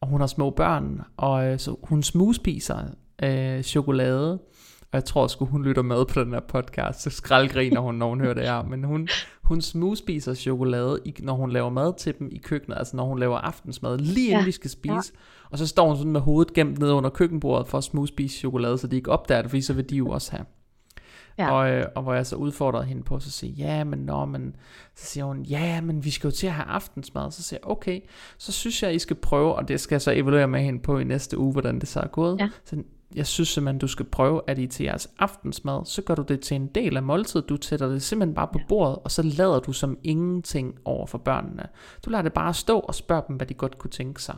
Og 0.05 0.09
hun 0.09 0.19
har 0.19 0.27
små 0.27 0.49
børn, 0.49 1.01
og 1.17 1.45
øh, 1.45 1.59
så 1.59 1.75
hun 1.83 2.03
smugspiser 2.03 2.79
øh, 3.23 3.63
chokolade, 3.63 4.31
og 4.81 4.93
jeg 4.93 5.05
tror 5.05 5.27
sgu 5.27 5.45
hun 5.45 5.63
lytter 5.63 5.81
med 5.81 6.05
på 6.05 6.23
den 6.23 6.33
her 6.33 6.39
podcast, 6.39 7.01
så 7.01 7.09
skraldgriner 7.09 7.79
hun, 7.79 7.95
når 7.95 8.09
hun 8.09 8.21
hører 8.21 8.33
det 8.33 8.43
her, 8.43 8.63
men 8.63 8.83
hun, 8.83 9.07
hun 9.43 9.61
smugspiser 9.61 10.33
chokolade, 10.33 10.99
når 11.19 11.33
hun 11.33 11.51
laver 11.51 11.69
mad 11.69 11.93
til 11.97 12.13
dem 12.19 12.29
i 12.31 12.37
køkkenet, 12.37 12.77
altså 12.77 12.95
når 12.95 13.05
hun 13.05 13.19
laver 13.19 13.37
aftensmad, 13.37 13.97
lige 13.97 14.27
inden 14.27 14.39
ja. 14.39 14.45
vi 14.45 14.51
skal 14.51 14.69
spise, 14.69 14.93
ja. 14.93 15.49
og 15.51 15.57
så 15.57 15.67
står 15.67 15.87
hun 15.87 15.97
sådan 15.97 16.11
med 16.11 16.21
hovedet 16.21 16.53
gemt 16.53 16.79
ned 16.79 16.91
under 16.91 17.09
køkkenbordet 17.09 17.67
for 17.67 17.77
at 17.77 17.83
smugspise 17.83 18.37
chokolade, 18.37 18.77
så 18.77 18.87
de 18.87 18.95
ikke 18.95 19.11
opdager 19.11 19.41
det, 19.41 19.51
fordi 19.51 19.61
så 19.61 19.73
vil 19.73 19.89
de 19.89 19.95
jo 19.95 20.09
også 20.09 20.31
have. 20.31 20.45
Ja. 21.37 21.51
Og, 21.51 21.69
øh, 21.69 21.85
og 21.95 22.03
hvor 22.03 22.13
jeg 22.13 22.25
så 22.25 22.35
udfordrede 22.35 22.85
hende 22.85 23.03
på, 23.03 23.19
så 23.19 23.31
siger 23.31 23.53
ja, 23.67 23.83
men 23.83 23.99
nå, 23.99 24.25
men, 24.25 24.55
så 24.95 25.05
siger 25.05 25.25
hun, 25.25 25.41
ja, 25.41 25.81
men 25.81 26.03
vi 26.03 26.09
skal 26.09 26.27
jo 26.27 26.31
til 26.31 26.47
at 26.47 26.53
have 26.53 26.67
aftensmad. 26.67 27.31
Så 27.31 27.43
siger 27.43 27.59
jeg, 27.63 27.71
okay, 27.71 28.01
så 28.37 28.51
synes 28.51 28.83
jeg, 28.83 28.95
I 28.95 28.99
skal 28.99 29.15
prøve, 29.15 29.55
og 29.55 29.67
det 29.67 29.79
skal 29.79 29.95
jeg 29.95 30.01
så 30.01 30.11
evaluere 30.11 30.47
med 30.47 30.61
hende 30.61 30.79
på 30.79 30.99
i 30.99 31.03
næste 31.03 31.37
uge, 31.37 31.51
hvordan 31.51 31.79
det 31.79 31.87
så 31.87 31.99
er 31.99 32.07
gået. 32.07 32.39
Ja. 32.39 32.49
Så 32.65 32.83
jeg 33.15 33.27
synes 33.27 33.49
simpelthen, 33.49 33.79
du 33.79 33.87
skal 33.87 34.05
prøve, 34.05 34.41
at 34.47 34.59
I 34.59 34.67
til 34.67 34.83
jeres 34.83 35.09
aftensmad, 35.19 35.85
så 35.85 36.01
gør 36.01 36.15
du 36.15 36.21
det 36.21 36.39
til 36.39 36.55
en 36.55 36.67
del 36.67 36.97
af 36.97 37.03
måltidet. 37.03 37.49
Du 37.49 37.57
sætter 37.61 37.87
det 37.87 38.03
simpelthen 38.03 38.35
bare 38.35 38.47
på 38.47 38.59
bordet, 38.67 38.97
og 39.03 39.11
så 39.11 39.21
lader 39.21 39.59
du 39.59 39.73
som 39.73 39.97
ingenting 40.03 40.75
over 40.85 41.05
for 41.05 41.17
børnene. 41.17 41.63
Du 42.05 42.09
lader 42.09 42.21
det 42.21 42.33
bare 42.33 42.53
stå 42.53 42.79
og 42.79 42.95
spørger 42.95 43.21
dem, 43.21 43.35
hvad 43.35 43.47
de 43.47 43.53
godt 43.53 43.77
kunne 43.77 43.91
tænke 43.91 44.23
sig. 44.23 44.37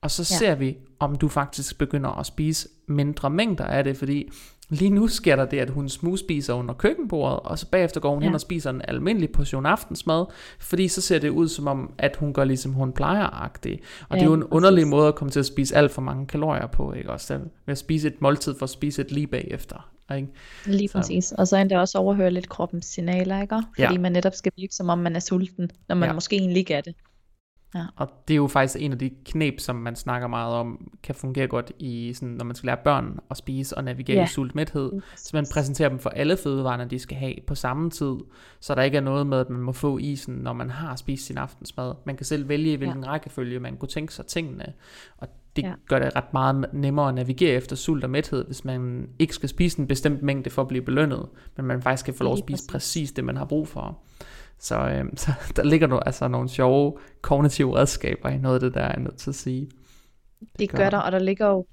Og 0.00 0.10
så 0.10 0.34
ja. 0.34 0.38
ser 0.38 0.54
vi, 0.54 0.76
om 0.98 1.16
du 1.16 1.28
faktisk 1.28 1.78
begynder 1.78 2.10
at 2.10 2.26
spise 2.26 2.68
mindre 2.88 3.30
mængder 3.30 3.64
af 3.64 3.84
det, 3.84 3.96
fordi 3.96 4.30
lige 4.70 4.90
nu 4.90 5.08
sker 5.08 5.36
der 5.36 5.44
det, 5.44 5.58
at 5.58 5.70
hun 5.70 5.88
smugspiser 5.88 6.54
under 6.54 6.74
køkkenbordet, 6.74 7.40
og 7.40 7.58
så 7.58 7.66
bagefter 7.70 8.00
går 8.00 8.10
hun 8.12 8.22
ja. 8.22 8.28
hen 8.28 8.34
og 8.34 8.40
spiser 8.40 8.70
en 8.70 8.82
almindelig 8.88 9.30
portion 9.32 9.66
aftensmad, 9.66 10.24
fordi 10.58 10.88
så 10.88 11.00
ser 11.00 11.18
det 11.18 11.28
ud 11.28 11.48
som 11.48 11.66
om, 11.66 11.92
at 11.98 12.16
hun 12.16 12.32
gør 12.32 12.44
ligesom 12.44 12.72
hun 12.72 12.92
plejer-agtigt. 12.92 13.80
Og 14.08 14.16
ja, 14.16 14.20
det 14.20 14.22
er 14.22 14.26
jo 14.26 14.34
en 14.34 14.40
præcis. 14.40 14.52
underlig 14.52 14.86
måde 14.86 15.08
at 15.08 15.14
komme 15.14 15.30
til 15.30 15.40
at 15.40 15.46
spise 15.46 15.76
alt 15.76 15.90
for 15.90 16.02
mange 16.02 16.26
kalorier 16.26 16.66
på, 16.66 16.92
ikke 16.92 17.10
også? 17.10 17.34
Ved 17.34 17.72
at 17.72 17.78
spise 17.78 18.08
et 18.08 18.22
måltid 18.22 18.54
for 18.58 18.64
at 18.64 18.70
spise 18.70 19.02
et 19.02 19.12
lige 19.12 19.26
bagefter. 19.26 19.90
Ikke? 20.16 20.28
Lige 20.66 20.88
så. 20.88 20.98
præcis. 20.98 21.32
Og 21.32 21.48
så 21.48 21.56
endda 21.56 21.78
også 21.78 21.98
overhøre 21.98 22.30
lidt 22.30 22.48
kroppens 22.48 22.86
signaler, 22.86 23.42
ikke? 23.42 23.62
Fordi 23.76 23.94
ja. 23.94 23.98
man 23.98 24.12
netop 24.12 24.34
skal 24.34 24.52
virke 24.56 24.74
som 24.74 24.88
om 24.88 24.98
man 24.98 25.16
er 25.16 25.20
sulten, 25.20 25.70
når 25.88 25.96
man 25.96 26.08
ja. 26.08 26.12
måske 26.12 26.36
egentlig 26.36 26.58
ikke 26.58 26.74
er 26.74 26.80
det. 26.80 26.94
Ja. 27.74 27.84
Og 27.96 28.08
det 28.28 28.34
er 28.34 28.36
jo 28.36 28.46
faktisk 28.46 28.84
en 28.84 28.92
af 28.92 28.98
de 28.98 29.10
knep, 29.24 29.60
som 29.60 29.76
man 29.76 29.96
snakker 29.96 30.28
meget 30.28 30.54
om, 30.54 30.90
kan 31.02 31.14
fungere 31.14 31.46
godt 31.46 31.72
i, 31.78 32.12
sådan, 32.12 32.28
når 32.28 32.44
man 32.44 32.56
skal 32.56 32.66
lære 32.66 32.76
børn 32.84 33.18
at 33.30 33.36
spise 33.36 33.76
og 33.76 33.84
navigere 33.84 34.18
ja. 34.18 34.24
i 34.24 34.26
sultmæthed. 34.26 34.92
Så 35.16 35.30
man 35.32 35.46
præsenterer 35.52 35.88
dem 35.88 35.98
for 35.98 36.10
alle 36.10 36.36
fødevarene, 36.36 36.84
de 36.84 36.98
skal 36.98 37.16
have 37.16 37.34
på 37.46 37.54
samme 37.54 37.90
tid, 37.90 38.14
så 38.60 38.74
der 38.74 38.82
ikke 38.82 38.96
er 38.96 39.00
noget 39.02 39.26
med, 39.26 39.38
at 39.38 39.50
man 39.50 39.60
må 39.60 39.72
få 39.72 39.98
isen, 39.98 40.34
når 40.34 40.52
man 40.52 40.70
har 40.70 40.96
spist 40.96 41.26
sin 41.26 41.38
aftensmad. 41.38 41.94
Man 42.04 42.16
kan 42.16 42.26
selv 42.26 42.48
vælge, 42.48 42.76
hvilken 42.76 43.04
ja. 43.04 43.10
rækkefølge 43.10 43.60
man 43.60 43.76
kunne 43.76 43.88
tænke 43.88 44.14
sig 44.14 44.26
tingene. 44.26 44.72
Og 45.18 45.28
det 45.56 45.62
ja. 45.62 45.72
gør 45.88 45.98
det 45.98 46.16
ret 46.16 46.32
meget 46.32 46.66
nemmere 46.72 47.08
at 47.08 47.14
navigere 47.14 47.50
efter 47.50 47.76
sult 47.76 48.04
og 48.04 48.10
mæthed, 48.10 48.46
hvis 48.46 48.64
man 48.64 49.08
ikke 49.18 49.34
skal 49.34 49.48
spise 49.48 49.80
en 49.80 49.86
bestemt 49.86 50.22
mængde 50.22 50.50
for 50.50 50.62
at 50.62 50.68
blive 50.68 50.82
belønnet, 50.82 51.28
men 51.56 51.66
man 51.66 51.82
faktisk 51.82 52.04
kan 52.04 52.14
få 52.14 52.24
lov 52.24 52.32
at 52.32 52.38
spise 52.38 52.56
præcis. 52.56 52.70
præcis 52.70 53.12
det, 53.12 53.24
man 53.24 53.36
har 53.36 53.44
brug 53.44 53.68
for. 53.68 53.98
Så, 54.64 54.78
øh, 54.88 55.04
så 55.16 55.32
der 55.56 55.62
ligger 55.62 55.86
nu 55.86 55.98
altså 56.06 56.28
nogle 56.28 56.48
sjove 56.48 56.98
kognitive 57.20 57.76
redskaber 57.76 58.28
i 58.28 58.38
noget 58.38 58.54
af 58.54 58.60
det 58.60 58.74
der, 58.74 58.80
er 58.80 58.92
jeg 58.92 59.02
nødt 59.02 59.16
til 59.16 59.30
at 59.30 59.34
sige. 59.34 59.70
Det, 60.40 60.48
det 60.58 60.70
gør, 60.70 60.78
gør 60.78 60.90
der, 60.90 60.98
og 60.98 61.12
der 61.12 61.18
ligger 61.18 61.46
jo 61.46 61.66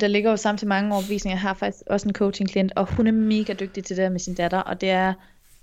der 0.00 0.06
ligger 0.06 0.30
jo 0.30 0.36
samtidig 0.36 0.68
mange 0.68 0.92
overbevisninger. 0.94 1.36
Jeg 1.36 1.40
har 1.40 1.54
faktisk 1.54 1.82
også 1.86 2.08
en 2.08 2.14
coaching 2.14 2.50
klient, 2.50 2.72
og 2.76 2.94
hun 2.94 3.06
er 3.06 3.12
mega 3.12 3.52
dygtig 3.52 3.84
til 3.84 3.96
det 3.96 4.02
der 4.02 4.10
med 4.10 4.20
sin 4.20 4.34
datter, 4.34 4.58
og 4.58 4.80
det 4.80 4.90
er, 4.90 5.14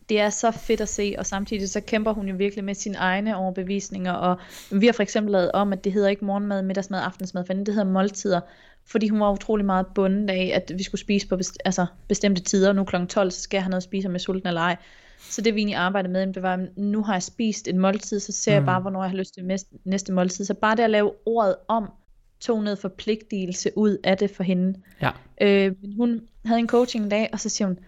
det 0.10 0.20
er 0.20 0.30
så 0.30 0.52
fedt 0.52 0.82
at 0.82 0.90
se, 0.90 1.16
og 1.18 1.26
samtidig 1.26 1.70
så 1.70 1.82
kæmper 1.82 2.14
hun 2.14 2.28
jo 2.28 2.36
virkelig 2.36 2.64
med 2.64 2.74
sine 2.74 2.98
egne 2.98 3.38
overbevisninger, 3.38 4.14
og 4.14 4.38
vi 4.72 4.86
har 4.86 4.94
for 4.94 5.04
eksempel 5.04 5.32
lavet 5.32 5.52
om, 5.52 5.74
at 5.74 5.84
det 5.84 5.94
hedder 5.94 6.10
ikke 6.10 6.26
morgenmad, 6.26 6.62
middagsmad, 6.62 7.02
aftensmad, 7.04 7.46
for 7.46 7.54
det 7.54 7.68
hedder 7.68 7.92
måltider, 7.92 8.42
fordi 8.86 9.08
hun 9.08 9.20
var 9.20 9.32
utrolig 9.32 9.66
meget 9.66 9.88
bundet 9.96 10.30
af, 10.30 10.52
at 10.56 10.72
vi 10.78 10.84
skulle 10.84 11.02
spise 11.02 11.28
på 11.28 11.38
best, 11.38 11.58
altså 11.66 11.86
bestemte 12.08 12.42
tider, 12.42 12.74
nu 12.74 12.84
kl. 12.84 12.96
12, 13.10 13.32
så 13.32 13.42
skal 13.42 13.58
jeg 13.58 13.64
have 13.64 13.70
noget 13.70 13.82
at 13.82 13.84
spise, 13.84 14.10
med 14.10 14.20
sulten 14.20 14.48
eller 14.48 14.62
ej. 14.62 14.76
Så 15.20 15.42
det 15.42 15.56
vi 15.56 15.60
egentlig 15.60 15.76
arbejdede 15.76 16.14
med, 16.14 16.34
det 16.34 16.44
var, 16.44 16.68
nu 16.78 17.04
har 17.04 17.14
jeg 17.14 17.24
spist 17.24 17.68
en 17.68 17.80
måltid, 17.80 18.20
så 18.20 18.32
ser 18.32 18.52
mm. 18.52 18.56
jeg 18.56 18.66
bare, 18.66 18.82
hvornår 18.82 19.04
jeg 19.04 19.10
har 19.10 19.18
lyst 19.18 19.34
til 19.34 19.60
næste 19.86 20.14
måltid. 20.14 20.46
Så 20.46 20.54
bare 20.54 20.76
det 20.76 20.84
at 20.84 20.90
lave 20.90 21.12
ordet 21.26 21.56
om, 21.68 21.92
tog 22.40 22.64
noget 22.64 22.80
forpligtelse 22.80 23.72
ud 23.76 23.98
af 24.04 24.18
det 24.18 24.32
for 24.32 24.44
hende. 24.44 24.80
Ja. 25.02 25.12
Øh, 25.42 25.76
men 25.82 25.94
hun 25.96 26.22
havde 26.46 26.60
en 26.60 26.68
coaching 26.68 27.04
en 27.04 27.10
dag, 27.10 27.30
og 27.34 27.40
så 27.40 27.50
siger 27.50 27.68
hun, 27.68 27.80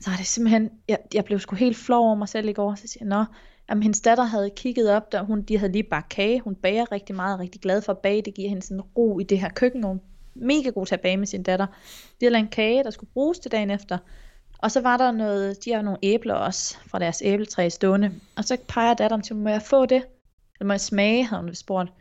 så 0.00 0.10
er 0.10 0.16
det 0.16 0.26
simpelthen, 0.26 0.70
jeg, 0.88 0.98
jeg 1.14 1.24
blev 1.24 1.38
sgu 1.38 1.56
helt 1.56 1.76
flov 1.76 2.06
over 2.06 2.14
mig 2.14 2.28
selv 2.28 2.48
i 2.48 2.52
går, 2.52 2.74
så 2.74 2.88
siger 2.88 3.04
jeg, 3.04 3.08
nå, 3.08 3.24
jamen, 3.70 3.82
hendes 3.82 4.00
datter 4.00 4.24
havde 4.24 4.50
kigget 4.56 4.90
op, 4.90 5.12
der 5.12 5.22
hun, 5.22 5.42
de 5.42 5.58
havde 5.58 5.72
lige 5.72 5.82
bare 5.82 6.02
kage, 6.10 6.40
hun 6.40 6.54
bager 6.54 6.92
rigtig 6.92 7.16
meget, 7.16 7.40
rigtig 7.40 7.60
glad 7.60 7.82
for 7.82 7.92
at 7.92 7.98
bage, 7.98 8.22
det 8.22 8.34
giver 8.34 8.48
hende 8.48 8.62
sådan 8.62 8.80
ro 8.80 9.18
i 9.18 9.22
det 9.22 9.40
her 9.40 9.48
køkken, 9.48 9.84
og 9.84 9.88
hun 9.90 10.00
mega 10.34 10.68
god 10.68 10.86
til 10.86 10.94
at 10.94 11.00
bage 11.00 11.16
med 11.16 11.26
sin 11.26 11.42
datter. 11.42 11.66
De 11.66 11.72
havde 12.20 12.32
lavet 12.32 12.44
en 12.44 12.50
kage, 12.50 12.84
der 12.84 12.90
skulle 12.90 13.10
bruges 13.14 13.38
til 13.38 13.52
dagen 13.52 13.70
efter, 13.70 13.98
og 14.62 14.70
så 14.70 14.80
var 14.80 14.96
der 14.96 15.10
noget, 15.10 15.64
de 15.64 15.72
har 15.72 15.82
nogle 15.82 15.98
æbler 16.02 16.34
også 16.34 16.78
fra 16.86 16.98
deres 16.98 17.22
æbletræ 17.24 17.68
stående. 17.68 18.12
Og 18.36 18.44
så 18.44 18.56
peger 18.68 18.94
datteren 18.94 19.22
til, 19.22 19.36
må 19.36 19.48
jeg 19.48 19.62
få 19.62 19.86
det? 19.86 20.02
Eller 20.54 20.66
må 20.66 20.72
jeg 20.72 20.80
smage, 20.80 21.24
havde 21.24 21.42
hun 21.42 21.54
spurgt. 21.54 21.92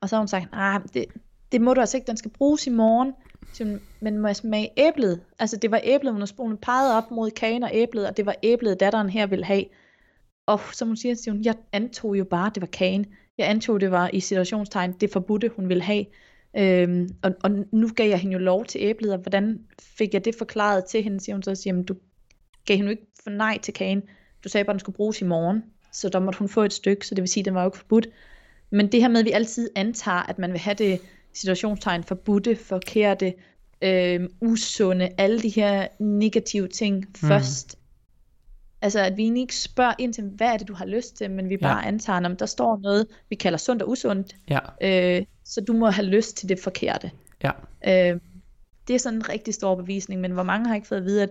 Og 0.00 0.08
så 0.08 0.16
har 0.16 0.20
hun 0.20 0.28
sagt, 0.28 0.48
ah, 0.52 0.80
det, 0.94 1.04
det 1.52 1.60
må 1.60 1.74
du 1.74 1.80
altså 1.80 1.96
ikke, 1.96 2.06
den 2.06 2.16
skal 2.16 2.30
bruges 2.30 2.66
i 2.66 2.70
morgen. 2.70 3.12
Så, 3.52 3.78
men 4.00 4.18
må 4.18 4.28
jeg 4.28 4.36
smage 4.36 4.70
æblet? 4.76 5.20
Altså 5.38 5.56
det 5.56 5.70
var 5.70 5.80
æblet, 5.84 6.12
hun, 6.12 6.22
hun 6.38 6.56
pegede 6.56 6.96
op 6.96 7.10
mod 7.10 7.30
kagen 7.30 7.62
og 7.62 7.70
æblet, 7.72 8.06
og 8.08 8.16
det 8.16 8.26
var 8.26 8.34
æblet, 8.42 8.80
datteren 8.80 9.10
her 9.10 9.26
ville 9.26 9.44
have. 9.44 9.64
Og 10.46 10.60
som 10.72 10.88
hun 10.88 10.96
siger, 10.96 11.14
siger 11.14 11.32
hun, 11.32 11.44
jeg 11.44 11.54
antog 11.72 12.18
jo 12.18 12.24
bare, 12.24 12.50
det 12.54 12.60
var 12.60 12.66
kagen. 12.66 13.06
Jeg 13.38 13.50
antog, 13.50 13.80
det 13.80 13.90
var 13.90 14.10
i 14.12 14.20
situationstegn 14.20 14.92
det 14.92 15.12
forbudte, 15.12 15.50
hun 15.56 15.68
ville 15.68 15.82
have. 15.82 16.04
Øhm, 16.56 17.08
og, 17.22 17.32
og 17.44 17.50
nu 17.72 17.88
gav 17.96 18.08
jeg 18.08 18.18
hende 18.18 18.32
jo 18.32 18.38
lov 18.38 18.64
til 18.64 18.80
æblet, 18.80 19.12
og 19.12 19.18
hvordan 19.18 19.58
fik 19.98 20.14
jeg 20.14 20.24
det 20.24 20.34
forklaret 20.34 20.84
til 20.84 21.02
hende, 21.02 21.20
siger 21.20 21.36
hun 21.36 21.42
så, 21.42 21.54
siger, 21.54 21.82
du 21.82 21.94
gav 22.64 22.76
hende 22.76 22.90
ikke 22.90 23.06
for 23.22 23.30
nej 23.30 23.58
til 23.62 23.74
kagen. 23.74 24.02
Du 24.44 24.48
sagde 24.48 24.64
bare, 24.64 24.72
at 24.72 24.74
den 24.74 24.80
skulle 24.80 24.96
bruges 24.96 25.20
i 25.20 25.24
morgen, 25.24 25.64
så 25.92 26.08
der 26.08 26.18
måtte 26.18 26.38
hun 26.38 26.48
få 26.48 26.62
et 26.62 26.72
stykke, 26.72 27.06
så 27.06 27.14
det 27.14 27.22
vil 27.22 27.28
sige, 27.28 27.42
at 27.42 27.44
den 27.44 27.54
var 27.54 27.62
jo 27.62 27.68
ikke 27.68 27.78
forbudt. 27.78 28.08
Men 28.70 28.92
det 28.92 29.00
her 29.00 29.08
med, 29.08 29.20
at 29.20 29.26
vi 29.26 29.30
altid 29.30 29.70
antager, 29.76 30.22
at 30.22 30.38
man 30.38 30.52
vil 30.52 30.60
have 30.60 30.74
det 30.74 31.00
situationstegn 31.32 32.04
forbudte, 32.04 32.56
forkerte, 32.56 33.34
øh, 33.82 34.28
usunde, 34.40 35.08
alle 35.18 35.40
de 35.40 35.48
her 35.48 35.88
negative 35.98 36.68
ting 36.68 36.98
mm. 36.98 37.28
først. 37.28 37.76
Altså 38.82 39.00
at 39.00 39.16
vi 39.16 39.22
egentlig 39.22 39.40
ikke 39.40 39.56
spørger 39.56 39.94
ind 39.98 40.14
til, 40.14 40.24
hvad 40.24 40.46
er 40.46 40.56
det 40.56 40.68
du 40.68 40.74
har 40.74 40.86
lyst 40.86 41.16
til, 41.16 41.30
men 41.30 41.48
vi 41.48 41.56
bare 41.56 41.78
ja. 41.78 41.88
antager, 41.88 42.26
om 42.26 42.36
der 42.36 42.46
står 42.46 42.78
noget, 42.82 43.06
vi 43.28 43.34
kalder 43.34 43.58
sundt 43.58 43.82
og 43.82 43.90
usundt, 43.90 44.36
ja. 44.50 44.58
øh, 45.18 45.26
så 45.44 45.60
du 45.60 45.72
må 45.72 45.90
have 45.90 46.06
lyst 46.06 46.36
til 46.36 46.48
det 46.48 46.60
forkerte. 46.60 47.10
Ja. 47.42 47.50
Øh, 47.86 48.20
det 48.88 48.94
er 48.94 48.98
sådan 48.98 49.18
en 49.18 49.28
rigtig 49.28 49.54
stor 49.54 49.74
bevisning, 49.74 50.20
men 50.20 50.32
hvor 50.32 50.42
mange 50.42 50.68
har 50.68 50.74
ikke 50.74 50.88
fået 50.88 50.98
at 50.98 51.04
vide, 51.04 51.22
at 51.22 51.30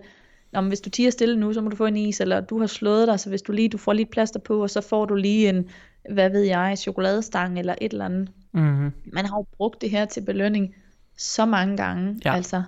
Men 0.52 0.68
hvis 0.68 0.80
du 0.80 0.90
tiger 0.90 1.10
stille 1.10 1.36
nu, 1.36 1.52
så 1.52 1.60
må 1.60 1.68
du 1.68 1.76
få 1.76 1.86
en 1.86 1.96
is, 1.96 2.20
eller 2.20 2.40
du 2.40 2.58
har 2.58 2.66
slået 2.66 3.08
dig, 3.08 3.20
så 3.20 3.28
hvis 3.28 3.42
du 3.42 3.52
lige, 3.52 3.68
du 3.68 3.78
får 3.78 3.92
lige 3.92 4.04
et 4.04 4.10
plaster 4.10 4.40
på, 4.40 4.62
og 4.62 4.70
så 4.70 4.80
får 4.80 5.04
du 5.04 5.14
lige 5.14 5.48
en, 5.48 5.68
hvad 6.12 6.30
ved 6.30 6.42
jeg, 6.42 6.78
chokoladestang 6.78 7.58
eller 7.58 7.74
et 7.80 7.92
eller 7.92 8.04
andet. 8.04 8.28
Mm-hmm. 8.52 8.92
Man 9.12 9.26
har 9.26 9.36
jo 9.36 9.46
brugt 9.56 9.80
det 9.80 9.90
her 9.90 10.04
til 10.04 10.20
belønning 10.20 10.74
så 11.16 11.46
mange 11.46 11.76
gange, 11.76 12.20
ja. 12.24 12.34
altså. 12.34 12.62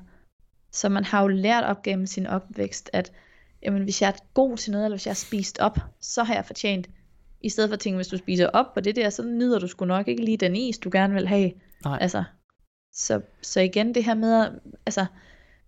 Så 0.73 0.89
man 0.89 1.05
har 1.05 1.23
jo 1.23 1.29
lært 1.29 1.65
op 1.65 1.83
gennem 1.83 2.07
sin 2.07 2.27
opvækst, 2.27 2.91
at 2.93 3.13
jamen 3.63 3.83
hvis 3.83 4.03
jeg 4.03 4.09
er 4.09 4.25
god 4.35 4.57
til 4.57 4.73
noget, 4.73 4.85
eller 4.85 4.97
hvis 4.97 5.07
jeg 5.07 5.11
har 5.11 5.27
spist 5.27 5.59
op, 5.59 5.79
så 6.01 6.23
har 6.23 6.35
jeg 6.35 6.45
fortjent. 6.45 6.89
I 7.41 7.49
stedet 7.49 7.71
for 7.71 7.75
at 7.75 7.81
tænke, 7.81 7.97
hvis 7.97 8.09
du 8.09 8.17
spiser 8.17 8.47
op 8.47 8.75
på 8.75 8.81
det 8.81 8.97
der, 8.97 9.11
så 9.11 9.23
nyder 9.23 9.59
du 9.59 9.67
sgu 9.67 9.85
nok 9.85 10.09
ikke 10.09 10.25
lige 10.25 10.37
den 10.37 10.57
is, 10.57 10.79
du 10.79 10.91
gerne 10.93 11.15
vil 11.15 11.29
have. 11.29 11.53
Nej. 11.85 11.99
Altså, 12.01 12.25
så, 12.93 13.21
så 13.43 13.61
igen 13.61 13.95
det 13.95 14.05
her 14.05 14.15
med, 14.15 14.49
altså, 14.87 15.07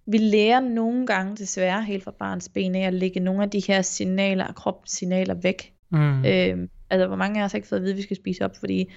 vi 0.06 0.18
lærer 0.18 0.60
nogle 0.60 1.06
gange 1.06 1.36
desværre 1.36 1.82
helt 1.82 2.04
fra 2.04 2.10
barns 2.10 2.48
ben 2.48 2.74
af 2.74 2.86
at 2.86 2.94
lægge 2.94 3.20
nogle 3.20 3.42
af 3.42 3.50
de 3.50 3.62
her 3.66 3.82
signaler, 3.82 4.52
kropssignaler 4.52 5.34
væk. 5.34 5.72
Mm. 5.90 6.24
Øhm, 6.24 6.70
altså 6.90 7.06
hvor 7.06 7.16
mange 7.16 7.40
af 7.40 7.44
os 7.44 7.52
har 7.52 7.56
ikke 7.56 7.68
fået 7.68 7.78
at 7.78 7.82
vide, 7.82 7.92
at 7.92 7.96
vi 7.96 8.02
skal 8.02 8.16
spise 8.16 8.44
op, 8.44 8.56
fordi 8.56 8.92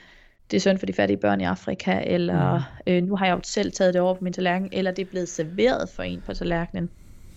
det 0.51 0.57
er 0.57 0.61
synd 0.61 0.77
for 0.77 0.85
de 0.85 0.93
fattige 0.93 1.17
børn 1.17 1.41
i 1.41 1.43
Afrika, 1.43 2.01
eller 2.05 2.57
mm. 2.57 2.93
øh, 2.93 3.03
nu 3.03 3.15
har 3.15 3.25
jeg 3.25 3.35
jo 3.35 3.41
selv 3.43 3.71
taget 3.71 3.93
det 3.93 4.01
over 4.01 4.13
på 4.13 4.23
min 4.23 4.33
tallerken, 4.33 4.69
eller 4.71 4.91
det 4.91 5.01
er 5.01 5.09
blevet 5.09 5.29
serveret 5.29 5.89
for 5.89 6.03
en 6.03 6.21
på 6.25 6.33
tallerkenen. 6.33 6.89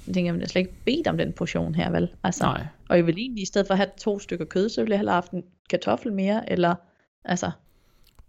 Jeg 0.06 0.14
tænker, 0.14 0.32
jeg 0.32 0.40
har 0.40 0.46
slet 0.46 0.60
ikke 0.60 0.74
bedt 0.84 1.06
om 1.06 1.16
den 1.16 1.32
portion 1.32 1.74
her, 1.74 1.90
vel? 1.90 2.08
Altså, 2.24 2.44
Nej. 2.44 2.66
og 2.88 2.96
jeg 2.96 3.06
vil 3.06 3.18
egentlig, 3.18 3.42
i 3.42 3.46
stedet 3.46 3.66
for 3.66 3.74
at 3.74 3.78
have 3.78 3.90
to 3.98 4.18
stykker 4.18 4.44
kød, 4.44 4.68
så 4.68 4.80
ville 4.80 4.92
jeg 4.92 4.98
hellere 4.98 5.12
have 5.12 5.22
haft 5.22 5.32
en 5.32 5.44
kartoffel 5.70 6.12
mere, 6.12 6.50
eller, 6.52 6.74
altså, 7.24 7.50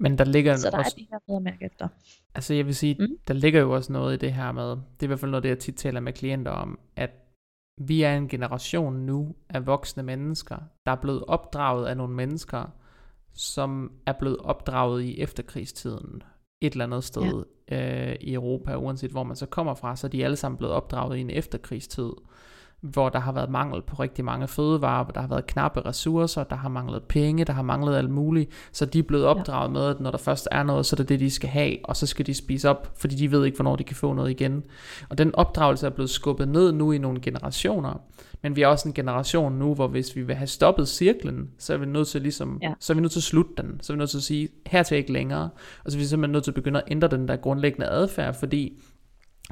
Men 0.01 0.17
der 0.17 0.23
ligger 0.25 0.55
så 0.55 0.69
der 0.69 0.77
også, 0.77 0.95
er 0.97 0.99
det 0.99 1.07
her 1.11 1.19
med 1.27 1.35
at 1.35 1.41
mærke 1.43 1.65
efter. 1.65 1.87
altså 2.35 2.53
jeg 2.53 2.65
vil 2.65 2.75
sige, 2.75 2.95
Mm. 2.99 3.07
der 3.27 3.33
ligger 3.33 3.59
jo 3.61 3.71
også 3.71 3.93
noget 3.93 4.13
i 4.13 4.17
det 4.17 4.33
her 4.33 4.51
med, 4.51 4.69
det 4.69 4.75
er 4.99 5.03
i 5.03 5.07
hvert 5.07 5.19
fald 5.19 5.31
noget, 5.31 5.43
det 5.43 5.49
jeg 5.49 5.59
tit 5.59 5.75
taler 5.75 5.99
med 5.99 6.13
klienter 6.13 6.51
om, 6.51 6.79
at 6.95 7.09
vi 7.77 8.01
er 8.01 8.17
en 8.17 8.27
generation 8.27 8.93
nu 8.93 9.35
af 9.49 9.65
voksne 9.65 10.03
mennesker, 10.03 10.57
der 10.85 10.91
er 10.91 10.95
blevet 10.95 11.23
opdraget 11.27 11.87
af 11.87 11.97
nogle 11.97 12.13
mennesker, 12.15 12.63
som 13.33 13.91
er 14.05 14.13
blevet 14.19 14.37
opdraget 14.37 15.03
i 15.03 15.19
efterkrigstiden 15.21 16.23
et 16.61 16.71
eller 16.71 16.85
andet 16.85 17.03
sted 17.03 17.43
ja. 17.71 18.09
øh, 18.11 18.15
i 18.21 18.33
Europa, 18.33 18.75
uanset 18.75 19.11
hvor 19.11 19.23
man 19.23 19.35
så 19.35 19.45
kommer 19.45 19.73
fra, 19.73 19.95
så 19.95 20.07
er 20.07 20.09
de 20.11 20.23
alle 20.25 20.37
sammen 20.37 20.57
blevet 20.57 20.75
opdraget 20.75 21.17
i 21.17 21.21
en 21.21 21.29
efterkrigstid, 21.29 22.11
hvor 22.81 23.09
der 23.09 23.19
har 23.19 23.31
været 23.31 23.49
mangel 23.49 23.81
på 23.81 23.95
rigtig 23.95 24.25
mange 24.25 24.47
fødevarer, 24.47 25.03
hvor 25.03 25.11
der 25.11 25.21
har 25.21 25.27
været 25.27 25.47
knappe 25.47 25.85
ressourcer, 25.85 26.43
der 26.43 26.55
har 26.55 26.69
manglet 26.69 27.03
penge, 27.03 27.45
der 27.45 27.53
har 27.53 27.61
manglet 27.61 27.95
alt 27.95 28.09
muligt, 28.09 28.51
så 28.71 28.85
de 28.85 28.99
er 28.99 29.03
blevet 29.03 29.25
opdraget 29.25 29.67
ja. 29.67 29.73
med, 29.73 29.85
at 29.85 29.99
når 29.99 30.11
der 30.11 30.17
først 30.17 30.47
er 30.51 30.63
noget, 30.63 30.85
så 30.85 30.95
er 30.95 30.97
det 30.97 31.09
det, 31.09 31.19
de 31.19 31.29
skal 31.29 31.49
have, 31.49 31.77
og 31.83 31.95
så 31.97 32.07
skal 32.07 32.25
de 32.25 32.33
spise 32.33 32.69
op, 32.69 32.93
fordi 32.97 33.15
de 33.15 33.31
ved 33.31 33.45
ikke, 33.45 33.55
hvornår 33.55 33.75
de 33.75 33.83
kan 33.83 33.95
få 33.95 34.13
noget 34.13 34.31
igen. 34.31 34.63
Og 35.09 35.17
den 35.17 35.35
opdragelse 35.35 35.85
er 35.85 35.89
blevet 35.89 36.09
skubbet 36.09 36.47
ned 36.47 36.71
nu 36.71 36.91
i 36.91 36.97
nogle 36.97 37.19
generationer, 37.21 38.01
men 38.43 38.55
vi 38.55 38.61
er 38.61 38.67
også 38.67 38.87
en 38.89 38.93
generation 38.93 39.53
nu, 39.53 39.73
hvor 39.73 39.87
hvis 39.87 40.15
vi 40.15 40.21
vil 40.21 40.35
have 40.35 40.47
stoppet 40.47 40.87
cirklen, 40.87 41.49
så 41.57 41.73
er 41.73 41.77
vi 41.77 41.85
nødt 41.85 42.07
til 42.07 42.21
ligesom, 42.21 42.59
Ja. 42.61 42.73
så 42.79 42.93
er 42.93 42.95
vi 42.95 43.01
nødt 43.01 43.11
til 43.11 43.19
at 43.19 43.23
slutte 43.23 43.51
den, 43.57 43.79
så 43.81 43.93
er 43.93 43.95
vi 43.95 43.99
nødt 43.99 44.09
til 44.09 44.17
at 44.17 44.23
sige, 44.23 44.49
her 44.67 44.83
til 44.83 44.97
ikke 44.97 45.13
længere, 45.13 45.49
og 45.85 45.91
så 45.91 45.97
er 45.97 45.99
vi 45.99 46.05
simpelthen 46.05 46.31
nødt 46.31 46.43
til 46.43 46.51
at 46.51 46.55
begynde 46.55 46.79
at 46.79 46.91
ændre 46.91 47.07
den 47.07 47.27
der 47.27 47.35
grundlæggende 47.35 47.87
adfærd, 47.87 48.33
fordi 48.33 48.81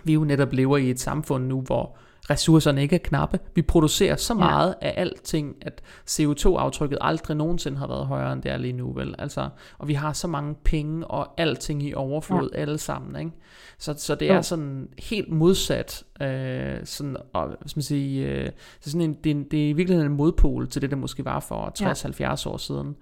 vi 0.03 0.13
jo 0.13 0.23
netop 0.23 0.53
lever 0.53 0.77
i 0.77 0.89
et 0.89 0.99
samfund 0.99 1.47
nu, 1.47 1.61
hvor 1.61 1.97
ressourcerne 2.29 2.81
ikke 2.81 2.95
er 2.95 2.99
knappe. 2.99 3.39
Vi 3.55 3.61
producerer 3.61 4.15
så 4.15 4.33
Ja. 4.33 4.39
meget 4.39 4.75
af 4.81 4.93
alting, 4.97 5.55
at 5.61 5.81
CO2-aftrykket 6.09 6.97
aldrig 7.01 7.37
nogensinde 7.37 7.77
har 7.77 7.87
været 7.87 8.05
højere, 8.07 8.33
end 8.33 8.41
det 8.41 8.51
er 8.51 8.57
lige 8.57 8.73
nu, 8.73 8.93
vel? 8.93 9.15
Altså, 9.19 9.49
og 9.77 9.87
vi 9.87 9.93
har 9.93 10.13
så 10.13 10.27
mange 10.27 10.55
penge 10.63 11.07
og 11.07 11.33
alting 11.37 11.83
i 11.83 11.93
overflod, 11.93 12.49
ja. 12.53 12.59
alle 12.59 12.77
sammen, 12.77 13.19
ikke? 13.19 13.31
Så, 13.79 13.93
så 13.97 14.15
det 14.15 14.27
Jo. 14.29 14.33
er 14.33 14.41
sådan 14.41 14.87
helt 14.99 15.31
modsat, 15.31 16.03
øh, 16.21 16.77
sådan, 16.83 17.17
og, 17.33 17.47
hvad 17.47 17.57
skal 17.67 17.77
man 17.77 17.83
sige, 17.83 18.25
øh, 18.27 18.45
det, 18.45 18.51
er 18.85 18.89
sådan 18.89 19.01
en, 19.01 19.13
det, 19.23 19.29
er 19.31 19.35
en, 19.35 19.43
det 19.43 19.65
er 19.65 19.69
i 19.69 19.73
virkeligheden 19.73 20.11
en 20.11 20.17
modpol 20.17 20.67
til 20.67 20.81
det, 20.81 20.89
der 20.91 20.97
måske 20.97 21.25
var 21.25 21.39
for 21.39 21.71
60-70 22.45 22.49
år 22.49 22.57
siden. 22.57 22.95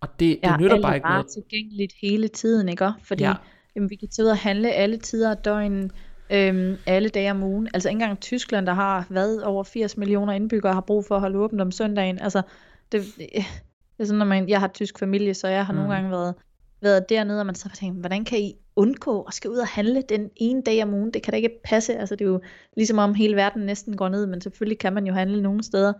Og 0.00 0.08
det, 0.08 0.18
det 0.20 0.38
Ja, 0.50 0.56
nytter 0.56 0.82
bare 0.82 0.94
ikke 0.94 1.08
noget. 1.08 1.26
tilgængeligt 1.26 1.92
hele 2.02 2.28
tiden, 2.28 2.68
ikke? 2.68 2.92
Fordi 3.02 3.22
Ja. 3.22 3.28
ja. 3.28 3.34
jamen, 3.76 3.90
vi 3.90 3.94
kan 3.96 4.08
tage 4.08 4.26
ud 4.26 4.30
og 4.30 4.36
handle 4.38 4.72
alle 4.72 4.96
tider 4.98 5.30
af 5.30 5.36
døgnet, 5.36 5.90
øhm, 6.32 6.76
alle 6.86 7.08
dage 7.08 7.30
om 7.30 7.42
ugen. 7.42 7.68
Altså 7.74 7.88
ikke 7.88 7.96
engang 7.96 8.20
Tyskland, 8.20 8.66
der 8.66 8.72
har 8.72 9.06
været 9.10 9.44
over 9.44 9.64
80 9.64 9.96
millioner 9.96 10.32
indbyggere, 10.32 10.74
har 10.74 10.80
brug 10.80 11.04
for 11.04 11.14
at 11.14 11.20
holde 11.20 11.38
åbent 11.38 11.60
om 11.60 11.70
søndagen. 11.70 12.18
Altså, 12.18 12.42
det, 12.92 13.04
det 13.18 13.44
er 13.98 14.04
sådan, 14.04 14.18
når 14.18 14.26
man, 14.26 14.48
jeg 14.48 14.60
har 14.60 14.68
tysk 14.68 14.98
familie, 14.98 15.34
så 15.34 15.48
jeg 15.48 15.66
har. 15.66 15.72
Mm. 15.72 15.78
nogle 15.78 15.94
gange 15.94 16.10
været, 16.10 16.34
været 16.80 17.08
dernede, 17.08 17.40
og 17.40 17.46
man 17.46 17.54
så 17.54 17.68
har 17.68 17.76
tænkt, 17.76 18.00
hvordan 18.00 18.24
kan 18.24 18.38
I 18.38 18.54
undgå 18.76 19.22
at 19.22 19.34
skal 19.34 19.50
ud 19.50 19.56
og 19.56 19.66
handle 19.66 20.02
den 20.02 20.30
ene 20.36 20.62
dag 20.62 20.82
om 20.82 20.94
ugen? 20.94 21.10
Det 21.10 21.22
kan 21.22 21.30
da 21.32 21.36
ikke 21.36 21.60
passe. 21.64 21.96
Altså, 21.96 22.16
det 22.16 22.24
er 22.24 22.28
jo 22.28 22.40
ligesom 22.76 22.98
om 22.98 23.14
hele 23.14 23.36
verden 23.36 23.62
næsten 23.62 23.96
går 23.96 24.08
ned, 24.08 24.26
men 24.26 24.40
selvfølgelig 24.40 24.78
kan 24.78 24.92
man 24.92 25.06
jo 25.06 25.14
handle 25.14 25.42
nogle 25.42 25.62
steder. 25.62 25.92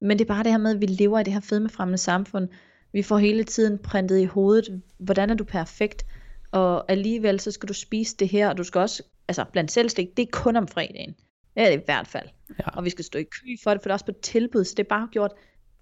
Men 0.00 0.18
det 0.18 0.24
er 0.24 0.34
bare 0.34 0.42
det 0.42 0.52
her 0.52 0.58
med, 0.58 0.74
at 0.74 0.80
vi 0.80 0.86
lever 0.86 1.18
i 1.18 1.22
det 1.22 1.32
her 1.32 1.40
fedmefremmende 1.40 1.98
samfund. 1.98 2.48
Vi 2.92 3.02
får 3.02 3.18
hele 3.18 3.44
tiden 3.44 3.78
printet 3.78 4.18
i 4.18 4.24
hovedet, 4.24 4.82
hvordan 4.98 5.30
er 5.30 5.34
du 5.34 5.44
perfekt, 5.44 6.06
og 6.50 6.92
alligevel 6.92 7.40
så 7.40 7.50
skal 7.50 7.68
du 7.68 7.74
spise 7.74 8.16
det 8.16 8.28
her, 8.28 8.48
og 8.48 8.58
du 8.58 8.64
skal 8.64 8.78
også, 8.80 9.02
altså 9.28 9.44
blandt 9.52 9.72
selvstik, 9.72 10.16
det 10.16 10.22
er 10.22 10.30
kun 10.32 10.56
om 10.56 10.68
fredagen. 10.68 11.14
Det 11.54 11.62
er 11.66 11.70
det 11.70 11.80
i 11.80 11.84
hvert 11.84 12.06
fald. 12.06 12.28
Ja. 12.58 12.68
Og 12.76 12.84
vi 12.84 12.90
skal 12.90 13.04
stå 13.04 13.18
i 13.18 13.22
kø 13.22 13.46
for 13.62 13.70
det, 13.70 13.82
for 13.82 13.88
det 13.88 13.90
er 13.90 13.94
også 13.94 14.04
på 14.04 14.12
tilbud, 14.22 14.64
så 14.64 14.74
det 14.76 14.84
er 14.84 14.88
bare 14.88 15.08
gjort 15.12 15.32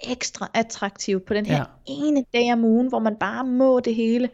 ekstra 0.01 0.51
attraktivt 0.55 1.25
på 1.27 1.35
den 1.35 1.47
her 1.47 1.57
Ja. 1.57 1.65
ene 1.87 2.25
dag 2.33 2.53
om 2.53 2.65
ugen, 2.65 2.89
hvor 2.89 2.99
man 2.99 3.17
bare 3.21 3.45
må 3.45 3.81
det 3.81 3.95
hele, 3.95 4.31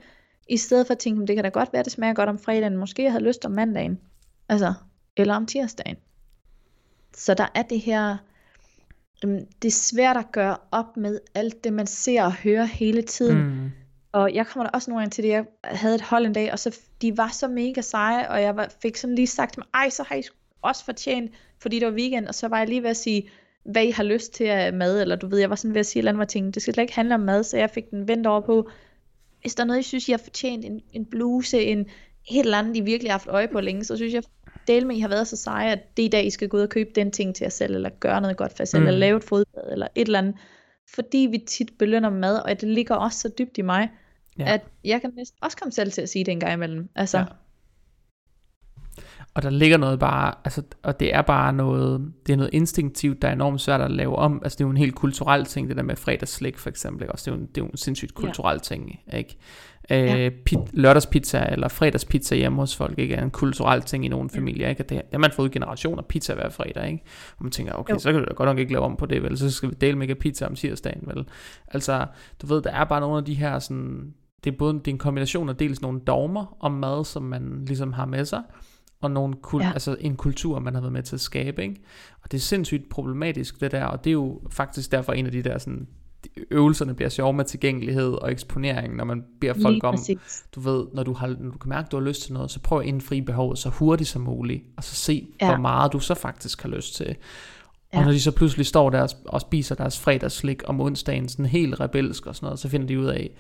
i 0.49 0.57
stedet 0.57 0.87
for 0.87 0.93
at 0.95 0.99
tænke, 0.99 1.19
"Men 1.19 1.29
det 1.29 1.37
kan 1.37 1.45
da 1.45 1.49
godt 1.51 1.73
være, 1.73 1.83
det 1.83 1.93
smager 1.93 2.15
godt 2.15 2.29
om 2.29 2.39
fredagen, 2.39 2.77
måske 2.77 3.03
jeg 3.03 3.13
havde 3.13 3.25
lyst 3.25 3.45
om 3.45 3.53
mandagen, 3.53 4.01
altså, 4.49 4.75
eller 5.17 5.35
om 5.35 5.47
tirsdagen. 5.47 5.97
Så 7.17 7.35
der 7.35 7.47
er 7.55 7.63
det 7.63 7.81
her, 7.81 8.17
det 9.23 9.65
er 9.65 9.71
svært 9.71 10.17
at 10.17 10.33
gøre 10.33 10.57
op 10.71 10.97
med 10.97 11.21
alt 11.35 11.65
det, 11.65 11.73
man 11.73 11.87
ser 11.87 12.23
og 12.25 12.33
hører 12.33 12.65
hele 12.65 13.03
tiden. 13.03 13.39
Mm. 13.43 13.71
Og 14.13 14.35
jeg 14.35 14.47
kommer 14.47 14.65
da 14.65 14.71
også 14.75 14.91
nogle 14.91 15.01
gange 15.01 15.11
til 15.11 15.25
det, 15.25 15.31
jeg 15.31 15.45
havde 15.65 15.95
et 15.95 16.01
hold 16.01 16.27
en 16.27 16.33
dag, 16.33 16.53
og 16.53 16.59
så 16.59 16.79
de 17.03 17.17
var 17.17 17.29
så 17.29 17.49
mega 17.49 17.81
seje, 17.81 18.29
og 18.29 18.43
jeg 18.43 18.57
var, 18.57 18.73
fik 18.83 18.97
sådan 18.97 19.17
lige 19.17 19.27
sagt 19.27 19.59
mig, 19.59 19.67
ej, 19.75 19.89
så 19.91 20.03
har 20.03 20.17
I 20.17 20.23
også 20.63 20.85
fortjent, 20.85 21.33
fordi 21.63 21.79
det 21.79 21.87
var 21.87 21.93
weekend, 21.93 22.27
og 22.29 22.35
så 22.35 22.49
var 22.49 22.59
jeg 22.59 22.69
lige 22.69 22.83
ved 22.83 22.91
at 22.91 22.97
sige, 22.97 23.31
hvad 23.65 23.85
I 23.85 23.91
har 23.91 24.03
lyst 24.03 24.33
til 24.33 24.45
af 24.45 24.73
mad, 24.73 25.01
eller 25.01 25.17
du 25.17 25.29
ved, 25.29 25.39
jeg 25.39 25.51
var 25.51 25.57
sådan 25.57 25.75
ved 25.75 25.81
at 25.81 25.87
sige 25.87 26.01
et 26.01 26.03
eller 26.03 26.11
andet, 26.11 26.19
hvor 26.19 26.23
jeg 26.23 26.29
tænkte, 26.29 26.55
det 26.55 26.63
skal 26.63 26.75
slet 26.75 26.83
ikke 26.83 26.95
handle 26.95 27.15
om 27.15 27.21
mad, 27.21 27.45
så 27.45 27.57
jeg 27.57 27.71
fik 27.71 27.91
den 27.91 28.09
vendt 28.09 28.27
over 28.27 28.41
på, 28.41 28.71
hvis 29.41 29.55
der 29.55 29.63
er 29.63 29.67
noget, 29.67 29.81
I 29.81 29.83
synes, 29.83 30.09
I 30.09 30.11
har 30.11 30.19
fortjent, 30.19 30.65
en, 30.65 30.81
en 30.93 31.05
bluse, 31.05 31.63
en 31.63 31.79
et 32.31 32.41
eller 32.41 32.59
andet, 32.59 32.77
I 32.77 32.81
virkelig 32.81 33.13
har 33.13 33.19
haft 33.19 33.29
øje 33.29 33.49
på 33.49 33.61
længe, 33.61 33.85
så 33.85 33.97
synes 33.97 34.15
jeg, 34.15 34.23
del 34.67 34.87
med, 34.87 34.97
I 34.97 35.01
har 35.01 35.09
været 35.09 35.29
så 35.29 35.37
seje, 35.37 35.73
at 35.73 35.97
det 35.97 36.03
er 36.03 36.07
i 36.07 36.11
dag, 36.11 36.27
I 36.27 36.31
skal 36.31 36.49
gå 36.49 36.57
ud 36.57 36.63
og 36.63 36.69
købe 36.69 36.91
den 36.95 37.11
ting 37.11 37.35
til 37.35 37.45
jer 37.45 37.51
selv, 37.51 37.75
eller 37.75 37.91
gøre 38.01 38.21
noget 38.21 38.37
godt 38.37 38.53
for 38.53 38.57
jer 38.61 38.65
selv, 38.65 38.83
Mm. 38.83 38.87
eller 38.87 38.99
lave 39.01 39.17
et 39.17 39.25
fodbad, 39.25 39.73
eller 39.73 39.87
et 39.95 40.07
eller 40.07 40.19
andet, 40.19 40.35
fordi 40.95 41.29
vi 41.31 41.39
tit 41.39 41.71
belønner 41.79 42.11
mad, 42.11 42.39
og 42.39 42.61
det 42.61 42.69
ligger 42.69 42.95
også 42.95 43.19
så 43.19 43.31
dybt 43.39 43.59
i 43.59 43.63
mig, 43.63 43.91
Ja. 44.39 44.45
ja. 44.45 44.53
at 44.55 44.61
jeg 44.85 45.01
kan 45.01 45.13
næsten 45.17 45.39
også 45.43 45.57
komme 45.57 45.73
selv 45.73 45.93
til 45.93 46.03
at 46.03 46.09
sige 46.09 46.25
det 46.25 46.33
en 46.33 46.41
gang 46.41 46.53
imellem. 46.53 46.89
Altså, 46.95 47.19
Ja. 47.19 47.25
ja. 47.25 47.29
Og 49.35 49.43
der 49.43 49.51
ligger 49.51 49.77
noget 49.77 49.99
bare, 49.99 50.35
altså, 50.45 50.63
og 50.83 51.01
det 51.01 51.15
er 51.15 51.23
bare 51.23 51.53
noget, 51.53 52.13
det 52.27 52.33
er 52.33 52.37
noget 52.37 52.51
instinktivt, 52.55 53.23
der 53.23 53.29
er 53.29 53.33
enormt 53.33 53.61
svært 53.61 53.81
at 53.81 53.91
lave 53.91 54.17
om. 54.17 54.41
Altså 54.45 54.57
det 54.57 54.65
er 54.65 54.69
jo 54.69 54.71
en 54.71 54.77
helt 54.77 54.95
kulturel 54.95 55.45
ting, 55.45 55.69
det 55.69 55.77
der 55.77 55.83
med 55.83 55.97
fredagsslik 55.97 56.59
for 56.59 56.71
eksempel. 56.71 57.03
Ikke? 57.03 57.13
Også, 57.13 57.31
det, 57.31 57.37
er 57.37 57.37
jo 57.37 57.43
en, 57.43 57.47
det 57.49 57.61
er 57.61 57.65
jo 57.65 57.69
en 57.71 57.77
sindssygt 57.77 58.13
Ja. 58.13 58.21
kulturel 58.21 58.61
ting, 58.61 59.01
ikke? 59.13 59.37
Øh, 59.91 59.99
Ja. 59.99 60.31
pit, 60.45 60.59
lørdagspizza 60.73 61.47
eller 61.53 61.69
fredagspizza 61.69 62.35
hjemme 62.37 62.59
hos 62.59 62.77
folk, 62.77 62.99
ikke? 62.99 63.15
Er 63.15 63.23
en 63.23 63.31
kulturel 63.31 63.83
ting 63.83 64.05
i 64.05 64.09
nogle 64.09 64.31
familier, 64.31 64.69
ikke? 64.69 64.83
Og 64.85 64.89
det, 64.89 64.97
det 64.99 65.09
har 65.13 65.19
man 65.19 65.33
fået 65.33 65.53
generationer, 65.53 66.03
pizza 66.03 66.35
hver 66.35 66.49
fredag, 66.49 66.87
ikke? 66.91 67.05
Og 67.39 67.45
man 67.45 67.53
tænker, 67.53 67.73
okay, 67.73 67.95
Jo. 67.95 67.99
så 67.99 68.13
kan 68.13 68.21
du 68.21 68.27
da 68.29 68.35
godt 68.35 68.47
nok 68.49 68.59
ikke 68.59 68.73
lave 68.73 68.85
om 68.85 68.97
på 68.97 69.07
det, 69.07 69.23
vel? 69.23 69.39
Så 69.39 69.51
skal 69.51 69.69
vi 69.71 69.75
dele 69.81 69.99
med 69.99 70.15
pizza 70.15 70.47
om 70.47 70.55
tirsdagen, 70.55 71.03
vel? 71.07 71.25
Altså, 71.69 72.07
du 72.43 72.47
ved, 72.47 72.63
der 72.63 72.71
er 72.71 72.85
bare 72.85 73.01
nogle 73.01 73.19
af 73.19 73.25
de 73.25 73.35
her 73.35 73.59
sådan, 73.59 74.15
det 74.45 74.53
er 74.53 74.57
både 74.57 74.75
det 74.75 74.89
er 74.89 74.93
en 74.93 74.99
kombination 74.99 75.49
af 75.49 75.57
dels 75.57 75.83
nogle 75.83 76.01
dogmer 76.01 76.57
om 76.61 76.73
mad, 76.73 77.05
som 77.05 77.23
man 77.23 77.65
ligesom 77.67 77.93
har 77.93 78.07
med 78.07 78.25
sig, 78.25 78.43
og 79.01 79.11
nogle 79.11 79.35
kul- 79.47 79.63
ja. 79.63 79.73
Altså 79.73 79.97
en 80.01 80.17
kultur, 80.17 80.59
man 80.59 80.75
har 80.75 80.81
været 80.81 80.93
med 80.93 81.03
til 81.03 81.17
at 81.17 81.21
skabe. 81.21 81.63
Ikke? 81.63 81.77
Og 82.23 82.33
det 82.33 82.39
er 82.39 82.43
sindssygt 82.43 82.89
problematisk, 82.89 83.61
det 83.61 83.73
der, 83.73 83.85
og 83.85 84.05
det 84.05 84.11
er 84.11 84.15
jo 84.15 84.41
faktisk 84.51 84.93
derfor 84.93 85.13
en 85.13 85.27
af 85.27 85.33
de 85.33 85.43
der 85.43 85.59
sådan, 85.59 85.87
øvelserne 86.51 86.95
bliver 86.95 87.09
sjove 87.09 87.33
med 87.33 87.45
tilgængelighed 87.45 88.13
og 88.13 88.33
eksponering, 88.33 88.97
når 88.97 89.05
man 89.05 89.25
beder 89.41 89.53
folk 89.63 89.75
lige 89.75 89.85
om, 89.85 89.95
præcis. 89.95 90.45
du 90.55 90.61
ved, 90.61 90.87
når 90.95 91.03
du, 91.03 91.13
har, 91.13 91.27
når 91.41 91.51
du 91.51 91.59
kan 91.59 91.69
mærke, 91.69 91.87
at 91.87 91.93
du 91.93 91.97
har 92.01 92.05
lyst 92.07 92.23
til 92.23 92.33
noget, 92.33 92.51
så 92.51 92.61
prøv 92.61 92.81
at 92.81 92.87
indfri 92.87 93.21
behovet 93.21 93.59
så 93.59 93.69
hurtigt 93.69 94.09
som 94.09 94.23
muligt, 94.23 94.65
og 94.77 94.85
så 94.85 94.95
se, 94.95 95.29
ja. 95.41 95.47
Hvor 95.47 95.57
meget 95.57 95.93
du 95.93 95.99
så 95.99 96.15
faktisk 96.15 96.63
har 96.63 96.69
lyst 96.69 96.95
til. 96.95 97.07
Og 97.93 97.99
Ja. 97.99 98.05
når 98.05 98.13
de 98.13 98.21
så 98.21 98.31
pludselig 98.31 98.67
står 98.67 98.91
der 98.91 99.03
og- 99.03 99.09
og 99.25 99.41
spiser 99.41 99.75
deres 99.75 100.01
fredagsslik 100.01 100.63
om 100.67 100.81
onsdagen, 100.81 101.29
sådan 101.29 101.47
helt 101.47 101.81
rebelsk 101.81 102.27
og 102.27 102.37
sådan 102.37 102.47
noget, 102.47 102.59
så 102.59 102.69
finder 102.69 102.87
de 102.87 103.01
ud 103.01 103.07
af, 103.07 103.31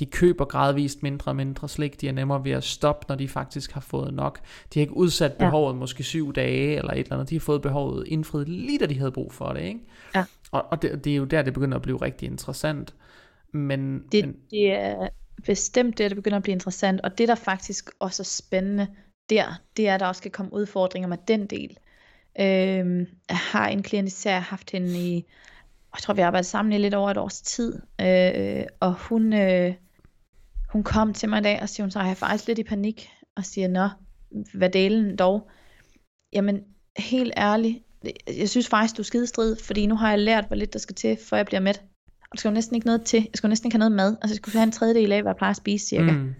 de 0.00 0.06
køber 0.06 0.44
gradvist 0.44 1.02
mindre 1.02 1.30
og 1.30 1.36
mindre 1.36 1.68
slik, 1.68 2.00
de 2.00 2.08
er 2.08 2.12
nemmere 2.12 2.44
ved 2.44 2.52
at 2.52 2.64
stoppe, 2.64 3.06
når 3.08 3.16
de 3.16 3.28
faktisk 3.28 3.72
har 3.72 3.80
fået 3.80 4.14
nok. 4.14 4.40
De 4.74 4.78
har 4.78 4.82
ikke 4.82 4.96
udsat 4.96 5.32
Ja. 5.40 5.44
behovet 5.44 5.76
måske 5.76 6.02
syv 6.02 6.32
dage 6.32 6.76
eller 6.76 6.92
et 6.92 6.98
eller 6.98 7.12
andet, 7.12 7.30
de 7.30 7.34
har 7.34 7.40
fået 7.40 7.62
behovet 7.62 8.06
indfriet 8.06 8.48
lige 8.48 8.78
da 8.78 8.86
de 8.86 8.98
havde 8.98 9.12
brug 9.12 9.32
for 9.32 9.52
det, 9.52 9.62
ikke? 9.62 9.80
Ja. 10.14 10.24
Og, 10.50 10.64
og 10.70 10.82
det, 10.82 11.04
det 11.04 11.12
er 11.12 11.16
jo 11.16 11.24
der, 11.24 11.42
det 11.42 11.54
begynder 11.54 11.76
at 11.76 11.82
blive 11.82 11.96
rigtig 12.02 12.26
interessant. 12.26 12.94
Men, 13.52 14.02
Det, 14.12 14.24
men 14.24 14.36
det 14.50 14.72
er 14.72 15.08
bestemt 15.46 15.98
det, 15.98 16.10
der 16.10 16.14
begynder 16.14 16.36
at 16.36 16.42
blive 16.42 16.52
interessant, 16.52 17.00
og 17.00 17.18
det 17.18 17.28
der 17.28 17.34
faktisk 17.34 17.90
også 17.98 18.22
er 18.22 18.24
spændende 18.24 18.86
der, 19.30 19.60
det 19.76 19.88
er, 19.88 19.94
at 19.94 20.00
der 20.00 20.06
også 20.06 20.18
skal 20.18 20.30
komme 20.30 20.52
udfordringer 20.52 21.08
med 21.08 21.18
den 21.28 21.46
del. 21.46 21.76
Øhm, 22.40 23.06
jeg 23.28 23.36
har 23.36 23.68
en 23.68 23.82
klient 23.82 24.08
især 24.08 24.38
haft 24.38 24.70
hende 24.70 24.98
i, 24.98 25.14
jeg 25.94 26.02
tror 26.02 26.14
vi 26.14 26.20
har 26.20 26.26
arbejdet 26.26 26.46
sammen 26.46 26.72
i 26.72 26.78
lidt 26.78 26.94
over 26.94 27.10
et 27.10 27.16
års 27.16 27.40
tid, 27.40 27.80
øh, 28.00 28.64
og 28.80 28.94
hun, 28.94 29.32
øh, 29.32 29.74
hun 30.72 30.82
kom 30.82 31.14
til 31.14 31.28
mig 31.28 31.38
i 31.38 31.42
dag 31.42 31.62
og 31.62 31.68
siger, 31.68 31.84
hun 31.84 31.90
så 31.90 31.98
er 31.98 32.06
jeg 32.06 32.16
faktisk 32.16 32.46
lidt 32.46 32.58
i 32.58 32.62
panik, 32.62 33.10
og 33.36 33.44
siger, 33.44 33.68
nå, 33.68 33.88
hvad 34.54 34.70
delen 34.70 35.16
dog? 35.16 35.48
Jamen, 36.32 36.60
helt 36.96 37.32
ærligt, 37.36 37.78
jeg 38.38 38.48
synes 38.48 38.68
faktisk, 38.68 38.96
du 38.96 39.02
er 39.02 39.04
skidestrid, 39.04 39.56
fordi 39.56 39.86
nu 39.86 39.96
har 39.96 40.10
jeg 40.10 40.18
lært, 40.18 40.46
hvor 40.46 40.56
lidt 40.56 40.72
der 40.72 40.78
skal 40.78 40.94
til, 40.94 41.18
før 41.24 41.36
jeg 41.36 41.46
bliver 41.46 41.60
mæt. 41.60 41.82
Og 42.06 42.32
der 42.32 42.38
skal 42.38 42.48
jo 42.48 42.54
næsten 42.54 42.76
ikke 42.76 42.86
noget 42.86 43.02
til. 43.02 43.18
Jeg 43.18 43.30
skal 43.34 43.48
jo 43.48 43.48
næsten 43.48 43.66
ikke 43.66 43.74
have 43.74 43.90
noget 43.90 43.92
mad. 43.92 44.16
Altså, 44.22 44.34
jeg 44.34 44.36
skulle 44.36 44.52
have 44.52 44.64
en 44.64 44.72
tredjedel 44.72 45.12
af, 45.12 45.22
hvad 45.22 45.30
jeg 45.30 45.36
plejer 45.36 45.50
at 45.50 45.56
spise, 45.56 45.86
cirka. 45.86 46.12
Mm. 46.12 46.34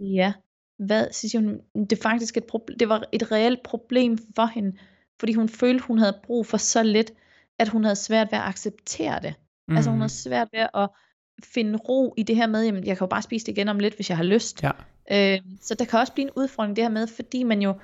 Ja. 0.00 0.32
Hvad, 0.78 1.06
siger 1.12 1.42
hun, 1.42 1.60
det 1.84 1.98
er 1.98 2.02
faktisk 2.02 2.36
et 2.36 2.44
problem, 2.44 2.78
det 2.78 2.88
var 2.88 3.04
et 3.12 3.32
reelt 3.32 3.62
problem 3.62 4.18
for 4.36 4.46
hende, 4.46 4.76
fordi 5.20 5.32
hun 5.32 5.48
følte, 5.48 5.84
hun 5.84 5.98
havde 5.98 6.18
brug 6.24 6.46
for 6.46 6.56
så 6.56 6.82
lidt, 6.82 7.10
at 7.58 7.68
hun 7.68 7.84
havde 7.84 7.96
svært 7.96 8.28
ved 8.32 8.38
at 8.38 8.44
acceptere 8.44 9.20
det. 9.22 9.34
Mm. 9.68 9.76
Altså 9.76 9.90
hun 9.90 10.00
havde 10.00 10.12
svært 10.12 10.48
ved 10.52 10.66
at 10.74 10.88
finde 11.42 11.78
ro 11.78 12.14
i 12.16 12.22
det 12.22 12.36
her 12.36 12.46
med, 12.46 12.64
jamen 12.64 12.86
jeg 12.86 12.96
kan 12.96 13.04
jo 13.04 13.08
bare 13.08 13.22
spise 13.22 13.46
det 13.46 13.52
igen 13.52 13.68
om 13.68 13.78
lidt, 13.78 13.94
hvis 13.94 14.08
jeg 14.08 14.16
har 14.16 14.24
lyst. 14.24 14.62
Ja. 14.62 14.70
Øh, 15.10 15.40
så 15.60 15.74
der 15.74 15.84
kan 15.84 15.98
også 15.98 16.12
blive 16.12 16.26
en 16.26 16.32
udfordring 16.36 16.76
det 16.76 16.84
her 16.84 16.90
med, 16.90 17.06
fordi 17.06 17.42
man 17.42 17.62
jo, 17.62 17.74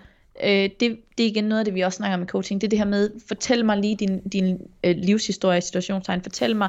øh, 0.44 0.50
det, 0.50 0.80
det 0.80 1.24
er 1.24 1.30
igen 1.30 1.44
noget 1.44 1.58
af 1.58 1.64
det, 1.64 1.74
vi 1.74 1.80
også 1.80 1.96
snakker 1.96 2.14
om 2.14 2.20
med 2.20 2.28
coaching, 2.28 2.60
det 2.60 2.66
er 2.66 2.70
det 2.70 2.78
her 2.78 2.86
med, 2.86 3.10
fortæl 3.28 3.64
mig 3.64 3.76
lige 3.78 3.96
din, 3.96 4.20
din 4.20 4.58
øh, 4.84 4.96
livshistorie 4.96 5.58
i 5.58 5.60
situationstegn, 5.60 6.22
fortæl 6.22 6.56
mig, 6.56 6.68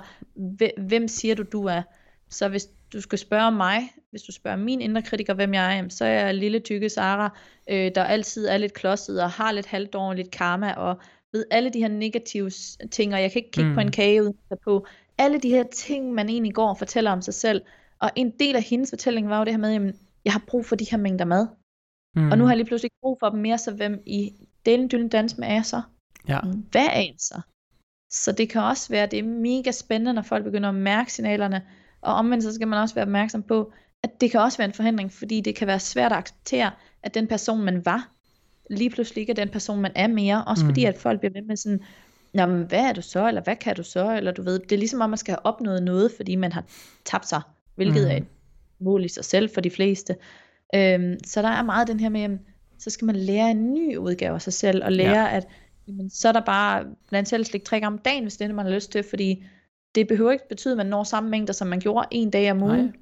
hvem 0.78 1.08
siger 1.08 1.36
du, 1.36 1.44
du 1.44 1.66
er? 1.66 1.82
Så 2.30 2.48
hvis 2.50 2.68
du 2.94 3.02
skal 3.02 3.20
spørge 3.20 3.52
mig, 3.52 3.82
hvis 4.12 4.22
du 4.22 4.32
spørger 4.32 4.58
min 4.58 4.82
indre 4.82 5.02
kritiker, 5.02 5.34
hvem 5.34 5.54
jeg 5.54 5.78
er, 5.78 5.90
så 5.90 6.06
er 6.06 6.10
jeg 6.10 6.36
lille 6.36 6.60
tykke 6.60 6.90
Sara, 6.90 7.38
øh, 7.70 7.92
der 7.96 8.04
altid 8.04 8.48
er 8.48 8.58
lidt 8.58 8.74
klodset 8.74 9.24
og 9.24 9.32
har 9.32 9.52
lidt 9.52 9.66
halvdårligt 9.66 10.32
karma 10.32 10.74
og 10.74 11.00
ved 11.34 11.46
alle 11.52 11.70
de 11.70 11.80
her 11.80 11.88
negative 11.88 12.52
ting, 12.92 13.14
og 13.14 13.22
jeg 13.22 13.32
kan 13.32 13.40
ikke 13.40 13.52
kigge 13.52 13.70
mm. 13.70 13.76
på 13.76 13.82
en 13.82 13.92
kage 13.92 14.22
uden 14.22 14.34
at 14.52 14.58
på. 14.60 14.86
Alle 15.18 15.40
de 15.40 15.50
her 15.50 15.64
ting, 15.64 16.14
man 16.14 16.30
egentlig 16.30 16.54
går 16.54 16.70
og 16.70 16.78
fortæller 16.78 17.12
om 17.12 17.22
sig 17.22 17.34
selv. 17.34 17.62
Og 18.00 18.12
en 18.16 18.32
del 18.40 18.56
af 18.56 18.64
hendes 18.64 18.90
fortælling 18.90 19.30
var 19.30 19.38
jo 19.38 19.46
det 19.46 19.54
her 19.54 19.60
med, 19.60 19.76
at 19.76 19.96
jeg 20.26 20.34
har 20.34 20.44
brug 20.48 20.66
for 20.66 20.76
de 20.76 20.86
her 20.92 20.98
mængder 20.98 21.26
mad. 21.26 21.48
Mm. 22.16 22.32
Og 22.32 22.38
nu 22.38 22.44
har 22.44 22.52
jeg 22.52 22.58
lige 22.58 22.68
pludselig 22.68 22.92
brug 23.02 23.18
for 23.20 23.30
dem 23.30 23.40
mere, 23.40 23.58
så 23.58 23.72
hvem 23.72 24.04
i 24.06 24.34
delen 24.66 24.88
dylden 24.92 25.10
dans 25.10 25.38
med 25.38 25.48
er 25.48 25.62
så? 25.62 25.82
Ja. 26.28 26.40
Hvad 26.72 26.86
er 26.86 27.00
jeg 27.00 27.16
så? 27.18 27.42
Så 28.12 28.32
det 28.32 28.50
kan 28.50 28.62
også 28.62 28.90
være, 28.90 29.06
det 29.06 29.20
er 29.20 29.24
mega 29.24 29.72
spændende, 29.72 30.14
når 30.14 30.22
folk 30.22 30.44
begynder 30.44 30.70
at 30.70 30.76
mærke 30.76 31.14
signalerne, 31.14 31.62
og 32.02 32.14
omvendt 32.14 32.44
så 32.44 32.54
skal 32.54 32.68
man 32.68 32.80
også 32.80 32.96
være 32.96 33.06
opmærksom 33.06 33.44
på, 33.44 33.72
at 34.04 34.22
det 34.22 34.32
kan 34.32 34.40
også 34.40 34.58
være 34.58 34.68
en 34.68 34.74
forhindring, 34.74 35.12
fordi 35.12 35.42
det 35.42 35.56
kan 35.56 35.68
være 35.68 35.80
svært 35.80 36.12
at 36.12 36.18
acceptere, 36.18 36.72
at 37.04 37.14
den 37.14 37.28
person, 37.28 37.62
man 37.62 37.86
var, 37.86 38.10
lige 38.70 38.90
pludselig 38.90 39.22
ikke 39.22 39.32
er 39.32 39.36
den 39.36 39.50
person, 39.50 39.82
man 39.82 39.92
er 39.96 40.08
mere. 40.08 40.44
Også 40.46 40.66
mm. 40.66 40.70
fordi, 40.70 40.86
at 40.86 40.98
folk 40.98 41.20
bliver 41.20 41.34
ved 41.34 41.42
med 41.42 41.58
sådan, 41.58 41.84
Nå, 42.34 42.46
men 42.46 42.64
hvad 42.64 42.80
er 42.80 42.94
du 42.94 43.02
så, 43.02 43.28
eller 43.28 43.42
hvad 43.42 43.56
kan 43.56 43.76
du 43.76 43.84
så, 43.84 44.18
eller 44.18 44.32
du 44.32 44.42
ved, 44.42 44.60
det 44.60 44.72
er 44.72 44.78
ligesom 44.78 45.02
om, 45.02 45.10
man 45.10 45.18
skal 45.18 45.32
have 45.32 45.46
opnået 45.46 45.84
noget, 45.84 46.12
fordi 46.18 46.36
man 46.36 46.52
har 46.52 46.64
tabt 47.06 47.28
sig, 47.28 47.42
hvilket 47.76 48.04
mm. 48.04 48.12
er 48.12 48.20
mål 48.80 49.06
i 49.06 49.08
sig 49.08 49.26
selv 49.26 49.50
for 49.54 49.62
de 49.62 49.70
fleste. 49.70 50.16
Øhm, 50.76 51.18
så 51.26 51.42
der 51.42 51.48
er 51.48 51.64
meget 51.64 51.88
den 51.88 52.00
her 52.00 52.10
med, 52.10 52.38
så 52.80 52.90
skal 52.90 53.06
man 53.06 53.16
lære 53.16 53.52
en 53.52 53.74
ny 53.74 53.98
udgave 53.98 54.36
af 54.36 54.42
sig 54.42 54.54
selv, 54.54 54.84
og 54.84 54.92
lære, 54.92 55.26
ja. 55.26 55.38
at 55.38 55.48
jamen, 55.88 56.10
så 56.10 56.28
er 56.28 56.32
der 56.32 56.46
bare 56.46 56.86
blandt 57.10 57.30
selv 57.30 57.46
slik 57.46 57.64
tre 57.64 57.80
gange 57.80 57.98
om 57.98 57.98
dagen, 57.98 58.24
hvis 58.24 58.38
det 58.38 58.46
er 58.46 58.48
det, 58.48 58.56
man 58.56 58.66
har 58.66 58.74
lyst 58.74 58.92
til, 58.92 59.04
fordi 59.10 59.44
det 59.96 60.08
behøver 60.08 60.32
ikke 60.32 60.50
betyde, 60.50 60.74
at 60.74 60.78
man 60.78 60.86
når 60.86 61.04
samme 61.04 61.30
mængder, 61.30 61.54
som 61.54 61.68
man 61.68 61.80
gjorde 61.80 62.08
en 62.12 62.30
dag 62.30 62.52
om 62.52 62.64
ugen, 62.64 62.96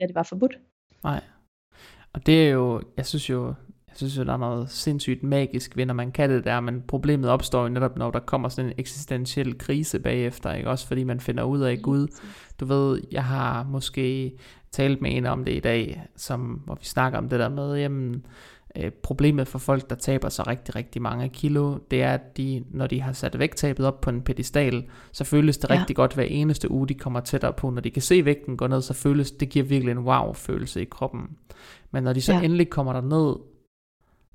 ja, 0.00 0.06
det 0.06 0.14
var 0.14 0.22
forbudt. 0.22 0.58
Nej. 1.04 1.20
Og 2.12 2.26
det 2.26 2.46
er 2.46 2.50
jo, 2.50 2.82
jeg 2.96 3.06
synes 3.06 3.30
jo, 3.30 3.54
jeg 3.94 3.98
synes 3.98 4.18
jo, 4.18 4.24
der 4.24 4.32
er 4.32 4.36
noget 4.36 4.70
sindssygt 4.70 5.22
magisk 5.22 5.76
ved, 5.76 5.86
når 5.86 5.94
man 5.94 6.12
kan 6.12 6.30
det 6.30 6.44
der, 6.44 6.60
men 6.60 6.82
problemet 6.88 7.30
opstår 7.30 7.62
jo 7.62 7.68
netop, 7.68 7.96
når 7.96 8.10
der 8.10 8.20
kommer 8.20 8.48
sådan 8.48 8.70
en 8.70 8.74
eksistentiel 8.78 9.58
krise 9.58 9.98
bagefter, 9.98 10.52
ikke? 10.52 10.70
Også 10.70 10.86
fordi 10.86 11.04
man 11.04 11.20
finder 11.20 11.44
ud 11.44 11.60
af, 11.60 11.82
Gud, 11.82 12.08
du 12.60 12.64
ved, 12.64 13.00
jeg 13.12 13.24
har 13.24 13.62
måske 13.62 14.32
talt 14.72 15.02
med 15.02 15.16
en 15.16 15.26
om 15.26 15.44
det 15.44 15.52
i 15.52 15.60
dag, 15.60 16.02
som, 16.16 16.40
hvor 16.40 16.74
vi 16.74 16.84
snakker 16.84 17.18
om 17.18 17.28
det 17.28 17.40
der 17.40 17.48
med, 17.48 17.76
jamen, 17.76 18.26
øh, 18.76 18.90
problemet 18.90 19.48
for 19.48 19.58
folk, 19.58 19.90
der 19.90 19.96
taber 19.96 20.28
sig 20.28 20.46
rigtig, 20.46 20.76
rigtig 20.76 21.02
mange 21.02 21.28
kilo, 21.28 21.78
det 21.90 22.02
er, 22.02 22.14
at 22.14 22.36
de, 22.36 22.64
når 22.70 22.86
de 22.86 23.00
har 23.00 23.12
sat 23.12 23.38
vægttabet 23.38 23.86
op 23.86 24.00
på 24.00 24.10
en 24.10 24.22
pedestal, 24.22 24.84
så 25.12 25.24
føles 25.24 25.58
det 25.58 25.70
ja. 25.70 25.78
rigtig 25.78 25.96
godt 25.96 26.14
hver 26.14 26.24
eneste 26.24 26.70
uge, 26.70 26.88
de 26.88 26.94
kommer 26.94 27.20
tættere 27.20 27.52
på. 27.52 27.70
Når 27.70 27.80
de 27.80 27.90
kan 27.90 28.02
se 28.02 28.24
vægten 28.24 28.56
gå 28.56 28.66
ned, 28.66 28.82
så 28.82 28.94
føles 28.94 29.32
det 29.32 29.48
giver 29.48 29.64
virkelig 29.64 29.92
en 29.92 29.98
wow-følelse 29.98 30.82
i 30.82 30.84
kroppen. 30.84 31.22
Men 31.90 32.02
når 32.02 32.12
de 32.12 32.22
så 32.22 32.32
ja. 32.32 32.40
endelig 32.40 32.70
kommer 32.70 32.92
der 32.92 33.00
ned, 33.00 33.53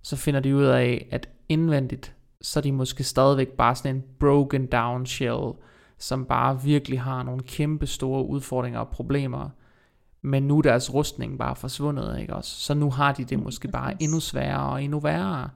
så 0.02 0.16
finder 0.16 0.40
de 0.40 0.56
ud 0.56 0.64
af, 0.64 1.08
at 1.12 1.30
indvendigt, 1.50 2.16
så 2.42 2.60
er 2.60 2.62
de 2.62 2.72
måske 2.72 3.04
stadigvæk 3.04 3.48
bare 3.48 3.76
sådan 3.76 3.96
en 3.96 4.04
broken 4.20 4.66
down 4.66 5.06
shell, 5.06 5.52
som 5.98 6.26
bare 6.26 6.62
virkelig 6.62 7.02
har 7.02 7.24
nogle 7.24 7.44
kæmpe 7.44 7.88
store 7.88 8.26
udfordringer 8.26 8.80
og 8.80 8.88
problemer. 8.88 9.50
Men 10.22 10.44
nu 10.44 10.58
er 10.58 10.62
deres 10.62 10.94
rustning 10.94 11.40
bare 11.40 11.56
forsvundet, 11.56 12.20
ikke 12.20 12.36
også? 12.36 12.56
Så 12.56 12.74
nu 12.74 12.90
har 12.90 13.12
de 13.14 13.24
det 13.24 13.40
måske 13.40 13.68
bare 13.68 14.04
endnu 14.04 14.20
sværere 14.20 14.72
og 14.72 14.84
endnu 14.84 15.00
værre. 15.00 15.50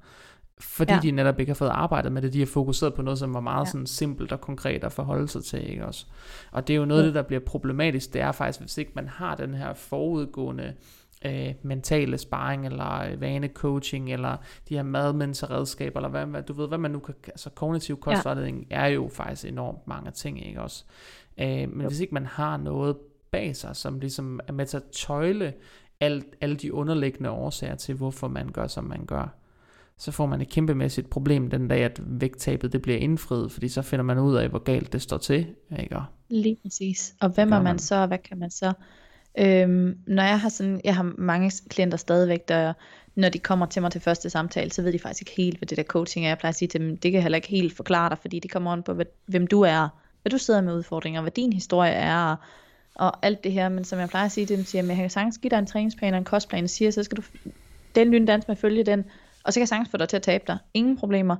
Fordi 0.59 0.93
ja. 0.93 0.99
de 0.99 1.11
netop 1.11 1.39
ikke 1.39 1.49
har 1.49 1.55
fået 1.55 1.69
arbejdet 1.69 2.11
med 2.11 2.21
det. 2.21 2.33
De 2.33 2.39
har 2.39 2.45
fokuseret 2.45 2.93
på 2.93 3.01
noget, 3.01 3.19
som 3.19 3.33
var 3.33 3.39
meget 3.39 3.65
ja. 3.65 3.71
sådan 3.71 3.87
simpelt 3.87 4.31
og 4.31 4.41
konkret 4.41 4.83
at 4.83 4.91
forholde 4.91 5.27
sig 5.27 5.43
til, 5.43 5.69
ikke 5.69 5.85
også? 5.85 6.05
Og 6.51 6.67
det 6.67 6.73
er 6.73 6.77
jo 6.77 6.85
noget 6.85 7.01
ja. 7.01 7.07
det, 7.07 7.15
der 7.15 7.21
bliver 7.21 7.39
problematisk. 7.39 8.13
Det 8.13 8.21
er 8.21 8.31
faktisk, 8.31 8.59
hvis 8.59 8.77
ikke 8.77 8.91
man 8.95 9.07
har 9.07 9.35
den 9.35 9.53
her 9.53 9.73
forudgående 9.73 10.63
øh, 10.63 10.71
mentale 11.61 12.17
sparring, 12.17 12.65
eller 12.65 13.11
øh, 13.11 13.21
vanecoaching, 13.21 14.13
eller 14.13 14.37
de 14.69 14.75
her 14.75 14.83
madmentorredskaber, 14.83 15.99
eller 15.99 16.09
hvad, 16.09 16.25
hvad, 16.25 16.43
du 16.43 16.53
ved, 16.53 16.67
hvad 16.67 16.77
man 16.77 16.91
nu 16.91 16.99
kan, 16.99 17.15
altså 17.27 17.49
kognitiv 17.49 17.99
kostvejledning 17.99 18.67
ja. 18.69 18.75
er 18.75 18.87
jo 18.87 19.09
faktisk 19.13 19.45
enormt 19.45 19.87
mange 19.87 20.11
ting, 20.11 20.47
ikke 20.47 20.61
også? 20.61 20.83
Øh, 21.37 21.47
men 21.47 21.81
jo. 21.81 21.87
hvis 21.87 21.99
ikke 21.99 22.13
man 22.13 22.25
har 22.25 22.57
noget 22.57 22.95
bag 23.31 23.55
sig, 23.55 23.75
som 23.75 23.99
ligesom 23.99 24.39
er 24.47 24.53
med 24.53 24.65
til 24.65 24.77
at 24.77 24.83
tøjle 24.83 25.53
alt, 25.99 26.25
alle 26.41 26.55
de 26.55 26.73
underliggende 26.73 27.29
årsager 27.29 27.75
til, 27.75 27.95
hvorfor 27.95 28.27
man 28.27 28.51
gør, 28.51 28.67
som 28.67 28.83
man 28.83 29.05
gør, 29.05 29.35
så 29.97 30.11
får 30.11 30.25
man 30.25 30.41
et 30.41 30.49
kæmpemæssigt 30.49 31.09
problem 31.09 31.49
den 31.49 31.67
dag, 31.67 31.83
at 31.83 32.01
vægttabet 32.05 32.73
det 32.73 32.81
bliver 32.81 32.97
indfriet, 32.97 33.51
fordi 33.51 33.69
så 33.69 33.81
finder 33.81 34.03
man 34.03 34.19
ud 34.19 34.35
af, 34.35 34.49
hvor 34.49 34.59
galt 34.59 34.93
det 34.93 35.01
står 35.01 35.17
til. 35.17 35.47
Ikke? 35.79 35.97
Lige 36.29 36.57
præcis. 36.61 37.15
Og 37.21 37.29
hvem 37.29 37.47
er 37.47 37.55
man, 37.55 37.63
man 37.63 37.79
så, 37.79 37.95
og 37.95 38.07
hvad 38.07 38.17
kan 38.17 38.37
man 38.37 38.51
så? 38.51 38.73
Øhm, 39.37 39.97
når 40.07 40.23
jeg 40.23 40.39
har 40.39 40.49
sådan, 40.49 40.81
jeg 40.83 40.95
har 40.95 41.13
mange 41.17 41.51
klienter 41.69 41.97
stadigvæk, 41.97 42.47
der 42.47 42.73
når 43.15 43.29
de 43.29 43.39
kommer 43.39 43.65
til 43.65 43.81
mig 43.81 43.91
til 43.91 44.01
første 44.01 44.29
samtale, 44.29 44.71
så 44.71 44.81
ved 44.81 44.93
de 44.93 44.99
faktisk 44.99 45.21
ikke 45.21 45.41
helt, 45.41 45.57
hvad 45.57 45.67
det 45.67 45.77
der 45.77 45.83
coaching 45.83 46.25
er. 46.25 46.29
Jeg 46.29 46.37
plejer 46.37 46.49
at 46.49 46.55
sige 46.55 46.67
til 46.67 46.79
dem, 46.79 46.89
det 46.89 47.11
kan 47.11 47.13
jeg 47.13 47.21
heller 47.21 47.35
ikke 47.35 47.47
helt 47.47 47.75
forklare 47.75 48.09
dig, 48.09 48.17
fordi 48.17 48.39
det 48.39 48.51
kommer 48.51 48.71
an 48.71 48.83
på, 48.83 48.93
hvad, 48.93 49.05
hvem 49.25 49.47
du 49.47 49.61
er, 49.61 49.87
hvad 50.21 50.29
du 50.29 50.37
sidder 50.37 50.61
med 50.61 50.73
udfordringer, 50.73 51.21
hvad 51.21 51.31
din 51.31 51.53
historie 51.53 51.91
er, 51.91 52.35
og 52.95 53.25
alt 53.25 53.43
det 53.43 53.51
her. 53.51 53.69
Men 53.69 53.83
som 53.83 53.99
jeg 53.99 54.09
plejer 54.09 54.25
at 54.25 54.31
sige 54.31 54.45
til 54.45 54.57
dem, 54.57 54.65
siger 54.65 54.81
jeg, 54.83 54.89
jeg 54.89 54.97
kan 54.97 55.09
sagtens 55.09 55.37
give 55.37 55.49
dig 55.49 55.59
en 55.59 55.65
træningsplan 55.65 56.13
og 56.13 56.17
en 56.17 56.25
kostplan, 56.25 56.63
og 56.63 56.69
siger, 56.69 56.91
så 56.91 57.03
skal 57.03 57.17
du 57.17 57.21
den 57.95 58.11
lyn 58.11 58.25
dans 58.25 58.47
med 58.47 58.55
følge 58.55 58.83
den, 58.83 59.05
og 59.43 59.53
så 59.53 59.57
kan 59.57 59.61
jeg 59.61 59.67
sagtens 59.67 59.89
få 59.89 59.97
dig 59.97 60.09
til 60.09 60.15
at 60.15 60.23
tabe 60.23 60.43
dig. 60.47 60.57
Ingen 60.73 60.97
problemer. 60.97 61.35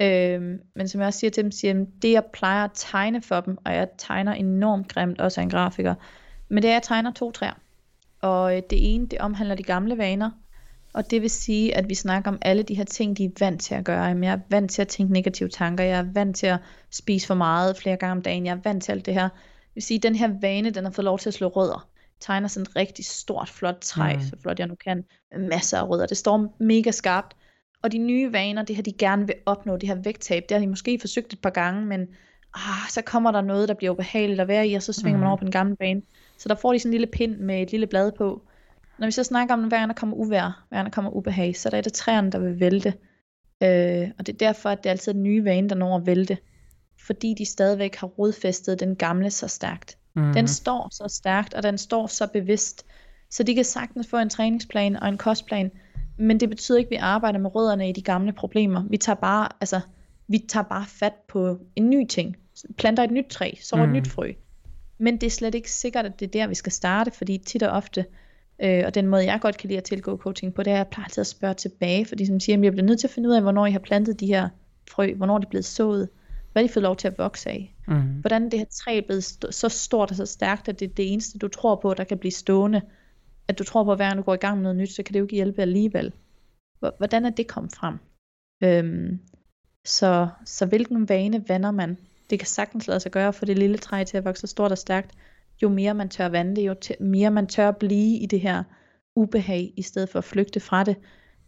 Øhm, 0.00 0.60
men 0.76 0.88
som 0.88 1.00
jeg 1.00 1.06
også 1.06 1.18
siger 1.18 1.30
til 1.30 1.42
dem, 1.42 1.52
siger 1.52 1.74
jeg, 1.74 1.86
det 2.02 2.12
jeg 2.12 2.24
plejer 2.32 2.64
at 2.64 2.70
tegne 2.74 3.22
for 3.22 3.40
dem, 3.40 3.58
og 3.64 3.74
jeg 3.74 3.88
tegner 3.98 4.32
enormt 4.32 4.88
grimt, 4.88 5.20
også 5.20 5.40
af 5.40 5.44
en 5.44 5.50
grafiker, 5.50 5.94
men 6.52 6.62
det 6.62 6.70
er, 6.70 6.72
at 6.72 6.74
jeg 6.74 6.82
tegner 6.82 7.12
to 7.12 7.30
træer. 7.30 7.52
Og 8.20 8.56
øh, 8.56 8.62
det 8.70 8.94
ene, 8.94 9.06
det 9.06 9.18
omhandler 9.18 9.54
de 9.54 9.62
gamle 9.62 9.98
vaner. 9.98 10.30
Og 10.94 11.10
det 11.10 11.22
vil 11.22 11.30
sige, 11.30 11.76
at 11.76 11.88
vi 11.88 11.94
snakker 11.94 12.30
om 12.30 12.38
alle 12.42 12.62
de 12.62 12.74
her 12.74 12.84
ting, 12.84 13.18
de 13.18 13.24
er 13.24 13.30
vant 13.40 13.60
til 13.60 13.74
at 13.74 13.84
gøre. 13.84 14.02
jeg 14.02 14.32
er 14.32 14.38
vant 14.50 14.70
til 14.70 14.82
at 14.82 14.88
tænke 14.88 15.12
negative 15.12 15.48
tanker. 15.48 15.84
Jeg 15.84 15.98
er 15.98 16.12
vant 16.14 16.36
til 16.36 16.46
at 16.46 16.58
spise 16.90 17.26
for 17.26 17.34
meget 17.34 17.76
flere 17.76 17.96
gange 17.96 18.12
om 18.12 18.22
dagen. 18.22 18.46
Jeg 18.46 18.52
er 18.52 18.60
vant 18.64 18.82
til 18.82 18.92
alt 18.92 19.06
det 19.06 19.14
her. 19.14 19.28
Det 19.28 19.74
vil 19.74 19.82
sige, 19.82 19.96
at 19.96 20.02
den 20.02 20.14
her 20.14 20.30
vane, 20.40 20.70
den 20.70 20.84
har 20.84 20.90
fået 20.90 21.04
lov 21.04 21.18
til 21.18 21.30
at 21.30 21.34
slå 21.34 21.48
rødder. 21.48 21.88
tegner 22.20 22.48
sådan 22.48 22.62
et 22.62 22.76
rigtig 22.76 23.04
stort, 23.04 23.48
flot 23.48 23.78
træ, 23.80 24.16
mm. 24.16 24.22
så 24.22 24.36
flot 24.42 24.58
jeg 24.58 24.66
nu 24.66 24.74
kan. 24.74 25.04
Masser 25.38 25.78
af 25.78 25.88
rødder. 25.88 26.06
Det 26.06 26.16
står 26.16 26.56
mega 26.60 26.90
skarpt. 26.90 27.36
Og 27.82 27.92
de 27.92 27.98
nye 27.98 28.32
vaner, 28.32 28.62
det 28.62 28.76
har 28.76 28.82
de 28.82 28.92
gerne 28.92 29.26
vil 29.26 29.34
opnå, 29.46 29.76
det 29.76 29.88
her 29.88 29.96
vægttab, 30.04 30.42
det 30.48 30.54
har 30.54 30.60
de 30.60 30.66
måske 30.66 30.98
forsøgt 31.00 31.32
et 31.32 31.40
par 31.40 31.50
gange, 31.50 31.86
men 31.86 32.00
ah, 32.54 32.88
så 32.90 33.02
kommer 33.02 33.32
der 33.32 33.40
noget, 33.40 33.68
der 33.68 33.74
bliver 33.74 33.92
ubehageligt 33.92 34.40
at 34.40 34.48
være 34.48 34.68
i, 34.68 34.74
og 34.74 34.82
så 34.82 34.92
svinger 34.92 35.16
mm. 35.16 35.20
man 35.20 35.28
over 35.28 35.36
på 35.36 35.44
den 35.44 35.52
gamle 35.52 35.76
bane. 35.76 36.02
Så 36.42 36.48
der 36.48 36.54
får 36.54 36.72
de 36.72 36.78
sådan 36.78 36.88
en 36.88 36.92
lille 36.92 37.06
pind 37.06 37.36
med 37.36 37.62
et 37.62 37.70
lille 37.70 37.86
blad 37.86 38.12
på. 38.12 38.42
Når 38.98 39.06
vi 39.06 39.10
så 39.10 39.24
snakker 39.24 39.54
om, 39.54 39.64
hver 39.64 39.78
gang 39.78 39.88
der 39.88 39.94
kommer 39.94 40.16
uvær, 40.16 40.66
hver 40.68 40.78
gang 40.78 40.86
der 40.86 40.90
kommer 40.90 41.10
ubehag, 41.10 41.56
så 41.56 41.70
er 41.72 41.80
det 41.80 41.92
træerne, 41.92 42.30
der 42.30 42.38
vil 42.38 42.60
vælte. 42.60 42.94
Øh, 43.62 44.08
og 44.18 44.26
det 44.26 44.32
er 44.32 44.38
derfor, 44.38 44.68
at 44.68 44.78
det 44.78 44.86
er 44.86 44.90
altid 44.90 45.14
den 45.14 45.22
nye 45.22 45.44
vane, 45.44 45.68
der 45.68 45.74
når 45.74 45.96
at 45.96 46.06
vælte. 46.06 46.38
Fordi 47.06 47.34
de 47.38 47.44
stadigvæk 47.44 47.96
har 47.96 48.06
rodfæstet 48.06 48.80
den 48.80 48.96
gamle 48.96 49.30
så 49.30 49.48
stærkt. 49.48 49.98
Mm. 50.16 50.32
Den 50.32 50.48
står 50.48 50.88
så 50.92 51.04
stærkt, 51.08 51.54
og 51.54 51.62
den 51.62 51.78
står 51.78 52.06
så 52.06 52.26
bevidst. 52.26 52.86
Så 53.30 53.42
de 53.42 53.54
kan 53.54 53.64
sagtens 53.64 54.08
få 54.08 54.18
en 54.18 54.30
træningsplan 54.30 54.96
og 54.96 55.08
en 55.08 55.18
kostplan, 55.18 55.70
men 56.18 56.40
det 56.40 56.48
betyder 56.48 56.78
ikke, 56.78 56.88
at 56.88 56.90
vi 56.90 56.96
arbejder 56.96 57.38
med 57.38 57.54
rødderne 57.54 57.88
i 57.88 57.92
de 57.92 58.02
gamle 58.02 58.32
problemer. 58.32 58.84
Vi 58.90 58.96
tager 58.96 59.16
bare, 59.16 59.48
altså, 59.60 59.80
vi 60.28 60.38
tager 60.48 60.64
bare 60.64 60.86
fat 60.86 61.14
på 61.28 61.58
en 61.76 61.90
ny 61.90 62.06
ting. 62.06 62.36
Planter 62.78 63.02
et 63.02 63.10
nyt 63.10 63.26
træ, 63.30 63.52
så 63.60 63.76
mm. 63.76 63.82
et 63.82 63.88
nyt 63.88 64.08
frø. 64.08 64.32
Men 65.02 65.16
det 65.16 65.26
er 65.26 65.30
slet 65.30 65.54
ikke 65.54 65.70
sikkert, 65.70 66.06
at 66.06 66.20
det 66.20 66.26
er 66.26 66.30
der, 66.30 66.46
vi 66.46 66.54
skal 66.54 66.72
starte, 66.72 67.10
fordi 67.10 67.38
tit 67.38 67.62
og 67.62 67.70
ofte, 67.70 68.04
øh, 68.62 68.82
og 68.86 68.94
den 68.94 69.06
måde, 69.06 69.24
jeg 69.24 69.38
godt 69.40 69.56
kan 69.58 69.68
lide 69.68 69.78
at 69.78 69.84
tilgå 69.84 70.16
coaching 70.16 70.54
på, 70.54 70.62
det 70.62 70.70
er, 70.70 70.74
at 70.74 70.78
jeg 70.78 70.88
plejer 70.88 71.08
til 71.08 71.20
at 71.20 71.26
spørge 71.26 71.54
tilbage, 71.54 72.06
fordi 72.06 72.26
som 72.26 72.40
siger, 72.40 72.58
at 72.58 72.64
jeg 72.64 72.72
bliver 72.72 72.86
nødt 72.86 73.00
til 73.00 73.06
at 73.06 73.10
finde 73.10 73.28
ud 73.28 73.34
af, 73.34 73.42
hvornår 73.42 73.66
I 73.66 73.70
har 73.70 73.78
plantet 73.78 74.20
de 74.20 74.26
her 74.26 74.48
frø, 74.90 75.14
hvornår 75.14 75.38
de 75.38 75.44
er 75.46 75.50
blevet 75.50 75.64
sået, 75.64 76.08
hvad 76.52 76.64
de 76.64 76.68
fået 76.68 76.82
lov 76.82 76.96
til 76.96 77.08
at 77.08 77.18
vokse 77.18 77.50
af. 77.50 77.74
Mm. 77.88 77.94
Hvordan 78.20 78.50
det 78.50 78.58
her 78.58 78.66
træ 78.72 78.98
er 78.98 79.02
blevet 79.06 79.22
st- 79.22 79.50
så 79.50 79.68
stort 79.68 80.10
og 80.10 80.16
så 80.16 80.26
stærkt, 80.26 80.68
at 80.68 80.80
det 80.80 80.90
er 80.90 80.94
det 80.94 81.12
eneste, 81.12 81.38
du 81.38 81.48
tror 81.48 81.74
på, 81.74 81.94
der 81.94 82.04
kan 82.04 82.18
blive 82.18 82.32
stående. 82.32 82.80
At 83.48 83.58
du 83.58 83.64
tror 83.64 83.84
på, 83.84 83.92
at 83.92 83.98
hver 83.98 84.06
gang 84.06 84.18
du 84.18 84.22
går 84.22 84.34
i 84.34 84.36
gang 84.36 84.56
med 84.56 84.62
noget 84.62 84.76
nyt, 84.76 84.92
så 84.92 85.02
kan 85.02 85.12
det 85.12 85.20
jo 85.20 85.24
ikke 85.24 85.36
hjælpe 85.36 85.62
alligevel. 85.62 86.12
Hvordan 86.98 87.24
er 87.24 87.30
det 87.30 87.46
kommet 87.46 87.72
frem? 87.74 87.98
Øhm, 88.64 89.18
Så, 89.84 90.28
så 90.44 90.66
hvilken 90.66 91.08
vane 91.08 91.44
vander 91.48 91.70
man? 91.70 91.98
Det 92.32 92.40
kan 92.40 92.46
sagtens 92.46 92.86
lade 92.88 93.00
sig 93.00 93.12
gøre 93.12 93.32
for 93.32 93.46
det 93.46 93.58
lille 93.58 93.78
træ 93.78 94.04
til 94.04 94.16
at 94.16 94.24
vokse 94.24 94.46
stort 94.46 94.72
og 94.72 94.78
stærkt. 94.78 95.10
Jo 95.62 95.68
mere 95.68 95.94
man 95.94 96.08
tør 96.08 96.28
vande 96.28 96.56
det, 96.56 96.66
jo 96.66 96.74
mere 97.00 97.30
man 97.30 97.46
tør 97.46 97.70
blive 97.70 98.18
i 98.18 98.26
det 98.26 98.40
her 98.40 98.62
ubehag, 99.16 99.72
i 99.76 99.82
stedet 99.82 100.08
for 100.08 100.18
at 100.18 100.24
flygte 100.24 100.60
fra 100.60 100.84
det, 100.84 100.96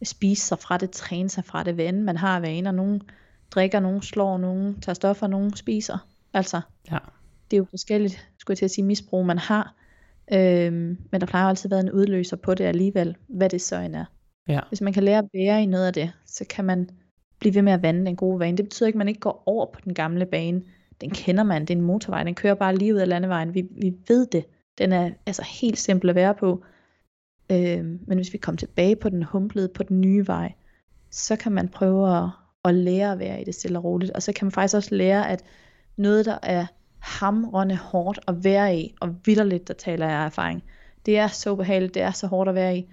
spise 0.02 0.46
sig 0.46 0.58
fra 0.58 0.78
det, 0.78 0.90
træne 0.90 1.28
sig 1.28 1.44
fra 1.44 1.62
det, 1.62 1.76
vande 1.76 2.02
man 2.02 2.16
har 2.16 2.40
vaner. 2.40 2.72
Nogen 2.72 3.02
drikker, 3.50 3.80
nogen 3.80 4.02
slår, 4.02 4.38
nogen 4.38 4.80
tager 4.80 4.94
stoffer, 4.94 5.26
nogen 5.26 5.56
spiser. 5.56 6.08
Altså, 6.34 6.60
ja. 6.90 6.98
det 7.50 7.56
er 7.56 7.58
jo 7.58 7.66
forskelligt, 7.70 8.28
skulle 8.38 8.52
jeg 8.52 8.58
til 8.58 8.64
at 8.64 8.70
sige, 8.70 8.84
misbrug 8.84 9.26
man 9.26 9.38
har. 9.38 9.74
Øhm, 10.32 10.98
men 11.12 11.20
der 11.20 11.26
plejer 11.26 11.46
altid 11.46 11.66
at 11.66 11.70
være 11.70 11.80
en 11.80 11.92
udløser 11.92 12.36
på 12.36 12.54
det 12.54 12.64
alligevel, 12.64 13.16
hvad 13.28 13.48
det 13.48 13.62
så 13.62 13.76
end 13.76 13.96
er. 13.96 14.04
Ja. 14.48 14.60
Hvis 14.68 14.80
man 14.80 14.92
kan 14.92 15.02
lære 15.02 15.18
at 15.18 15.28
bære 15.32 15.62
i 15.62 15.66
noget 15.66 15.86
af 15.86 15.92
det, 15.92 16.12
så 16.26 16.44
kan 16.50 16.64
man 16.64 16.90
blive 17.38 17.54
ved 17.54 17.62
med 17.62 17.72
at 17.72 17.82
vande 17.82 18.06
den 18.06 18.16
gode 18.16 18.40
vane. 18.40 18.56
Det 18.56 18.64
betyder 18.64 18.86
ikke, 18.86 18.96
at 18.96 18.98
man 18.98 19.08
ikke 19.08 19.20
går 19.20 19.42
over 19.46 19.66
på 19.66 19.80
den 19.84 19.94
gamle 19.94 20.26
bane. 20.26 20.62
Den 21.00 21.10
kender 21.10 21.42
man, 21.42 21.62
det 21.62 21.70
er 21.70 21.78
en 21.78 21.84
motorvej, 21.84 22.24
den 22.24 22.34
kører 22.34 22.54
bare 22.54 22.76
lige 22.76 22.94
ud 22.94 22.98
af 22.98 23.08
landevejen. 23.08 23.54
Vi, 23.54 23.68
vi 23.70 23.94
ved 24.08 24.26
det. 24.26 24.44
Den 24.78 24.92
er 24.92 25.10
altså 25.26 25.42
helt 25.60 25.78
simpel 25.78 26.10
at 26.10 26.14
være 26.14 26.34
på. 26.34 26.64
Øhm, 27.52 28.00
men 28.06 28.18
hvis 28.18 28.32
vi 28.32 28.38
kommer 28.38 28.56
tilbage 28.56 28.96
på 28.96 29.08
den 29.08 29.22
humplede, 29.22 29.68
på 29.68 29.82
den 29.82 30.00
nye 30.00 30.26
vej, 30.26 30.52
så 31.10 31.36
kan 31.36 31.52
man 31.52 31.68
prøve 31.68 32.18
at, 32.18 32.28
at 32.64 32.74
lære 32.74 33.12
at 33.12 33.18
være 33.18 33.40
i 33.40 33.44
det 33.44 33.54
stille 33.54 33.78
og 33.78 33.84
roligt. 33.84 34.12
Og 34.12 34.22
så 34.22 34.32
kan 34.32 34.46
man 34.46 34.52
faktisk 34.52 34.76
også 34.76 34.94
lære, 34.94 35.30
at 35.30 35.44
noget, 35.96 36.24
der 36.26 36.38
er 36.42 36.66
hamrende 36.98 37.76
hårdt 37.76 38.20
at 38.28 38.44
være 38.44 38.78
i, 38.78 38.94
og 39.00 39.14
vidderligt, 39.24 39.68
der 39.68 39.74
taler 39.74 40.06
jeg 40.06 40.18
af 40.18 40.26
erfaring, 40.26 40.64
det 41.06 41.18
er 41.18 41.26
så 41.26 41.54
behageligt, 41.54 41.94
det 41.94 42.02
er 42.02 42.10
så 42.10 42.26
hårdt 42.26 42.48
at 42.48 42.54
være 42.54 42.76
i. 42.76 42.90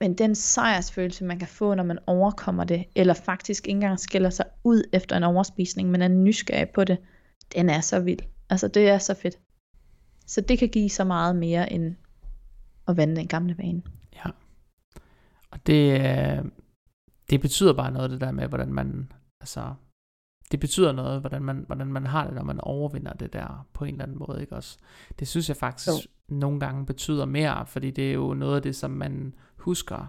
Men 0.00 0.14
den 0.14 0.34
sejrsfølelse, 0.34 1.24
man 1.24 1.38
kan 1.38 1.48
få, 1.48 1.74
når 1.74 1.84
man 1.84 1.98
overkommer 2.06 2.64
det, 2.64 2.84
eller 2.96 3.14
faktisk 3.14 3.68
ikke 3.68 3.76
engang 3.76 4.00
skiller 4.00 4.30
sig 4.30 4.46
ud 4.64 4.82
efter 4.92 5.16
en 5.16 5.22
overspisning, 5.22 5.90
men 5.90 6.02
er 6.02 6.08
nysgerrig 6.08 6.68
på 6.74 6.84
det, 6.84 6.98
den 7.54 7.70
er 7.70 7.80
så 7.80 8.00
vild. 8.00 8.20
Altså 8.50 8.68
det 8.68 8.88
er 8.88 8.98
så 8.98 9.14
fedt. 9.14 9.38
Så 10.26 10.40
det 10.40 10.58
kan 10.58 10.68
give 10.68 10.90
så 10.90 11.04
meget 11.04 11.36
mere 11.36 11.72
end 11.72 11.96
at 12.88 12.96
vande 12.96 13.16
den 13.16 13.28
gamle 13.28 13.58
vane. 13.58 13.82
Ja. 14.16 14.30
Og 15.50 15.66
det, 15.66 16.00
øh, 16.00 16.44
det 17.30 17.40
betyder 17.40 17.72
bare 17.72 17.90
noget, 17.90 18.10
det 18.10 18.20
der 18.20 18.32
med, 18.32 18.48
hvordan 18.48 18.72
man, 18.72 19.12
altså, 19.40 19.74
det 20.50 20.60
betyder 20.60 20.92
noget, 20.92 21.20
hvordan 21.20 21.42
man, 21.42 21.64
hvordan 21.66 21.92
man 21.92 22.06
har 22.06 22.24
det, 22.24 22.34
når 22.34 22.42
man 22.42 22.60
overvinder 22.60 23.12
det 23.12 23.32
der 23.32 23.66
på 23.72 23.84
en 23.84 23.90
eller 23.90 24.04
anden 24.04 24.18
måde, 24.18 24.40
ikke 24.40 24.56
også? 24.56 24.78
Det 25.18 25.28
synes 25.28 25.48
jeg 25.48 25.56
faktisk 25.56 25.88
jo. 25.88 26.36
nogle 26.36 26.60
gange 26.60 26.86
betyder 26.86 27.24
mere, 27.24 27.66
fordi 27.66 27.90
det 27.90 28.10
er 28.10 28.14
jo 28.14 28.34
noget 28.34 28.56
af 28.56 28.62
det, 28.62 28.76
som 28.76 28.90
man 28.90 29.34
husker, 29.56 30.06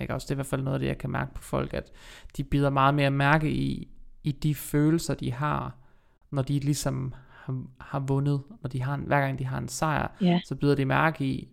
ikke 0.00 0.14
også? 0.14 0.24
Det 0.24 0.30
er 0.30 0.34
i 0.34 0.36
hvert 0.36 0.46
fald 0.46 0.62
noget 0.62 0.74
af 0.74 0.80
det, 0.80 0.86
jeg 0.86 0.98
kan 0.98 1.10
mærke 1.10 1.34
på 1.34 1.42
folk, 1.42 1.74
at 1.74 1.92
de 2.36 2.44
bider 2.44 2.70
meget 2.70 2.94
mere 2.94 3.10
mærke 3.10 3.50
i, 3.50 3.88
i 4.22 4.32
de 4.32 4.54
følelser, 4.54 5.14
de 5.14 5.32
har, 5.32 5.76
når 6.30 6.42
de 6.42 6.58
ligesom 6.58 7.14
har, 7.30 7.62
har 7.80 8.00
vundet, 8.00 8.42
når 8.62 8.68
de 8.68 8.82
har, 8.82 8.96
hver 8.96 9.20
gang 9.20 9.38
de 9.38 9.44
har 9.44 9.58
en 9.58 9.68
sejr, 9.68 10.08
ja. 10.20 10.40
så 10.44 10.54
bider 10.54 10.74
de 10.74 10.84
mærke 10.84 11.24
i, 11.24 11.48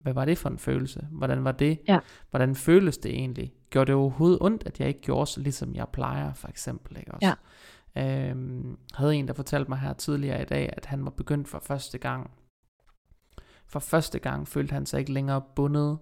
hvad 0.00 0.14
var 0.14 0.24
det 0.24 0.38
for 0.38 0.48
en 0.48 0.58
følelse? 0.58 1.06
Hvordan 1.10 1.44
var 1.44 1.52
det? 1.52 1.78
Ja. 1.88 1.98
Hvordan 2.30 2.54
føles 2.54 2.98
det 2.98 3.10
egentlig? 3.10 3.52
Gjorde 3.70 3.86
det 3.86 3.94
overhovedet 3.94 4.38
ondt, 4.40 4.62
at 4.66 4.80
jeg 4.80 4.88
ikke 4.88 5.00
gjorde 5.00 5.26
så 5.26 5.40
ligesom 5.40 5.74
jeg 5.74 5.88
plejer, 5.92 6.32
for 6.32 6.48
eksempel, 6.48 6.96
ikke 6.96 7.14
også? 7.14 7.26
Ja. 7.26 7.34
Øhm, 7.98 8.78
havde 8.94 9.16
en, 9.16 9.28
der 9.28 9.34
fortalte 9.34 9.68
mig 9.68 9.78
her 9.78 9.92
tidligere 9.92 10.42
i 10.42 10.44
dag, 10.44 10.72
at 10.76 10.86
han 10.86 11.04
var 11.04 11.10
begyndt 11.10 11.48
for 11.48 11.58
første 11.58 11.98
gang. 11.98 12.30
For 13.66 13.80
første 13.80 14.18
gang 14.18 14.48
følte 14.48 14.72
han 14.72 14.86
sig 14.86 15.00
ikke 15.00 15.12
længere 15.12 15.42
bundet 15.56 15.98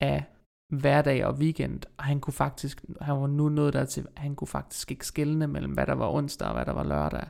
af 0.00 0.24
hverdag 0.68 1.26
og 1.26 1.34
weekend, 1.34 1.80
og 1.98 2.04
han 2.04 2.20
kunne 2.20 2.34
faktisk, 2.34 2.84
han 3.00 3.20
var 3.20 3.26
nu 3.26 3.48
nået 3.48 3.72
der 3.72 3.84
til, 3.84 4.06
han 4.16 4.34
kunne 4.34 4.48
faktisk 4.48 4.90
ikke 4.90 5.06
skille 5.06 5.46
mellem, 5.46 5.72
hvad 5.72 5.86
der 5.86 5.94
var 5.94 6.08
onsdag 6.08 6.48
og 6.48 6.54
hvad 6.54 6.64
der 6.64 6.72
var 6.72 6.84
lørdag 6.84 7.28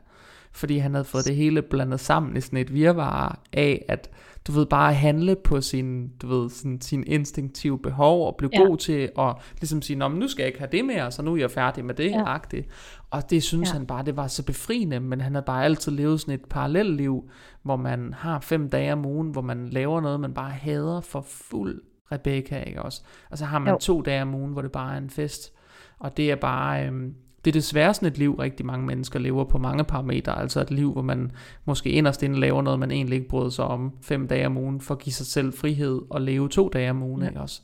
fordi 0.54 0.78
han 0.78 0.94
havde 0.94 1.04
fået 1.04 1.24
det 1.24 1.36
hele 1.36 1.62
blandet 1.62 2.00
sammen 2.00 2.36
i 2.36 2.40
sådan 2.40 2.58
et 2.58 2.74
virvar 2.74 3.42
af, 3.52 3.84
at 3.88 4.10
du 4.46 4.52
ved, 4.52 4.66
bare 4.66 4.94
handle 4.94 5.36
på 5.36 5.60
sin, 5.60 6.08
du 6.08 6.26
ved, 6.26 6.50
sådan, 6.50 6.80
sin 6.80 7.04
instinktive 7.06 7.78
behov, 7.78 8.26
og 8.26 8.36
blive 8.36 8.50
ja. 8.52 8.58
god 8.58 8.76
til 8.76 9.10
at 9.18 9.36
ligesom 9.60 9.82
sige, 9.82 9.96
Nå, 9.96 10.08
men 10.08 10.18
nu 10.18 10.28
skal 10.28 10.42
jeg 10.42 10.46
ikke 10.46 10.58
have 10.58 10.68
det 10.72 10.84
mere, 10.84 11.10
så 11.10 11.22
nu 11.22 11.32
er 11.32 11.36
jeg 11.36 11.50
færdig 11.50 11.84
med 11.84 11.94
det, 11.94 12.10
ja. 12.10 12.22
agtigt. 12.26 12.68
Og 13.10 13.30
det 13.30 13.42
synes 13.42 13.68
ja. 13.68 13.72
han 13.72 13.86
bare, 13.86 14.04
det 14.04 14.16
var 14.16 14.26
så 14.26 14.44
befriende, 14.44 15.00
men 15.00 15.20
han 15.20 15.34
havde 15.34 15.44
bare 15.44 15.64
altid 15.64 15.92
levet 15.92 16.20
sådan 16.20 16.34
et 16.34 16.44
parallelt 16.50 16.96
liv, 16.96 17.30
hvor 17.62 17.76
man 17.76 18.14
har 18.14 18.40
fem 18.40 18.70
dage 18.70 18.92
om 18.92 19.06
ugen, 19.06 19.30
hvor 19.30 19.42
man 19.42 19.68
laver 19.68 20.00
noget, 20.00 20.20
man 20.20 20.34
bare 20.34 20.50
hader 20.50 21.00
for 21.00 21.20
fuld 21.28 21.82
Rebecca, 22.12 22.62
ikke 22.62 22.82
også? 22.82 23.02
Og 23.30 23.38
så 23.38 23.44
har 23.44 23.58
man 23.58 23.72
jo. 23.72 23.78
to 23.78 24.02
dage 24.02 24.22
om 24.22 24.34
ugen, 24.34 24.52
hvor 24.52 24.62
det 24.62 24.72
bare 24.72 24.94
er 24.94 24.98
en 24.98 25.10
fest. 25.10 25.52
Og 25.98 26.16
det 26.16 26.30
er 26.30 26.36
bare, 26.36 26.86
øhm, 26.86 27.14
det 27.44 27.50
er 27.50 27.52
desværre 27.52 27.94
sådan 27.94 28.08
et 28.08 28.18
liv, 28.18 28.34
rigtig 28.34 28.66
mange 28.66 28.86
mennesker 28.86 29.18
lever 29.18 29.44
på 29.44 29.58
mange 29.58 29.84
parametre. 29.84 30.40
Altså 30.40 30.60
et 30.60 30.70
liv, 30.70 30.92
hvor 30.92 31.02
man 31.02 31.32
måske 31.64 31.90
inderst 31.90 32.22
inde 32.22 32.40
laver 32.40 32.62
noget, 32.62 32.78
man 32.78 32.90
egentlig 32.90 33.16
ikke 33.16 33.28
bryder 33.28 33.50
sig 33.50 33.64
om 33.64 33.92
fem 34.02 34.28
dage 34.28 34.46
om 34.46 34.56
ugen, 34.56 34.80
for 34.80 34.94
at 34.94 35.00
give 35.00 35.12
sig 35.12 35.26
selv 35.26 35.52
frihed 35.52 36.00
og 36.10 36.20
leve 36.20 36.48
to 36.48 36.68
dage 36.68 36.90
om 36.90 37.02
ugen. 37.02 37.22
Ja. 37.22 37.28
Ikke 37.28 37.40
også? 37.40 37.62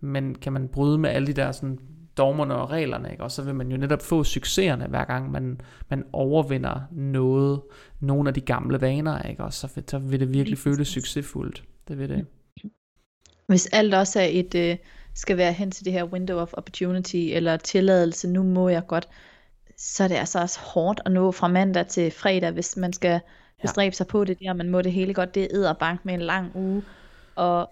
Men 0.00 0.34
kan 0.34 0.52
man 0.52 0.68
bryde 0.68 0.98
med 0.98 1.10
alle 1.10 1.26
de 1.26 1.32
der 1.32 1.52
sådan 1.52 1.78
dogmerne 2.16 2.54
og 2.54 2.70
reglerne, 2.70 3.10
ikke? 3.10 3.22
og 3.22 3.30
så 3.30 3.42
vil 3.42 3.54
man 3.54 3.70
jo 3.70 3.76
netop 3.76 4.02
få 4.02 4.24
succeserne, 4.24 4.86
hver 4.86 5.04
gang 5.04 5.30
man, 5.30 5.60
man 5.90 6.04
overvinder 6.12 6.80
noget, 6.90 7.60
nogle 8.00 8.28
af 8.28 8.34
de 8.34 8.40
gamle 8.40 8.80
vaner, 8.80 9.22
ikke? 9.22 9.44
og 9.44 9.52
så, 9.52 9.82
så 9.86 9.98
vil 9.98 10.20
det 10.20 10.32
virkelig 10.32 10.58
føles 10.58 10.88
succesfuldt. 10.88 11.64
Det 11.88 11.98
vil 11.98 12.08
det. 12.08 12.26
Hvis 13.46 13.66
alt 13.66 13.94
også 13.94 14.20
er 14.20 14.28
et, 14.30 14.54
øh, 14.54 14.76
skal 15.14 15.36
være 15.36 15.52
hen 15.52 15.70
til 15.70 15.84
det 15.84 15.92
her 15.92 16.04
window 16.04 16.38
of 16.38 16.52
opportunity, 16.52 17.16
eller 17.16 17.56
tilladelse, 17.56 18.28
nu 18.28 18.42
må 18.42 18.68
jeg 18.68 18.86
godt, 18.86 19.08
så 19.76 20.04
er 20.04 20.08
det 20.08 20.14
altså 20.14 20.40
også 20.40 20.60
hårdt 20.60 21.00
at 21.04 21.12
nå 21.12 21.32
fra 21.32 21.48
mandag 21.48 21.86
til 21.86 22.10
fredag, 22.10 22.50
hvis 22.50 22.76
man 22.76 22.92
skal 22.92 23.20
bestræbe 23.62 23.94
sig 23.94 24.06
på 24.06 24.24
det 24.24 24.38
der, 24.38 24.52
man 24.52 24.70
må 24.70 24.82
det 24.82 24.92
hele 24.92 25.14
godt, 25.14 25.34
det 25.34 25.64
er 25.66 25.72
bank 25.72 26.04
med 26.04 26.14
en 26.14 26.22
lang 26.22 26.56
uge, 26.56 26.82
og 27.36 27.70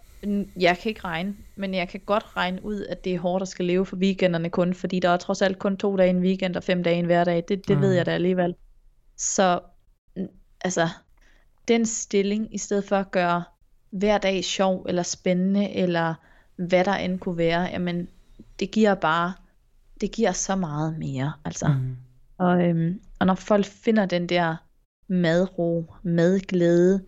jeg 0.60 0.78
kan 0.78 0.88
ikke 0.88 1.04
regne, 1.04 1.36
men 1.56 1.74
jeg 1.74 1.88
kan 1.88 2.00
godt 2.06 2.36
regne 2.36 2.64
ud, 2.64 2.82
at 2.82 3.04
det 3.04 3.14
er 3.14 3.18
hårdt 3.18 3.42
at 3.42 3.48
skal 3.48 3.64
leve 3.64 3.86
for 3.86 3.96
weekenderne 3.96 4.50
kun, 4.50 4.74
fordi 4.74 5.00
der 5.00 5.08
er 5.08 5.16
trods 5.16 5.42
alt 5.42 5.58
kun 5.58 5.76
to 5.76 5.96
dage 5.96 6.10
en 6.10 6.22
weekend 6.22 6.56
og 6.56 6.62
fem 6.62 6.82
dage 6.82 6.96
en 6.96 7.04
hverdag, 7.04 7.44
det, 7.48 7.68
det 7.68 7.76
mm. 7.76 7.82
ved 7.82 7.92
jeg 7.92 8.06
da 8.06 8.10
alligevel. 8.10 8.54
Så 9.16 9.60
altså, 10.60 10.88
den 11.68 11.86
stilling, 11.86 12.54
i 12.54 12.58
stedet 12.58 12.84
for 12.84 12.96
at 12.96 13.10
gøre 13.10 13.44
hver 13.90 14.18
dag 14.18 14.44
sjov, 14.44 14.86
eller 14.88 15.02
spændende, 15.02 15.70
eller 15.70 16.14
hvad 16.58 16.84
der 16.84 16.94
end 16.94 17.18
kunne 17.18 17.38
være, 17.38 17.62
jamen 17.62 18.08
det 18.60 18.70
giver 18.70 18.94
bare, 18.94 19.32
det 20.00 20.12
giver 20.12 20.32
så 20.32 20.56
meget 20.56 20.98
mere, 20.98 21.32
altså. 21.44 21.68
Mm. 21.68 21.96
Og, 22.38 22.68
øhm, 22.68 23.00
og 23.18 23.26
når 23.26 23.34
folk 23.34 23.64
finder 23.64 24.06
den 24.06 24.26
der 24.26 24.56
madro, 25.08 25.94
madglæde, 26.02 27.04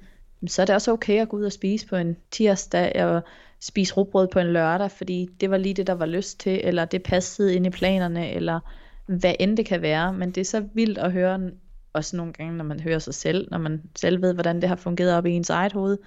så 0.47 0.63
er 0.63 0.67
det 0.67 0.75
også 0.75 0.93
okay 0.93 1.21
at 1.21 1.29
gå 1.29 1.37
ud 1.37 1.45
og 1.45 1.53
spise 1.53 1.87
på 1.87 1.97
en 1.97 2.17
tirsdag, 2.31 3.05
og 3.05 3.23
spise 3.61 3.95
rugbrød 3.95 4.29
på 4.29 4.39
en 4.39 4.53
lørdag, 4.53 4.91
fordi 4.91 5.29
det 5.41 5.51
var 5.51 5.57
lige 5.57 5.75
det, 5.75 5.87
der 5.87 5.93
var 5.93 6.07
lyst 6.07 6.41
til, 6.41 6.61
eller 6.65 6.85
det 6.85 7.03
passede 7.03 7.55
ind 7.55 7.67
i 7.67 7.71
planerne, 7.71 8.31
eller 8.31 8.61
hvad 9.07 9.35
end 9.41 9.57
det 9.57 9.67
kan 9.67 9.83
være. 9.83 10.13
Men 10.13 10.31
det 10.31 10.41
er 10.41 10.45
så 10.45 10.65
vildt 10.75 10.99
at 10.99 11.13
høre, 11.13 11.51
også 11.93 12.17
nogle 12.17 12.33
gange, 12.33 12.57
når 12.57 12.65
man 12.65 12.81
hører 12.81 12.99
sig 12.99 13.15
selv, 13.15 13.49
når 13.51 13.59
man 13.59 13.83
selv 13.97 14.23
ved, 14.23 14.35
hvordan 14.35 14.61
det 14.61 14.69
har 14.69 14.77
fungeret 14.77 15.15
op 15.15 15.27
i 15.27 15.31
ens 15.31 15.51
eget 15.51 15.73
hoved, 15.73 15.99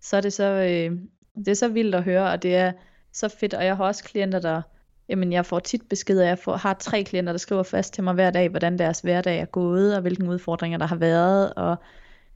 så 0.00 0.16
er 0.16 0.20
det 0.20 0.32
så, 0.32 0.44
øh, 0.44 0.98
det 1.36 1.48
er 1.48 1.54
så 1.54 1.68
vildt 1.68 1.94
at 1.94 2.04
høre, 2.04 2.30
og 2.30 2.42
det 2.42 2.56
er 2.56 2.72
så 3.12 3.28
fedt, 3.28 3.54
og 3.54 3.64
jeg 3.64 3.76
har 3.76 3.84
også 3.84 4.04
klienter, 4.04 4.38
der, 4.38 4.62
jamen 5.08 5.32
jeg 5.32 5.46
får 5.46 5.58
tit 5.58 5.88
beskeder, 5.88 6.26
jeg 6.26 6.38
får, 6.38 6.56
har 6.56 6.74
tre 6.74 7.04
klienter, 7.04 7.32
der 7.32 7.38
skriver 7.38 7.62
fast 7.62 7.94
til 7.94 8.04
mig 8.04 8.14
hver 8.14 8.30
dag, 8.30 8.48
hvordan 8.48 8.78
deres 8.78 9.00
hverdag 9.00 9.38
er 9.38 9.44
gået, 9.44 9.96
og 9.96 10.00
hvilke 10.00 10.28
udfordringer 10.28 10.78
der 10.78 10.86
har 10.86 10.96
været, 10.96 11.54
og 11.54 11.76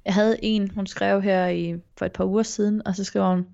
jeg 0.04 0.14
havde 0.14 0.36
en, 0.44 0.70
hun 0.70 0.86
skrev 0.86 1.22
her 1.22 1.46
i, 1.46 1.74
for 1.98 2.06
et 2.06 2.12
par 2.12 2.24
uger 2.24 2.42
siden, 2.42 2.86
og 2.86 2.96
så 2.96 3.04
skrev 3.04 3.24
hun, 3.24 3.46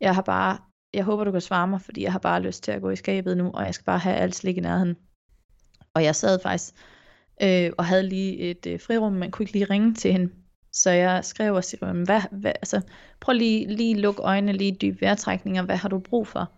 jeg 0.00 0.14
har 0.14 0.22
bare, 0.22 0.58
jeg 0.94 1.04
håber 1.04 1.24
du 1.24 1.32
kan 1.32 1.40
svare 1.40 1.68
mig, 1.68 1.80
fordi 1.80 2.02
jeg 2.02 2.12
har 2.12 2.18
bare 2.18 2.42
lyst 2.42 2.64
til 2.64 2.72
at 2.72 2.80
gå 2.80 2.90
i 2.90 2.96
skabet 2.96 3.36
nu, 3.36 3.50
og 3.50 3.64
jeg 3.64 3.74
skal 3.74 3.84
bare 3.84 3.98
have 3.98 4.16
alt 4.16 4.34
slik 4.34 4.56
i 4.56 4.60
nærheden. 4.60 4.96
Og 5.94 6.04
jeg 6.04 6.16
sad 6.16 6.38
faktisk 6.42 6.74
øh, 7.42 7.70
og 7.78 7.84
havde 7.84 8.02
lige 8.02 8.36
et 8.36 8.66
øh, 8.66 8.80
frirum, 8.80 9.12
men 9.12 9.30
kunne 9.30 9.42
ikke 9.42 9.52
lige 9.52 9.64
ringe 9.64 9.94
til 9.94 10.12
hende, 10.12 10.32
så 10.74 10.90
jeg 10.90 11.24
skrev 11.24 11.54
og 11.54 11.64
siger, 11.64 12.04
hvad, 12.04 12.20
hvad, 12.30 12.52
altså, 12.54 12.80
prøv 13.20 13.32
lige, 13.32 13.74
lige 13.76 14.00
luk 14.00 14.18
øjnene, 14.18 14.52
lige 14.52 14.76
dyb 14.82 15.00
vejrtrækninger, 15.00 15.62
hvad 15.62 15.76
har 15.76 15.88
du 15.88 15.98
brug 15.98 16.26
for? 16.26 16.52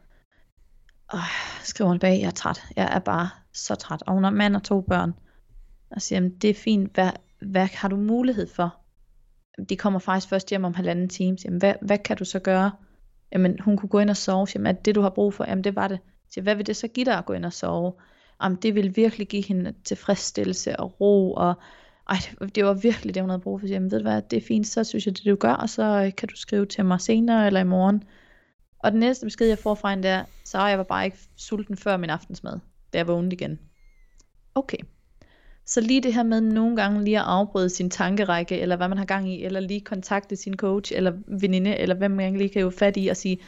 Og 1.09 1.19
skriver 1.63 1.89
hun 1.89 1.99
bag, 1.99 2.21
jeg 2.21 2.27
er 2.27 2.31
træt, 2.31 2.63
jeg 2.77 2.89
er 2.95 2.99
bare 2.99 3.29
så 3.53 3.75
træt, 3.75 4.03
og 4.07 4.15
hun 4.15 4.25
har 4.25 4.31
mand 4.31 4.57
og 4.57 4.63
to 4.63 4.81
børn. 4.81 5.15
Og 5.91 6.03
siger, 6.03 6.21
det 6.21 6.51
er 6.51 6.55
fint, 6.55 6.95
hvad, 6.95 7.11
hvad 7.41 7.69
har 7.73 7.89
du 7.89 7.97
mulighed 7.97 8.47
for? 8.47 8.77
De 9.69 9.77
kommer 9.77 9.99
faktisk 9.99 10.29
først 10.29 10.51
hjem 10.51 10.65
om 10.65 10.75
halvanden 10.75 11.09
time, 11.09 11.39
siger, 11.39 11.59
hvad, 11.59 11.75
hvad 11.83 11.99
kan 11.99 12.17
du 12.17 12.25
så 12.25 12.39
gøre? 12.39 12.71
Jamen, 13.33 13.61
hun 13.61 13.77
kunne 13.77 13.89
gå 13.89 13.99
ind 13.99 14.11
og 14.11 14.17
sove, 14.17 14.49
siger, 14.49 14.69
at 14.69 14.85
det 14.85 14.95
du 14.95 15.01
har 15.01 15.11
brug 15.11 15.35
for, 15.35 15.45
jamen 15.49 15.65
det 15.65 15.77
var 15.77 15.89
det. 15.89 15.99
Siger, 16.31 16.43
hvad 16.43 16.55
vil 16.55 16.67
det 16.67 16.77
så 16.77 16.89
give 16.89 17.07
dig 17.07 17.19
at 17.19 17.27
gå 17.27 17.33
ind 17.33 17.45
og 17.45 17.53
sove? 17.53 17.93
Jamen, 18.43 18.59
det 18.63 18.75
vil 18.75 18.97
virkelig 18.97 19.29
give 19.29 19.45
hende 19.45 19.75
tilfredsstillelse 19.85 20.81
og 20.81 21.01
ro, 21.01 21.33
og 21.33 21.55
ej, 22.09 22.49
det 22.55 22.65
var 22.65 22.75
virkelig 22.75 23.15
det, 23.15 23.23
hun 23.23 23.31
havde 23.31 23.43
brug 23.43 23.61
for. 23.61 23.67
Jamen, 23.67 23.91
ved 23.91 23.99
du 23.99 24.03
hvad, 24.03 24.23
det 24.23 24.37
er 24.37 24.47
fint, 24.47 24.67
så 24.67 24.85
synes 24.85 25.07
jeg, 25.07 25.17
det 25.17 25.25
du 25.25 25.35
gør, 25.35 25.53
og 25.53 25.69
så 25.69 25.83
øh, 25.83 26.15
kan 26.15 26.29
du 26.29 26.37
skrive 26.37 26.67
til 26.67 26.85
mig 26.85 27.01
senere 27.01 27.47
eller 27.47 27.61
i 27.61 27.65
morgen. 27.65 28.03
Og 28.79 28.93
den 28.93 29.01
næste 29.01 29.27
besked, 29.27 29.47
jeg 29.47 29.59
får 29.59 29.75
fra 29.75 29.91
hende 29.91 30.09
der, 30.09 30.25
så 30.45 30.67
jeg 30.67 30.79
var 30.79 30.85
bare 30.85 31.05
ikke 31.05 31.19
sulten 31.37 31.77
før 31.77 31.97
min 31.97 32.11
aftensmad, 32.11 32.59
da 32.93 32.99
jeg 32.99 33.07
vågnede 33.07 33.33
igen. 33.33 33.59
Okay. 34.55 34.79
Så 35.67 35.81
lige 35.81 36.01
det 36.01 36.15
her 36.15 36.23
med 36.23 36.41
nogle 36.41 36.77
gange 36.77 37.05
lige 37.05 37.19
at 37.19 37.25
afbryde 37.27 37.71
sin 37.71 37.91
tankerække, 37.91 38.59
eller 38.59 38.77
hvad 38.77 38.89
man 38.89 38.99
har 38.99 39.05
gang 39.05 39.33
i, 39.33 39.45
eller 39.45 39.61
lige 39.61 39.81
kontakte 39.81 40.37
sin 40.37 40.57
coach, 40.57 40.93
eller 40.97 41.13
veninde, 41.41 41.77
eller 41.77 41.95
hvem 41.95 42.11
man 42.11 42.37
lige 42.37 42.49
kan 42.49 42.63
jo 42.63 42.71
fat 42.71 42.97
i 42.97 43.09
og 43.09 43.17
sige, 43.17 43.39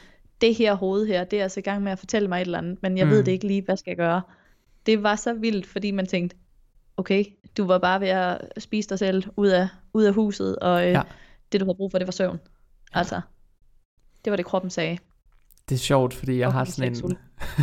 det 0.41 0.55
her 0.55 0.75
hoved 0.75 1.07
her, 1.07 1.25
det 1.25 1.39
er 1.39 1.43
altså 1.43 1.61
i 1.61 1.63
gang 1.63 1.83
med 1.83 1.93
at 1.93 1.99
fortælle 1.99 2.29
mig 2.29 2.37
et 2.37 2.45
eller 2.45 2.59
andet, 2.59 2.83
men 2.83 2.99
jeg 2.99 3.07
mm. 3.07 3.11
ved 3.11 3.25
det 3.25 3.33
ikke 3.33 3.47
lige, 3.47 3.63
hvad 3.63 3.77
skal 3.77 3.91
jeg 3.91 3.97
gøre. 3.97 4.23
Det 4.87 5.03
var 5.03 5.17
så 5.17 5.33
vildt, 5.33 5.67
fordi 5.67 5.91
man 5.91 6.07
tænkte, 6.07 6.37
okay, 6.99 7.25
du 7.57 7.65
var 7.65 7.79
bare 7.79 8.01
ved 8.01 8.09
at 8.09 8.39
spise 8.59 8.89
dig 8.89 8.99
selv 8.99 9.25
ud 9.37 9.49
af, 9.49 9.69
ud 9.95 10.05
af 10.05 10.15
huset, 10.15 10.57
og 10.57 10.87
øh, 10.87 10.93
ja. 10.93 11.03
det 11.53 11.61
du 11.61 11.67
havde 11.67 11.77
brug 11.77 11.91
for, 11.91 11.99
det 11.99 12.07
var 12.07 12.13
søvn. 12.13 12.41
Ja. 12.95 12.99
Altså, 12.99 13.21
det 14.25 14.31
var 14.31 14.37
det 14.37 14.47
kroppen 14.47 14.71
sagde. 14.71 14.99
Det 15.69 15.75
er 15.75 15.79
sjovt, 15.79 16.15
fordi 16.15 16.39
jeg 16.39 16.53
har 16.53 16.65
sådan 16.65 16.93
en 16.93 17.17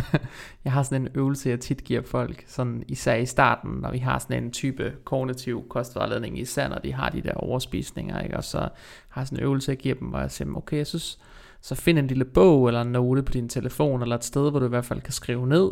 jeg 0.64 0.72
har 0.72 0.82
sådan 0.82 1.02
en 1.02 1.08
øvelse, 1.14 1.48
jeg 1.48 1.60
tit 1.60 1.84
giver 1.84 2.02
folk, 2.02 2.44
sådan 2.46 2.84
især 2.88 3.14
i 3.14 3.26
starten, 3.26 3.70
når 3.70 3.90
vi 3.90 3.98
har 3.98 4.18
sådan 4.18 4.44
en 4.44 4.50
type 4.50 4.92
kognitiv 5.04 5.68
kostvejledning, 5.68 6.38
især 6.38 6.68
når 6.68 6.78
de 6.78 6.92
har 6.92 7.08
de 7.08 7.22
der 7.22 7.34
overspisninger, 7.34 8.22
ikke? 8.22 8.36
og 8.36 8.44
så 8.44 8.68
har 9.08 9.24
sådan 9.24 9.38
en 9.38 9.44
øvelse, 9.44 9.70
jeg 9.70 9.78
giver 9.78 9.94
dem, 9.94 10.08
hvor 10.08 10.18
jeg 10.18 10.30
siger, 10.30 10.56
okay, 10.56 10.76
jeg 10.76 10.86
synes, 10.86 11.18
så 11.60 11.74
find 11.74 11.98
en 11.98 12.06
lille 12.06 12.24
bog 12.24 12.68
eller 12.68 12.80
en 12.80 12.92
note 12.92 13.22
på 13.22 13.32
din 13.32 13.48
telefon, 13.48 14.02
eller 14.02 14.16
et 14.16 14.24
sted, 14.24 14.50
hvor 14.50 14.58
du 14.58 14.66
i 14.66 14.68
hvert 14.68 14.84
fald 14.84 15.00
kan 15.00 15.12
skrive 15.12 15.46
ned, 15.46 15.70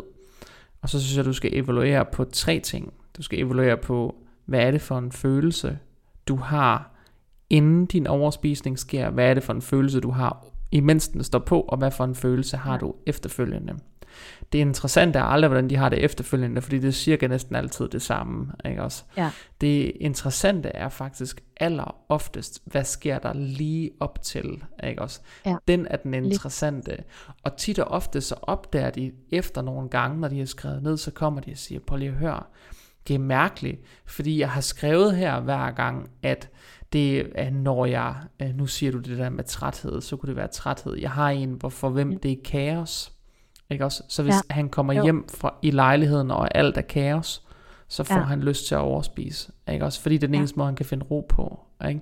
og 0.85 0.89
så 0.89 1.01
synes 1.01 1.17
jeg, 1.17 1.25
du 1.25 1.33
skal 1.33 1.57
evaluere 1.57 2.05
på 2.05 2.23
tre 2.23 2.59
ting. 2.59 2.93
Du 3.17 3.21
skal 3.21 3.39
evaluere 3.39 3.77
på, 3.77 4.15
hvad 4.45 4.59
er 4.59 4.71
det 4.71 4.81
for 4.81 4.97
en 4.97 5.11
følelse, 5.11 5.79
du 6.27 6.35
har, 6.35 6.91
inden 7.49 7.85
din 7.85 8.07
overspisning 8.07 8.79
sker, 8.79 9.09
hvad 9.09 9.29
er 9.29 9.33
det 9.33 9.43
for 9.43 9.53
en 9.53 9.61
følelse, 9.61 9.99
du 9.99 10.11
har 10.11 10.45
imens 10.71 11.07
den 11.07 11.23
står 11.23 11.39
på, 11.39 11.61
og 11.61 11.77
hvad 11.77 11.91
for 11.91 12.03
en 12.03 12.15
følelse 12.15 12.57
har 12.57 12.77
du 12.77 12.95
efterfølgende. 13.05 13.75
Det 14.51 14.59
interessante 14.59 15.19
er 15.19 15.23
aldrig, 15.23 15.47
hvordan 15.47 15.69
de 15.69 15.75
har 15.75 15.89
det 15.89 16.03
efterfølgende, 16.03 16.61
fordi 16.61 16.79
det 16.79 16.87
er 16.87 16.91
cirka 16.91 17.27
næsten 17.27 17.55
altid 17.55 17.87
det 17.87 18.01
samme. 18.01 18.51
Ikke 18.65 18.83
også? 18.83 19.03
Ja. 19.17 19.31
Det 19.61 19.91
interessante 19.99 20.69
er 20.69 20.89
faktisk 20.89 21.43
aller 21.57 21.95
oftest, 22.09 22.61
hvad 22.65 22.83
sker 22.83 23.19
der 23.19 23.33
lige 23.33 23.91
op 23.99 24.21
til. 24.21 24.63
Ikke 24.83 25.01
også? 25.01 25.21
Ja. 25.45 25.55
Den 25.67 25.87
er 25.89 25.97
den 25.97 26.13
interessante. 26.13 26.97
Og 27.43 27.57
tit 27.57 27.79
og 27.79 27.87
ofte 27.87 28.21
så 28.21 28.35
opdager 28.41 28.89
de 28.89 29.11
efter 29.31 29.61
nogle 29.61 29.89
gange, 29.89 30.19
når 30.19 30.27
de 30.27 30.39
har 30.39 30.45
skrevet 30.45 30.83
ned, 30.83 30.97
så 30.97 31.11
kommer 31.11 31.41
de 31.41 31.51
og 31.51 31.57
siger, 31.57 31.79
prøv 31.87 31.97
lige 31.97 32.11
at 32.11 32.17
høre, 32.17 32.43
det 33.07 33.13
er 33.13 33.19
mærkeligt, 33.19 33.81
fordi 34.05 34.39
jeg 34.39 34.49
har 34.49 34.61
skrevet 34.61 35.15
her 35.15 35.39
hver 35.39 35.71
gang, 35.71 36.09
at 36.23 36.49
det 36.95 37.31
er, 37.35 37.49
når 37.49 37.85
jeg, 37.85 38.15
øh, 38.41 38.55
nu 38.55 38.67
siger 38.67 38.91
du 38.91 38.97
det 38.97 39.17
der 39.17 39.29
med 39.29 39.43
træthed, 39.43 40.01
så 40.01 40.15
kunne 40.15 40.27
det 40.27 40.35
være 40.35 40.47
træthed. 40.47 40.97
Jeg 40.97 41.11
har 41.11 41.29
en, 41.29 41.51
hvor 41.51 41.69
for 41.69 41.89
hvem 41.89 42.19
det 42.19 42.31
er 42.31 42.35
kaos. 42.45 43.11
Ikke 43.69 43.85
også? 43.85 44.03
Så 44.09 44.23
hvis 44.23 44.33
ja. 44.33 44.53
han 44.53 44.69
kommer 44.69 44.93
jo. 44.93 45.03
hjem 45.03 45.27
fra, 45.29 45.55
i 45.61 45.71
lejligheden, 45.71 46.31
og 46.31 46.57
alt 46.57 46.77
er 46.77 46.81
kaos, 46.81 47.43
så 47.87 48.03
får 48.03 48.15
ja. 48.15 48.21
han 48.21 48.41
lyst 48.41 48.67
til 48.67 48.75
at 48.75 48.81
overspise. 48.81 49.51
Ikke 49.71 49.85
også? 49.85 50.01
Fordi 50.01 50.17
det 50.17 50.23
er 50.23 50.27
den 50.27 50.33
ja. 50.33 50.39
eneste 50.39 50.57
måde, 50.57 50.67
han 50.67 50.75
kan 50.75 50.85
finde 50.85 51.05
ro 51.05 51.25
på. 51.29 51.64
Ikke? 51.89 52.01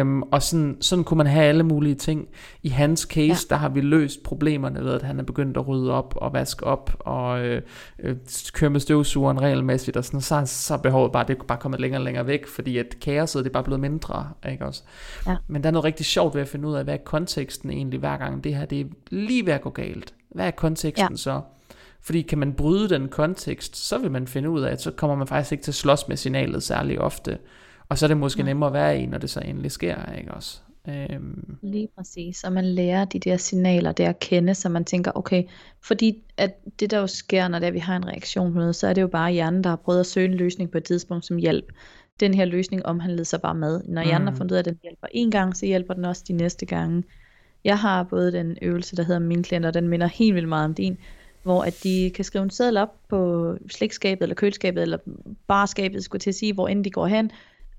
Øhm, 0.00 0.22
og 0.22 0.42
sådan, 0.42 0.76
sådan 0.80 1.04
kunne 1.04 1.18
man 1.18 1.26
have 1.26 1.44
alle 1.44 1.62
mulige 1.62 1.94
ting. 1.94 2.28
I 2.62 2.68
hans 2.68 3.00
case, 3.00 3.46
ja. 3.50 3.54
der 3.54 3.56
har 3.56 3.68
vi 3.68 3.80
løst 3.80 4.22
problemerne 4.22 4.84
ved, 4.84 4.92
at 4.92 5.02
han 5.02 5.18
er 5.18 5.22
begyndt 5.22 5.56
at 5.56 5.68
rydde 5.68 5.92
op 5.92 6.14
og 6.16 6.32
vaske 6.32 6.66
op 6.66 6.96
og 7.00 7.46
øh, 7.46 7.62
øh, 7.98 8.16
køre 8.52 8.70
med 8.70 8.80
støvsugeren 8.80 9.40
regelmæssigt, 9.40 9.96
og 9.96 10.04
sådan, 10.04 10.20
så, 10.20 10.42
så 10.46 10.74
er 10.74 10.78
behovet 10.78 11.12
bare, 11.12 11.24
det 11.28 11.38
er 11.38 11.44
bare 11.44 11.58
kommet 11.58 11.80
længere 11.80 12.00
og 12.00 12.04
længere 12.04 12.26
væk, 12.26 12.46
fordi 12.46 12.78
at 12.78 12.96
kaoset 13.00 13.44
det 13.44 13.50
er 13.50 13.52
bare 13.52 13.64
blevet 13.64 13.80
mindre. 13.80 14.28
Ikke 14.50 14.66
også? 14.66 14.82
Ja. 15.26 15.36
Men 15.48 15.62
der 15.62 15.68
er 15.68 15.72
noget 15.72 15.84
rigtig 15.84 16.06
sjovt 16.06 16.34
ved 16.34 16.42
at 16.42 16.48
finde 16.48 16.68
ud 16.68 16.74
af, 16.74 16.84
hvad 16.84 16.94
er 16.94 16.98
konteksten 17.04 17.70
egentlig 17.70 18.00
hver 18.00 18.16
gang 18.16 18.44
det 18.44 18.54
her, 18.54 18.64
det 18.64 18.80
er 18.80 18.84
lige 19.10 19.46
ved 19.46 19.52
at 19.52 19.60
gå 19.60 19.70
galt. 19.70 20.14
Hvad 20.30 20.46
er 20.46 20.50
konteksten 20.50 21.10
ja. 21.10 21.16
så? 21.16 21.40
Fordi 22.02 22.22
kan 22.22 22.38
man 22.38 22.52
bryde 22.52 22.88
den 22.88 23.08
kontekst, 23.08 23.76
så 23.76 23.98
vil 23.98 24.10
man 24.10 24.26
finde 24.26 24.50
ud 24.50 24.60
af, 24.60 24.72
at 24.72 24.82
så 24.82 24.90
kommer 24.90 25.16
man 25.16 25.26
faktisk 25.26 25.52
ikke 25.52 25.64
til 25.64 25.70
at 25.70 25.74
slås 25.74 26.08
med 26.08 26.16
signalet 26.16 26.62
særlig 26.62 27.00
ofte. 27.00 27.38
Og 27.90 27.98
så 27.98 28.06
er 28.06 28.08
det 28.08 28.16
måske 28.16 28.40
ja. 28.40 28.46
nemmere 28.46 28.66
at 28.66 28.74
være 28.74 29.00
i, 29.00 29.06
når 29.06 29.18
det 29.18 29.30
så 29.30 29.40
endelig 29.40 29.70
sker, 29.70 30.12
ikke 30.18 30.34
også? 30.34 30.60
Øhm. 30.88 31.56
Lige 31.62 31.88
præcis, 31.96 32.36
så 32.36 32.50
man 32.50 32.64
lærer 32.64 33.04
de 33.04 33.18
der 33.18 33.36
signaler 33.36 33.92
der 33.92 34.08
at 34.08 34.18
kende, 34.18 34.54
så 34.54 34.68
man 34.68 34.84
tænker, 34.84 35.12
okay, 35.14 35.44
fordi 35.84 36.22
at 36.36 36.50
det 36.80 36.90
der 36.90 36.98
jo 36.98 37.06
sker, 37.06 37.48
når 37.48 37.58
det 37.58 37.74
vi 37.74 37.78
har 37.78 37.96
en 37.96 38.08
reaktion 38.08 38.52
på 38.52 38.58
noget, 38.58 38.76
så 38.76 38.86
er 38.86 38.92
det 38.92 39.02
jo 39.02 39.08
bare 39.08 39.32
hjernen, 39.32 39.64
der 39.64 39.70
har 39.70 39.76
prøvet 39.76 40.00
at 40.00 40.06
søge 40.06 40.28
en 40.28 40.34
løsning 40.34 40.70
på 40.70 40.78
et 40.78 40.84
tidspunkt 40.84 41.26
som 41.26 41.36
hjælp. 41.36 41.72
Den 42.20 42.34
her 42.34 42.44
løsning 42.44 42.86
omhandlede 42.86 43.24
sig 43.24 43.40
bare 43.40 43.54
med. 43.54 43.82
Når 43.88 44.02
hjernen 44.02 44.24
mm. 44.24 44.32
har 44.32 44.36
fundet 44.36 44.52
ud 44.52 44.56
af, 44.56 44.60
at 44.60 44.64
den 44.64 44.78
hjælper 44.82 45.06
en 45.12 45.30
gang, 45.30 45.56
så 45.56 45.66
hjælper 45.66 45.94
den 45.94 46.04
også 46.04 46.24
de 46.28 46.32
næste 46.32 46.66
gange. 46.66 47.04
Jeg 47.64 47.78
har 47.78 48.02
både 48.02 48.32
den 48.32 48.56
øvelse, 48.62 48.96
der 48.96 49.02
hedder 49.02 49.20
Min 49.20 49.42
klienter, 49.42 49.70
den 49.70 49.88
minder 49.88 50.06
helt 50.06 50.34
vildt 50.34 50.48
meget 50.48 50.64
om 50.64 50.74
din, 50.74 50.96
hvor 51.42 51.62
at 51.62 51.80
de 51.82 52.10
kan 52.14 52.24
skrive 52.24 52.42
en 52.42 52.50
seddel 52.50 52.76
op 52.76 52.94
på 53.08 53.54
slikskabet, 53.70 54.22
eller 54.22 54.34
køleskabet, 54.34 54.82
eller 54.82 54.98
barskabet, 55.46 56.04
skulle 56.04 56.20
til 56.20 56.30
at 56.30 56.34
sige, 56.34 56.52
hvor 56.52 56.68
end 56.68 56.84
de 56.84 56.90
går 56.90 57.06
hen, 57.06 57.30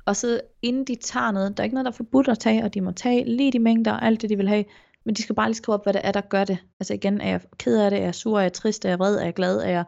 og 0.05 0.15
så 0.15 0.41
inden 0.61 0.85
de 0.85 0.95
tager 0.95 1.31
noget, 1.31 1.57
der 1.57 1.61
er 1.61 1.65
ikke 1.65 1.73
noget, 1.73 1.85
der 1.85 1.91
er 1.91 1.95
forbudt 1.95 2.27
at 2.27 2.39
tage, 2.39 2.63
og 2.63 2.73
de 2.73 2.81
må 2.81 2.91
tage 2.91 3.23
lige 3.23 3.51
de 3.51 3.59
mængder 3.59 3.91
og 3.91 4.05
alt 4.05 4.21
det, 4.21 4.29
de 4.29 4.37
vil 4.37 4.47
have, 4.47 4.65
men 5.05 5.15
de 5.15 5.21
skal 5.21 5.35
bare 5.35 5.47
lige 5.47 5.55
skrive 5.55 5.73
op, 5.73 5.85
hvad 5.85 5.93
det 5.93 6.01
er, 6.03 6.11
der 6.11 6.21
gør 6.21 6.43
det. 6.43 6.57
Altså 6.79 6.93
igen, 6.93 7.21
er 7.21 7.29
jeg 7.29 7.41
ked 7.57 7.77
af 7.77 7.91
det, 7.91 7.99
er 7.99 8.03
jeg 8.03 8.15
sur, 8.15 8.37
er 8.37 8.41
jeg 8.41 8.53
trist, 8.53 8.85
er 8.85 8.89
jeg 8.89 8.99
vred, 8.99 9.15
er 9.15 9.23
jeg 9.23 9.33
glad, 9.33 9.57
er 9.57 9.69
jeg 9.69 9.85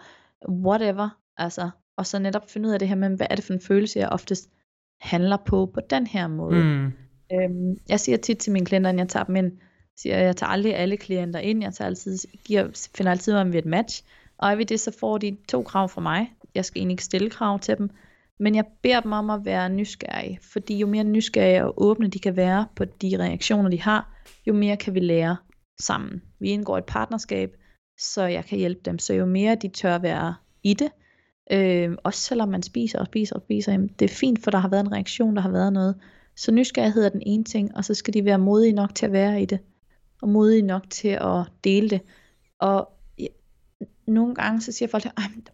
whatever. 0.49 1.10
Altså, 1.38 1.69
og 1.98 2.06
så 2.06 2.19
netop 2.19 2.49
finde 2.49 2.68
ud 2.68 2.73
af 2.73 2.80
det 2.80 2.88
her 2.88 2.95
med, 2.95 3.10
hvad 3.10 3.27
er 3.30 3.35
det 3.35 3.44
for 3.44 3.53
en 3.53 3.61
følelse, 3.61 3.99
jeg 3.99 4.10
oftest 4.10 4.49
handler 5.02 5.38
på 5.38 5.65
på 5.73 5.80
den 5.90 6.07
her 6.07 6.27
måde. 6.27 6.64
Mm. 6.64 6.91
Øhm, 7.34 7.77
jeg 7.90 7.99
siger 7.99 8.18
tit 8.18 8.38
til 8.38 8.53
mine 8.53 8.65
klienter, 8.65 8.91
når 8.91 8.99
jeg 8.99 9.10
tager 9.10 9.23
dem 9.23 9.35
ind, 9.35 9.52
siger, 9.98 10.18
jeg 10.18 10.35
tager 10.35 10.49
aldrig 10.49 10.76
alle 10.76 10.98
klienter 10.98 11.40
ind, 11.40 11.64
jeg 11.64 11.73
tager 11.73 11.88
altid, 11.88 12.18
giver, 12.45 12.88
finder 12.95 13.11
altid 13.11 13.34
om 13.34 13.52
vi 13.52 13.57
er 13.57 13.61
et 13.61 13.65
match, 13.65 14.03
og 14.38 14.52
er 14.52 14.56
vi 14.56 14.64
det, 14.64 14.80
så 14.80 14.91
får 14.99 15.18
de 15.18 15.38
to 15.49 15.64
krav 15.64 15.90
fra 15.90 16.02
mig. 16.02 16.34
Jeg 16.56 16.65
skal 16.65 16.80
egentlig 16.80 16.94
ikke 16.94 17.03
stille 17.03 17.30
krav 17.30 17.60
til 17.60 17.77
dem, 17.77 17.90
men 18.39 18.55
jeg 18.55 18.65
beder 18.84 18.99
dem 18.99 19.11
om 19.11 19.30
at 19.30 19.45
være 19.45 19.69
nysgerrige, 19.69 20.39
fordi 20.53 20.77
jo 20.77 20.88
mere 20.88 21.03
nysgerrige 21.03 21.65
og 21.65 21.73
åbne 21.77 22.07
de 22.07 22.19
kan 22.19 22.35
være 22.35 22.68
på 22.76 22.85
de 22.85 23.18
reaktioner, 23.19 23.69
de 23.69 23.81
har, 23.81 24.23
jo 24.47 24.53
mere 24.53 24.77
kan 24.77 24.93
vi 24.93 24.99
lære 24.99 25.38
sammen. 25.81 26.22
Vi 26.39 26.49
indgår 26.49 26.77
et 26.77 26.85
partnerskab, 26.85 27.55
så 27.99 28.23
jeg 28.23 28.45
kan 28.45 28.57
hjælpe 28.57 28.81
dem. 28.85 28.99
Så 28.99 29.14
jo 29.14 29.26
mere 29.26 29.55
de 29.55 29.68
tør 29.68 29.97
være 29.97 30.35
i 30.64 30.73
det, 30.73 30.89
øh, 31.51 31.97
også 32.03 32.19
selvom 32.19 32.49
man 32.49 32.64
spiser 32.64 32.99
og 32.99 33.05
spiser 33.05 33.35
og 33.35 33.41
spiser, 33.41 33.72
jamen, 33.72 33.88
det 33.99 34.11
er 34.11 34.15
fint, 34.15 34.43
for 34.43 34.51
der 34.51 34.57
har 34.57 34.69
været 34.69 34.85
en 34.85 34.91
reaktion, 34.91 35.35
der 35.35 35.41
har 35.41 35.51
været 35.51 35.73
noget. 35.73 35.95
Så 36.35 36.51
nysgerrighed 36.51 37.05
er 37.05 37.10
den 37.10 37.23
ene 37.26 37.43
ting, 37.43 37.76
og 37.77 37.85
så 37.85 37.93
skal 37.93 38.14
de 38.14 38.26
være 38.26 38.39
modige 38.39 38.73
nok 38.73 38.95
til 38.95 39.05
at 39.05 39.11
være 39.11 39.41
i 39.41 39.45
det, 39.45 39.60
og 40.22 40.30
modige 40.30 40.61
nok 40.61 40.89
til 40.89 41.07
at 41.07 41.45
dele 41.64 41.89
det. 41.89 42.01
Og 42.60 42.89
ja, 43.19 43.27
nogle 44.07 44.35
gange 44.35 44.61
så 44.61 44.72
siger 44.72 44.89
folk, 44.89 45.03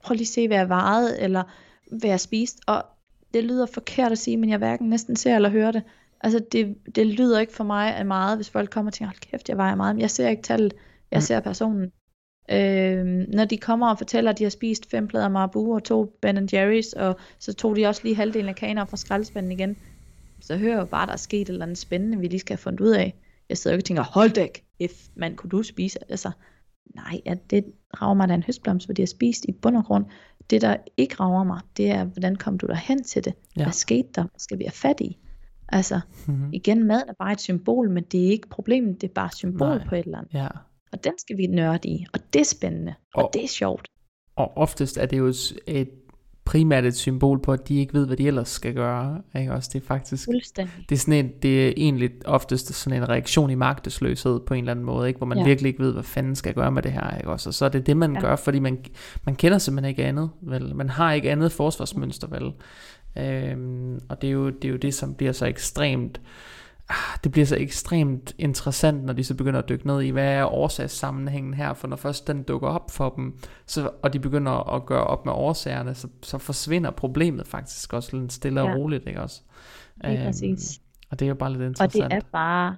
prøv 0.04 0.14
lige 0.14 0.24
at 0.24 0.28
se, 0.28 0.48
hvad 0.48 0.58
jeg 0.58 0.70
vejede, 0.70 1.20
eller 1.20 1.44
hvad 1.90 2.10
jeg 2.10 2.20
spist, 2.20 2.60
og 2.68 2.86
det 3.34 3.44
lyder 3.44 3.66
forkert 3.66 4.12
at 4.12 4.18
sige, 4.18 4.38
men 4.38 4.50
jeg 4.50 4.58
hverken 4.58 4.90
næsten 4.90 5.16
ser 5.16 5.36
eller 5.36 5.50
hører 5.50 5.72
det. 5.72 5.84
Altså 6.22 6.42
det, 6.52 6.78
det 6.96 7.08
lyder 7.08 7.40
ikke 7.40 7.54
for 7.54 7.64
mig 7.64 7.96
af 7.96 8.06
meget, 8.06 8.38
hvis 8.38 8.50
folk 8.50 8.70
kommer 8.70 8.90
og 8.90 8.94
tænker, 8.94 9.10
hold 9.10 9.32
kæft, 9.32 9.50
jeg 9.50 9.58
vejer 9.58 9.76
meget, 9.76 9.96
men 9.96 10.02
jeg 10.02 10.10
ser 10.12 10.30
ikke 10.30 10.44
tallet, 10.44 10.74
jeg 11.12 11.18
mm. 11.18 11.22
ser 11.22 11.40
personen. 11.40 11.92
Øh, 12.52 13.06
når 13.34 13.46
de 13.46 13.58
kommer 13.58 13.90
og 13.90 13.98
fortæller, 13.98 14.32
at 14.32 14.40
de 14.40 14.44
har 14.44 14.50
spist 14.50 14.90
fem 14.92 15.08
plader 15.08 15.30
Marabu 15.30 15.76
og 15.76 15.84
to 15.84 16.18
Ben 16.22 16.50
Jerry's, 16.54 17.00
og 17.00 17.20
så 17.40 17.54
tog 17.54 17.76
de 17.76 17.86
også 17.86 18.02
lige 18.04 18.16
halvdelen 18.16 18.50
af 18.50 18.56
kaner 18.56 18.86
fra 18.86 18.98
skraldespanden 18.98 19.52
igen, 19.52 19.78
så 20.42 20.58
hører 20.58 20.74
jeg 20.74 20.80
jo 20.80 20.86
bare, 20.86 21.04
at 21.04 21.08
der 21.08 21.14
er 21.14 21.18
sket 21.18 21.42
et 21.42 21.50
eller 21.50 21.66
andet 21.66 21.78
spændende, 21.78 22.18
vi 22.18 22.28
lige 22.28 22.40
skal 22.40 22.54
have 22.54 22.62
fundet 22.62 22.82
ud 22.82 22.90
af. 22.90 23.14
Jeg 23.50 23.58
sidder 23.58 23.74
jo 23.74 23.78
ikke 23.78 23.84
og 23.84 23.86
tænker, 23.86 24.04
hold 24.04 24.30
dæk, 24.30 24.64
if 24.80 25.08
man 25.16 25.36
kunne 25.36 25.50
du 25.50 25.64
spise? 25.64 26.00
Altså, 26.12 26.32
nej, 26.96 27.22
ja, 27.26 27.36
det 27.50 27.66
rager 28.02 28.14
mig 28.14 28.30
da 28.30 28.34
en 28.34 28.44
høstblomst, 28.44 28.88
de 28.98 29.02
har 29.02 29.08
spist 29.08 29.46
i 29.46 29.52
bund 29.52 29.78
og 29.78 29.86
grund. 29.86 30.06
Det, 30.50 30.62
der 30.62 30.78
ikke 30.98 31.16
rager 31.16 31.44
mig, 31.44 31.62
det 31.78 31.90
er, 31.90 32.04
hvordan 32.04 32.36
kom 32.36 32.58
du 32.58 32.74
hen 32.74 33.04
til 33.04 33.26
det? 33.26 33.34
Ja. 33.58 33.64
Hvad 33.64 33.74
skete 33.74 34.10
der? 34.16 34.22
Hvad 34.22 34.40
skal 34.40 34.60
vi 34.60 34.64
have 34.64 34.72
fat 34.72 35.02
i? 35.02 35.18
Altså, 35.72 36.00
mm-hmm. 36.28 36.50
igen, 36.54 36.84
maden 36.84 37.10
er 37.10 37.14
bare 37.20 37.32
et 37.32 37.42
symbol, 37.42 37.90
men 37.90 38.04
det 38.04 38.26
er 38.28 38.32
ikke 38.32 38.50
problemet, 38.50 39.02
det 39.02 39.10
er 39.10 39.14
bare 39.14 39.26
et 39.26 39.36
symbol 39.36 39.78
Nej. 39.78 39.88
på 39.88 39.96
et 39.96 40.06
eller 40.06 40.18
andet. 40.18 40.34
Ja. 40.34 40.48
Og 40.92 41.04
den 41.04 41.14
skal 41.18 41.38
vi 41.38 41.48
nørde 41.48 41.90
i, 41.90 42.06
og 42.14 42.20
det 42.34 42.40
er 42.40 42.46
spændende, 42.46 42.94
og, 43.14 43.24
og 43.24 43.30
det 43.34 43.44
er 43.44 43.48
sjovt. 43.48 43.88
Og 44.36 44.58
oftest 44.58 44.98
er 44.98 45.06
det 45.06 45.18
jo 45.18 45.34
et 45.68 45.90
primært 46.50 46.86
et 46.86 46.96
symbol 46.96 47.40
på, 47.42 47.54
at 47.54 47.68
de 47.68 47.80
ikke 47.80 47.94
ved, 47.94 48.08
hvad 48.08 48.18
de 48.18 48.28
ellers 48.28 48.50
skal 48.50 48.74
gøre. 48.74 49.22
Ikke? 49.40 49.54
Også 49.54 49.70
det 49.74 49.82
er 49.82 49.86
faktisk, 49.86 50.28
det 50.90 50.96
er, 50.96 50.96
sådan 50.96 51.26
en, 51.26 51.32
det 51.42 51.68
er 51.68 51.74
egentlig 51.78 52.10
oftest 52.26 52.74
sådan 52.74 53.02
en 53.02 53.10
reaktion 53.10 53.50
i 53.50 53.56
magtesløshed 53.56 54.40
på 54.40 54.54
en 54.54 54.60
eller 54.60 54.72
anden 54.72 54.86
måde, 54.86 55.08
ikke? 55.08 55.18
hvor 55.18 55.28
man 55.28 55.38
ja. 55.38 55.44
virkelig 55.44 55.70
ikke 55.70 55.84
ved, 55.84 55.94
hvad 55.94 56.04
fanden 56.04 56.36
skal 56.36 56.54
gøre 56.54 56.72
med 56.72 56.82
det 56.82 56.92
her. 56.92 57.18
Ikke? 57.18 57.30
Også, 57.30 57.50
og 57.50 57.54
så 57.54 57.66
er 57.66 57.70
det 57.70 57.88
det, 57.88 57.98
man 57.98 58.14
ja. 58.14 58.20
gør, 58.20 58.36
fordi 58.36 58.60
man, 58.60 58.78
man 59.26 59.36
kender 59.36 59.58
simpelthen 59.58 59.90
ikke 59.90 60.06
andet. 60.06 60.30
Vel? 60.42 60.76
Man 60.76 60.90
har 60.90 61.14
ikke 61.14 61.32
andet 61.32 61.52
forsvarsmønster. 61.52 62.28
Vel? 62.28 62.54
Øhm, 63.18 64.00
og 64.10 64.22
det 64.22 64.28
er, 64.28 64.32
jo, 64.32 64.50
det 64.50 64.66
er 64.66 64.70
jo 64.70 64.78
det, 64.78 64.94
som 64.94 65.14
bliver 65.14 65.32
så 65.32 65.46
ekstremt 65.46 66.22
det 67.24 67.32
bliver 67.32 67.46
så 67.46 67.56
ekstremt 67.56 68.36
interessant, 68.38 69.04
når 69.04 69.14
de 69.14 69.24
så 69.24 69.36
begynder 69.36 69.60
at 69.60 69.70
dykke 69.70 69.88
ned 69.88 70.02
i, 70.02 70.10
hvad 70.10 70.34
er 70.34 70.46
årsagssammenhængen 70.46 71.54
her, 71.54 71.74
for 71.74 71.88
når 71.88 71.96
først 71.96 72.28
den 72.28 72.44
dukker 72.44 72.68
op 72.68 72.92
for 72.92 73.10
dem, 73.10 73.38
så, 73.66 73.90
og 74.04 74.14
de 74.14 74.20
begynder 74.20 74.76
at 74.76 74.86
gøre 74.86 75.04
op 75.04 75.26
med 75.26 75.34
årsagerne, 75.34 75.96
så, 75.96 76.08
så 76.24 76.38
forsvinder 76.38 76.92
problemet 76.92 77.48
faktisk 77.48 77.94
også 77.94 78.18
lidt 78.18 78.34
stille 78.34 78.62
og 78.62 78.68
ja. 78.68 78.76
roligt, 78.76 79.08
ikke 79.08 79.22
også? 79.22 79.42
Det 80.02 80.20
er 80.20 80.26
præcis. 80.26 80.80
Og 81.12 81.20
det 81.20 81.26
er 81.26 81.30
jo 81.30 81.36
bare 81.36 81.52
lidt 81.52 81.62
interessant. 81.62 82.04
Og 82.04 82.12
det 82.12 82.18
er 82.18 82.22
bare, 82.32 82.76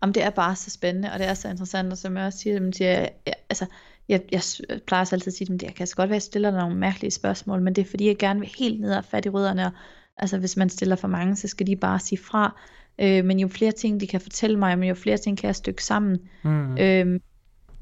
om 0.00 0.12
det 0.12 0.22
er 0.22 0.30
bare 0.30 0.56
så 0.56 0.70
spændende, 0.70 1.12
og 1.12 1.18
det 1.18 1.28
er 1.28 1.34
så 1.34 1.48
interessant, 1.48 1.92
og 1.92 1.98
som 1.98 2.16
jeg 2.16 2.26
også 2.26 2.38
siger, 2.38 2.70
siger 2.72 2.90
jeg, 2.90 3.10
altså, 3.48 3.66
jeg, 4.08 4.22
jeg 4.32 4.42
plejer 4.86 5.00
også 5.00 5.16
altid 5.16 5.32
at 5.32 5.36
sige, 5.36 5.54
at 5.54 5.62
jeg 5.62 5.74
kan 5.74 5.86
så 5.86 5.96
godt 5.96 6.08
være, 6.08 6.16
at 6.16 6.20
jeg 6.20 6.22
stiller 6.22 6.50
nogle 6.50 6.76
mærkelige 6.76 7.10
spørgsmål, 7.10 7.62
men 7.62 7.74
det 7.74 7.82
er 7.82 7.90
fordi, 7.90 8.06
jeg 8.06 8.16
gerne 8.18 8.40
vil 8.40 8.50
helt 8.58 8.80
ned 8.80 8.94
og 8.94 9.04
fat 9.04 9.26
i 9.26 9.28
rødderne, 9.28 9.66
og 9.66 9.72
altså 10.16 10.38
hvis 10.38 10.56
man 10.56 10.68
stiller 10.68 10.96
for 10.96 11.08
mange, 11.08 11.36
så 11.36 11.48
skal 11.48 11.66
de 11.66 11.76
bare 11.76 11.98
sige 11.98 12.18
fra, 12.18 12.60
øh, 12.98 13.24
men 13.24 13.40
jo 13.40 13.48
flere 13.48 13.72
ting, 13.72 14.00
de 14.00 14.06
kan 14.06 14.20
fortælle 14.20 14.58
mig, 14.58 14.78
men 14.78 14.88
jo 14.88 14.94
flere 14.94 15.16
ting 15.16 15.38
kan 15.38 15.46
jeg 15.46 15.56
stykke 15.56 15.84
sammen. 15.84 16.18
Mm. 16.44 16.78
Øh, 16.78 17.20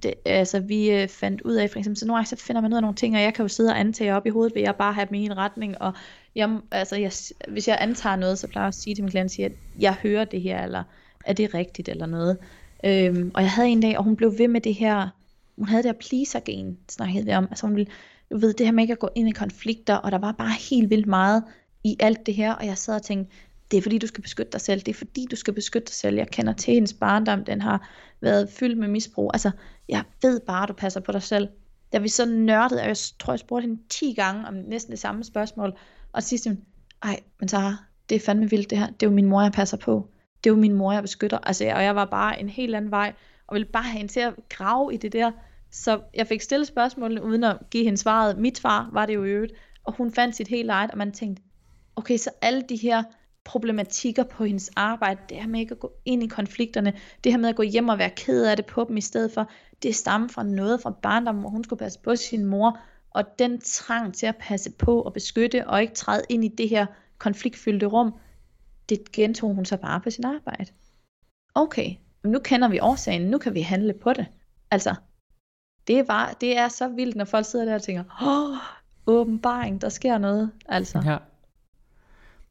det, 0.03 0.15
altså 0.25 0.61
vi 0.61 0.91
øh, 0.91 1.09
fandt 1.09 1.41
ud 1.41 1.55
af, 1.55 1.71
for 1.71 1.79
eksempel, 1.79 1.99
så 1.99 2.07
nogle 2.07 2.19
gange 2.19 2.29
så 2.29 2.37
finder 2.37 2.63
man 2.63 2.73
ud 2.73 2.77
af 2.77 2.83
nogle 2.83 2.97
ting, 2.97 3.17
og 3.17 3.23
jeg 3.23 3.35
kan 3.35 3.45
jo 3.45 3.49
sidde 3.49 3.71
og 3.71 3.81
antage 3.81 4.15
op 4.15 4.27
i 4.27 4.31
hovedet, 4.31 4.55
ved 4.55 4.63
jeg 4.63 4.75
bare 4.75 4.93
have 4.93 5.07
dem 5.07 5.15
i 5.15 5.25
en 5.25 5.37
retning, 5.37 5.81
og 5.81 5.93
jeg, 6.35 6.59
altså, 6.71 6.97
jeg, 6.97 7.13
hvis 7.53 7.69
jeg 7.69 7.79
antager 7.81 8.17
noget, 8.17 8.39
så 8.39 8.49
plejer 8.49 8.65
jeg 8.65 8.69
at 8.69 8.75
sige 8.75 8.95
til 8.95 9.05
min 9.05 9.11
klient, 9.11 9.39
at 9.39 9.53
jeg 9.81 9.95
hører 9.95 10.25
det 10.25 10.43
her, 10.43 10.63
eller 10.65 10.83
er 11.25 11.33
det 11.33 11.55
rigtigt, 11.55 11.89
eller 11.89 12.07
noget. 12.07 12.39
Øhm, 12.85 13.31
og 13.35 13.43
jeg 13.43 13.51
havde 13.51 13.69
en 13.69 13.81
dag, 13.81 13.99
og 13.99 14.05
hun 14.05 14.17
blev 14.17 14.39
ved 14.39 14.49
med 14.49 14.61
det 14.61 14.75
her, 14.75 15.09
hun 15.57 15.69
havde 15.69 15.83
det 15.83 15.91
her 15.91 15.99
pleaser-gen, 16.09 16.79
snakkede 16.89 17.25
vi 17.25 17.33
om, 17.33 17.47
altså 17.51 17.67
hun 17.67 17.77
ville, 17.77 17.91
du 18.31 18.39
ved, 18.39 18.55
det 18.55 18.67
her 18.67 18.73
med 18.73 18.83
ikke 18.85 18.93
at 18.93 18.99
gå 18.99 19.09
ind 19.15 19.29
i 19.29 19.33
konflikter, 19.33 19.95
og 19.95 20.13
der 20.13 20.19
var 20.19 20.33
bare 20.33 20.55
helt 20.71 20.91
vildt 20.91 21.07
meget 21.07 21.43
i 21.85 21.97
alt 22.01 22.27
det 22.27 22.35
her, 22.35 22.53
og 22.53 22.67
jeg 22.67 22.79
sad 22.79 22.95
og 22.95 23.03
tænkte, 23.03 23.35
det 23.71 23.77
er 23.77 23.83
fordi 23.83 23.99
du 23.99 24.07
skal 24.07 24.23
beskytte 24.23 24.53
dig 24.53 24.61
selv, 24.61 24.81
det 24.81 24.89
er 24.89 24.95
fordi 24.95 25.27
du 25.31 25.37
skal 25.37 25.55
beskytte 25.55 25.87
dig 25.87 25.95
selv, 25.95 26.17
jeg 26.17 26.29
kender 26.29 26.53
til 26.53 26.75
hendes 26.75 26.93
barndom, 26.93 27.45
den 27.45 27.61
har 27.61 27.89
været 28.21 28.51
fyldt 28.51 28.79
med 28.79 28.89
misbrug, 28.89 29.31
altså 29.35 29.51
jeg 29.89 30.05
ved 30.23 30.41
bare, 30.41 30.63
at 30.63 30.69
du 30.69 30.75
passer 30.75 31.01
på 31.01 31.13
dig 31.13 31.23
selv. 31.23 31.49
Da 31.93 31.99
vi 31.99 32.09
så 32.09 32.27
nørdede, 32.27 32.81
og 32.81 32.87
jeg 32.87 32.97
tror, 33.19 33.33
jeg 33.33 33.39
spurgte 33.39 33.67
hende 33.67 33.83
10 33.89 34.13
gange 34.13 34.47
om 34.47 34.55
næsten 34.55 34.91
det 34.91 34.99
samme 34.99 35.25
spørgsmål, 35.25 35.79
og 36.13 36.23
sidst 36.23 36.49
hun, 36.49 36.59
ej, 37.03 37.21
men 37.41 37.49
Sara, 37.49 37.77
det 38.09 38.15
er 38.15 38.21
fandme 38.21 38.51
vildt 38.51 38.71
det 38.71 38.79
her, 38.79 38.87
det 38.87 39.07
er 39.07 39.11
jo 39.11 39.15
min 39.15 39.27
mor, 39.27 39.43
jeg 39.43 39.53
passer 39.53 39.77
på, 39.77 40.09
det 40.45 40.51
er 40.51 40.55
jo 40.55 40.61
min 40.61 40.75
mor, 40.75 40.93
jeg 40.93 41.03
beskytter, 41.03 41.39
altså, 41.39 41.65
og 41.65 41.85
jeg 41.85 41.97
var 41.97 42.05
bare 42.05 42.41
en 42.41 42.49
helt 42.49 42.75
anden 42.75 42.91
vej, 42.91 43.13
og 43.47 43.55
ville 43.55 43.69
bare 43.73 43.83
have 43.83 43.99
hende 43.99 44.13
til 44.13 44.21
at 44.21 44.35
grave 44.49 44.95
i 44.95 44.97
det 44.97 45.13
der, 45.13 45.31
så 45.71 46.01
jeg 46.15 46.27
fik 46.27 46.41
stillet 46.41 46.69
spørgsmålene, 46.69 47.23
uden 47.23 47.45
at 47.45 47.57
give 47.71 47.85
hende 47.85 47.99
svaret. 47.99 48.39
Mit 48.39 48.59
svar 48.59 48.91
var 48.93 49.07
det 49.07 49.15
jo 49.15 49.25
i 49.25 49.29
øvrigt, 49.29 49.53
og 49.85 49.93
hun 49.93 50.13
fandt 50.13 50.37
sit 50.37 50.49
helt 50.49 50.71
eget, 50.71 50.91
og 50.91 50.99
man 50.99 51.13
tænkte, 51.13 51.43
okay, 51.97 52.17
så 52.17 52.31
alle 52.43 52.63
de 52.69 52.77
her 52.77 53.03
problematikker 53.49 54.25
på 54.25 54.45
hendes 54.45 54.71
arbejde, 54.77 55.21
det 55.29 55.37
her 55.37 55.47
med 55.47 55.61
ikke 55.61 55.73
at 55.73 55.79
gå 55.79 55.93
ind 56.05 56.23
i 56.23 56.27
konflikterne, 56.27 56.93
det 57.25 57.33
her 57.33 57.39
med 57.39 57.49
at 57.49 57.57
gå 57.57 57.63
hjem 57.63 57.89
og 57.89 57.99
være 57.99 58.11
ked 58.11 58.45
af 58.45 58.57
det 58.57 58.67
på 58.67 58.85
dem 58.89 58.97
i 58.97 59.01
stedet 59.01 59.33
for, 59.33 59.51
det 59.83 59.97
stammer 59.97 60.29
fra 60.29 60.43
noget 60.43 60.83
fra 60.83 60.91
barndommen, 60.91 61.41
hvor 61.41 61.51
hun 61.51 61.65
skulle 61.65 61.79
passe 61.79 62.01
på 62.01 62.17
sin 62.17 62.45
mor, 62.45 62.79
og 63.11 63.25
den 63.39 63.61
trang 63.61 64.15
til 64.15 64.27
at 64.27 64.37
passe 64.37 64.71
på 64.71 65.03
og 65.03 65.13
beskytte, 65.13 65.67
og 65.67 65.83
ikke 65.83 65.95
træde 65.95 66.23
ind 66.29 66.45
i 66.45 66.49
det 66.49 66.69
her 66.69 66.87
konfliktfyldte 67.19 67.87
rum, 67.87 68.15
det 68.89 69.13
gentog 69.13 69.55
hun 69.55 69.65
så 69.65 69.77
bare 69.77 70.01
på 70.01 70.11
sin 70.11 70.25
arbejde. 70.25 70.73
Okay, 71.55 71.95
nu 72.25 72.39
kender 72.39 72.69
vi 72.69 72.81
årsagen, 72.81 73.23
nu 73.23 73.39
kan 73.39 73.55
vi 73.55 73.61
handle 73.61 73.93
på 73.93 74.13
det. 74.13 74.27
Altså, 74.71 74.95
det 75.87 75.99
er, 75.99 76.05
bare, 76.05 76.35
det 76.41 76.59
er 76.59 76.69
så 76.69 76.89
vildt, 76.89 77.17
når 77.17 77.25
folk 77.25 77.47
sidder 77.47 77.65
der 77.65 77.75
og 77.75 77.83
tænker, 77.83 78.05
åh, 78.23 78.57
åbenbaring, 79.07 79.81
der 79.81 79.89
sker 79.89 80.19
noget. 80.19 80.51
Altså. 80.67 81.03
Ja, 81.05 81.19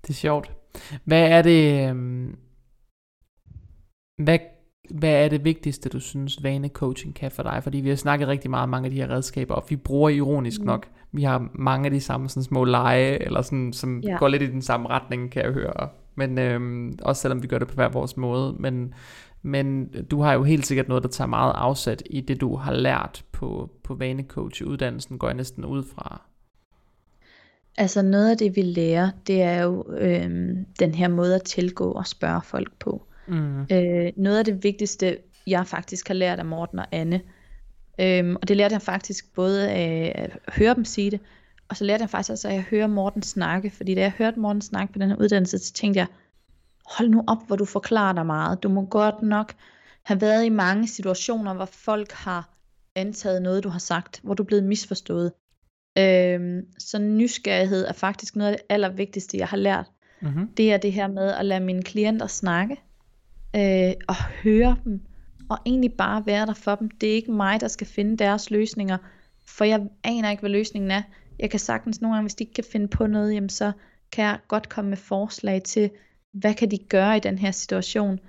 det 0.02 0.10
er 0.10 0.14
sjovt. 0.14 0.57
Hvad 1.04 1.30
er 1.30 1.42
det, 1.42 1.90
øhm, 1.90 2.36
hvad, 4.18 4.40
hvad 4.90 5.26
er 5.26 5.30
det 5.30 5.44
vigtigste, 5.44 5.90
du 5.90 6.00
synes, 6.00 6.44
vanecoaching 6.44 7.16
kan 7.16 7.32
for 7.32 7.44
dig? 7.44 7.64
Fordi 7.64 7.78
vi 7.78 7.90
har 7.90 7.96
snakket 7.96 8.28
rigtig 8.28 8.50
meget 8.50 8.64
om 8.64 8.70
mange 8.70 8.86
af 8.86 8.92
de 8.92 8.98
her 8.98 9.10
redskaber, 9.10 9.56
og 9.56 9.66
vi 9.70 9.76
bruger 9.76 10.10
ironisk 10.10 10.62
mm. 10.62 10.66
nok, 10.66 10.88
vi 11.12 11.24
har 11.24 11.50
mange 11.54 11.86
af 11.86 11.92
de 11.92 12.02
samme 12.02 12.30
sådan 12.30 12.44
små 12.44 12.64
lege, 12.64 13.24
eller 13.24 13.42
sådan, 13.42 13.74
som 13.74 14.00
ja. 14.00 14.18
går 14.18 14.28
lidt 14.28 14.44
i 14.44 14.52
den 14.52 14.62
samme 14.62 14.90
retning, 14.90 15.32
kan 15.32 15.44
jeg 15.44 15.52
høre. 15.52 15.90
Men 16.16 16.38
øhm, 16.38 16.98
også 17.02 17.22
selvom 17.22 17.44
vi 17.44 17.48
gør 17.48 17.60
det 17.60 17.68
på 17.68 17.74
hver 17.74 17.90
vores 17.90 18.18
måde. 18.18 18.56
Men, 18.60 18.94
men 19.42 19.88
du 20.12 20.22
har 20.22 20.34
jo 20.34 20.44
helt 20.44 20.66
sikkert 20.66 20.88
noget, 20.88 21.04
der 21.04 21.10
tager 21.10 21.28
meget 21.28 21.54
afsat 21.56 22.04
i 22.06 22.22
det, 22.22 22.42
du 22.42 22.56
har 22.56 22.74
lært 22.74 23.26
på, 23.32 23.70
på 23.84 23.96
vanecoach-uddannelsen, 23.96 25.18
går 25.18 25.28
jeg 25.28 25.38
næsten 25.38 25.66
ud 25.66 25.84
fra. 25.84 26.22
Altså 27.78 28.02
noget 28.02 28.32
af 28.32 28.38
det, 28.38 28.56
vi 28.56 28.62
lærer, 28.62 29.10
det 29.28 29.42
er 29.42 29.64
jo 29.64 29.86
øhm, 29.98 30.66
den 30.80 30.96
her 30.96 31.08
måde 31.08 31.36
at 31.36 31.44
tilgå 31.44 31.92
og 31.92 32.08
spørge 32.08 32.42
folk 32.42 32.80
på. 32.80 33.08
Mm. 33.28 33.62
Øh, 33.62 34.12
noget 34.18 34.38
af 34.38 34.46
det 34.46 34.64
vigtigste, 34.64 35.18
jeg 35.48 35.68
faktisk 35.68 36.08
har 36.08 36.14
lært 36.16 36.40
af 36.40 36.46
Morten 36.46 36.80
og 36.80 36.86
Anne, 36.92 37.22
øhm, 38.00 38.36
og 38.36 38.48
det 38.48 38.58
lærte 38.58 38.74
jeg 38.74 38.82
faktisk 38.82 39.34
både 39.34 39.70
af 39.70 40.12
at 40.16 40.54
høre 40.54 40.76
dem 40.76 40.86
sige 40.86 41.12
det, 41.12 41.20
og 41.70 41.78
så 41.78 41.84
lærte 41.84 42.02
jeg 42.02 42.10
faktisk 42.10 42.32
også, 42.32 42.48
at 42.48 42.54
jeg 42.54 42.62
hører 42.62 42.88
Morten 42.88 43.22
snakke, 43.22 43.70
fordi 43.70 43.96
da 43.96 44.02
jeg 44.02 44.14
hørte 44.18 44.40
Morten 44.40 44.62
snakke 44.62 44.94
på 44.94 45.00
den 45.00 45.10
her 45.10 45.16
uddannelse, 45.16 45.60
så 45.60 45.74
tænkte 45.74 45.98
jeg, 45.98 46.08
hold 46.86 47.10
nu 47.10 47.24
op, 47.28 47.48
hvor 47.48 47.56
du 47.56 47.66
forklarer 47.66 48.14
dig 48.14 48.26
meget. 48.26 48.64
Du 48.64 48.70
må 48.70 48.86
godt 48.86 49.22
nok 49.22 49.54
have 50.04 50.22
været 50.22 50.46
i 50.46 50.50
mange 50.50 50.88
situationer, 50.88 51.54
hvor 51.54 51.66
folk 51.66 52.12
har 52.12 52.50
antaget 52.96 53.42
noget, 53.42 53.64
du 53.64 53.70
har 53.70 53.80
sagt, 53.80 54.20
hvor 54.24 54.34
du 54.34 54.44
er 54.44 54.48
blevet 54.48 54.64
misforstået. 54.64 55.32
Øhm, 55.98 56.62
så 56.80 57.00
nysgerrighed 57.00 57.86
er 57.86 57.94
faktisk 57.94 58.36
noget 58.36 58.52
af 58.52 58.58
det 58.58 58.66
allervigtigste, 58.70 59.38
jeg 59.38 59.48
har 59.48 59.58
lært. 59.58 59.86
Mm-hmm. 60.22 60.48
Det 60.58 60.74
er 60.74 60.78
det 60.78 60.94
her 60.94 61.08
med 61.08 61.34
at 61.34 61.46
lade 61.46 61.60
mine 61.60 61.84
klienter 61.84 62.28
snakke, 62.28 62.76
øh, 63.56 63.94
og 64.08 64.16
høre 64.44 64.78
dem, 64.84 65.02
og 65.50 65.58
egentlig 65.66 65.94
bare 65.94 66.26
være 66.26 66.46
der 66.46 66.54
for 66.54 66.76
dem. 66.76 66.90
Det 66.90 67.10
er 67.10 67.14
ikke 67.14 67.32
mig, 67.32 67.62
der 67.62 67.68
skal 67.68 67.88
finde 67.88 68.18
deres 68.18 68.52
løsninger, 68.52 68.98
for 69.48 69.66
jeg 69.66 69.88
aner 70.04 70.32
ikke, 70.32 70.42
hvad 70.42 70.50
løsningen 70.50 70.92
er. 70.92 71.02
Jeg 71.40 71.50
kan 71.50 71.60
sagtens 71.60 72.02
nogle 72.02 72.16
gange, 72.16 72.24
hvis 72.24 72.36
de 72.36 72.44
ikke 72.44 72.54
kan 72.54 72.64
finde 72.72 72.88
på 72.88 73.08
noget, 73.08 73.34
jamen 73.34 73.50
så 73.50 73.72
kan 74.12 74.26
jeg 74.26 74.40
godt 74.48 74.70
komme 74.70 74.90
med 74.90 74.98
forslag 74.98 75.64
til, 75.64 75.90
hvad 76.34 76.54
kan 76.54 76.72
de 76.72 76.78
gøre 76.78 77.18
i 77.18 77.20
den 77.20 77.38
her 77.38 77.52
situation. 77.52 78.20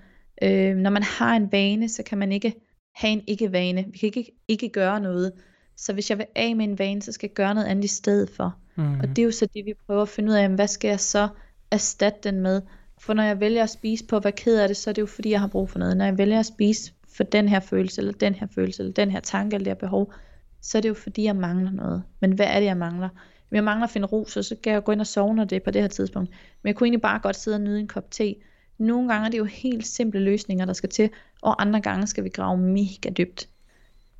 Øh, 0.42 0.76
når 0.76 0.90
man 0.90 1.02
har 1.02 1.36
en 1.36 1.52
vane, 1.52 1.88
så 1.88 2.02
kan 2.02 2.18
man 2.18 2.32
ikke 2.32 2.54
have 2.94 3.12
en 3.12 3.22
ikke-vane. 3.26 3.84
Vi 3.92 3.98
kan 3.98 4.06
ikke 4.06 4.32
ikke 4.48 4.68
gøre 4.68 5.00
noget. 5.00 5.32
Så 5.78 5.92
hvis 5.92 6.10
jeg 6.10 6.18
vil 6.18 6.26
af 6.34 6.56
med 6.56 6.64
en 6.64 6.78
vane, 6.78 7.02
så 7.02 7.12
skal 7.12 7.28
jeg 7.28 7.34
gøre 7.34 7.54
noget 7.54 7.66
andet 7.66 7.84
i 7.84 7.88
stedet 7.88 8.30
for. 8.30 8.56
Mm. 8.76 9.00
Og 9.00 9.08
det 9.08 9.18
er 9.18 9.24
jo 9.24 9.30
så 9.30 9.46
det, 9.54 9.66
vi 9.66 9.74
prøver 9.86 10.02
at 10.02 10.08
finde 10.08 10.28
ud 10.28 10.34
af, 10.34 10.48
hvad 10.48 10.68
skal 10.68 10.88
jeg 10.88 11.00
så 11.00 11.28
erstatte 11.70 12.18
den 12.22 12.40
med? 12.40 12.62
For 12.98 13.14
når 13.14 13.22
jeg 13.22 13.40
vælger 13.40 13.62
at 13.62 13.70
spise 13.70 14.04
på, 14.04 14.18
hvad 14.18 14.32
ked 14.32 14.58
af 14.58 14.68
det, 14.68 14.76
så 14.76 14.90
er 14.90 14.94
det 14.94 15.02
jo 15.02 15.06
fordi, 15.06 15.30
jeg 15.30 15.40
har 15.40 15.46
brug 15.46 15.70
for 15.70 15.78
noget. 15.78 15.96
Når 15.96 16.04
jeg 16.04 16.18
vælger 16.18 16.38
at 16.38 16.46
spise 16.46 16.92
for 17.16 17.24
den 17.24 17.48
her 17.48 17.60
følelse, 17.60 18.00
eller 18.00 18.12
den 18.12 18.34
her 18.34 18.46
følelse, 18.54 18.82
eller 18.82 18.92
den 18.92 19.10
her 19.10 19.20
tanke, 19.20 19.54
eller 19.54 19.64
det 19.64 19.70
her 19.70 19.88
behov, 19.88 20.12
så 20.60 20.78
er 20.78 20.82
det 20.82 20.88
jo 20.88 20.94
fordi, 20.94 21.24
jeg 21.24 21.36
mangler 21.36 21.70
noget. 21.70 22.02
Men 22.20 22.32
hvad 22.32 22.46
er 22.46 22.60
det, 22.60 22.66
jeg 22.66 22.76
mangler? 22.76 23.08
Jeg 23.52 23.64
mangler 23.64 23.84
at 23.84 23.90
finde 23.90 24.06
ro, 24.06 24.24
så, 24.28 24.42
så 24.42 24.56
kan 24.62 24.72
jeg 24.72 24.84
gå 24.84 24.92
ind 24.92 25.00
og 25.00 25.06
sove, 25.06 25.34
når 25.34 25.44
det 25.44 25.56
er 25.56 25.60
på 25.64 25.70
det 25.70 25.80
her 25.80 25.88
tidspunkt. 25.88 26.30
Men 26.62 26.68
jeg 26.68 26.76
kunne 26.76 26.86
egentlig 26.86 27.02
bare 27.02 27.18
godt 27.18 27.36
sidde 27.36 27.54
og 27.54 27.60
nyde 27.60 27.80
en 27.80 27.88
kop 27.88 28.10
te. 28.10 28.34
Nogle 28.78 29.08
gange 29.12 29.26
er 29.26 29.30
det 29.30 29.38
jo 29.38 29.44
helt 29.44 29.86
simple 29.86 30.20
løsninger, 30.20 30.64
der 30.64 30.72
skal 30.72 30.88
til, 30.88 31.10
og 31.42 31.62
andre 31.62 31.80
gange 31.80 32.06
skal 32.06 32.24
vi 32.24 32.28
grave 32.28 32.58
mega 32.58 33.10
dybt. 33.18 33.48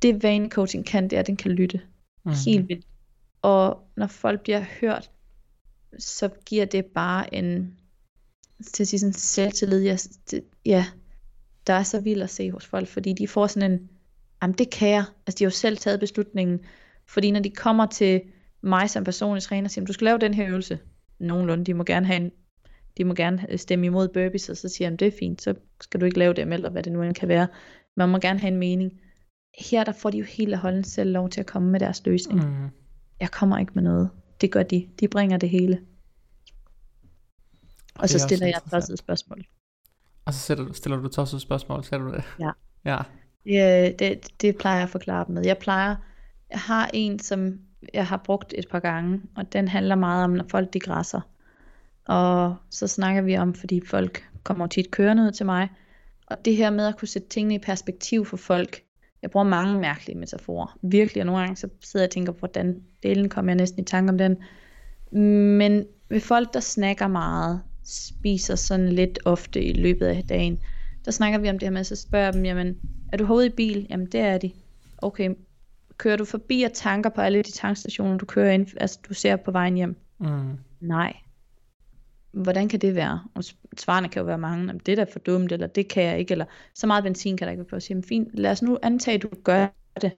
Det 0.01 0.23
vanecoaching 0.23 0.85
kan, 0.85 1.03
det 1.03 1.13
er, 1.13 1.19
at 1.19 1.27
den 1.27 1.37
kan 1.37 1.51
lytte. 1.51 1.81
Mm. 2.25 2.31
Helt 2.45 2.67
vildt. 2.67 2.85
Og 3.41 3.89
når 3.97 4.07
folk 4.07 4.41
bliver 4.41 4.65
hørt, 4.81 5.11
så 5.99 6.29
giver 6.45 6.65
det 6.65 6.85
bare 6.85 7.35
en 7.35 7.79
til 8.73 8.83
at 8.83 8.87
sige 8.87 8.99
sådan 8.99 9.13
selvtillid, 9.13 9.83
ja, 9.83 9.97
det, 10.31 10.43
ja, 10.65 10.85
der 11.67 11.73
er 11.73 11.83
så 11.83 12.01
vildt 12.01 12.23
at 12.23 12.29
se 12.29 12.51
hos 12.51 12.65
folk, 12.65 12.87
fordi 12.87 13.13
de 13.13 13.27
får 13.27 13.47
sådan 13.47 13.71
en, 13.71 13.89
jamen 14.41 14.57
det 14.57 14.69
kan 14.69 14.89
jeg, 14.89 15.03
altså 15.27 15.39
de 15.39 15.43
har 15.43 15.47
jo 15.47 15.55
selv 15.55 15.77
taget 15.77 15.99
beslutningen, 15.99 16.59
fordi 17.07 17.31
når 17.31 17.39
de 17.39 17.49
kommer 17.49 17.85
til 17.85 18.21
mig 18.61 18.89
som 18.89 19.03
personlig 19.03 19.43
træner, 19.43 19.69
siger, 19.69 19.85
du 19.85 19.93
skal 19.93 20.05
lave 20.05 20.17
den 20.17 20.33
her 20.33 20.47
øvelse, 20.47 20.79
nogenlunde, 21.19 21.65
de 21.65 21.73
må 21.73 21.83
gerne 21.83 22.05
have 22.05 22.17
en, 22.17 22.31
de 22.97 23.03
må 23.03 23.13
gerne 23.13 23.57
stemme 23.57 23.85
imod 23.85 24.07
burpees, 24.07 24.49
og 24.49 24.57
så 24.57 24.69
siger 24.69 24.89
jeg, 24.89 24.99
det 24.99 25.07
er 25.07 25.17
fint, 25.19 25.41
så 25.41 25.55
skal 25.81 25.99
du 25.99 26.05
ikke 26.05 26.19
lave 26.19 26.33
dem, 26.33 26.53
eller 26.53 26.69
hvad 26.69 26.83
det 26.83 26.93
nu 26.93 27.01
end 27.01 27.15
kan 27.15 27.27
være, 27.27 27.47
man 27.97 28.09
må 28.09 28.17
gerne 28.17 28.39
have 28.39 28.51
en 28.51 28.59
mening. 28.59 29.01
Her 29.57 29.83
der 29.83 29.91
får 29.91 30.09
de 30.09 30.17
jo 30.17 30.25
hele 30.25 30.57
holden 30.57 30.83
selv 30.83 31.11
lov 31.11 31.29
til 31.29 31.39
at 31.39 31.45
komme 31.45 31.71
med 31.71 31.79
deres 31.79 32.05
løsning. 32.05 32.39
Mm. 32.39 32.69
Jeg 33.19 33.31
kommer 33.31 33.57
ikke 33.57 33.71
med 33.75 33.83
noget. 33.83 34.09
Det 34.41 34.51
gør 34.51 34.63
de. 34.63 34.89
De 34.99 35.07
bringer 35.07 35.37
det 35.37 35.49
hele. 35.49 35.81
Og 37.95 38.09
så 38.09 38.19
stiller 38.19 38.47
jeg 38.47 38.61
tosset 38.71 38.99
spørgsmål. 38.99 39.45
Og 40.25 40.33
så 40.33 40.39
stiller, 40.39 40.73
stiller 40.73 40.97
du 40.97 41.07
tosset 41.07 41.41
spørgsmål, 41.41 41.83
siger 41.83 41.99
du 41.99 42.11
det? 42.11 42.23
Ja. 42.39 42.51
ja. 42.85 42.97
Det, 43.45 43.99
det, 43.99 44.41
det 44.41 44.57
plejer 44.57 44.75
jeg 44.75 44.83
at 44.83 44.89
forklare 44.89 45.25
dem 45.27 45.35
med. 45.35 45.45
Jeg 45.45 45.57
plejer, 45.57 45.95
jeg 46.49 46.59
har 46.59 46.89
en, 46.93 47.19
som 47.19 47.59
jeg 47.93 48.07
har 48.07 48.17
brugt 48.17 48.53
et 48.57 48.67
par 48.71 48.79
gange, 48.79 49.21
og 49.35 49.53
den 49.53 49.67
handler 49.67 49.95
meget 49.95 50.23
om, 50.23 50.29
når 50.29 50.45
folk 50.49 50.73
de 50.73 50.79
græsser. 50.79 51.21
Og 52.05 52.55
så 52.69 52.87
snakker 52.87 53.21
vi 53.21 53.37
om, 53.37 53.53
fordi 53.53 53.81
folk 53.85 54.29
kommer 54.43 54.67
tit 54.67 54.91
kørende 54.91 55.23
ud 55.23 55.31
til 55.31 55.45
mig, 55.45 55.69
og 56.27 56.45
det 56.45 56.55
her 56.55 56.69
med 56.69 56.87
at 56.87 56.97
kunne 56.97 57.07
sætte 57.07 57.27
tingene 57.27 57.55
i 57.55 57.59
perspektiv 57.59 58.25
for 58.25 58.37
folk. 58.37 58.83
Jeg 59.21 59.31
bruger 59.31 59.45
mange 59.45 59.79
mærkelige 59.79 60.17
metaforer. 60.17 60.77
Virkelig, 60.81 61.21
og 61.21 61.25
nogle 61.25 61.41
gange 61.41 61.55
så 61.55 61.69
sidder 61.81 62.03
jeg 62.03 62.07
og 62.07 62.11
tænker, 62.11 62.33
hvordan 62.33 62.81
delen 63.03 63.29
kommer 63.29 63.51
jeg 63.51 63.57
næsten 63.57 63.81
i 63.81 63.85
tanke 63.85 64.11
om 64.11 64.17
den. 64.17 64.37
Men 65.57 65.85
ved 66.09 66.19
folk, 66.19 66.53
der 66.53 66.59
snakker 66.59 67.07
meget, 67.07 67.61
spiser 67.83 68.55
sådan 68.55 68.89
lidt 68.89 69.19
ofte 69.25 69.63
i 69.63 69.73
løbet 69.73 70.05
af 70.05 70.23
dagen, 70.29 70.59
der 71.05 71.11
snakker 71.11 71.39
vi 71.39 71.49
om 71.49 71.59
det 71.59 71.67
her 71.67 71.73
med, 71.73 71.83
så 71.83 71.95
spørger 71.95 72.25
jeg 72.25 72.33
dem, 72.33 72.45
jamen, 72.45 72.77
er 73.13 73.17
du 73.17 73.25
hovedet 73.25 73.49
i 73.49 73.55
bil? 73.55 73.87
Jamen, 73.89 74.05
det 74.05 74.19
er 74.19 74.37
de. 74.37 74.51
Okay, 74.97 75.29
kører 75.97 76.17
du 76.17 76.25
forbi 76.25 76.63
og 76.63 76.73
tanker 76.73 77.09
på 77.09 77.21
alle 77.21 77.43
de 77.43 77.51
tankstationer, 77.51 78.17
du 78.17 78.25
kører 78.25 78.51
ind, 78.51 78.67
altså 78.77 78.99
du 79.09 79.13
ser 79.13 79.35
på 79.35 79.51
vejen 79.51 79.75
hjem? 79.75 79.95
Mm. 80.19 80.57
Nej. 80.79 81.13
Hvordan 82.31 82.69
kan 82.69 82.81
det 82.81 82.95
være? 82.95 83.23
Og 83.35 83.43
svarene 83.77 84.09
kan 84.09 84.19
jo 84.19 84.25
være 84.25 84.37
mange, 84.37 84.71
om 84.71 84.79
det 84.79 84.91
er 84.91 84.95
da 84.95 85.11
for 85.11 85.19
dumt, 85.19 85.51
eller 85.51 85.67
det 85.67 85.87
kan 85.87 86.03
jeg 86.03 86.19
ikke, 86.19 86.31
eller 86.31 86.45
så 86.75 86.87
meget 86.87 87.03
benzin 87.03 87.37
kan 87.37 87.45
der 87.45 87.51
ikke 87.51 87.59
være 87.59 87.69
på. 87.69 87.79
Så 87.79 87.87
siger, 87.87 88.01
fint, 88.01 88.27
lad 88.33 88.51
os 88.51 88.61
nu 88.61 88.77
antage, 88.81 89.15
at 89.15 89.21
du 89.21 89.29
gør 89.43 89.67
det. 90.01 90.11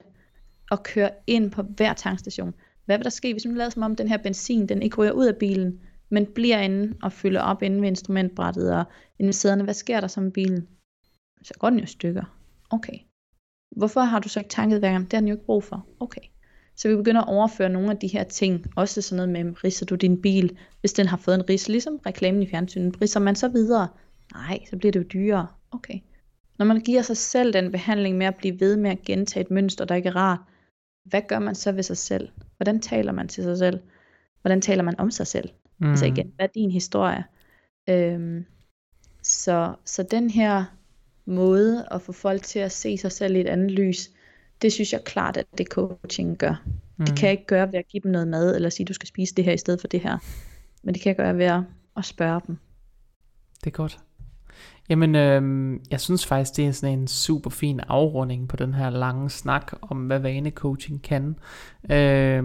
og 0.72 0.84
kører 0.84 1.10
ind 1.28 1.52
på 1.52 1.62
hver 1.62 1.94
tankstation. 1.94 2.54
Hvad 2.86 2.98
vil 2.98 3.04
der 3.04 3.10
ske, 3.10 3.34
hvis 3.34 3.46
man 3.46 3.56
lader 3.56 3.70
som 3.70 3.84
om 3.84 3.96
den 3.96 4.08
her 4.08 4.18
benzin, 4.18 4.70
den 4.70 4.82
ikke 4.82 4.98
ryger 4.98 5.12
ud 5.12 5.26
af 5.26 5.36
bilen, 5.36 5.82
men 6.10 6.26
bliver 6.26 6.60
inde 6.60 6.98
og 7.04 7.12
fylder 7.12 7.42
op 7.42 7.62
inde 7.62 7.82
ved 7.82 7.88
instrumentbrættet 7.88 8.76
og 8.76 8.84
inde 9.20 9.64
Hvad 9.64 9.74
sker 9.74 10.00
der 10.00 10.08
så 10.08 10.22
med 10.22 10.32
bilen? 10.32 10.68
Så 11.44 11.54
går 11.60 11.70
den 11.70 11.80
jo 11.80 11.86
stykker. 11.86 12.38
Okay. 12.70 12.98
Hvorfor 13.76 14.02
har 14.02 14.20
du 14.20 14.30
så 14.30 14.40
ikke 14.40 14.50
tanket 14.50 14.80
hver 14.80 14.92
gang? 14.92 15.06
Det 15.06 15.14
har 15.14 15.20
den 15.20 15.28
jo 15.28 15.36
ikke 15.36 15.46
brug 15.46 15.64
for. 15.64 15.88
Okay. 16.00 16.22
Så 16.82 16.88
vi 16.88 16.96
begynder 16.96 17.22
at 17.22 17.28
overføre 17.28 17.70
nogle 17.70 17.92
af 17.92 17.98
de 17.98 18.08
her 18.08 18.24
ting, 18.24 18.66
også 18.76 19.02
sådan 19.02 19.28
noget 19.28 19.46
med, 19.46 19.64
ridser 19.64 19.86
du 19.86 19.96
din 19.96 20.22
bil, 20.22 20.58
hvis 20.80 20.94
den 20.94 21.08
har 21.08 21.18
fået 21.18 21.36
en 21.36 21.50
ris, 21.50 21.70
ligesom 21.70 22.00
reklamen 22.06 22.44
i 22.44 22.48
fjernsynet, 22.50 23.02
ridser 23.02 23.20
man 23.20 23.36
så 23.36 23.48
videre? 23.48 23.88
Nej, 24.34 24.60
så 24.70 24.78
bliver 24.78 24.92
det 24.92 25.00
jo 25.00 25.06
dyrere. 25.14 25.48
Okay. 25.72 26.00
Når 26.60 26.66
man 26.66 26.80
giver 26.80 27.02
sig 27.02 27.18
selv 27.18 27.54
den 27.54 27.72
behandling 27.72 28.18
med 28.18 28.26
at 28.26 28.36
blive 28.36 28.60
ved 28.60 28.78
med 28.78 28.92
at 28.92 29.02
gentage 29.02 29.42
et 29.42 29.52
mønster, 29.52 29.86
der 29.86 29.96
ikke 29.96 30.10
er 30.10 30.16
rart, 30.16 30.40
hvad 31.06 31.22
gør 31.28 31.40
man 31.40 31.56
så 31.56 31.72
ved 31.72 31.84
sig 31.84 31.98
selv? 31.98 32.30
Hvordan 32.58 32.80
taler 32.80 33.12
man 33.12 33.28
til 33.28 33.44
sig 33.44 33.58
selv? 33.58 33.80
Hvordan 34.42 34.62
taler 34.62 34.84
man 34.84 35.00
om 35.00 35.12
sig 35.12 35.28
selv? 35.28 35.50
Mm. 35.80 35.90
Altså 35.90 36.06
igen, 36.06 36.32
hvad 36.36 36.46
er 36.46 36.52
din 36.56 36.72
historie? 36.72 37.24
Øhm, 37.90 38.46
så, 39.24 39.74
så 39.86 40.04
den 40.04 40.30
her 40.30 40.64
måde 41.26 41.88
at 41.92 42.02
få 42.02 42.12
folk 42.12 42.44
til 42.44 42.60
at 42.60 42.72
se 42.72 42.98
sig 42.98 43.12
selv 43.12 43.36
i 43.36 43.40
et 43.40 43.48
andet 43.48 43.72
lys, 43.72 44.10
det 44.62 44.74
synes 44.74 44.94
jeg 44.94 45.04
klart, 45.04 45.38
at 45.38 45.46
det 45.58 45.68
coaching 45.68 46.38
gør. 46.38 46.64
Mm. 46.98 47.06
Det 47.06 47.16
kan 47.16 47.24
jeg 47.24 47.32
ikke 47.32 47.48
gøre 47.48 47.72
ved 47.72 47.80
at 47.80 47.88
give 47.88 48.02
dem 48.04 48.12
noget 48.12 48.28
mad, 48.28 48.56
eller 48.56 48.70
sige, 48.70 48.86
du 48.86 48.94
skal 48.94 49.08
spise 49.08 49.36
det 49.36 49.46
her 49.46 49.54
i 49.54 49.58
stedet 49.58 49.82
for 49.82 49.88
det 49.88 50.00
her. 50.00 50.18
Men 50.84 50.94
det 50.94 51.02
kan 51.02 51.10
jeg 51.10 51.18
gøre 51.18 51.38
ved 51.38 51.46
at, 51.46 51.62
at 51.98 52.06
spørge 52.06 52.42
dem. 52.48 52.58
Det 53.60 53.68
er 53.68 53.72
godt. 53.72 54.00
Jamen, 54.90 55.16
øh, 55.16 55.80
jeg 55.92 56.02
synes 56.02 56.26
faktisk, 56.26 56.58
det 56.58 56.68
er 56.68 56.72
sådan 56.72 57.00
en 57.00 57.08
super 57.08 57.50
fin 57.50 57.80
afrunding 57.80 58.50
på 58.50 58.56
den 58.56 58.74
her 58.74 58.90
lange 58.90 59.30
snak 59.30 59.74
om, 59.82 59.98
hvad 59.98 60.20
vanecoaching 60.20 61.02
kan. 61.02 61.36
Øh, 61.92 62.44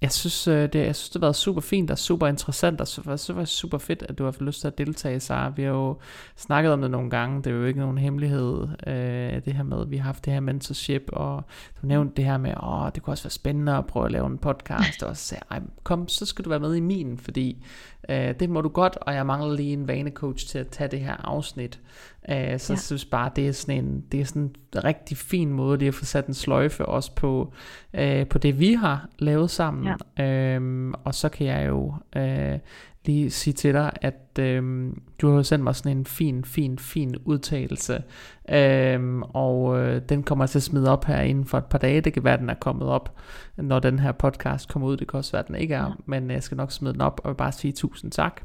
jeg 0.00 0.12
synes, 0.12 0.48
øh, 0.48 0.62
det, 0.72 0.74
jeg 0.74 0.96
synes, 0.96 1.08
det 1.08 1.14
har 1.14 1.26
været 1.26 1.36
super 1.36 1.60
fint 1.60 1.90
og 1.90 1.98
super 1.98 2.26
interessant, 2.26 2.80
og 2.80 2.88
så 2.88 3.02
var 3.04 3.16
det 3.16 3.36
var 3.36 3.44
super 3.44 3.78
fedt, 3.78 4.02
at 4.08 4.18
du 4.18 4.24
har 4.24 4.30
fået 4.30 4.46
lyst 4.46 4.60
til 4.60 4.68
at 4.68 4.78
deltage, 4.78 5.20
Sara. 5.20 5.52
Vi 5.56 5.62
har 5.62 5.70
jo 5.70 5.98
snakket 6.36 6.72
om 6.72 6.80
det 6.80 6.90
nogle 6.90 7.10
gange, 7.10 7.42
det 7.42 7.46
er 7.46 7.54
jo 7.54 7.64
ikke 7.64 7.80
nogen 7.80 7.98
hemmelighed, 7.98 8.68
øh, 8.86 9.44
det 9.44 9.52
her 9.52 9.62
med, 9.62 9.80
at 9.80 9.90
vi 9.90 9.96
har 9.96 10.04
haft 10.04 10.24
det 10.24 10.32
her 10.32 10.40
mentorship, 10.40 11.02
og 11.12 11.44
du 11.82 11.86
nævnte 11.86 12.14
det 12.16 12.24
her 12.24 12.38
med, 12.38 12.54
åh, 12.62 12.90
det 12.94 13.02
kunne 13.02 13.12
også 13.12 13.24
være 13.24 13.30
spændende 13.30 13.72
at 13.72 13.86
prøve 13.86 14.06
at 14.06 14.12
lave 14.12 14.26
en 14.26 14.38
podcast, 14.38 15.02
og 15.02 15.16
så 15.16 15.24
sagde 15.24 15.42
jeg, 15.50 15.62
kom, 15.82 16.08
så 16.08 16.26
skal 16.26 16.44
du 16.44 16.50
være 16.50 16.60
med 16.60 16.74
i 16.74 16.80
min, 16.80 17.18
fordi 17.18 17.64
øh, 18.08 18.34
det 18.40 18.50
må 18.50 18.60
du 18.60 18.68
godt, 18.68 18.98
og 19.00 19.14
jeg 19.14 19.26
mangler 19.26 19.54
lige 19.54 19.72
en 19.72 19.88
vanecoach 19.88 20.48
til 20.48 20.58
at 20.58 20.68
tage 20.68 20.88
det 20.88 21.00
her 21.00 21.16
afsnit. 21.24 21.80
Øh, 22.28 22.36
så 22.36 22.72
ja. 22.72 22.74
jeg 22.74 22.78
synes 22.78 23.04
bare, 23.04 23.30
det 23.36 23.48
er 23.48 23.52
sådan 23.52 23.84
en, 23.84 24.04
det 24.12 24.20
er 24.20 24.24
sådan 24.24 24.42
en 24.42 24.84
rigtig 24.84 25.16
fin 25.16 25.50
måde 25.50 25.78
lige 25.78 25.88
at 25.88 25.94
få 25.94 26.04
sat 26.04 26.26
en 26.26 26.34
sløjfe 26.34 26.86
også 26.86 27.14
på, 27.14 27.52
øh, 27.94 28.26
på 28.26 28.38
det, 28.38 28.60
vi 28.60 28.72
har 28.72 29.08
lavet 29.18 29.50
sammen. 29.50 29.94
Ja. 30.18 30.24
Øhm, 30.24 30.94
og 31.04 31.14
så 31.14 31.28
kan 31.28 31.46
jeg 31.46 31.68
jo 31.68 31.94
øh, 32.16 32.58
lige 33.06 33.30
sige 33.30 33.54
til 33.54 33.74
dig, 33.74 33.92
at 34.02 34.38
øh, 34.38 34.92
du 35.20 35.30
har 35.34 35.42
sendt 35.42 35.64
mig 35.64 35.74
sådan 35.74 35.96
en 35.96 36.06
fin, 36.06 36.44
fin, 36.44 36.78
fin 36.78 37.16
udtalelse, 37.24 38.02
øh, 38.50 39.18
og 39.20 39.78
øh, 39.78 40.02
den 40.08 40.22
kommer 40.22 40.44
jeg 40.44 40.50
til 40.50 40.58
at 40.58 40.62
smide 40.62 40.90
op 40.90 41.04
her 41.04 41.20
inden 41.20 41.44
for 41.44 41.58
et 41.58 41.64
par 41.64 41.78
dage. 41.78 42.00
Det 42.00 42.12
kan 42.12 42.24
være, 42.24 42.36
den 42.36 42.50
er 42.50 42.54
kommet 42.54 42.88
op, 42.88 43.16
når 43.56 43.78
den 43.78 43.98
her 43.98 44.12
podcast 44.12 44.68
kommer 44.68 44.88
ud. 44.88 44.96
Det 44.96 45.08
kan 45.08 45.18
også 45.18 45.32
være, 45.32 45.44
den 45.48 45.54
ikke 45.54 45.74
er, 45.74 45.86
ja. 45.86 45.92
men 46.06 46.30
jeg 46.30 46.42
skal 46.42 46.56
nok 46.56 46.72
smide 46.72 46.92
den 46.92 47.00
op 47.00 47.20
og 47.24 47.36
bare 47.36 47.52
sige 47.52 47.72
tusind 47.72 48.10
tak. 48.10 48.40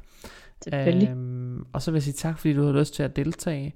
Øhm, 0.74 1.66
og 1.74 1.82
så 1.82 1.92
vil 1.92 1.96
jeg 1.96 2.04
sige 2.04 2.14
tak, 2.14 2.40
fordi 2.40 2.54
du 2.54 2.66
har 2.66 2.80
lyst 2.80 2.94
til 2.94 3.04
at 3.04 3.16
deltage. 3.16 3.76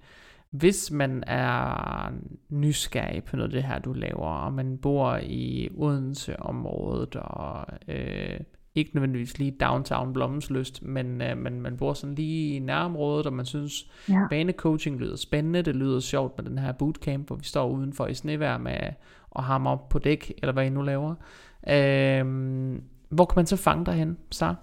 Hvis 0.51 0.91
man 0.91 1.23
er 1.27 2.11
nysgerrig 2.49 3.23
på 3.23 3.35
noget 3.35 3.49
af 3.49 3.53
det 3.53 3.63
her, 3.63 3.79
du 3.79 3.93
laver, 3.93 4.27
og 4.27 4.53
man 4.53 4.77
bor 4.77 5.19
i 5.23 5.69
Odense-området, 5.77 7.15
og 7.15 7.65
øh, 7.87 8.39
ikke 8.75 8.91
nødvendigvis 8.93 9.37
lige 9.37 9.51
downtown 9.51 10.13
Blommensløst, 10.13 10.83
men, 10.83 11.21
øh, 11.21 11.37
men 11.37 11.61
man 11.61 11.77
bor 11.77 11.93
sådan 11.93 12.15
lige 12.15 12.55
i 12.55 12.59
nærområdet, 12.59 13.25
og 13.25 13.33
man 13.33 13.45
synes, 13.45 13.89
ja. 14.09 14.27
banecoaching 14.29 14.99
lyder 14.99 15.15
spændende, 15.15 15.61
det 15.61 15.75
lyder 15.75 15.99
sjovt 15.99 16.37
med 16.37 16.49
den 16.49 16.57
her 16.57 16.71
bootcamp, 16.71 17.27
hvor 17.27 17.35
vi 17.35 17.43
står 17.43 17.69
udenfor 17.69 18.07
i 18.07 18.13
snevær 18.13 18.57
med 18.57 18.77
og 19.31 19.43
hammer 19.43 19.71
op 19.71 19.89
på 19.89 19.99
dæk, 19.99 20.33
eller 20.37 20.53
hvad 20.53 20.65
I 20.65 20.69
nu 20.69 20.81
laver. 20.81 21.15
Øh, 21.69 22.25
hvor 23.09 23.25
kan 23.25 23.35
man 23.35 23.45
så 23.45 23.55
fange 23.55 23.85
dig 23.85 23.93
hen, 23.93 24.17
så? 24.31 24.55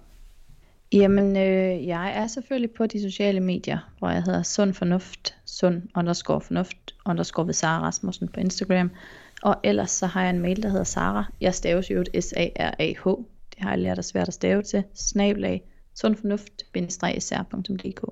Jamen, 0.92 1.36
øh, 1.36 1.86
jeg 1.86 2.12
er 2.16 2.26
selvfølgelig 2.26 2.70
på 2.70 2.86
de 2.86 3.02
sociale 3.02 3.40
medier, 3.40 3.78
hvor 3.98 4.10
jeg 4.10 4.22
hedder 4.22 4.42
Sund 4.42 4.74
Fornuft, 4.74 5.34
sund 5.44 5.82
underscore 5.96 6.40
fornuft, 6.40 6.94
underscore 7.06 7.46
ved 7.46 7.54
Sara 7.54 7.82
Rasmussen 7.82 8.28
på 8.28 8.40
Instagram. 8.40 8.90
Og 9.42 9.56
ellers 9.64 9.90
så 9.90 10.06
har 10.06 10.22
jeg 10.22 10.30
en 10.30 10.40
mail, 10.40 10.62
der 10.62 10.68
hedder 10.68 10.84
Sara. 10.84 11.24
Jeg 11.40 11.54
staves 11.54 11.90
jo 11.90 12.00
et 12.00 12.24
S-A-R-A-H. 12.24 13.06
Det 13.62 13.68
har 13.68 13.76
jeg 13.76 13.82
lært 13.82 13.98
at 13.98 14.04
svært 14.04 14.28
at 14.28 14.34
stave 14.34 14.62
til. 14.62 14.84
Snablag 14.94 15.62
sundfornuft-sr.dk 15.94 18.04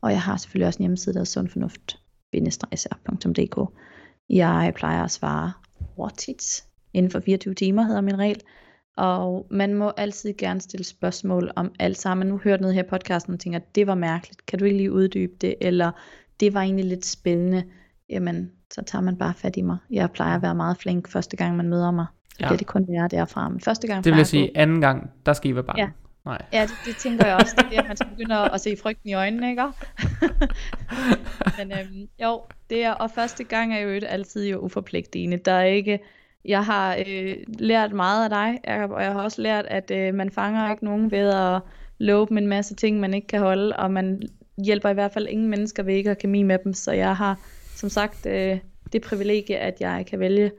Og 0.00 0.10
jeg 0.10 0.22
har 0.22 0.36
selvfølgelig 0.36 0.66
også 0.66 0.78
en 0.78 0.82
hjemmeside, 0.82 1.14
der 1.14 1.20
er 1.20 1.24
sundfornuft-sr.dk 1.24 3.58
Jeg 4.28 4.72
plejer 4.76 5.04
at 5.04 5.10
svare 5.10 5.52
hurtigt. 5.96 6.64
Inden 6.92 7.10
for 7.10 7.20
24 7.20 7.54
timer 7.54 7.82
hedder 7.82 8.00
min 8.00 8.18
regel. 8.18 8.40
Og 8.96 9.46
man 9.50 9.74
må 9.74 9.92
altid 9.96 10.34
gerne 10.38 10.60
stille 10.60 10.84
spørgsmål 10.84 11.50
om 11.56 11.74
alt 11.78 11.98
sammen. 11.98 12.26
Nu 12.26 12.38
hørte 12.38 12.62
noget 12.62 12.74
her 12.74 12.82
i 12.82 12.88
podcasten 12.88 13.34
og 13.34 13.40
tænker, 13.40 13.58
det 13.58 13.86
var 13.86 13.94
mærkeligt. 13.94 14.46
Kan 14.46 14.58
du 14.58 14.64
ikke 14.64 14.76
lige 14.76 14.92
uddybe 14.92 15.32
det? 15.40 15.54
Eller 15.60 15.90
det 16.40 16.54
var 16.54 16.62
egentlig 16.62 16.84
lidt 16.84 17.04
spændende. 17.04 17.64
Jamen, 18.08 18.52
så 18.72 18.82
tager 18.86 19.02
man 19.02 19.16
bare 19.16 19.34
fat 19.34 19.56
i 19.56 19.62
mig. 19.62 19.76
Jeg 19.90 20.10
plejer 20.10 20.36
at 20.36 20.42
være 20.42 20.54
meget 20.54 20.76
flink 20.76 21.08
første 21.08 21.36
gang, 21.36 21.56
man 21.56 21.68
møder 21.68 21.90
mig. 21.90 22.06
Så 22.36 22.40
ja. 22.40 22.46
det 22.46 22.52
er 22.52 22.56
det 22.56 22.66
kun 22.66 22.86
være 22.88 23.08
derfra. 23.08 23.48
Men 23.48 23.60
første 23.60 23.86
gang 23.86 24.04
det 24.04 24.12
vil 24.12 24.16
jeg 24.16 24.26
sige, 24.26 24.50
anden 24.54 24.80
gang, 24.80 25.10
der 25.26 25.32
skal 25.32 25.50
I 25.50 25.54
være 25.54 25.64
bange. 25.64 25.82
Ja. 25.82 25.88
Nej. 26.24 26.42
Ja, 26.52 26.62
det, 26.62 26.74
det 26.86 26.96
tænker 26.96 27.26
jeg 27.26 27.36
også. 27.36 27.54
Det 27.56 27.64
er 27.64 27.68
det, 27.68 27.76
at 27.76 27.86
man 27.88 27.96
skal 27.96 28.10
begynde 28.10 28.50
at, 28.52 28.60
se 28.60 28.76
frygten 28.82 29.10
i 29.10 29.14
øjnene, 29.14 29.50
ikke? 29.50 29.62
Men 31.58 31.72
øhm, 31.72 32.08
jo, 32.22 32.42
det 32.70 32.84
er, 32.84 32.92
og 32.92 33.10
første 33.10 33.44
gang 33.44 33.74
er 33.74 33.78
jo 33.78 34.00
altid 34.08 34.48
jo 34.48 34.58
uforpligtende. 34.58 35.36
Der 35.36 35.52
er 35.52 35.64
ikke, 35.64 35.98
jeg 36.44 36.64
har 36.64 36.96
øh, 37.08 37.36
lært 37.58 37.92
meget 37.92 38.24
af 38.24 38.30
dig, 38.30 38.60
og 38.90 39.02
jeg 39.02 39.12
har 39.12 39.22
også 39.22 39.42
lært, 39.42 39.64
at 39.66 39.90
øh, 39.90 40.14
man 40.14 40.30
fanger 40.30 40.70
ikke 40.70 40.84
nogen 40.84 41.10
ved 41.10 41.28
at 41.28 41.60
love 41.98 42.26
dem 42.28 42.38
en 42.38 42.46
masse 42.46 42.74
ting, 42.74 43.00
man 43.00 43.14
ikke 43.14 43.26
kan 43.26 43.40
holde, 43.40 43.76
og 43.76 43.90
man 43.90 44.22
hjælper 44.64 44.88
i 44.88 44.94
hvert 44.94 45.12
fald 45.12 45.28
ingen 45.28 45.48
mennesker 45.48 45.82
ved 45.82 45.94
ikke 45.94 46.10
at 46.10 46.18
kemi 46.18 46.42
med 46.42 46.58
dem, 46.64 46.72
så 46.72 46.92
jeg 46.92 47.16
har 47.16 47.38
som 47.74 47.88
sagt 47.88 48.26
øh, 48.26 48.58
det 48.92 49.02
privilegie, 49.02 49.58
at 49.58 49.80
jeg 49.80 50.06
kan 50.06 50.20
vælge 50.20 50.50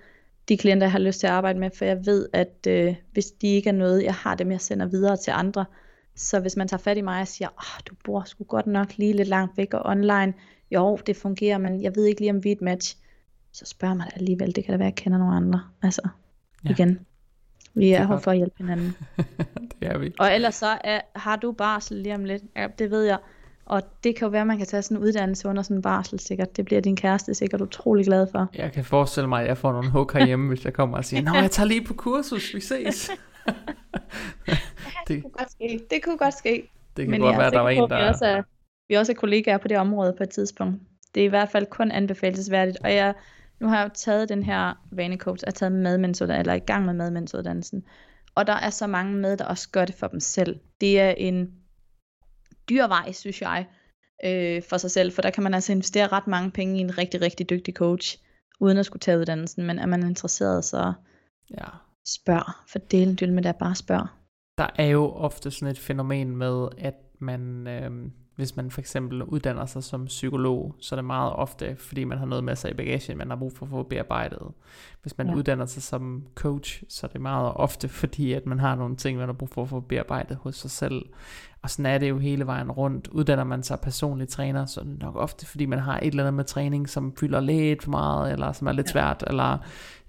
de 0.49 0.57
klienter, 0.57 0.85
jeg 0.85 0.91
har 0.91 0.99
lyst 0.99 1.19
til 1.19 1.27
at 1.27 1.33
arbejde 1.33 1.59
med, 1.59 1.69
for 1.77 1.85
jeg 1.85 2.05
ved, 2.05 2.29
at 2.33 2.67
øh, 2.67 2.95
hvis 3.11 3.25
de 3.25 3.47
ikke 3.47 3.69
er 3.69 3.73
noget, 3.73 4.03
jeg 4.03 4.13
har 4.13 4.35
dem, 4.35 4.51
jeg 4.51 4.61
sender 4.61 4.85
videre 4.85 5.17
til 5.17 5.31
andre, 5.31 5.65
så 6.15 6.39
hvis 6.39 6.57
man 6.57 6.67
tager 6.67 6.81
fat 6.81 6.97
i 6.97 7.01
mig 7.01 7.21
og 7.21 7.27
siger, 7.27 7.49
oh, 7.57 7.79
du 7.89 7.95
bor 8.03 8.23
sgu 8.23 8.43
godt 8.43 8.67
nok 8.67 8.97
lige 8.97 9.13
lidt 9.13 9.27
langt 9.27 9.57
væk 9.57 9.73
og 9.73 9.85
online, 9.85 10.33
jo, 10.71 10.99
det 11.05 11.15
fungerer, 11.15 11.57
men 11.57 11.81
jeg 11.81 11.95
ved 11.95 12.05
ikke 12.05 12.21
lige, 12.21 12.31
om 12.31 12.43
vi 12.43 12.49
er 12.51 12.55
et 12.55 12.61
match, 12.61 12.97
så 13.51 13.65
spørger 13.65 13.95
man 13.95 14.07
alligevel, 14.15 14.55
det 14.55 14.65
kan 14.65 14.71
da 14.71 14.77
være, 14.77 14.87
at 14.87 14.91
jeg 14.91 15.03
kender 15.03 15.17
nogle 15.17 15.35
andre. 15.35 15.61
Altså, 15.81 16.09
ja. 16.65 16.69
igen. 16.69 16.99
Vi 17.73 17.91
er, 17.91 18.01
er 18.01 18.07
her 18.07 18.19
for 18.19 18.31
at 18.31 18.37
hjælpe 18.37 18.55
hinanden. 18.57 18.95
det 19.79 19.87
er 19.87 19.97
vi. 19.97 20.13
Og 20.19 20.35
ellers 20.35 20.55
så 20.55 20.77
er, 20.83 21.01
har 21.15 21.35
du 21.35 21.51
barsel 21.51 21.97
lige 21.97 22.15
om 22.15 22.23
lidt. 22.23 22.43
Ja, 22.55 22.67
det 22.79 22.91
ved 22.91 23.03
jeg. 23.03 23.17
Og 23.67 23.81
det 24.03 24.15
kan 24.15 24.25
jo 24.25 24.29
være, 24.29 24.41
at 24.41 24.47
man 24.47 24.57
kan 24.57 24.67
tage 24.67 24.81
sådan 24.81 24.97
en 24.97 25.03
uddannelse 25.03 25.47
under 25.47 25.63
sådan 25.63 25.77
en 25.77 25.81
barsel 25.81 26.19
sikkert. 26.19 26.57
Det 26.57 26.65
bliver 26.65 26.81
din 26.81 26.95
kæreste 26.95 27.33
sikkert 27.33 27.61
utrolig 27.61 28.05
glad 28.05 28.27
for. 28.31 28.47
Jeg 28.55 28.71
kan 28.71 28.83
forestille 28.85 29.29
mig, 29.29 29.41
at 29.41 29.47
jeg 29.47 29.57
får 29.57 29.71
nogle 29.71 29.89
hug 29.89 30.11
herhjemme, 30.13 30.47
hvis 30.47 30.65
jeg 30.65 30.73
kommer 30.73 30.97
og 30.97 31.05
siger, 31.05 31.21
Nå, 31.21 31.33
jeg 31.33 31.51
tager 31.51 31.67
lige 31.67 31.83
på 31.83 31.93
kursus, 31.93 32.55
vi 32.55 32.61
ses. 32.61 33.09
ja, 34.47 34.57
det, 35.07 35.21
kunne 35.23 35.31
godt 35.31 35.51
ske. 35.51 35.79
Det 35.89 36.03
kunne 36.03 36.17
godt 36.17 36.37
ske. 36.37 36.69
Det 36.97 37.05
kan 37.05 37.11
Men 37.11 37.21
godt 37.21 37.37
være, 37.37 37.51
der 37.51 37.59
var 37.59 37.69
en, 37.69 37.89
der... 37.89 37.97
Vi 37.97 38.09
også, 38.09 38.25
er, 38.25 38.41
vi 38.87 38.95
er 38.95 38.99
også 38.99 39.13
kollegaer 39.13 39.57
på 39.57 39.67
det 39.67 39.77
område 39.77 40.13
på 40.17 40.23
et 40.23 40.29
tidspunkt. 40.29 40.81
Det 41.15 41.21
er 41.21 41.25
i 41.25 41.29
hvert 41.29 41.49
fald 41.49 41.65
kun 41.65 41.91
anbefalesværdigt. 41.91 42.77
Og 42.83 42.93
jeg 42.93 43.13
nu 43.59 43.67
har 43.67 43.77
jeg 43.77 43.83
jo 43.83 43.89
taget 43.93 44.29
den 44.29 44.43
her 44.43 44.73
vanecoach, 44.91 45.43
og 45.47 45.55
taget 45.55 45.71
madmændelsuddannelsen, 45.71 46.39
eller 46.39 46.53
i 46.53 46.65
gang 46.65 46.85
med 46.85 46.93
madmændelsuddannelsen. 46.93 47.83
Og 48.35 48.47
der 48.47 48.53
er 48.53 48.69
så 48.69 48.87
mange 48.87 49.17
med, 49.17 49.37
der 49.37 49.45
også 49.45 49.69
gør 49.69 49.85
det 49.85 49.95
for 49.95 50.07
dem 50.07 50.19
selv. 50.19 50.59
Det 50.81 50.99
er 50.99 51.09
en 51.09 51.51
dyr 52.69 52.87
vej, 52.87 53.11
synes 53.11 53.41
jeg, 53.41 53.65
øh, 54.25 54.61
for 54.69 54.77
sig 54.77 54.91
selv, 54.91 55.11
for 55.11 55.21
der 55.21 55.29
kan 55.29 55.43
man 55.43 55.53
altså 55.53 55.71
investere 55.71 56.07
ret 56.07 56.27
mange 56.27 56.51
penge 56.51 56.77
i 56.77 56.81
en 56.81 56.97
rigtig, 56.97 57.21
rigtig 57.21 57.49
dygtig 57.49 57.73
coach, 57.73 58.17
uden 58.59 58.77
at 58.77 58.85
skulle 58.85 58.99
tage 58.99 59.19
uddannelsen. 59.19 59.67
Men 59.67 59.79
er 59.79 59.85
man 59.85 60.03
interesseret, 60.03 60.65
så 60.65 60.93
ja. 61.51 61.65
spørg. 62.07 62.53
For 62.67 62.79
delen 62.79 63.17
dyl 63.19 63.33
med 63.33 63.43
det 63.43 63.55
bare 63.55 63.75
spørg. 63.75 64.07
Der 64.57 64.67
er 64.75 64.85
jo 64.85 65.11
ofte 65.11 65.51
sådan 65.51 65.71
et 65.71 65.79
fænomen 65.79 66.37
med, 66.37 66.67
at 66.77 66.95
man... 67.19 67.67
Øh 67.67 67.91
hvis 68.37 68.55
man 68.55 68.71
for 68.71 68.81
eksempel 68.81 69.23
uddanner 69.23 69.65
sig 69.65 69.83
som 69.83 70.05
psykolog, 70.05 70.75
så 70.79 70.95
er 70.95 70.97
det 70.97 71.05
meget 71.05 71.33
ofte, 71.33 71.75
fordi 71.75 72.03
man 72.03 72.17
har 72.17 72.25
noget 72.25 72.43
med 72.43 72.55
sig 72.55 72.71
i 72.71 72.73
bagagen, 72.73 73.17
man 73.17 73.29
har 73.29 73.37
brug 73.37 73.51
for 73.57 73.65
at 73.65 73.69
få 73.69 73.83
bearbejdet. 73.83 74.47
Hvis 75.01 75.17
man 75.17 75.27
ja. 75.27 75.35
uddanner 75.35 75.65
sig 75.65 75.83
som 75.83 76.27
coach, 76.35 76.83
så 76.89 77.07
er 77.07 77.11
det 77.11 77.21
meget 77.21 77.53
ofte, 77.53 77.89
fordi 77.89 78.33
at 78.33 78.45
man 78.45 78.59
har 78.59 78.75
nogle 78.75 78.95
ting, 78.95 79.17
man 79.17 79.27
har 79.27 79.33
brug 79.33 79.49
for 79.49 79.61
at 79.61 79.69
få 79.69 79.79
bearbejdet 79.79 80.37
hos 80.37 80.55
sig 80.55 80.71
selv. 80.71 81.05
Og 81.67 81.71
sådan 81.71 81.85
er 81.85 81.97
det 81.97 82.09
jo 82.09 82.17
hele 82.17 82.45
vejen 82.45 82.71
rundt. 82.71 83.07
Uddanner 83.07 83.43
man 83.43 83.63
sig 83.63 83.79
personlig 83.79 84.29
træner, 84.29 84.65
så 84.65 84.79
er 84.79 84.83
det 84.83 84.99
nok 84.99 85.15
ofte, 85.15 85.45
fordi 85.45 85.65
man 85.65 85.79
har 85.79 85.99
et 85.99 86.07
eller 86.07 86.23
andet 86.23 86.33
med 86.33 86.43
træning, 86.43 86.89
som 86.89 87.15
fylder 87.15 87.39
lidt 87.39 87.83
for 87.83 87.91
meget, 87.91 88.31
eller 88.31 88.51
som 88.51 88.67
er 88.67 88.71
lidt 88.71 88.87
ja. 88.87 88.91
svært, 88.91 89.23
eller, 89.27 89.57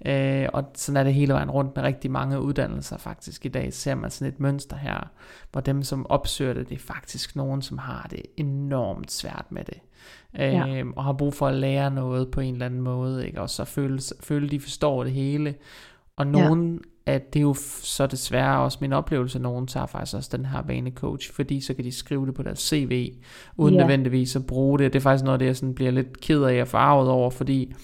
øh, 0.06 0.48
og 0.52 0.64
sådan 0.74 0.96
er 0.96 1.04
det 1.04 1.14
hele 1.14 1.32
vejen 1.32 1.50
rundt 1.50 1.76
med 1.76 1.84
rigtig 1.84 2.10
mange 2.10 2.40
uddannelser 2.40 2.96
faktisk 2.96 3.46
i 3.46 3.48
dag. 3.48 3.72
Ser 3.72 3.94
man 3.94 4.10
sådan 4.10 4.32
et 4.32 4.40
mønster 4.40 4.76
her, 4.76 5.10
hvor 5.52 5.60
dem, 5.60 5.82
som 5.82 6.06
opsøger 6.06 6.54
det, 6.54 6.68
det 6.68 6.74
er 6.74 6.94
faktisk 6.94 7.36
nogen, 7.36 7.62
som 7.62 7.78
har 7.78 8.06
det 8.10 8.22
enormt 8.36 9.12
svært 9.12 9.46
med 9.50 9.64
det. 9.64 9.78
Ja. 10.34 10.68
Øh, 10.68 10.86
og 10.96 11.04
har 11.04 11.12
brug 11.12 11.34
for 11.34 11.46
at 11.46 11.54
lære 11.54 11.90
noget 11.90 12.30
på 12.30 12.40
en 12.40 12.52
eller 12.54 12.66
anden 12.66 12.80
måde, 12.80 13.26
ikke? 13.26 13.40
og 13.40 13.50
så 13.50 13.64
føle, 13.64 14.00
føle 14.20 14.48
de 14.48 14.60
forstår 14.60 15.04
det 15.04 15.12
hele. 15.12 15.54
Og 16.16 16.26
nogen 16.26 16.72
ja 16.74 16.90
at 17.08 17.34
det 17.34 17.40
er 17.40 17.42
jo 17.42 17.54
så 17.82 18.06
desværre 18.06 18.58
også 18.58 18.78
min 18.80 18.92
oplevelse, 18.92 19.38
at 19.38 19.42
nogen 19.42 19.66
tager 19.66 19.86
faktisk 19.86 20.16
også 20.16 20.36
den 20.36 20.46
her 20.46 20.62
vanecoach, 20.62 21.32
fordi 21.32 21.60
så 21.60 21.74
kan 21.74 21.84
de 21.84 21.92
skrive 21.92 22.26
det 22.26 22.34
på 22.34 22.42
deres 22.42 22.58
CV, 22.58 23.12
uden 23.56 23.74
yeah. 23.74 23.80
nødvendigvis 23.80 24.36
at 24.36 24.46
bruge 24.46 24.78
det. 24.78 24.92
Det 24.92 24.98
er 24.98 25.02
faktisk 25.02 25.24
noget, 25.24 25.40
det 25.40 25.46
jeg 25.46 25.56
sådan 25.56 25.74
bliver 25.74 25.90
lidt 25.90 26.20
ked 26.20 26.42
af 26.42 26.60
og 26.60 26.68
farvet 26.68 27.08
over, 27.08 27.30
fordi 27.30 27.74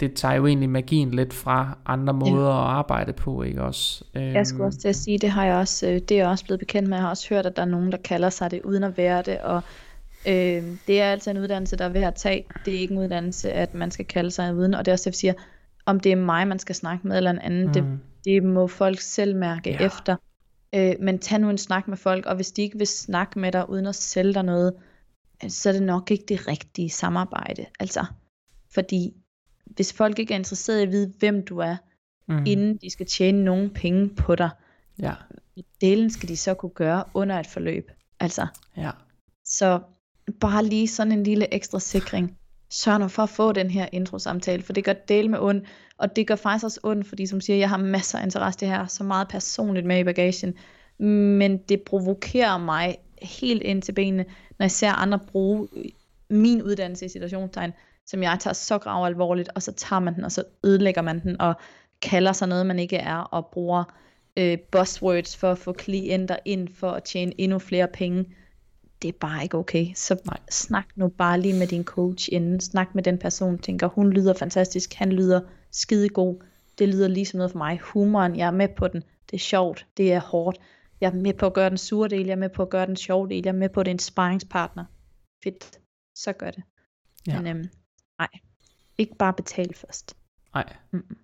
det 0.00 0.14
tager 0.14 0.34
jo 0.34 0.46
egentlig 0.46 0.70
magien 0.70 1.10
lidt 1.10 1.32
fra 1.32 1.78
andre 1.86 2.12
måder 2.12 2.48
ja. 2.48 2.64
at 2.64 2.70
arbejde 2.70 3.12
på, 3.12 3.42
ikke 3.42 3.62
også? 3.62 4.04
Jeg 4.14 4.46
skulle 4.46 4.66
også 4.66 4.78
til 4.78 4.88
at 4.88 4.96
sige, 4.96 5.18
det 5.18 5.30
har 5.30 5.44
jeg 5.44 5.56
også, 5.56 5.86
øh, 5.86 5.94
det 5.94 6.10
er 6.10 6.16
jeg 6.16 6.28
også 6.28 6.44
blevet 6.44 6.60
bekendt 6.60 6.88
med. 6.88 6.96
Jeg 6.96 7.02
har 7.02 7.10
også 7.10 7.28
hørt, 7.28 7.46
at 7.46 7.56
der 7.56 7.62
er 7.62 7.66
nogen, 7.66 7.92
der 7.92 7.98
kalder 7.98 8.30
sig 8.30 8.50
det, 8.50 8.60
uden 8.64 8.84
at 8.84 8.96
være 8.96 9.22
det, 9.22 9.38
og 9.38 9.62
øh, 10.26 10.62
det 10.86 11.00
er 11.00 11.12
altså 11.12 11.30
en 11.30 11.38
uddannelse, 11.38 11.76
der 11.76 11.84
er 11.84 11.88
værd 11.88 12.04
at 12.04 12.14
tage. 12.14 12.44
Det 12.64 12.74
er 12.74 12.78
ikke 12.78 12.94
en 12.94 13.00
uddannelse, 13.00 13.52
at 13.52 13.74
man 13.74 13.90
skal 13.90 14.04
kalde 14.04 14.30
sig 14.30 14.54
uden, 14.54 14.74
og 14.74 14.84
det 14.84 14.90
er 14.90 14.94
også 14.94 15.02
det, 15.02 15.06
jeg 15.06 15.14
siger, 15.14 15.32
om 15.86 16.00
det 16.00 16.12
er 16.12 16.16
mig, 16.16 16.48
man 16.48 16.58
skal 16.58 16.74
snakke 16.74 17.08
med, 17.08 17.16
eller 17.16 17.30
en 17.30 17.38
anden, 17.38 17.66
mm. 17.66 17.72
det, 17.72 17.84
det 18.24 18.42
må 18.42 18.66
folk 18.66 19.00
selv 19.00 19.36
mærke 19.36 19.70
ja. 19.70 19.86
efter. 19.86 20.16
Øh, 20.74 20.94
men 21.00 21.18
tag 21.18 21.38
nu 21.38 21.50
en 21.50 21.58
snak 21.58 21.88
med 21.88 21.96
folk, 21.96 22.26
og 22.26 22.34
hvis 22.36 22.52
de 22.52 22.62
ikke 22.62 22.78
vil 22.78 22.86
snakke 22.86 23.38
med 23.38 23.52
dig, 23.52 23.70
uden 23.70 23.86
at 23.86 23.94
sælge 23.94 24.34
dig 24.34 24.42
noget, 24.42 24.74
så 25.48 25.68
er 25.68 25.72
det 25.72 25.82
nok 25.82 26.10
ikke 26.10 26.24
det 26.28 26.48
rigtige 26.48 26.90
samarbejde. 26.90 27.66
Altså, 27.80 28.04
fordi 28.74 29.14
hvis 29.66 29.92
folk 29.92 30.18
ikke 30.18 30.34
er 30.34 30.38
interesseret 30.38 30.80
i 30.80 30.82
at 30.82 30.90
vide, 30.90 31.12
hvem 31.18 31.44
du 31.44 31.58
er, 31.58 31.76
mm. 32.28 32.46
inden 32.46 32.76
de 32.76 32.90
skal 32.90 33.06
tjene 33.06 33.44
nogen 33.44 33.70
penge 33.70 34.08
på 34.08 34.34
dig, 34.34 34.50
ja. 34.98 35.14
delen 35.80 36.10
skal 36.10 36.28
de 36.28 36.36
så 36.36 36.54
kunne 36.54 36.70
gøre 36.74 37.04
under 37.14 37.40
et 37.40 37.46
forløb. 37.46 37.90
Altså, 38.20 38.46
ja. 38.76 38.90
så 39.44 39.80
bare 40.40 40.64
lige 40.64 40.88
sådan 40.88 41.12
en 41.12 41.22
lille 41.22 41.54
ekstra 41.54 41.80
sikring 41.80 42.38
sørg 42.72 43.00
nu 43.00 43.08
for 43.08 43.22
at 43.22 43.28
få 43.28 43.52
den 43.52 43.70
her 43.70 43.86
intro-samtale, 43.92 44.62
for 44.62 44.72
det 44.72 44.84
gør 44.84 44.92
del 44.92 45.30
med 45.30 45.38
ondt, 45.38 45.64
og 45.98 46.16
det 46.16 46.26
gør 46.26 46.36
faktisk 46.36 46.64
også 46.64 46.80
ondt, 46.82 47.06
fordi 47.06 47.26
som 47.26 47.40
siger, 47.40 47.56
jeg 47.56 47.68
har 47.68 47.76
masser 47.76 48.18
af 48.18 48.24
interesse 48.24 48.60
det 48.60 48.68
her, 48.68 48.86
så 48.86 49.04
meget 49.04 49.28
personligt 49.28 49.86
med 49.86 49.98
i 49.98 50.04
bagagen, 50.04 50.54
men 51.38 51.58
det 51.58 51.82
provokerer 51.82 52.58
mig 52.58 52.96
helt 53.22 53.62
ind 53.62 53.82
til 53.82 53.92
benene, 53.92 54.24
når 54.58 54.64
jeg 54.64 54.70
ser 54.70 54.92
andre 54.92 55.18
bruge 55.18 55.68
min 56.30 56.62
uddannelse 56.62 57.04
i 57.06 57.08
situationstegn, 57.08 57.72
som 58.06 58.22
jeg 58.22 58.36
tager 58.40 58.54
så 58.54 58.78
grav 58.78 59.06
alvorligt, 59.06 59.48
og 59.54 59.62
så 59.62 59.72
tager 59.72 60.00
man 60.00 60.14
den, 60.14 60.24
og 60.24 60.32
så 60.32 60.44
ødelægger 60.64 61.02
man 61.02 61.22
den, 61.22 61.40
og 61.40 61.54
kalder 62.02 62.32
sig 62.32 62.48
noget, 62.48 62.66
man 62.66 62.78
ikke 62.78 62.96
er, 62.96 63.16
og 63.16 63.46
bruger 63.52 63.84
øh, 64.36 64.58
buzzwords 64.58 65.36
for 65.36 65.50
at 65.50 65.58
få 65.58 65.72
klienter 65.72 66.36
ind, 66.44 66.68
for 66.68 66.90
at 66.90 67.04
tjene 67.04 67.40
endnu 67.40 67.58
flere 67.58 67.88
penge 67.88 68.24
det 69.02 69.08
er 69.08 69.18
bare 69.20 69.42
ikke 69.42 69.56
okay. 69.56 69.86
Så 69.94 70.20
Nej. 70.24 70.38
snak 70.50 70.86
nu 70.96 71.08
bare 71.08 71.40
lige 71.40 71.58
med 71.58 71.66
din 71.66 71.84
coach 71.84 72.28
inden. 72.32 72.60
Snak 72.60 72.94
med 72.94 73.02
den 73.02 73.18
person, 73.18 73.58
tænker, 73.58 73.86
hun 73.86 74.12
lyder 74.12 74.34
fantastisk, 74.34 74.94
han 74.94 75.12
lyder 75.12 75.40
skide 75.70 76.08
god. 76.08 76.42
Det 76.78 76.88
lyder 76.88 77.08
ligesom 77.08 77.36
noget 77.36 77.50
for 77.50 77.58
mig. 77.58 77.78
Humoren, 77.78 78.36
jeg 78.36 78.46
er 78.46 78.50
med 78.50 78.68
på 78.68 78.88
den. 78.88 79.02
Det 79.30 79.36
er 79.36 79.40
sjovt, 79.40 79.86
det 79.96 80.12
er 80.12 80.20
hårdt. 80.20 80.58
Jeg 81.00 81.08
er 81.08 81.14
med 81.14 81.34
på 81.34 81.46
at 81.46 81.54
gøre 81.54 81.70
den 81.70 81.78
sure 81.78 82.08
del, 82.08 82.26
jeg 82.26 82.32
er 82.32 82.36
med 82.36 82.48
på 82.48 82.62
at 82.62 82.70
gøre 82.70 82.86
den 82.86 82.96
sjove 82.96 83.28
del, 83.28 83.42
jeg 83.44 83.52
er 83.52 83.58
med 83.58 83.68
på, 83.68 83.80
at 83.80 83.86
det 83.86 83.90
er 83.90 83.94
en 83.94 83.98
sparringspartner. 83.98 84.84
Fedt, 85.44 85.78
så 86.14 86.32
gør 86.32 86.50
det. 86.50 86.62
Ja. 87.26 87.40
Men 87.40 87.56
øhm, 87.56 87.68
nej, 88.18 88.28
ikke 88.98 89.14
bare 89.16 89.32
betale 89.32 89.74
først. 89.74 90.16
Nej. 90.54 90.72
Mm-mm. 90.90 91.16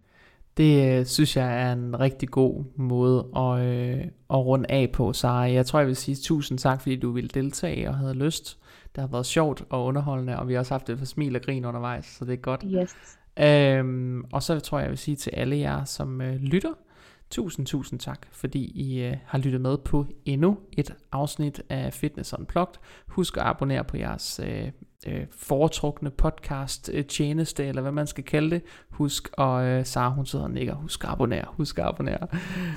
Det 0.59 0.99
øh, 0.99 1.07
synes 1.07 1.37
jeg 1.37 1.63
er 1.63 1.73
en 1.73 2.01
rigtig 2.01 2.29
god 2.29 2.65
måde 2.77 3.27
at, 3.37 3.61
øh, 3.61 4.05
at 4.31 4.37
runde 4.37 4.71
af 4.71 4.91
på, 4.93 5.13
Så 5.13 5.29
Jeg 5.29 5.67
tror, 5.67 5.79
jeg 5.79 5.89
vil 5.89 5.97
sige 5.97 6.17
tusind 6.23 6.59
tak, 6.59 6.81
fordi 6.81 6.97
du 6.97 7.11
ville 7.11 7.29
deltage 7.29 7.89
og 7.89 7.95
havde 7.95 8.15
lyst. 8.15 8.59
Det 8.95 9.01
har 9.01 9.09
været 9.09 9.27
sjovt 9.27 9.65
og 9.71 9.85
underholdende, 9.85 10.39
og 10.39 10.49
vi 10.49 10.53
har 10.53 10.61
også 10.61 10.75
haft 10.75 10.87
det 10.87 10.99
for 10.99 11.07
smil 11.07 11.37
og 11.37 11.43
grin 11.43 11.65
undervejs, 11.65 12.07
så 12.07 12.25
det 12.25 12.33
er 12.33 12.37
godt. 12.37 12.65
Yes. 12.67 12.97
Øhm, 13.41 14.25
og 14.33 14.43
så 14.43 14.61
tror 14.61 14.79
jeg, 14.79 14.85
jeg 14.85 14.91
vil 14.91 14.99
sige 14.99 15.17
til 15.17 15.31
alle 15.31 15.59
jer, 15.59 15.85
som 15.85 16.21
øh, 16.21 16.35
lytter, 16.35 16.73
tusind, 17.31 17.67
tusind 17.67 18.01
tak, 18.01 18.27
fordi 18.33 18.65
I 18.65 19.03
øh, 19.03 19.17
har 19.27 19.39
lyttet 19.39 19.61
med 19.61 19.79
på 19.79 20.07
endnu 20.25 20.59
et 20.73 20.95
afsnit 21.13 21.63
af 21.69 21.93
Fitness 21.93 22.35
Unplugged. 22.39 22.75
Husk 23.07 23.37
at 23.37 23.43
abonnere 23.43 23.85
på 23.85 23.97
jeres 23.97 24.41
øh, 24.45 24.71
øh, 25.07 25.27
foretrukne 25.31 26.11
podcast 26.11 26.91
øh, 26.95 27.05
tjeneste, 27.05 27.65
eller 27.67 27.83
hvad 27.83 27.93
man 27.93 28.07
skal 28.07 28.25
kalde 28.25 28.51
det. 28.51 28.63
Husk, 28.91 29.29
at, 29.39 29.65
øh, 29.65 29.87
Sara 29.87 30.15
hun 30.15 30.27
sidder 30.27 30.45
og 30.45 30.51
nikker, 30.51 30.75
husk 30.75 31.05
at 31.05 31.11
abonnere, 31.11 31.45
husk 31.47 31.79
at 31.79 31.85
abonnere. 31.85 32.27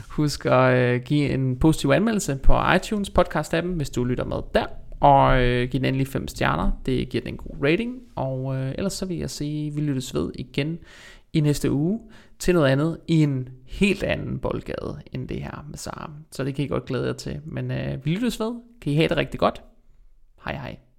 Husk 0.09 0.45
at 0.45 0.77
øh, 0.77 1.01
give 1.01 1.29
en 1.29 1.59
positiv 1.59 1.89
anmeldelse 1.89 2.39
på 2.43 2.53
iTunes 2.75 3.09
podcast 3.09 3.53
appen, 3.53 3.73
hvis 3.73 3.89
du 3.89 4.03
lytter 4.03 4.25
med 4.25 4.37
der. 4.53 4.65
Og 4.99 5.41
øh, 5.41 5.69
giv 5.69 5.79
den 5.79 5.85
endelig 5.85 6.07
5 6.07 6.27
stjerner, 6.27 6.71
det 6.85 7.09
giver 7.09 7.23
den 7.23 7.33
en 7.33 7.37
god 7.37 7.55
rating. 7.63 7.99
Og 8.15 8.55
øh, 8.55 8.71
ellers 8.77 8.93
så 8.93 9.05
vil 9.05 9.17
jeg 9.17 9.29
sige, 9.29 9.73
vi 9.73 9.81
lyttes 9.81 10.15
ved 10.15 10.31
igen 10.35 10.79
i 11.33 11.39
næste 11.39 11.71
uge 11.71 11.99
til 12.39 12.53
noget 12.53 12.67
andet 12.67 12.97
i 13.07 13.23
en 13.23 13.49
helt 13.67 14.03
anden 14.03 14.39
boldgade 14.39 15.01
end 15.11 15.27
det 15.27 15.37
her 15.37 15.65
med 15.69 15.77
Sara. 15.77 16.11
Så 16.31 16.43
det 16.43 16.55
kan 16.55 16.65
I 16.65 16.67
godt 16.67 16.85
glæde 16.85 17.05
jer 17.07 17.13
til. 17.13 17.39
Men 17.45 17.71
øh, 17.71 18.05
vi 18.05 18.09
lyttes 18.09 18.39
ved. 18.39 18.55
Kan 18.81 18.93
I 18.93 18.95
have 18.95 19.07
det 19.07 19.17
rigtig 19.17 19.39
godt. 19.39 19.63
Hej 20.45 20.53
hej. 20.53 20.90